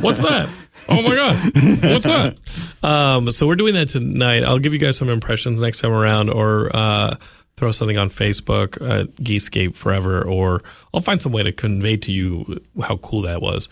What's 0.00 0.20
that? 0.20 0.48
Oh 0.88 1.02
my 1.02 1.14
god. 1.14 1.36
What's 1.82 2.06
that? 2.06 2.38
Um, 2.82 3.30
so 3.32 3.46
we're 3.46 3.56
doing 3.56 3.74
that 3.74 3.90
tonight. 3.90 4.44
I'll 4.44 4.58
give 4.58 4.72
you 4.72 4.78
guys 4.78 4.96
some 4.96 5.08
impressions 5.10 5.60
next 5.60 5.80
time 5.80 5.92
around, 5.92 6.30
or 6.30 6.74
uh, 6.74 7.16
throw 7.56 7.72
something 7.72 7.98
on 7.98 8.08
Facebook, 8.08 8.80
uh, 8.80 9.04
Geekscape 9.22 9.74
Forever, 9.74 10.26
or 10.26 10.62
I'll 10.94 11.00
find 11.02 11.20
some 11.20 11.32
way 11.32 11.42
to 11.42 11.52
convey 11.52 11.96
to 11.98 12.12
you 12.12 12.58
how 12.82 12.96
cool 12.98 13.22
that 13.22 13.42
was. 13.42 13.68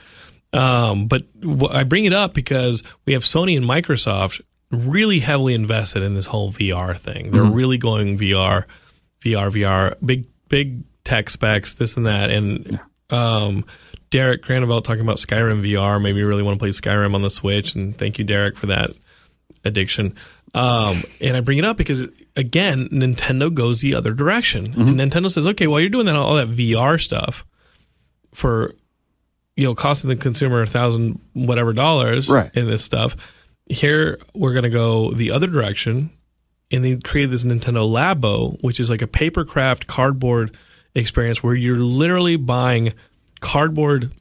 Um, 0.53 1.07
but 1.07 1.23
wh- 1.45 1.71
I 1.75 1.85
bring 1.85 2.05
it 2.05 2.13
up 2.13 2.35
because 2.35 2.83
we 3.05 3.13
have 3.13 3.23
Sony 3.23 3.57
and 3.57 3.67
Microsoft 3.67 4.41
really 4.71 5.21
heavily 5.21 5.55
invested 5.55 6.03
in 6.03 6.15
this 6.15 6.27
whole 6.27 6.53
VR 6.53 6.97
thing. 6.97 7.31
They're 7.31 7.43
really 7.45 7.79
going 7.79 8.19
VR, 8.19 8.65
VR, 9.23 9.51
VR, 9.51 9.95
big, 10.05 10.27
big 10.49 10.85
tech 11.05 11.31
specs, 11.31 11.75
this 11.75 11.97
and 11.97 12.07
that. 12.07 12.31
And 12.31 12.81
um, 13.11 13.65
Derek 14.11 14.43
Granville 14.43 14.83
talking 14.83 15.03
about 15.03 15.17
Skyrim 15.17 15.63
VR 15.67 16.01
made 16.01 16.15
me 16.15 16.23
really 16.23 16.43
want 16.43 16.59
to 16.59 16.63
play 16.63 16.71
Skyrim 16.71 17.15
on 17.15 17.23
the 17.23 17.31
Switch. 17.31 17.75
And 17.75 17.97
thank 17.97 18.19
you, 18.19 18.25
Derek, 18.25 18.57
for 18.57 18.67
that 18.67 18.91
addiction. 19.65 20.15
Um, 20.55 21.03
and 21.21 21.37
I 21.37 21.41
bring 21.41 21.59
it 21.59 21.65
up 21.65 21.77
because, 21.77 22.07
again, 22.37 22.89
Nintendo 22.89 23.53
goes 23.53 23.81
the 23.81 23.95
other 23.95 24.13
direction. 24.15 24.75
And 24.75 24.99
Nintendo 24.99 25.31
says, 25.31 25.47
okay, 25.47 25.67
while 25.67 25.81
you're 25.81 25.91
doing 25.91 26.07
that, 26.07 26.17
all 26.17 26.35
that 26.37 26.49
VR 26.49 26.99
stuff 27.01 27.45
for 28.33 28.75
you 29.59 29.65
know, 29.65 29.75
costing 29.75 30.09
the 30.09 30.15
consumer 30.15 30.63
a 30.63 30.67
thousand 30.67 31.19
whatever 31.33 31.73
dollars 31.73 32.31
Right. 32.31 32.49
in 32.55 32.67
this 32.67 32.85
stuff. 32.85 33.17
Here 33.69 34.17
we're 34.33 34.55
gonna 34.55 34.71
go 34.71 35.11
the 35.11 35.33
other 35.33 35.49
direction, 35.49 36.11
and 36.71 36.85
they 36.85 36.95
created 36.95 37.33
this 37.33 37.43
Nintendo 37.43 37.91
Labo, 37.91 38.57
which 38.63 38.79
is 38.79 38.89
like 38.89 39.03
a 39.03 39.09
papercraft 39.09 39.89
cardboard 39.89 40.57
experience 40.95 41.43
where 41.43 41.57
you're 41.57 41.77
literally 41.77 42.37
buying 42.37 42.93
cardboard 43.41 44.13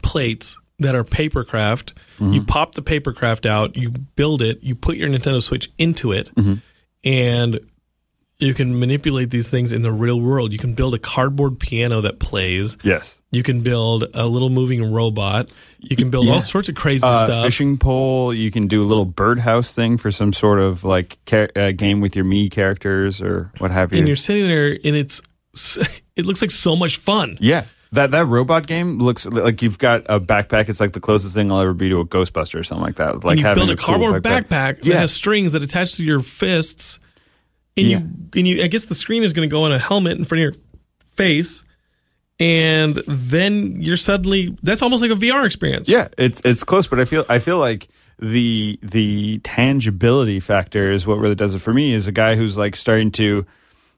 plates 0.00 0.56
that 0.78 0.94
are 0.94 1.02
papercraft. 1.02 1.92
You 2.20 2.26
mm-hmm. 2.26 2.44
pop 2.44 2.76
the 2.76 2.82
papercraft 2.82 3.46
out, 3.46 3.76
you 3.76 3.90
build 3.90 4.42
it, 4.42 4.62
you 4.62 4.76
put 4.76 4.96
your 4.96 5.08
Nintendo 5.08 5.42
Switch 5.42 5.72
into 5.76 6.12
it, 6.12 6.32
mm-hmm. 6.36 6.54
and 7.02 7.58
you 8.42 8.54
can 8.54 8.78
manipulate 8.78 9.30
these 9.30 9.48
things 9.48 9.72
in 9.72 9.82
the 9.82 9.92
real 9.92 10.20
world. 10.20 10.52
You 10.52 10.58
can 10.58 10.74
build 10.74 10.94
a 10.94 10.98
cardboard 10.98 11.58
piano 11.58 12.00
that 12.02 12.18
plays. 12.18 12.76
yes. 12.82 13.20
You 13.30 13.42
can 13.42 13.62
build 13.62 14.04
a 14.12 14.26
little 14.26 14.50
moving 14.50 14.92
robot. 14.92 15.50
You 15.78 15.96
can 15.96 16.10
build 16.10 16.26
Yeah. 16.26 16.34
all 16.34 16.42
sorts 16.42 16.68
of 16.68 16.74
crazy 16.74 17.02
Uh, 17.06 17.24
stuff. 17.26 17.44
fishing 17.44 17.78
pole. 17.78 18.34
You 18.34 18.50
can 18.50 18.66
do 18.66 18.82
a 18.82 18.84
little 18.84 19.06
birdhouse 19.06 19.72
thing 19.72 19.96
for 19.96 20.10
some 20.10 20.34
sort 20.34 20.58
of 20.58 20.84
like 20.84 21.16
char- 21.24 21.48
uh, 21.56 21.72
game 21.72 22.00
with 22.02 22.14
your 22.14 22.26
me 22.26 22.50
characters 22.50 23.22
or 23.22 23.50
what 23.58 23.70
have 23.70 23.92
you. 23.92 23.98
and 23.98 24.06
you're 24.06 24.16
sitting 24.18 24.46
there, 24.48 24.72
and 24.84 24.94
it's 24.96 25.22
it 26.16 26.26
looks 26.26 26.42
like 26.42 26.50
so 26.50 26.76
much 26.76 26.98
fun. 26.98 27.38
Yeah. 27.40 27.64
That 27.92 28.10
that 28.12 28.24
robot 28.26 28.66
game 28.66 28.98
looks 28.98 29.26
like 29.26 29.60
you've 29.62 29.78
got 29.78 30.04
a 30.08 30.18
backpack. 30.18 30.68
It's 30.70 30.80
like 30.80 30.92
the 30.92 31.00
closest 31.00 31.34
thing 31.34 31.52
I'll 31.52 31.60
ever 31.60 31.74
be 31.74 31.88
to 31.90 32.00
a 32.00 32.06
Ghostbuster 32.06 32.58
or 32.60 32.64
something 32.64 32.84
like 32.84 32.96
that. 32.96 33.22
Like 33.24 33.32
and 33.32 33.40
you 33.40 33.46
having 33.46 33.66
build 33.66 33.78
a 33.78 33.82
cool 33.82 33.94
cardboard 33.98 34.22
backpack, 34.22 34.76
that 34.78 34.86
Yeah. 34.86 34.98
has 35.00 35.12
strings 35.12 35.52
that 35.52 35.62
attach 35.62 35.96
to 35.96 36.04
your 36.04 36.20
fists, 36.20 36.98
and 37.76 37.86
you 37.86 37.96
and 37.96 38.48
you. 38.48 38.62
I 38.62 38.66
guess 38.66 38.86
the 38.86 38.94
screen 38.94 39.22
is 39.22 39.32
going 39.32 39.48
to 39.48 39.52
go 39.52 39.64
on 39.64 39.72
a 39.72 39.78
helmet 39.78 40.18
in 40.18 40.24
front 40.24 40.42
of 40.42 40.54
your 40.54 40.62
face, 41.06 41.62
and 42.38 42.96
then 43.06 43.80
you're 43.80 43.96
suddenly 43.96 44.56
that's 44.62 44.82
almost 44.82 45.02
like 45.02 45.10
a 45.10 45.14
VR 45.14 45.44
experience. 45.46 45.88
Yeah, 45.88 46.08
it's 46.18 46.40
it's 46.44 46.64
close, 46.64 46.86
but 46.86 47.00
I 47.00 47.04
feel 47.04 47.24
I 47.28 47.38
feel 47.38 47.58
like 47.58 47.88
the 48.18 48.78
the 48.82 49.40
tangibility 49.42 50.40
factor 50.40 50.90
is 50.90 51.06
what 51.06 51.18
really 51.18 51.34
does 51.34 51.54
it 51.54 51.60
for 51.60 51.72
me. 51.72 51.92
Is 51.92 52.08
a 52.08 52.12
guy 52.12 52.36
who's 52.36 52.56
like 52.56 52.76
starting 52.76 53.10
to, 53.12 53.46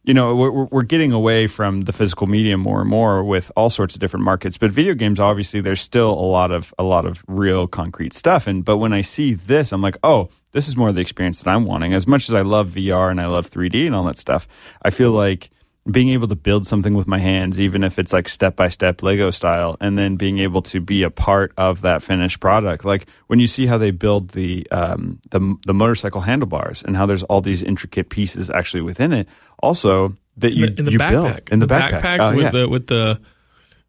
you 0.05 0.15
know, 0.15 0.37
we're 0.37 0.65
we're- 0.65 0.87
getting 0.87 1.13
away 1.13 1.47
from 1.47 1.83
the 1.83 1.93
physical 1.93 2.27
medium 2.27 2.61
more 2.61 2.81
and 2.83 2.91
more 2.91 3.25
with 3.25 3.51
all 3.57 3.71
sorts 3.71 3.95
of 3.95 4.01
different 4.01 4.25
markets. 4.25 4.59
But 4.59 4.71
video 4.71 4.95
games, 4.95 5.19
obviously, 5.19 5.61
there's 5.61 5.81
still 5.81 6.11
a 6.11 6.29
lot 6.39 6.51
of 6.51 6.73
a 6.79 6.85
lot 6.85 7.07
of 7.07 7.25
real 7.27 7.67
concrete 7.67 8.13
stuff. 8.13 8.47
And 8.47 8.65
but 8.65 8.77
when 8.77 8.93
I 8.93 9.01
see 9.01 9.33
this, 9.35 9.73
I'm 9.73 9.81
like, 9.83 9.97
oh, 10.03 10.29
this 10.53 10.69
is 10.69 10.77
more 10.77 10.91
of 10.91 10.95
the 10.95 11.01
experience 11.01 11.41
that 11.41 11.51
I'm 11.51 11.65
wanting. 11.65 11.95
As 11.95 12.07
much 12.07 12.29
as 12.29 12.35
I 12.35 12.43
love 12.43 12.69
VR 12.69 13.11
and 13.11 13.21
I 13.21 13.27
love 13.27 13.51
3D 13.51 13.87
and 13.87 13.95
all 13.95 14.05
that 14.05 14.19
stuff, 14.19 14.47
I 14.83 14.91
feel 14.91 15.11
like 15.11 15.51
being 15.91 16.09
able 16.11 16.27
to 16.29 16.37
build 16.37 16.67
something 16.67 16.95
with 16.95 17.07
my 17.07 17.19
hands, 17.19 17.61
even 17.61 17.83
if 17.85 17.99
it's 17.99 18.13
like 18.13 18.27
step 18.29 18.57
by 18.57 18.69
step 18.69 19.03
Lego 19.03 19.31
style, 19.31 19.77
and 19.83 19.99
then 19.99 20.17
being 20.17 20.39
able 20.39 20.63
to 20.63 20.81
be 20.81 21.03
a 21.03 21.11
part 21.11 21.53
of 21.59 21.83
that 21.83 22.03
finished 22.03 22.41
product. 22.41 22.85
Like 22.87 23.07
when 23.27 23.39
you 23.39 23.47
see 23.47 23.67
how 23.67 23.77
they 23.77 23.91
build 23.91 24.31
the 24.31 24.67
um, 24.71 25.21
the 25.31 25.57
the 25.67 25.75
motorcycle 25.75 26.23
handlebars 26.23 26.83
and 26.83 26.97
how 26.97 27.05
there's 27.07 27.23
all 27.25 27.43
these 27.43 27.63
intricate 27.63 28.09
pieces 28.09 28.49
actually 28.51 28.81
within 28.81 29.13
it. 29.13 29.29
Also, 29.59 30.15
that 30.39 30.53
you 30.55 30.67
in 30.67 30.85
the 30.87 30.93
you 30.93 30.99
backpack. 30.99 31.11
build 31.11 31.53
in 31.53 31.59
the, 31.59 31.67
backpack, 31.67 32.19
Oh, 32.19 32.35
with 32.35 32.45
yeah. 32.45 32.51
the 32.51 32.69
with 32.69 32.87
the 32.87 33.21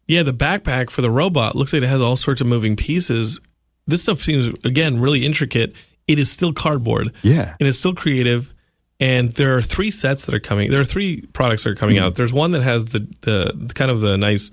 yeah 0.06 0.22
the 0.22 0.34
backpack 0.34 0.90
for 0.90 1.00
the 1.02 1.10
robot 1.10 1.56
looks 1.56 1.72
like 1.72 1.82
it 1.82 1.88
has 1.88 2.02
all 2.02 2.16
sorts 2.16 2.40
of 2.42 2.46
moving 2.46 2.76
pieces. 2.76 3.40
This 3.86 4.02
stuff 4.02 4.20
seems 4.20 4.54
again 4.64 5.00
really 5.00 5.24
intricate. 5.24 5.74
It 6.06 6.18
is 6.18 6.30
still 6.30 6.52
cardboard. 6.52 7.12
Yeah. 7.22 7.56
and 7.58 7.66
it's 7.68 7.78
still 7.78 7.94
creative. 7.94 8.52
And 8.98 9.32
there 9.32 9.54
are 9.56 9.60
three 9.62 9.90
sets 9.90 10.24
that 10.26 10.34
are 10.34 10.40
coming. 10.40 10.70
There 10.70 10.80
are 10.80 10.84
three 10.84 11.20
products 11.32 11.64
that 11.64 11.70
are 11.70 11.74
coming 11.74 11.96
Mm-hmm. 11.96 12.04
out. 12.06 12.14
There's 12.14 12.32
one 12.32 12.52
that 12.52 12.62
has 12.62 12.86
the, 12.86 13.00
the 13.22 13.52
the 13.54 13.74
kind 13.74 13.90
of 13.90 14.00
the 14.00 14.16
nice 14.16 14.50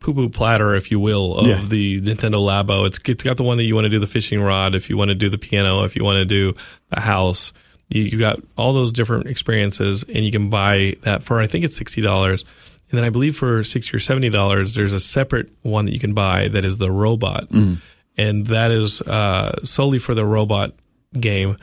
poo 0.00 0.12
poo 0.14 0.28
platter, 0.28 0.74
if 0.74 0.90
you 0.90 1.00
will, 1.00 1.36
of 1.38 1.46
Yeah. 1.46 1.60
the 1.68 2.00
Nintendo 2.02 2.34
Labo. 2.34 2.86
It's 2.86 2.98
it's 3.06 3.22
got 3.24 3.36
the 3.38 3.44
one 3.44 3.56
that 3.56 3.64
you 3.64 3.74
want 3.74 3.86
to 3.86 3.88
do 3.90 3.98
the 3.98 4.06
fishing 4.06 4.40
rod, 4.42 4.74
if 4.74 4.90
you 4.90 4.96
want 4.98 5.08
to 5.08 5.14
do 5.14 5.30
the 5.30 5.38
piano, 5.38 5.84
if 5.84 5.96
you 5.96 6.04
want 6.04 6.18
to 6.18 6.24
do 6.26 6.52
the 6.90 7.00
house. 7.00 7.52
You, 7.88 8.02
you 8.02 8.18
got 8.18 8.38
all 8.58 8.74
those 8.74 8.92
different 8.92 9.26
experiences, 9.28 10.04
and 10.04 10.22
you 10.22 10.30
can 10.30 10.50
buy 10.50 10.96
that 11.02 11.22
for 11.22 11.40
I 11.40 11.46
think 11.46 11.64
it's 11.64 11.76
sixty 11.76 12.02
dollars. 12.02 12.44
And 12.90 12.98
then 12.98 13.04
I 13.04 13.10
believe 13.10 13.36
for 13.36 13.64
sixty 13.64 13.96
or 13.96 14.00
seventy 14.00 14.28
dollars, 14.28 14.74
there's 14.74 14.92
a 14.92 15.00
separate 15.00 15.50
one 15.62 15.86
that 15.86 15.92
you 15.94 15.98
can 16.00 16.12
buy 16.12 16.48
that 16.48 16.64
is 16.66 16.76
the 16.76 16.90
robot, 16.90 17.48
and 17.50 18.46
that 18.46 18.70
is 18.70 19.00
uh, 19.00 19.64
solely 19.64 19.98
for 19.98 20.14
the 20.14 20.26
robot 20.26 20.74
game. 21.18 21.56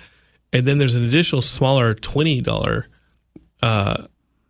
And 0.56 0.66
then 0.66 0.78
there's 0.78 0.95
an 0.95 1.03
additional 1.03 1.41
smaller 1.41 1.93
twenty 1.93 2.41
dollar 2.41 2.88
uh, 3.62 4.06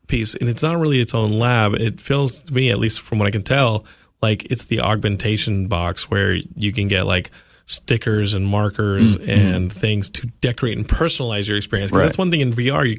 piece, 0.08 0.36
and 0.36 0.48
it's 0.50 0.62
not 0.64 0.78
really 0.78 1.02
its 1.02 1.14
own 1.14 1.40
lab. 1.40 1.74
It 1.74 2.00
feels 2.00 2.42
to 2.44 2.54
me, 2.54 2.70
at 2.70 2.78
least 2.80 3.02
from 3.02 3.18
what 3.20 3.28
I 3.28 3.32
can 3.32 3.44
tell, 3.44 3.86
like 4.22 4.46
it's 4.52 4.66
the 4.66 4.82
augmentation 4.82 5.68
box 5.68 6.10
where 6.10 6.34
you 6.36 6.72
can 6.72 6.88
get 6.88 7.06
like 7.08 7.32
stickers 7.66 8.34
and 8.36 8.46
markers 8.46 9.16
and 9.16 9.74
things 9.74 10.10
to 10.12 10.28
decorate 10.42 10.78
and 10.78 10.88
personalize 10.88 11.48
your 11.48 11.58
experience. 11.58 11.90
Because 11.90 12.00
Right. 12.00 12.06
that's 12.06 12.18
one 12.18 12.30
thing 12.30 12.42
in 12.42 12.54
VR. 12.54 12.88
You, 12.88 12.98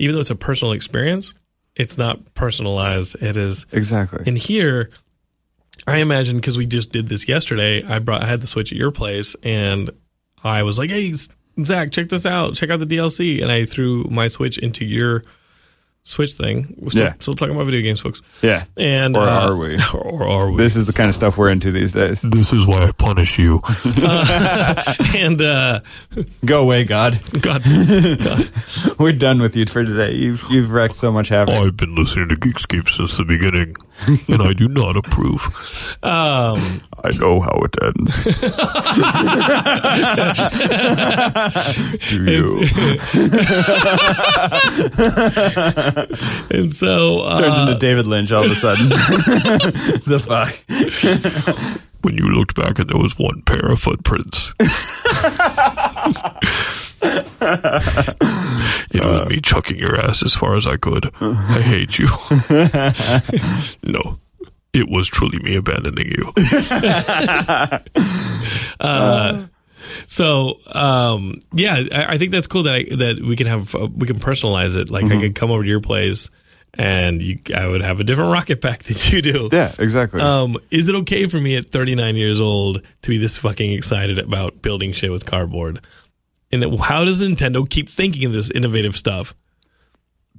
even 0.00 0.14
though 0.16 0.20
it's 0.20 0.30
a 0.30 0.34
personal 0.34 0.72
experience, 0.72 1.34
it's 1.76 1.96
not 1.96 2.34
personalized. 2.34 3.14
It 3.22 3.36
is 3.36 3.66
exactly. 3.70 4.24
and 4.26 4.36
here, 4.36 4.90
I 5.86 5.98
imagine 5.98 6.36
because 6.36 6.58
we 6.58 6.66
just 6.66 6.90
did 6.90 7.08
this 7.08 7.28
yesterday, 7.28 7.84
I 7.84 8.00
brought 8.00 8.22
I 8.24 8.26
had 8.26 8.40
the 8.40 8.48
Switch 8.48 8.72
at 8.72 8.78
your 8.78 8.90
place, 8.90 9.36
and 9.44 9.90
I 10.42 10.64
was 10.64 10.76
like, 10.78 10.90
"Hey, 10.90 11.14
Zack, 11.64 11.90
check 11.90 12.08
this 12.08 12.26
out. 12.26 12.54
Check 12.54 12.70
out 12.70 12.78
the 12.78 12.86
DLC." 12.86 13.42
And 13.42 13.50
I 13.50 13.64
threw 13.64 14.04
my 14.10 14.28
Switch 14.28 14.58
into 14.58 14.84
your 14.84 15.22
Switch 16.08 16.32
thing. 16.32 16.74
We're 16.78 16.90
still, 16.90 17.02
Yeah. 17.04 17.12
still 17.18 17.34
talking 17.34 17.54
about 17.54 17.64
video 17.66 17.82
games, 17.82 18.00
folks. 18.00 18.22
yeah. 18.42 18.64
And 18.76 19.14
Or 19.16 19.24
uh, 19.24 19.48
are 19.48 19.56
we? 19.56 19.76
Or, 19.92 20.00
or 20.22 20.24
are 20.26 20.50
we? 20.50 20.56
This 20.56 20.74
is 20.74 20.86
the 20.86 20.92
kind 20.92 21.08
of 21.10 21.14
stuff 21.14 21.36
we're 21.36 21.50
into 21.50 21.70
these 21.70 21.92
days. 21.92 22.22
This 22.22 22.52
is 22.52 22.66
why 22.66 22.84
I 22.84 22.92
punish 22.92 23.38
you. 23.38 23.60
and 25.16 25.40
uh, 25.42 25.80
Go 26.44 26.62
away, 26.62 26.84
God. 26.84 27.20
God, 27.40 27.62
God, 27.62 28.48
We're 28.98 29.12
done 29.12 29.40
with 29.40 29.54
you 29.54 29.66
for 29.66 29.84
today. 29.84 30.12
You've 30.14 30.42
you've 30.50 30.72
wrecked 30.72 30.94
so 30.94 31.12
much 31.12 31.28
havoc. 31.28 31.54
I've 31.54 31.76
been 31.76 31.94
listening 31.94 32.28
to 32.30 32.36
Geekscape 32.36 32.88
since 32.88 33.16
the 33.18 33.24
beginning, 33.24 33.76
and 34.28 34.40
I 34.42 34.52
do 34.54 34.66
not 34.68 34.96
approve. 34.96 35.42
um, 36.02 36.80
I 37.04 37.10
know 37.16 37.40
how 37.40 37.60
it 37.62 37.76
ends. 37.82 38.16
Do 42.08 42.24
you? 42.24 42.60
and 46.50 46.70
so 46.72 47.20
uh, 47.20 47.36
Turns 47.36 47.58
into 47.58 47.74
David 47.76 48.06
Lynch 48.06 48.32
all 48.32 48.44
of 48.44 48.50
a 48.50 48.54
sudden. 48.54 48.88
the 48.88 50.20
fuck? 50.20 50.54
When 52.02 52.16
you 52.16 52.24
looked 52.24 52.54
back 52.54 52.78
and 52.78 52.88
there 52.88 52.96
was 52.96 53.18
one 53.18 53.42
pair 53.42 53.70
of 53.70 53.80
footprints. 53.80 54.52
it 58.90 59.04
was 59.04 59.28
me 59.28 59.40
chucking 59.40 59.78
your 59.78 60.00
ass 60.00 60.22
as 60.22 60.34
far 60.34 60.56
as 60.56 60.66
I 60.66 60.76
could. 60.76 61.10
I 61.20 61.60
hate 61.60 61.98
you. 61.98 62.06
no, 63.82 64.20
it 64.72 64.88
was 64.88 65.08
truly 65.08 65.40
me 65.40 65.56
abandoning 65.56 66.12
you. 66.12 66.32
So 70.06 70.54
um, 70.72 71.40
yeah, 71.52 71.82
I, 71.92 72.14
I 72.14 72.18
think 72.18 72.32
that's 72.32 72.46
cool 72.46 72.64
that 72.64 72.74
I, 72.74 72.84
that 72.96 73.20
we 73.22 73.36
can 73.36 73.46
have 73.46 73.74
uh, 73.74 73.88
we 73.94 74.06
can 74.06 74.18
personalize 74.18 74.76
it. 74.76 74.90
Like 74.90 75.04
I 75.06 75.20
could 75.20 75.34
come 75.34 75.50
over 75.50 75.62
to 75.62 75.68
your 75.68 75.80
place, 75.80 76.30
and 76.74 77.20
you, 77.22 77.38
I 77.54 77.66
would 77.66 77.82
have 77.82 78.00
a 78.00 78.04
different 78.04 78.32
rocket 78.32 78.60
pack 78.60 78.82
that 78.84 79.12
you 79.12 79.22
do. 79.22 79.48
Yeah, 79.52 79.72
exactly. 79.78 80.20
Um, 80.20 80.56
is 80.70 80.88
it 80.88 80.94
okay 80.96 81.26
for 81.26 81.38
me 81.38 81.56
at 81.56 81.66
39 81.66 82.16
years 82.16 82.40
old 82.40 82.82
to 83.02 83.08
be 83.08 83.18
this 83.18 83.38
fucking 83.38 83.72
excited 83.72 84.18
about 84.18 84.62
building 84.62 84.92
shit 84.92 85.10
with 85.10 85.26
cardboard? 85.26 85.80
And 86.50 86.80
how 86.80 87.04
does 87.04 87.20
Nintendo 87.20 87.68
keep 87.68 87.88
thinking 87.88 88.24
of 88.24 88.32
this 88.32 88.50
innovative 88.50 88.96
stuff? 88.96 89.34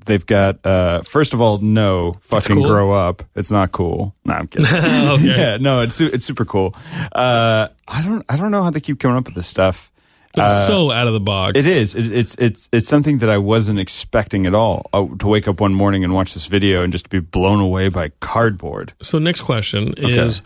They've 0.06 0.26
got 0.26 0.66
uh 0.66 1.02
first 1.02 1.34
of 1.34 1.42
all, 1.42 1.60
no, 1.60 2.14
fucking 2.22 2.56
cool? 2.56 2.68
grow 2.68 2.92
up. 2.92 3.24
It's 3.36 3.52
not 3.52 3.72
cool. 3.72 4.16
No, 4.26 4.34
I'm 4.34 4.48
kidding. 4.48 4.68
okay. 4.74 5.24
Yeah, 5.24 5.58
no, 5.58 5.82
it's 5.82 6.00
it's 6.02 6.26
super 6.26 6.46
cool. 6.46 6.76
Uh 7.12 7.68
I 7.88 8.02
don't 8.04 8.26
I 8.30 8.36
don't 8.38 8.52
know 8.52 8.64
how 8.64 8.70
they 8.70 8.80
keep 8.82 9.00
coming 9.00 9.18
up 9.18 9.26
with 9.26 9.36
this 9.36 9.48
stuff. 9.48 9.92
It's 10.36 10.68
so 10.68 10.92
out 10.92 11.08
of 11.08 11.14
the 11.14 11.20
box. 11.20 11.58
It 11.58 11.66
is. 11.66 11.96
It, 11.96 12.12
it's 12.12 12.36
it's 12.40 12.70
it's 12.72 12.88
something 12.88 13.18
that 13.20 13.30
I 13.30 13.38
wasn't 13.38 13.80
expecting 13.80 14.46
at 14.46 14.54
all. 14.54 14.90
Uh, 14.94 15.08
to 15.20 15.28
wake 15.28 15.48
up 15.48 15.60
one 15.60 15.74
morning 15.74 16.04
and 16.04 16.14
watch 16.14 16.34
this 16.34 16.46
video 16.46 16.84
and 16.84 16.92
just 16.92 17.10
be 17.10 17.20
blown 17.20 17.60
away 17.60 17.90
by 17.90 18.10
cardboard. 18.20 18.94
So 19.02 19.18
next 19.18 19.42
question 19.42 19.94
is 19.98 20.42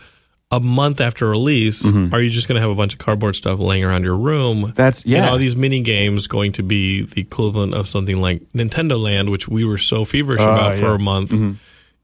a 0.56 0.60
month 0.60 1.00
after 1.00 1.28
release, 1.28 1.84
are 1.84 2.20
you 2.20 2.30
just 2.30 2.48
going 2.48 2.56
to 2.56 2.60
have 2.60 2.70
a 2.70 2.74
bunch 2.74 2.92
of 2.92 2.98
cardboard 2.98 3.36
stuff 3.36 3.58
laying 3.58 3.84
around 3.84 4.04
your 4.04 4.16
room? 4.16 4.58
Mm-hmm. 4.58 4.72
That's- 4.72 5.02
And 5.04 5.12
yeah. 5.12 5.28
all 5.30 5.38
these 5.38 5.56
mini 5.56 5.80
games 5.80 6.26
going 6.26 6.52
to 6.52 6.62
be 6.62 7.02
the 7.04 7.20
equivalent 7.20 7.74
of 7.74 7.88
something 7.88 8.20
like 8.20 8.40
Nintendo 8.50 8.98
Land, 9.00 9.30
which 9.30 9.48
we 9.48 9.64
were 9.64 9.78
so 9.78 10.04
feverish 10.04 10.40
about 10.40 10.76
for 10.78 10.86
Oh, 10.86 10.90
yeah. 10.92 10.96
Mm-hmm. 10.96 11.00
a 11.00 11.04
month. 11.04 11.60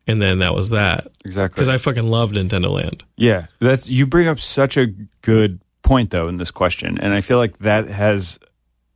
And 0.06 0.20
then 0.20 0.38
that 0.40 0.54
was 0.54 0.70
that. 0.70 1.06
Exactly. 1.24 1.54
Because 1.54 1.68
I 1.68 1.78
fucking 1.78 2.10
love 2.10 2.32
Nintendo 2.32 2.70
Land. 2.70 3.04
Yeah, 3.16 3.46
that's 3.60 3.88
you 3.88 4.06
bring 4.06 4.26
up 4.26 4.40
such 4.40 4.76
a 4.76 4.86
good 5.22 5.60
point 5.82 6.10
though 6.10 6.26
in 6.28 6.36
this 6.38 6.50
question, 6.50 6.98
and 6.98 7.14
I 7.14 7.20
feel 7.20 7.38
like 7.38 7.58
that 7.58 7.86
has 7.86 8.38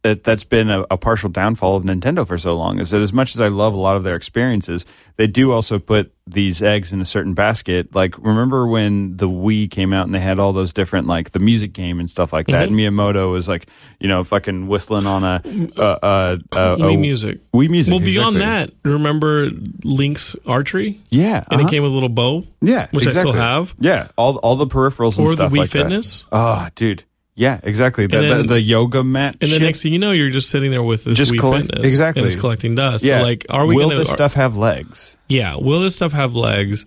that 0.04 0.22
that's 0.22 0.44
been 0.44 0.68
a, 0.68 0.84
a 0.90 0.98
partial 0.98 1.30
downfall 1.30 1.76
of 1.76 1.82
Nintendo 1.82 2.28
for 2.28 2.36
so 2.36 2.54
long. 2.54 2.78
Is 2.78 2.90
that 2.90 3.00
as 3.00 3.12
much 3.12 3.34
as 3.34 3.40
I 3.40 3.48
love 3.48 3.72
a 3.72 3.78
lot 3.78 3.96
of 3.96 4.02
their 4.02 4.16
experiences, 4.16 4.84
they 5.16 5.26
do 5.26 5.50
also 5.50 5.78
put 5.78 6.12
these 6.26 6.62
eggs 6.62 6.92
in 6.92 7.00
a 7.00 7.06
certain 7.06 7.32
basket. 7.32 7.94
Like 7.94 8.18
remember 8.18 8.66
when 8.66 9.16
the 9.16 9.28
Wii 9.30 9.70
came 9.70 9.94
out 9.94 10.04
and 10.04 10.14
they 10.14 10.20
had 10.20 10.38
all 10.38 10.52
those 10.52 10.74
different 10.74 11.06
like 11.06 11.30
the 11.30 11.38
music 11.38 11.72
game 11.72 12.00
and 12.00 12.08
stuff 12.08 12.34
like 12.34 12.46
that. 12.48 12.68
And 12.68 12.76
Miyamoto 12.76 13.32
was 13.32 13.48
like 13.48 13.66
you 13.98 14.06
know 14.06 14.24
fucking 14.24 14.68
whistling 14.68 15.06
on 15.06 15.24
a 15.24 15.40
uh, 15.78 15.80
uh, 16.02 16.38
uh, 16.52 16.76
Wii 16.76 17.00
music. 17.00 17.40
Wii 17.54 17.70
music. 17.70 17.92
Well, 17.92 18.04
beyond 18.04 18.36
exactly. 18.36 18.76
that, 18.84 18.90
remember 18.90 19.48
Link's 19.84 20.36
archery? 20.46 21.00
yeah, 21.08 21.44
And 21.50 21.60
uh-huh. 21.60 21.66
it 21.66 21.70
came 21.70 21.82
with 21.82 21.92
a 21.92 21.94
little 21.94 22.10
bow? 22.10 22.44
yeah, 22.60 22.88
which 22.90 23.06
I 23.06 23.10
still 23.10 23.32
have. 23.32 23.74
Yeah, 23.80 24.08
all 24.18 24.36
all 24.38 24.56
the 24.56 24.66
peripherals 24.66 25.16
and 25.16 25.26
Or 25.26 25.30
the 25.30 25.36
stuff 25.36 25.52
Wii 25.52 25.58
like 25.58 25.70
that. 25.70 25.78
Fitness? 25.78 26.26
Oh, 26.30 26.68
dude. 26.74 27.04
Yeah, 27.36 27.58
exactly. 27.62 28.06
The, 28.06 28.18
then- 28.20 28.42
the, 28.42 28.54
the 28.54 28.60
yoga 28.60 29.02
mat. 29.02 29.36
And 29.40 29.48
shit. 29.50 29.58
the 29.58 29.64
next 29.66 29.82
thing 29.82 29.92
you 29.92 29.98
know, 29.98 30.12
you're 30.12 30.30
just 30.30 30.50
sitting 30.50 30.70
there 30.70 30.82
with 30.84 31.04
this 31.04 31.18
Just 31.18 31.32
Wii 31.32 31.38
collect- 31.40 31.66
Fitness. 31.66 31.84
exactly. 31.88 32.22
And 32.22 32.30
it's 32.32 32.40
collecting 32.40 32.74
dust. 32.76 33.04
yeah. 33.04 33.18
So, 33.18 33.24
like, 33.24 33.44
are 33.50 33.66
we 33.66 33.74
Will 33.74 33.88
going 33.88 33.98
this 33.98 34.10
stuff 34.10 34.34
have 34.34 34.56
legs 34.56 35.18
Yeah. 35.28 35.56
Will 35.56 35.80
this 35.80 35.96
stuff 35.96 36.12
have 36.12 36.34
legs? 36.36 36.86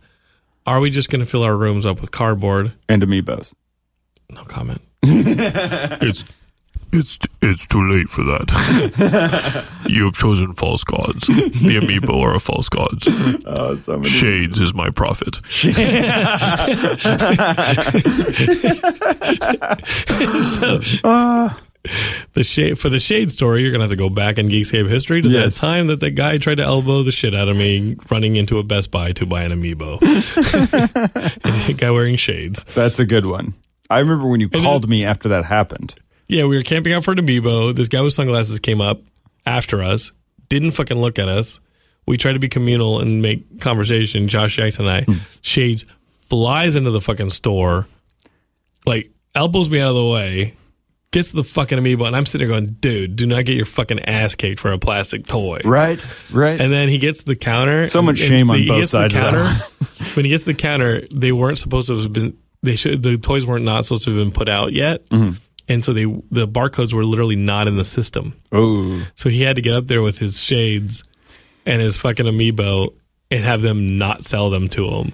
Are 0.66 0.80
we 0.80 0.90
just 0.90 1.10
going 1.10 1.20
to 1.20 1.26
fill 1.26 1.44
our 1.44 1.56
rooms 1.56 1.86
up 1.86 2.00
with 2.02 2.12
cardboard? 2.12 2.72
and 2.90 3.02
amiibos? 3.02 3.54
No 4.30 4.44
comment. 4.44 4.82
It's 5.04 6.24
it's 6.92 7.20
it's 7.42 7.68
too 7.68 7.90
late 7.92 8.10
for 8.10 8.24
that. 8.24 9.66
you 9.88 10.06
have 10.06 10.14
chosen 10.16 10.54
false 10.54 10.84
gods. 10.84 11.28
The 11.28 11.80
amiibo 11.82 12.22
are 12.24 12.40
false 12.40 12.70
gods. 12.70 13.08
Oh, 13.46 13.76
so 13.76 13.98
many. 13.98 14.10
Shades 14.10 14.60
is 14.60 14.74
my 14.74 14.90
prophet. 14.90 15.38
so, 20.44 20.80
ah. 21.04 21.60
the 22.34 22.44
shade 22.44 22.78
for 22.80 22.90
the 22.90 23.00
shade 23.00 23.32
story, 23.32 23.62
you're 23.62 23.72
gonna 23.72 23.84
have 23.84 23.92
to 23.92 23.96
go 23.96 24.10
back 24.10 24.38
in 24.38 24.50
Geekscape 24.50 24.90
history 24.90 25.22
to 25.22 25.30
Yes. 25.30 25.60
that 25.60 25.68
time 25.68 25.88
that 25.88 26.00
the 26.00 26.12
guy 26.12 26.38
tried 26.38 26.56
to 26.58 26.64
elbow 26.64 27.04
the 27.04 27.12
shit 27.12 27.36
out 27.36 27.48
of 27.50 27.58
me 27.58 27.96
running 28.10 28.36
into 28.36 28.60
a 28.60 28.64
Best 28.64 28.92
Buy 28.92 29.12
to 29.14 29.26
buy 29.26 29.44
an 29.44 29.52
amiibo. 29.52 30.00
and 31.70 31.78
guy 31.78 31.92
wearing 31.92 32.16
shades. 32.16 32.64
That's 32.76 33.00
a 33.00 33.06
good 33.06 33.26
one. 33.26 33.54
I 33.90 34.00
remember 34.00 34.30
when 34.30 34.40
you 34.42 34.50
then- 34.50 34.62
called 34.62 34.90
me 34.90 35.06
after 35.06 35.30
that 35.30 35.46
happened. 35.46 35.96
Yeah, 36.28 36.46
we 36.46 36.58
were 36.58 36.64
camping 36.64 36.94
out 36.94 37.04
for 37.04 37.12
an 37.12 37.18
amiibo. 37.20 37.74
This 37.76 37.88
guy 37.88 38.02
with 38.02 38.14
sunglasses 38.14 38.60
came 38.60 38.82
up 38.82 39.02
after 39.46 39.82
us, 39.82 40.12
didn't 40.50 40.72
fucking 40.72 41.00
look 41.00 41.20
at 41.20 41.28
us. 41.30 41.60
We 42.06 42.18
tried 42.18 42.34
to 42.34 42.40
be 42.40 42.50
communal 42.50 43.00
and 43.00 43.22
make 43.22 43.60
conversation, 43.62 44.28
Josh 44.28 44.56
Jackson 44.56 44.88
and 44.88 44.96
I. 44.98 45.02
Hmm. 45.04 45.20
Shades 45.42 45.86
flies 46.22 46.76
into 46.76 46.92
the 46.92 47.02
fucking 47.02 47.30
store, 47.30 47.88
like 48.86 49.10
elbows 49.36 49.70
me 49.70 49.80
out 49.80 49.90
of 49.90 49.96
the 49.96 50.06
way, 50.06 50.56
gets 51.12 51.32
the 51.32 51.44
fucking 51.44 51.78
amiibo, 51.78 52.08
and 52.08 52.16
I'm 52.16 52.26
sitting 52.26 52.48
there 52.48 52.60
going, 52.60 52.78
dude, 52.80 53.16
do 53.16 53.26
not 53.26 53.46
get 53.46 53.56
your 53.56 53.66
fucking 53.66 54.00
ass 54.06 54.36
kicked 54.36 54.60
for 54.60 54.72
a 54.72 54.78
plastic 54.78 55.26
toy. 55.28 55.60
Right, 55.64 56.06
right. 56.34 56.60
And 56.60 56.72
then 56.72 56.90
he 56.90 56.98
gets 56.98 57.20
to 57.20 57.26
the 57.26 57.36
counter. 57.36 57.88
So 57.90 58.02
much 58.02 58.20
and 58.22 58.30
shame 58.30 58.50
on 58.50 58.58
he 58.58 58.68
both 58.68 58.80
gets 58.80 58.92
to 58.92 58.98
the 58.98 59.10
sides 59.10 59.16
of 59.16 59.22
that 59.22 59.32
counter. 59.32 60.14
when 60.16 60.26
he 60.26 60.32
gets 60.32 60.44
to 60.44 60.52
the 60.52 60.58
counter, 60.58 61.02
they 61.12 61.32
weren't 61.32 61.58
supposed 61.58 61.88
to 61.88 61.98
have 61.98 62.12
been. 62.12 62.38
They 62.64 62.76
should. 62.76 63.04
The 63.04 63.18
toys 63.18 63.46
weren't 63.46 63.66
not 63.66 63.86
supposed 63.86 64.06
to 64.06 64.16
have 64.16 64.26
been 64.26 64.34
put 64.34 64.50
out 64.50 64.74
yet, 64.74 65.08
Mm-hmm. 65.10 65.38
And 65.68 65.84
so 65.84 65.94
they 65.94 66.06
the 66.32 66.48
barcodes 66.48 66.94
were 66.94 67.06
literally 67.06 67.36
not 67.36 67.68
in 67.68 67.78
the 67.78 67.86
system. 67.86 68.34
oh, 68.52 69.06
So 69.16 69.30
he 69.30 69.42
had 69.42 69.56
to 69.58 69.62
get 69.62 69.74
up 69.76 69.88
there 69.88 70.02
with 70.02 70.18
his 70.20 70.42
shades 70.42 71.04
and 71.66 71.82
his 71.82 71.98
fucking 71.98 72.26
amiibo 72.26 72.94
and 73.30 73.44
have 73.44 73.62
them 73.62 73.98
not 73.98 74.24
sell 74.24 74.50
them 74.50 74.68
to 74.70 74.88
him. 74.90 75.14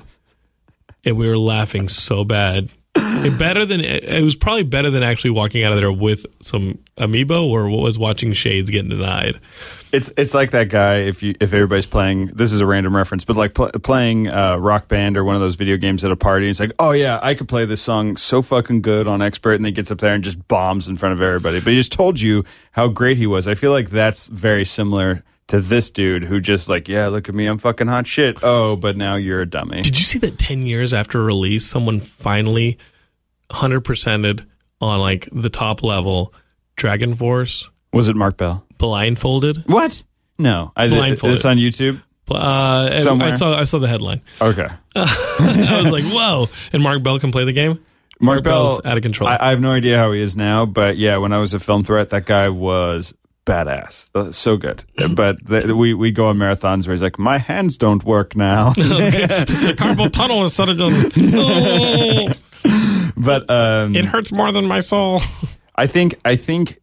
And 1.06 1.18
we 1.18 1.28
were 1.28 1.38
laughing 1.38 1.90
so 1.90 2.24
bad. 2.24 2.70
It 2.96 3.40
better 3.40 3.66
than 3.66 3.82
it 3.82 4.22
was 4.22 4.36
probably 4.36 4.64
better 4.64 4.90
than 4.90 5.02
actually 5.02 5.32
walking 5.32 5.64
out 5.64 5.72
of 5.72 5.80
there 5.80 5.92
with 5.92 6.26
some 6.42 6.78
amiibo 6.98 7.48
or 7.48 7.70
what 7.70 7.82
was 7.82 7.98
watching 7.98 8.34
Shades 8.34 8.70
getting 8.70 8.90
denied. 8.90 9.40
It's 9.92 10.12
it's 10.18 10.34
like 10.34 10.52
that 10.52 10.70
guy 10.70 10.98
if 10.98 11.24
you 11.24 11.34
if 11.40 11.54
everybody's 11.54 11.86
playing 11.86 12.28
this 12.28 12.52
is 12.52 12.60
a 12.60 12.66
random 12.66 12.96
reference 12.96 13.24
but 13.24 13.36
like 13.36 13.54
pl- 13.54 13.72
playing 13.82 14.28
uh, 14.28 14.58
Rock 14.58 14.88
Band 14.88 15.18
or 15.18 15.24
one 15.24 15.36
of 15.36 15.42
those 15.42 15.56
video 15.56 15.78
games 15.78 16.04
at 16.04 16.12
a 16.12 16.16
party. 16.16 16.50
It's 16.50 16.60
like 16.60 16.74
oh 16.80 16.92
yeah 16.92 17.20
I 17.24 17.34
could 17.34 17.48
play 17.48 17.66
this 17.66 17.82
song 17.82 18.18
so 18.18 18.42
fucking 18.42 18.82
good 18.82 19.08
on 19.08 19.22
expert 19.22 19.54
and 19.54 19.66
then 19.66 19.74
gets 19.74 19.90
up 19.90 20.00
there 20.00 20.14
and 20.14 20.24
just 20.24 20.48
bombs 20.48 20.88
in 20.88 20.96
front 20.96 21.14
of 21.14 21.22
everybody. 21.22 21.62
But 21.62 21.72
he 21.72 21.78
just 21.78 21.92
told 21.92 22.20
you 22.20 22.44
how 22.74 22.90
great 22.90 23.18
he 23.18 23.26
was. 23.26 23.48
I 23.48 23.56
feel 23.56 23.72
like 23.72 23.90
that's 23.90 24.30
very 24.30 24.66
similar 24.66 25.24
to 25.48 25.60
this 25.60 25.92
dude 25.92 26.24
who 26.24 26.40
just 26.40 26.70
like 26.70 26.88
yeah 26.88 27.08
look 27.08 27.28
at 27.30 27.36
me 27.36 27.46
I'm 27.48 27.58
fucking 27.58 27.88
hot 27.88 28.08
shit. 28.08 28.40
Oh 28.44 28.76
but 28.76 28.96
now 28.98 29.16
you're 29.16 29.42
a 29.42 29.46
dummy. 29.50 29.82
Did 29.82 29.98
you 29.98 30.04
see 30.06 30.20
that 30.20 30.38
10 30.38 30.66
years 30.66 30.94
after 30.94 31.22
release, 31.24 31.66
someone 31.66 32.00
finally 32.00 32.78
100%ed 33.52 34.46
on 34.82 35.00
like 35.00 35.28
the 35.32 35.50
top 35.50 35.84
level 35.84 36.34
DragonForce 36.78 37.70
Was 37.92 38.10
it 38.10 38.16
Mark 38.16 38.38
Bell? 38.38 38.66
blindfolded? 38.78 39.64
What? 39.68 40.04
No, 40.38 40.72
I. 40.76 40.88
Blindfolded. 40.90 41.36
It's 41.38 41.46
on 41.46 41.58
YouTube. 41.58 42.02
Uh, 42.30 43.00
Somewhere. 43.00 43.30
I 43.30 43.36
saw 43.36 43.58
I 43.60 43.64
saw 43.66 43.80
the 43.80 43.88
headline. 43.88 44.22
Okay. 44.42 44.68
I 44.96 45.80
was 45.84 45.92
like, 45.92 46.04
"Whoa!" 46.06 46.48
And 46.74 46.82
Mark 46.82 47.04
Bell 47.04 47.20
can 47.20 47.32
play 47.32 47.46
the 47.46 47.54
game. 47.54 47.80
Mark 48.20 48.44
Bell's 48.44 48.82
Bell 48.82 48.92
out 48.92 48.98
of 48.98 49.04
control. 49.04 49.30
I, 49.30 49.38
I 49.40 49.50
have 49.52 49.62
no 49.62 49.72
idea 49.72 49.98
how 49.98 50.12
he 50.12 50.22
is 50.22 50.36
now, 50.36 50.66
but 50.66 50.98
yeah, 50.98 51.18
when 51.18 51.34
I 51.34 51.40
was 51.40 51.54
a 51.54 51.60
film 51.60 51.84
threat, 51.84 52.10
that 52.12 52.26
guy 52.26 52.50
was 52.50 53.14
badass, 53.46 54.08
Uh, 54.16 54.32
so 54.32 54.58
good. 54.58 54.84
But 55.16 55.46
th- 55.48 55.66
we 55.66 55.94
we 55.94 56.12
go 56.12 56.28
on 56.28 56.38
marathons 56.38 56.88
where 56.88 56.94
he's 56.96 57.02
like, 57.02 57.20
my 57.20 57.38
hands 57.38 57.78
don't 57.78 58.04
work 58.04 58.36
now. 58.36 58.70
the 58.76 59.76
carpal 59.78 60.12
tunnel 60.20 60.44
is 60.44 60.54
suddenly. 60.54 61.12
Oh, 61.36 62.32
but 63.18 63.50
um, 63.50 63.96
it 63.96 64.06
hurts 64.06 64.32
more 64.32 64.52
than 64.52 64.66
my 64.68 64.80
soul. 64.80 65.20
I 65.76 65.88
think 65.88 66.16
I 66.26 66.36
think 66.36 66.78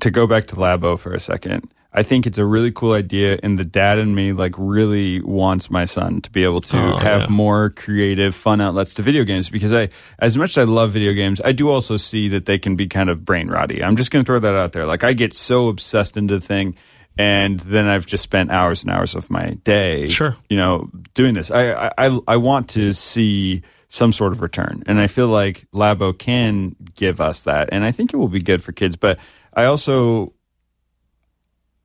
to 0.00 0.10
go 0.10 0.26
back 0.26 0.46
to 0.48 0.56
Labo 0.56 0.98
for 0.98 1.12
a 1.14 1.20
second. 1.20 1.70
I 1.92 2.04
think 2.04 2.24
it's 2.26 2.38
a 2.38 2.44
really 2.44 2.70
cool 2.70 2.92
idea, 2.92 3.38
and 3.42 3.58
the 3.58 3.64
dad 3.64 3.98
in 3.98 4.14
me 4.14 4.32
like 4.32 4.54
really 4.56 5.20
wants 5.22 5.70
my 5.70 5.86
son 5.86 6.20
to 6.22 6.30
be 6.30 6.44
able 6.44 6.60
to 6.62 6.76
Oh, 6.78 6.96
have 6.96 7.22
yeah. 7.22 7.26
more 7.30 7.70
creative, 7.70 8.34
fun 8.34 8.60
outlets 8.60 8.94
to 8.94 9.02
video 9.02 9.24
games. 9.24 9.50
Because 9.50 9.72
I, 9.72 9.88
as 10.20 10.36
much 10.38 10.50
as 10.50 10.58
I 10.58 10.64
love 10.64 10.90
video 10.92 11.12
games, 11.14 11.40
I 11.44 11.50
do 11.52 11.68
also 11.68 11.96
see 11.96 12.28
that 12.28 12.46
they 12.46 12.58
can 12.58 12.76
be 12.76 12.86
kind 12.86 13.10
of 13.10 13.24
brain 13.24 13.48
rotty. 13.48 13.82
I'm 13.82 13.96
just 13.96 14.10
going 14.12 14.24
to 14.24 14.26
throw 14.26 14.38
that 14.38 14.54
out 14.54 14.70
there. 14.72 14.86
Like 14.86 15.02
I 15.02 15.12
get 15.14 15.34
so 15.34 15.68
obsessed 15.68 16.16
into 16.16 16.34
the 16.38 16.40
thing, 16.46 16.76
and 17.18 17.58
then 17.60 17.86
I've 17.86 18.06
just 18.06 18.22
spent 18.22 18.50
hours 18.52 18.82
and 18.82 18.92
hours 18.92 19.16
of 19.16 19.28
my 19.28 19.54
day, 19.64 20.08
Sure. 20.08 20.36
you 20.48 20.56
know, 20.56 20.90
doing 21.14 21.34
this. 21.34 21.50
I, 21.50 21.72
I, 21.72 21.92
I- 21.98 22.20
I 22.28 22.36
want 22.36 22.68
to 22.70 22.92
see 22.94 23.62
some 23.88 24.12
sort 24.12 24.32
of 24.32 24.40
return. 24.42 24.84
And 24.86 25.00
I 25.00 25.08
feel 25.08 25.26
like 25.26 25.66
Labo 25.74 26.16
can 26.16 26.76
give 26.94 27.20
us 27.20 27.42
that. 27.42 27.68
And 27.72 27.82
I 27.84 27.90
think 27.90 28.12
it 28.14 28.16
will 28.16 28.28
be 28.28 28.40
good 28.40 28.62
for 28.62 28.70
kids. 28.70 28.94
But 28.94 29.18
I 29.52 29.64
also 29.64 30.32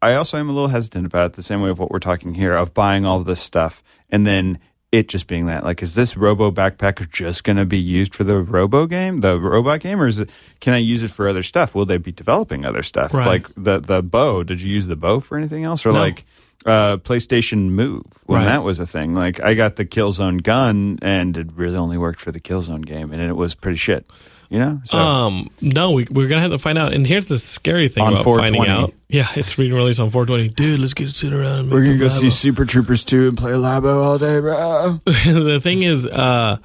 I 0.06 0.16
also 0.16 0.38
am 0.38 0.50
a 0.50 0.54
little 0.54 0.70
hesitant 0.70 1.06
about 1.06 1.26
it 1.28 1.34
the 1.34 1.44
same 1.44 1.62
way 1.62 1.70
of 1.70 1.80
what 1.80 1.92
we're 1.92 2.00
talking 2.00 2.34
here 2.36 2.54
of 2.56 2.74
buying 2.74 3.06
all 3.06 3.20
this 3.22 3.42
stuff 3.42 3.84
and 4.10 4.26
then 4.26 4.60
it 4.92 5.10
just 5.10 5.28
being 5.28 5.48
that 5.48 5.64
like 5.64 5.82
is 5.84 5.96
this 5.96 6.16
robo 6.16 6.52
backpack 6.52 7.10
just 7.12 7.44
going 7.44 7.58
to 7.58 7.66
be 7.66 7.78
used 7.78 8.14
for 8.16 8.24
the 8.24 8.40
robo 8.40 8.86
game 8.86 9.20
the 9.22 9.38
robot 9.40 9.80
game 9.82 10.00
or 10.00 10.08
is 10.08 10.20
it 10.20 10.30
can 10.62 10.74
i 10.74 10.78
use 10.78 11.04
it 11.04 11.12
for 11.12 11.28
other 11.28 11.44
stuff 11.44 11.76
will 11.76 11.86
they 11.86 11.98
be 11.98 12.12
developing 12.14 12.66
other 12.66 12.84
stuff 12.84 13.14
Right. 13.14 13.28
like 13.28 13.50
the 13.58 13.80
the 13.80 14.02
bow 14.04 14.44
did 14.44 14.62
you 14.62 14.72
use 14.72 14.88
the 14.88 14.96
bow 14.96 15.20
for 15.20 15.38
anything 15.38 15.64
else 15.66 15.86
or 15.86 15.92
No. 15.92 16.00
like 16.00 16.24
uh 16.66 16.98
playstation 16.98 17.72
move 17.72 18.04
when 18.26 18.40
Right. 18.42 18.46
that 18.46 18.64
was 18.64 18.80
a 18.80 18.88
thing 18.88 19.14
like 19.16 19.42
i 19.42 19.54
got 19.54 19.76
the 19.76 19.86
killzone 19.86 20.42
gun 20.42 21.00
and 21.02 21.36
it 21.36 21.48
really 21.56 21.76
only 21.76 21.98
worked 21.98 22.22
for 22.22 22.32
the 22.32 22.40
killzone 22.40 22.86
game 22.86 23.12
and 23.12 23.22
it 23.22 23.36
was 23.36 23.54
pretty 23.56 23.78
shit 23.78 24.06
you 24.50 24.60
know 24.60 24.82
so 24.86 24.98
Um, 24.98 25.50
no, 25.62 25.92
we, 25.92 26.06
we're 26.12 26.28
gonna 26.28 26.42
have 26.42 26.52
to 26.52 26.58
find 26.60 26.78
out. 26.78 26.94
And 26.94 27.06
here's 27.06 27.28
the 27.28 27.38
scary 27.40 27.90
thing 27.90 28.04
On 28.04 28.14
about 28.14 28.24
420. 28.24 28.58
finding 28.68 28.84
out. 28.84 28.94
Yeah, 29.10 29.28
it's 29.36 29.56
being 29.56 29.74
released 29.74 30.00
on 30.00 30.10
420. 30.10 30.50
Dude, 30.50 30.80
let's 30.80 30.94
get 30.94 31.06
to 31.08 31.12
sit 31.14 31.34
around. 31.34 31.60
And 31.60 31.72
we're 31.72 31.84
gonna 31.84 31.98
go 31.98 32.08
some 32.08 32.22
see 32.22 32.30
super 32.30 32.66
troopers 32.66 33.04
2 33.06 33.28
and 33.30 33.38
play 33.38 33.52
labo 33.54 34.04
all 34.04 34.18
day 34.18 34.40
bro 34.40 35.00
the 35.06 35.60
thing 35.62 35.84
is, 35.84 36.06
uh, 36.08 36.58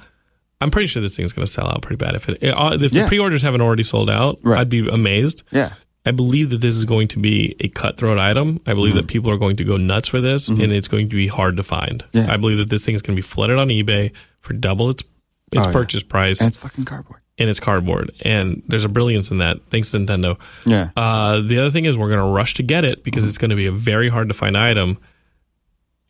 I'm 0.59 0.69
pretty 0.71 0.87
sure 0.87 1.01
this 1.01 1.15
thing's 1.15 1.33
gonna 1.33 1.47
sell 1.47 1.67
out 1.67 1.81
pretty 1.81 1.97
bad. 1.97 2.15
If 2.15 2.29
it, 2.29 2.43
uh, 2.43 2.71
if 2.79 2.93
Yeah. 2.93 3.03
the 3.03 3.07
pre-orders 3.07 3.41
haven't 3.41 3.61
already 3.61 3.83
sold 3.83 4.09
out, 4.09 4.39
Right. 4.43 4.59
I'd 4.59 4.69
be 4.69 4.87
amazed. 4.87 5.43
yeah 5.51 5.73
I 6.03 6.09
believe 6.09 6.49
that 6.49 6.61
this 6.61 6.75
is 6.77 6.85
going 6.85 7.09
to 7.09 7.19
be 7.19 7.55
a 7.59 7.67
cutthroat 7.67 8.17
item. 8.17 8.59
I 8.65 8.73
believe 8.73 8.95
that 8.95 9.05
people 9.05 9.29
are 9.29 9.37
going 9.37 9.57
to 9.57 9.63
go 9.63 9.77
nuts 9.77 10.07
for 10.07 10.19
this, 10.19 10.47
and 10.49 10.59
it's 10.59 10.87
going 10.87 11.09
to 11.09 11.15
be 11.15 11.27
hard 11.27 11.57
to 11.57 11.63
find. 11.63 12.03
Mm-hmm. 12.05 12.17
Yeah. 12.27 12.33
I 12.33 12.37
believe 12.37 12.57
that 12.57 12.71
this 12.71 12.83
thing 12.83 12.95
is 12.95 13.03
going 13.03 13.15
to 13.15 13.19
be 13.19 13.21
flooded 13.21 13.59
on 13.59 13.67
eBay 13.67 14.11
for 14.41 14.53
double 14.53 14.89
its 14.89 15.03
its 15.51 15.63
Oh, 15.63 15.67
yeah. 15.67 15.71
purchase 15.73 16.01
price 16.01 16.39
and 16.39 16.47
it's 16.47 16.57
fucking 16.57 16.85
cardboard 16.85 17.19
and 17.41 17.49
its 17.49 17.59
cardboard. 17.59 18.11
And 18.21 18.61
there's 18.67 18.85
a 18.85 18.89
brilliance 18.89 19.31
in 19.31 19.39
that, 19.39 19.57
thanks 19.69 19.91
to 19.91 19.97
Nintendo. 19.97 20.39
yeah 20.65 20.91
Uh, 20.95 21.41
the 21.41 21.59
other 21.59 21.71
thing 21.71 21.85
is 21.85 21.97
we're 21.97 22.09
going 22.09 22.25
to 22.25 22.33
rush 22.33 22.53
to 22.55 22.63
get 22.63 22.85
it 22.85 23.03
because 23.03 23.27
it's 23.27 23.37
going 23.37 23.49
to 23.49 23.55
be 23.55 23.65
a 23.67 23.71
very 23.71 24.09
hard 24.09 24.27
to 24.29 24.33
find 24.33 24.55
item. 24.55 24.97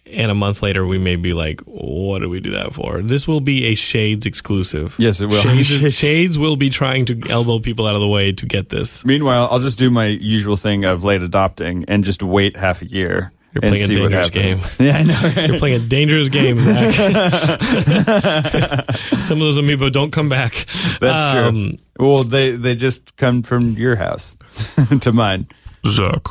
And 0.06 0.30
a 0.30 0.36
month 0.36 0.62
later, 0.62 0.86
we 0.86 0.98
may 0.98 1.16
be 1.16 1.32
like, 1.32 1.62
"What 1.62 2.20
did 2.20 2.28
we 2.30 2.42
do 2.42 2.52
that 2.52 2.74
for?" 2.74 3.02
This 3.02 3.28
will 3.30 3.40
be 3.40 3.68
a 3.68 3.76
Shades 3.76 4.26
exclusive. 4.26 4.96
Yes, 5.00 5.22
it 5.22 5.28
will. 5.28 5.42
Shades, 5.42 5.96
Shades 6.04 6.38
will 6.38 6.58
be 6.58 6.70
trying 6.70 7.06
to 7.06 7.22
elbow 7.30 7.60
people 7.60 7.88
out 7.88 7.96
of 7.96 8.02
the 8.02 8.08
way 8.10 8.34
to 8.34 8.46
get 8.46 8.68
this. 8.70 9.06
Meanwhile, 9.06 9.48
I'll 9.50 9.62
just 9.62 9.78
do 9.78 9.90
my 9.90 10.08
usual 10.08 10.58
thing 10.58 10.84
of 10.84 11.06
late 11.06 11.22
adopting 11.22 11.86
and 11.88 12.04
just 12.04 12.24
wait 12.24 12.58
half 12.58 12.82
a 12.82 12.88
year. 12.88 13.32
You're 13.54 13.62
playing 13.62 13.84
a 13.84 13.88
dangerous 13.96 14.30
game. 14.30 14.58
Yeah, 14.80 14.98
I 14.98 15.04
know. 15.04 15.14
right? 15.36 15.50
You're 15.50 15.60
playing 15.60 15.82
a 15.82 15.86
dangerous 15.88 16.30
game, 16.30 16.60
Zack. 16.62 16.94
Some 19.20 19.38
of 19.38 19.44
those 19.44 19.58
amiibo 19.58 19.92
don't 19.92 20.12
come 20.12 20.30
back. 20.30 20.54
That's 21.00 21.48
Um, 21.48 21.54
true. 21.54 21.78
Well, 22.08 22.24
they 22.24 22.56
they 22.56 22.76
just 22.76 23.16
come 23.18 23.44
from 23.44 23.74
your 23.74 23.96
house 23.98 24.38
to 25.02 25.12
mine. 25.12 25.48
Zack, 25.86 26.26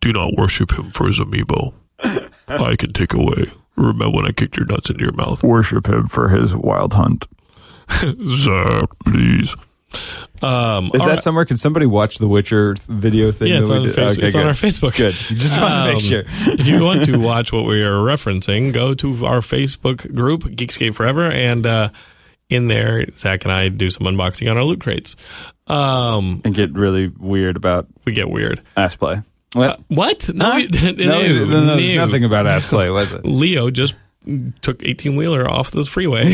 do 0.00 0.12
not 0.12 0.32
worship 0.36 0.72
him 0.76 0.90
for 0.90 1.06
his 1.06 1.18
amiibo. 1.20 1.72
I 2.48 2.76
can 2.76 2.92
take 2.92 3.14
away. 3.14 3.50
Remember 3.76 4.10
when 4.10 4.26
I 4.26 4.32
kicked 4.32 4.56
your 4.56 4.66
nuts 4.66 4.90
into 4.90 5.02
your 5.02 5.12
mouth? 5.14 5.42
Worship 5.42 5.88
him 5.88 6.06
for 6.06 6.28
his 6.28 6.54
wild 6.54 6.92
hunt. 6.92 7.26
Zack, 7.90 8.88
please. 9.04 9.54
Um, 10.42 10.90
Is 10.94 11.00
that 11.02 11.06
right. 11.08 11.22
somewhere? 11.22 11.44
Can 11.44 11.56
somebody 11.56 11.86
watch 11.86 12.18
the 12.18 12.28
Witcher 12.28 12.74
video 12.88 13.32
thing? 13.32 13.48
Yeah, 13.48 13.60
it's 13.60 13.68
that 13.68 13.74
on, 13.78 13.88
face- 13.88 14.18
Okay, 14.18 14.26
it's 14.26 14.36
on 14.36 14.46
our 14.46 14.52
Facebook. 14.52 14.96
Good. 14.96 15.12
Just 15.14 15.60
want 15.60 15.72
to 15.72 15.84
make 15.86 15.94
Um, 15.94 16.00
sure. 16.00 16.22
if 16.58 16.66
you 16.66 16.82
want 16.84 17.04
to 17.04 17.18
watch 17.18 17.52
what 17.52 17.64
we 17.64 17.82
are 17.82 17.94
referencing, 17.96 18.72
go 18.72 18.94
to 18.94 19.24
our 19.26 19.38
Facebook 19.40 20.12
group, 20.14 20.42
Geekscape 20.44 20.94
Forever, 20.94 21.30
and 21.30 21.66
uh, 21.66 21.88
in 22.50 22.68
there, 22.68 23.06
Zack 23.16 23.44
and 23.44 23.52
I 23.52 23.68
do 23.68 23.88
some 23.90 24.06
unboxing 24.06 24.50
on 24.50 24.56
our 24.58 24.64
loot 24.64 24.80
crates. 24.80 25.16
Um, 25.66 26.42
And 26.44 26.54
get 26.54 26.72
really 26.74 27.08
weird 27.08 27.56
about 27.56 27.86
we 28.04 28.12
get 28.12 28.28
weird. 28.28 28.60
ass 28.76 28.96
play. 28.96 29.22
What? 29.54 29.80
What? 29.88 30.28
No, 30.34 30.44
Huh? 30.50 30.56
we- 30.56 30.66
no, 31.04 31.04
no, 31.04 31.44
no, 31.46 31.76
there's 31.76 31.92
no. 31.92 32.04
nothing 32.06 32.24
about 32.24 32.46
ass 32.46 32.66
play, 32.66 32.90
was 32.90 33.12
it? 33.12 33.24
Leo 33.24 33.70
just 33.70 33.94
took 34.60 34.82
18 34.82 35.16
wheeler 35.16 35.48
off 35.48 35.70
the 35.70 35.84
freeway. 35.84 36.24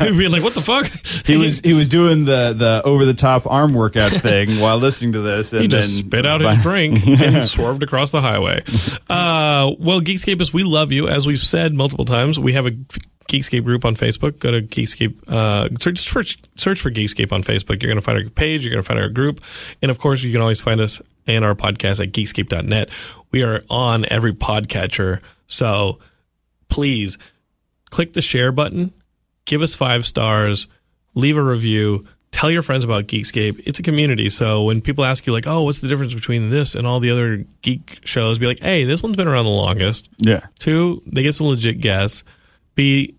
Being 0.00 0.30
like, 0.30 0.42
what 0.42 0.54
the 0.54 0.62
fuck? 0.62 0.86
He 1.26 1.36
was 1.36 1.60
he 1.60 1.74
was 1.74 1.88
doing 1.88 2.24
the 2.24 2.54
the 2.56 2.82
over 2.84 3.04
the 3.04 3.14
top 3.14 3.46
arm 3.46 3.74
workout 3.74 4.12
thing 4.12 4.50
while 4.60 4.78
listening 4.78 5.12
to 5.12 5.20
this, 5.20 5.52
and 5.52 5.62
He 5.62 5.68
then 5.68 5.82
just 5.82 5.98
spit 5.98 6.26
out 6.26 6.40
his 6.40 6.58
drink 6.62 7.06
and 7.06 7.44
swerved 7.44 7.82
across 7.82 8.10
the 8.10 8.20
highway. 8.20 8.62
Uh, 9.08 9.72
well, 9.78 10.00
Geekscapists, 10.00 10.52
we 10.52 10.62
love 10.62 10.92
you. 10.92 11.08
As 11.08 11.26
we've 11.26 11.38
said 11.38 11.74
multiple 11.74 12.04
times, 12.04 12.38
we 12.38 12.52
have 12.52 12.66
a 12.66 12.72
Geekscape 13.28 13.64
group 13.64 13.84
on 13.84 13.96
Facebook. 13.96 14.38
Go 14.38 14.50
to 14.50 14.62
Geekscape, 14.62 15.16
uh, 15.28 15.68
search, 15.80 15.98
search, 15.98 16.38
search 16.56 16.80
for 16.80 16.90
Geekscape 16.90 17.32
on 17.32 17.42
Facebook. 17.42 17.82
You're 17.82 17.90
going 17.90 17.96
to 17.96 18.02
find 18.02 18.18
our 18.22 18.30
page. 18.30 18.64
You're 18.64 18.72
going 18.72 18.82
to 18.82 18.86
find 18.86 19.00
our 19.00 19.08
group. 19.08 19.42
And 19.82 19.90
of 19.90 19.98
course, 19.98 20.22
you 20.22 20.30
can 20.32 20.40
always 20.40 20.60
find 20.60 20.80
us 20.80 21.00
and 21.26 21.44
our 21.44 21.54
podcast 21.54 22.02
at 22.02 22.12
geekscape.net. 22.12 22.90
We 23.32 23.42
are 23.42 23.64
on 23.70 24.04
every 24.10 24.34
podcatcher. 24.34 25.20
So 25.46 25.98
please 26.74 27.18
click 27.90 28.12
the 28.14 28.20
share 28.22 28.50
button, 28.50 28.92
give 29.44 29.62
us 29.62 29.76
five 29.76 30.04
stars, 30.04 30.66
leave 31.14 31.36
a 31.36 31.42
review, 31.42 32.04
tell 32.32 32.50
your 32.50 32.62
friends 32.62 32.82
about 32.82 33.06
Geekscape. 33.06 33.62
It's 33.64 33.78
a 33.78 33.82
community. 33.84 34.28
So 34.28 34.64
when 34.64 34.80
people 34.80 35.04
ask 35.04 35.24
you, 35.24 35.32
like, 35.32 35.46
oh, 35.46 35.62
what's 35.62 35.78
the 35.80 35.86
difference 35.86 36.12
between 36.14 36.50
this 36.50 36.74
and 36.74 36.84
all 36.84 36.98
the 36.98 37.10
other 37.12 37.44
geek 37.62 38.00
shows, 38.04 38.40
be 38.40 38.46
like, 38.48 38.58
hey, 38.60 38.82
this 38.82 39.04
one's 39.04 39.16
been 39.16 39.28
around 39.28 39.44
the 39.44 39.50
longest. 39.50 40.08
yeah. 40.18 40.40
Two, 40.58 41.00
they 41.06 41.22
get 41.22 41.36
some 41.36 41.46
legit 41.46 41.80
guests. 41.80 42.24
B, 42.74 43.14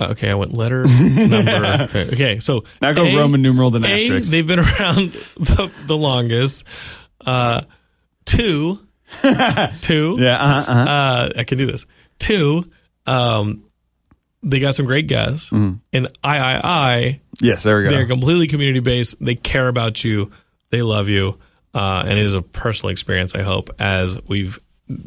okay, 0.00 0.30
I 0.30 0.34
went 0.34 0.54
letter, 0.56 0.84
number. 1.28 1.82
Okay, 1.90 2.06
okay, 2.14 2.38
so 2.38 2.64
Now 2.80 2.94
go 2.94 3.04
A- 3.04 3.16
Roman 3.18 3.42
numeral 3.42 3.68
then 3.68 3.84
A, 3.84 3.88
asterisk. 3.92 4.30
they've 4.30 4.46
been 4.46 4.60
around 4.60 5.12
the, 5.36 5.70
the 5.86 5.96
longest. 5.96 6.64
Uh, 7.26 7.60
two, 8.24 8.78
two, 9.82 10.16
yeah. 10.18 10.36
Uh-huh, 10.40 10.72
uh-huh. 10.72 10.90
uh, 10.90 11.30
I 11.36 11.44
can 11.44 11.58
do 11.58 11.66
this. 11.66 11.84
Two, 12.18 12.64
um, 13.08 13.64
they 14.42 14.60
got 14.60 14.74
some 14.74 14.86
great 14.86 15.06
guests, 15.08 15.50
Mm-hmm. 15.50 15.76
and 15.92 16.08
I, 16.22 16.38
I, 16.38 16.60
I, 16.64 17.20
Yes. 17.40 17.62
There 17.64 17.76
we 17.78 17.84
go. 17.84 17.90
they're 17.90 18.06
completely 18.06 18.46
community 18.46 18.80
based. 18.80 19.16
They 19.24 19.34
care 19.34 19.68
about 19.68 20.02
you. 20.04 20.30
They 20.70 20.82
love 20.82 21.08
you, 21.08 21.38
uh, 21.74 22.02
and 22.06 22.18
it 22.18 22.24
is 22.26 22.34
a 22.34 22.42
personal 22.42 22.90
experience. 22.90 23.34
I 23.34 23.42
hope 23.42 23.70
as 23.78 24.18
we've 24.28 24.60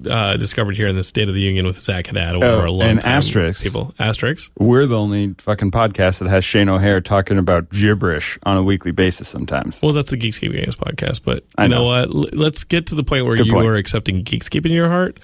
uh, 0.10 0.38
discovered 0.38 0.76
here 0.76 0.88
in 0.88 0.96
the 0.96 1.04
State 1.04 1.28
of 1.30 1.34
the 1.36 1.42
Union 1.42 1.66
with 1.66 1.78
Zack 1.80 2.08
Haddad, 2.08 2.36
one 2.38 2.44
Oh, 2.48 2.54
of 2.58 2.60
our 2.62 2.70
long 2.70 2.90
and 2.90 3.00
Asterix. 3.02 3.64
people. 3.64 3.94
Asterix. 4.00 4.50
We're 4.58 4.86
the 4.86 4.98
only 4.98 5.34
fucking 5.40 5.72
podcast 5.72 6.20
that 6.20 6.30
has 6.30 6.44
Shane 6.46 6.70
O'Hare 6.70 7.02
talking 7.02 7.38
about 7.38 7.70
gibberish 7.72 8.38
on 8.44 8.58
a 8.58 8.64
weekly 8.64 8.92
basis 8.92 9.28
sometimes. 9.28 9.82
Well, 9.82 9.94
that's 9.94 10.12
the 10.12 10.18
Geekscape 10.18 10.52
Games 10.52 10.76
podcast, 10.76 11.22
but 11.24 11.38
you 11.38 11.50
I 11.58 11.68
know. 11.68 11.80
know. 11.92 12.08
what? 12.12 12.34
Let's 12.36 12.64
get 12.64 12.88
to 12.88 12.96
the 12.96 13.04
point 13.04 13.26
where 13.26 13.36
Good 13.38 13.48
you 13.48 13.54
point. 13.54 13.66
are 13.68 13.76
accepting 13.76 14.24
Geekscape 14.24 14.66
in 14.66 14.72
your 14.72 14.90
heart. 14.90 15.20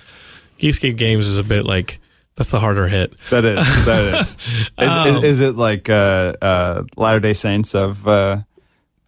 Geekscape 0.59 0.97
Games 0.97 1.27
is 1.27 1.37
a 1.37 1.43
bit 1.43 1.65
like 1.65 1.99
that's 2.37 2.49
the 2.49 2.59
harder 2.59 2.87
hit. 2.87 3.19
That 3.31 3.43
is. 3.43 3.85
That 3.85 4.01
is. 4.03 4.31
Is, 4.37 4.91
Um, 4.91 5.07
is, 5.07 5.23
is 5.23 5.41
it 5.41 5.55
like 5.55 5.89
uh, 5.89 6.33
uh, 6.41 6.83
Latter 6.95 7.19
day 7.19 7.33
Saints 7.33 7.75
of. 7.75 8.07
Uh, 8.07 8.37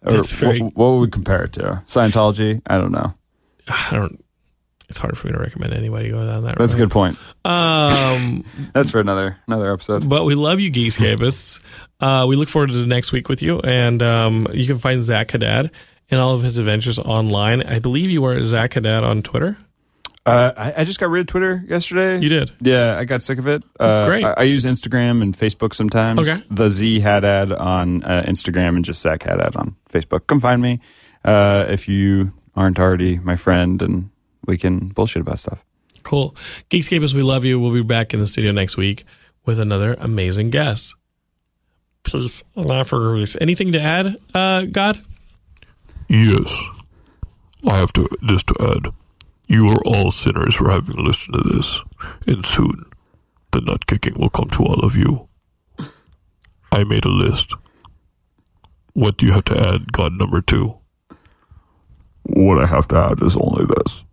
or 0.04 0.12
That's 0.12 0.32
very- 0.34 0.60
what, 0.62 0.74
what 0.76 0.90
would 0.92 1.00
we 1.00 1.08
compare 1.10 1.44
it 1.44 1.52
to? 1.54 1.82
Scientology? 1.86 2.60
I 2.66 2.76
don't 2.78 2.92
know. 2.92 3.14
I 3.68 3.88
don't. 3.92 4.22
It's 4.88 4.98
hard 4.98 5.16
for 5.16 5.28
me 5.28 5.32
to 5.34 5.38
recommend 5.38 5.72
anybody 5.72 6.10
go 6.10 6.26
down 6.26 6.42
that. 6.42 6.48
Route. 6.48 6.58
That's 6.58 6.74
a 6.74 6.76
good 6.76 6.90
point. 6.90 7.16
Um, 7.44 8.44
That's 8.74 8.90
for 8.90 8.98
another 8.98 9.36
another 9.46 9.72
episode. 9.72 10.08
but 10.08 10.24
we 10.24 10.34
love 10.34 10.58
you, 10.58 10.70
Geekscapists. 10.72 11.60
Uh, 12.00 12.26
we 12.28 12.34
look 12.34 12.48
forward 12.48 12.70
to 12.70 12.74
the 12.76 12.86
next 12.86 13.12
week 13.12 13.28
with 13.28 13.40
you, 13.42 13.60
and 13.60 14.02
um, 14.02 14.48
you 14.52 14.66
can 14.66 14.78
find 14.78 15.04
Zack 15.04 15.30
Haddad 15.30 15.70
and 16.10 16.20
all 16.20 16.34
of 16.34 16.42
his 16.42 16.58
adventures 16.58 16.98
online. 16.98 17.62
I 17.62 17.78
believe 17.78 18.10
you 18.10 18.24
are 18.24 18.42
Zack 18.42 18.74
Haddad 18.74 19.04
on 19.04 19.22
Twitter. 19.22 19.58
Uh, 20.26 20.52
I, 20.56 20.74
I 20.78 20.84
just 20.84 21.00
got 21.00 21.08
rid 21.08 21.22
of 21.22 21.26
Twitter 21.28 21.64
yesterday. 21.66 22.20
You 22.20 22.28
did. 22.28 22.52
Yeah, 22.60 22.96
I 22.98 23.04
got 23.04 23.22
sick 23.22 23.38
of 23.38 23.46
it. 23.46 23.62
Uh, 23.78 24.06
Great. 24.06 24.24
I, 24.24 24.34
I 24.36 24.42
use 24.42 24.64
Instagram 24.64 25.22
and 25.22 25.34
Facebook 25.36 25.74
sometimes. 25.74 26.20
Okay. 26.20 26.42
The 26.50 26.68
Z 26.68 27.00
had 27.00 27.24
ad 27.24 27.52
on 27.52 28.04
uh, 28.04 28.24
Instagram 28.26 28.76
and 28.76 28.84
just 28.84 29.00
Zack 29.00 29.22
Haddad 29.22 29.56
on 29.56 29.76
Facebook. 29.88 30.26
Come 30.26 30.40
find 30.40 30.60
me 30.60 30.80
uh, 31.24 31.66
if 31.68 31.88
you 31.88 32.34
aren't 32.54 32.78
already 32.78 33.18
my 33.18 33.36
friend, 33.36 33.80
and 33.80 34.10
we 34.46 34.58
can 34.58 34.88
bullshit 34.88 35.22
about 35.22 35.38
stuff. 35.38 35.64
Cool. 36.02 36.34
Geekscapists, 36.68 37.14
we 37.14 37.22
love 37.22 37.44
you. 37.44 37.58
We'll 37.58 37.72
be 37.72 37.82
back 37.82 38.12
in 38.12 38.20
the 38.20 38.26
studio 38.26 38.52
next 38.52 38.76
week 38.76 39.04
with 39.46 39.58
another 39.58 39.94
amazing 39.94 40.50
guest. 40.50 40.94
Peace 42.02 42.42
and 42.56 42.70
afterwards. 42.70 43.36
Anything 43.40 43.72
to 43.72 43.80
add, 43.80 44.16
uh, 44.34 44.64
God? 44.66 44.98
Yes. 46.08 46.54
I 47.68 47.76
have 47.76 47.92
to 47.94 48.08
this 48.22 48.42
to 48.44 48.54
add. 48.60 48.92
You 49.50 49.66
are 49.66 49.84
all 49.84 50.12
sinners 50.12 50.54
for 50.54 50.70
having 50.70 51.04
listened 51.04 51.34
to 51.34 51.42
this, 51.42 51.82
and 52.24 52.46
soon 52.46 52.84
the 53.50 53.60
nut 53.60 53.84
kicking 53.84 54.14
will 54.16 54.28
come 54.28 54.48
to 54.50 54.62
all 54.62 54.84
of 54.84 54.94
you. 54.94 55.28
I 56.70 56.84
made 56.84 57.04
a 57.04 57.10
list. 57.10 57.54
What 58.92 59.16
do 59.16 59.26
you 59.26 59.32
have 59.32 59.46
to 59.46 59.58
add, 59.58 59.90
God 59.90 60.12
number 60.12 60.40
two? 60.40 60.78
What 62.22 62.62
I 62.62 62.66
have 62.66 62.86
to 62.88 62.96
add 62.96 63.24
is 63.24 63.36
only 63.36 63.66
this. 63.66 64.04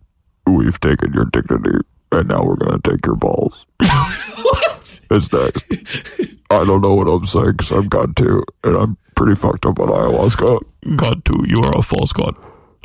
We've 0.44 0.80
taken 0.80 1.12
your 1.12 1.26
dignity, 1.26 1.86
and 2.10 2.28
now 2.28 2.42
we're 2.42 2.56
going 2.56 2.80
to 2.80 2.90
take 2.90 3.06
your 3.06 3.14
balls. 3.14 3.64
what? 3.78 5.00
It's 5.08 5.32
next. 5.32 6.36
I 6.50 6.64
don't 6.64 6.80
know 6.80 6.94
what 6.94 7.06
I'm 7.06 7.26
saying 7.26 7.52
because 7.52 7.70
I'm 7.70 7.86
God 7.86 8.16
too, 8.16 8.42
and 8.64 8.76
I'm 8.76 8.96
pretty 9.14 9.36
fucked 9.36 9.66
up 9.66 9.78
on 9.78 9.86
ayahuasca. 9.86 10.96
God 10.96 11.24
two, 11.24 11.44
you 11.46 11.60
are 11.60 11.78
a 11.78 11.82
false 11.82 12.12
god. 12.12 12.34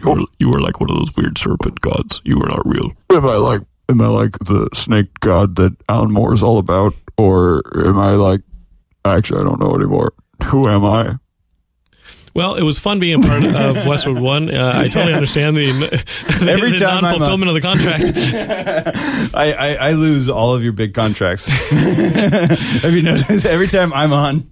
You 0.03 0.11
are 0.11 0.25
you 0.39 0.51
like 0.61 0.79
one 0.79 0.89
of 0.89 0.97
those 0.97 1.15
weird 1.15 1.37
serpent 1.37 1.81
gods. 1.81 2.21
You 2.23 2.37
are 2.41 2.47
not 2.47 2.65
real. 2.65 2.91
Am 3.09 3.25
I 3.27 3.35
like, 3.35 3.61
am 3.89 4.01
I 4.01 4.07
like 4.07 4.37
the 4.39 4.69
snake 4.73 5.19
god 5.19 5.55
that 5.57 5.75
Alan 5.89 6.11
Moore 6.11 6.33
is 6.33 6.43
all 6.43 6.57
about, 6.57 6.93
or 7.17 7.61
am 7.87 7.97
I 7.97 8.11
like, 8.11 8.41
actually, 9.05 9.41
I 9.41 9.43
don't 9.43 9.59
know 9.59 9.75
anymore. 9.75 10.13
Who 10.45 10.67
am 10.67 10.85
I? 10.85 11.17
Well, 12.35 12.55
it 12.55 12.63
was 12.63 12.79
fun 12.79 12.99
being 12.99 13.23
a 13.23 13.27
part 13.27 13.43
of 13.77 13.85
Westwood 13.87 14.19
One. 14.19 14.49
Uh, 14.49 14.71
I 14.75 14.87
totally 14.87 15.13
understand 15.13 15.55
the, 15.57 16.49
Every 16.49 16.71
the 16.71 16.77
time 16.79 17.03
non-fulfillment 17.03 17.49
of 17.49 17.53
the 17.55 17.61
contract. 17.61 18.03
I, 19.35 19.53
I, 19.53 19.89
I 19.89 19.91
lose 19.91 20.29
all 20.29 20.55
of 20.55 20.63
your 20.63 20.73
big 20.73 20.93
contracts. 20.95 21.45
have 22.81 22.93
you 22.93 23.03
noticed? 23.03 23.45
Every 23.45 23.67
time 23.67 23.93
I'm 23.93 24.13
on, 24.13 24.43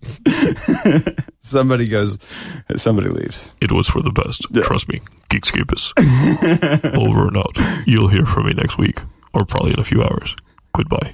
somebody 1.39 1.87
goes, 1.87 2.19
somebody 2.75 3.09
leaves. 3.09 3.51
It 3.61 3.71
was 3.71 3.87
for 3.87 4.01
the 4.03 4.11
best. 4.11 4.45
Yeah. 4.51 4.61
Trust 4.61 4.87
me, 4.87 5.01
Geekscape 5.29 5.73
is 5.73 5.91
Over 6.95 7.29
and 7.29 7.37
out. 7.37 7.57
You'll 7.87 8.09
hear 8.09 8.25
from 8.27 8.45
me 8.45 8.53
next 8.53 8.77
week, 8.77 8.99
or 9.33 9.43
probably 9.43 9.71
in 9.73 9.79
a 9.79 9.83
few 9.83 10.03
hours. 10.03 10.35
Goodbye. 10.73 11.09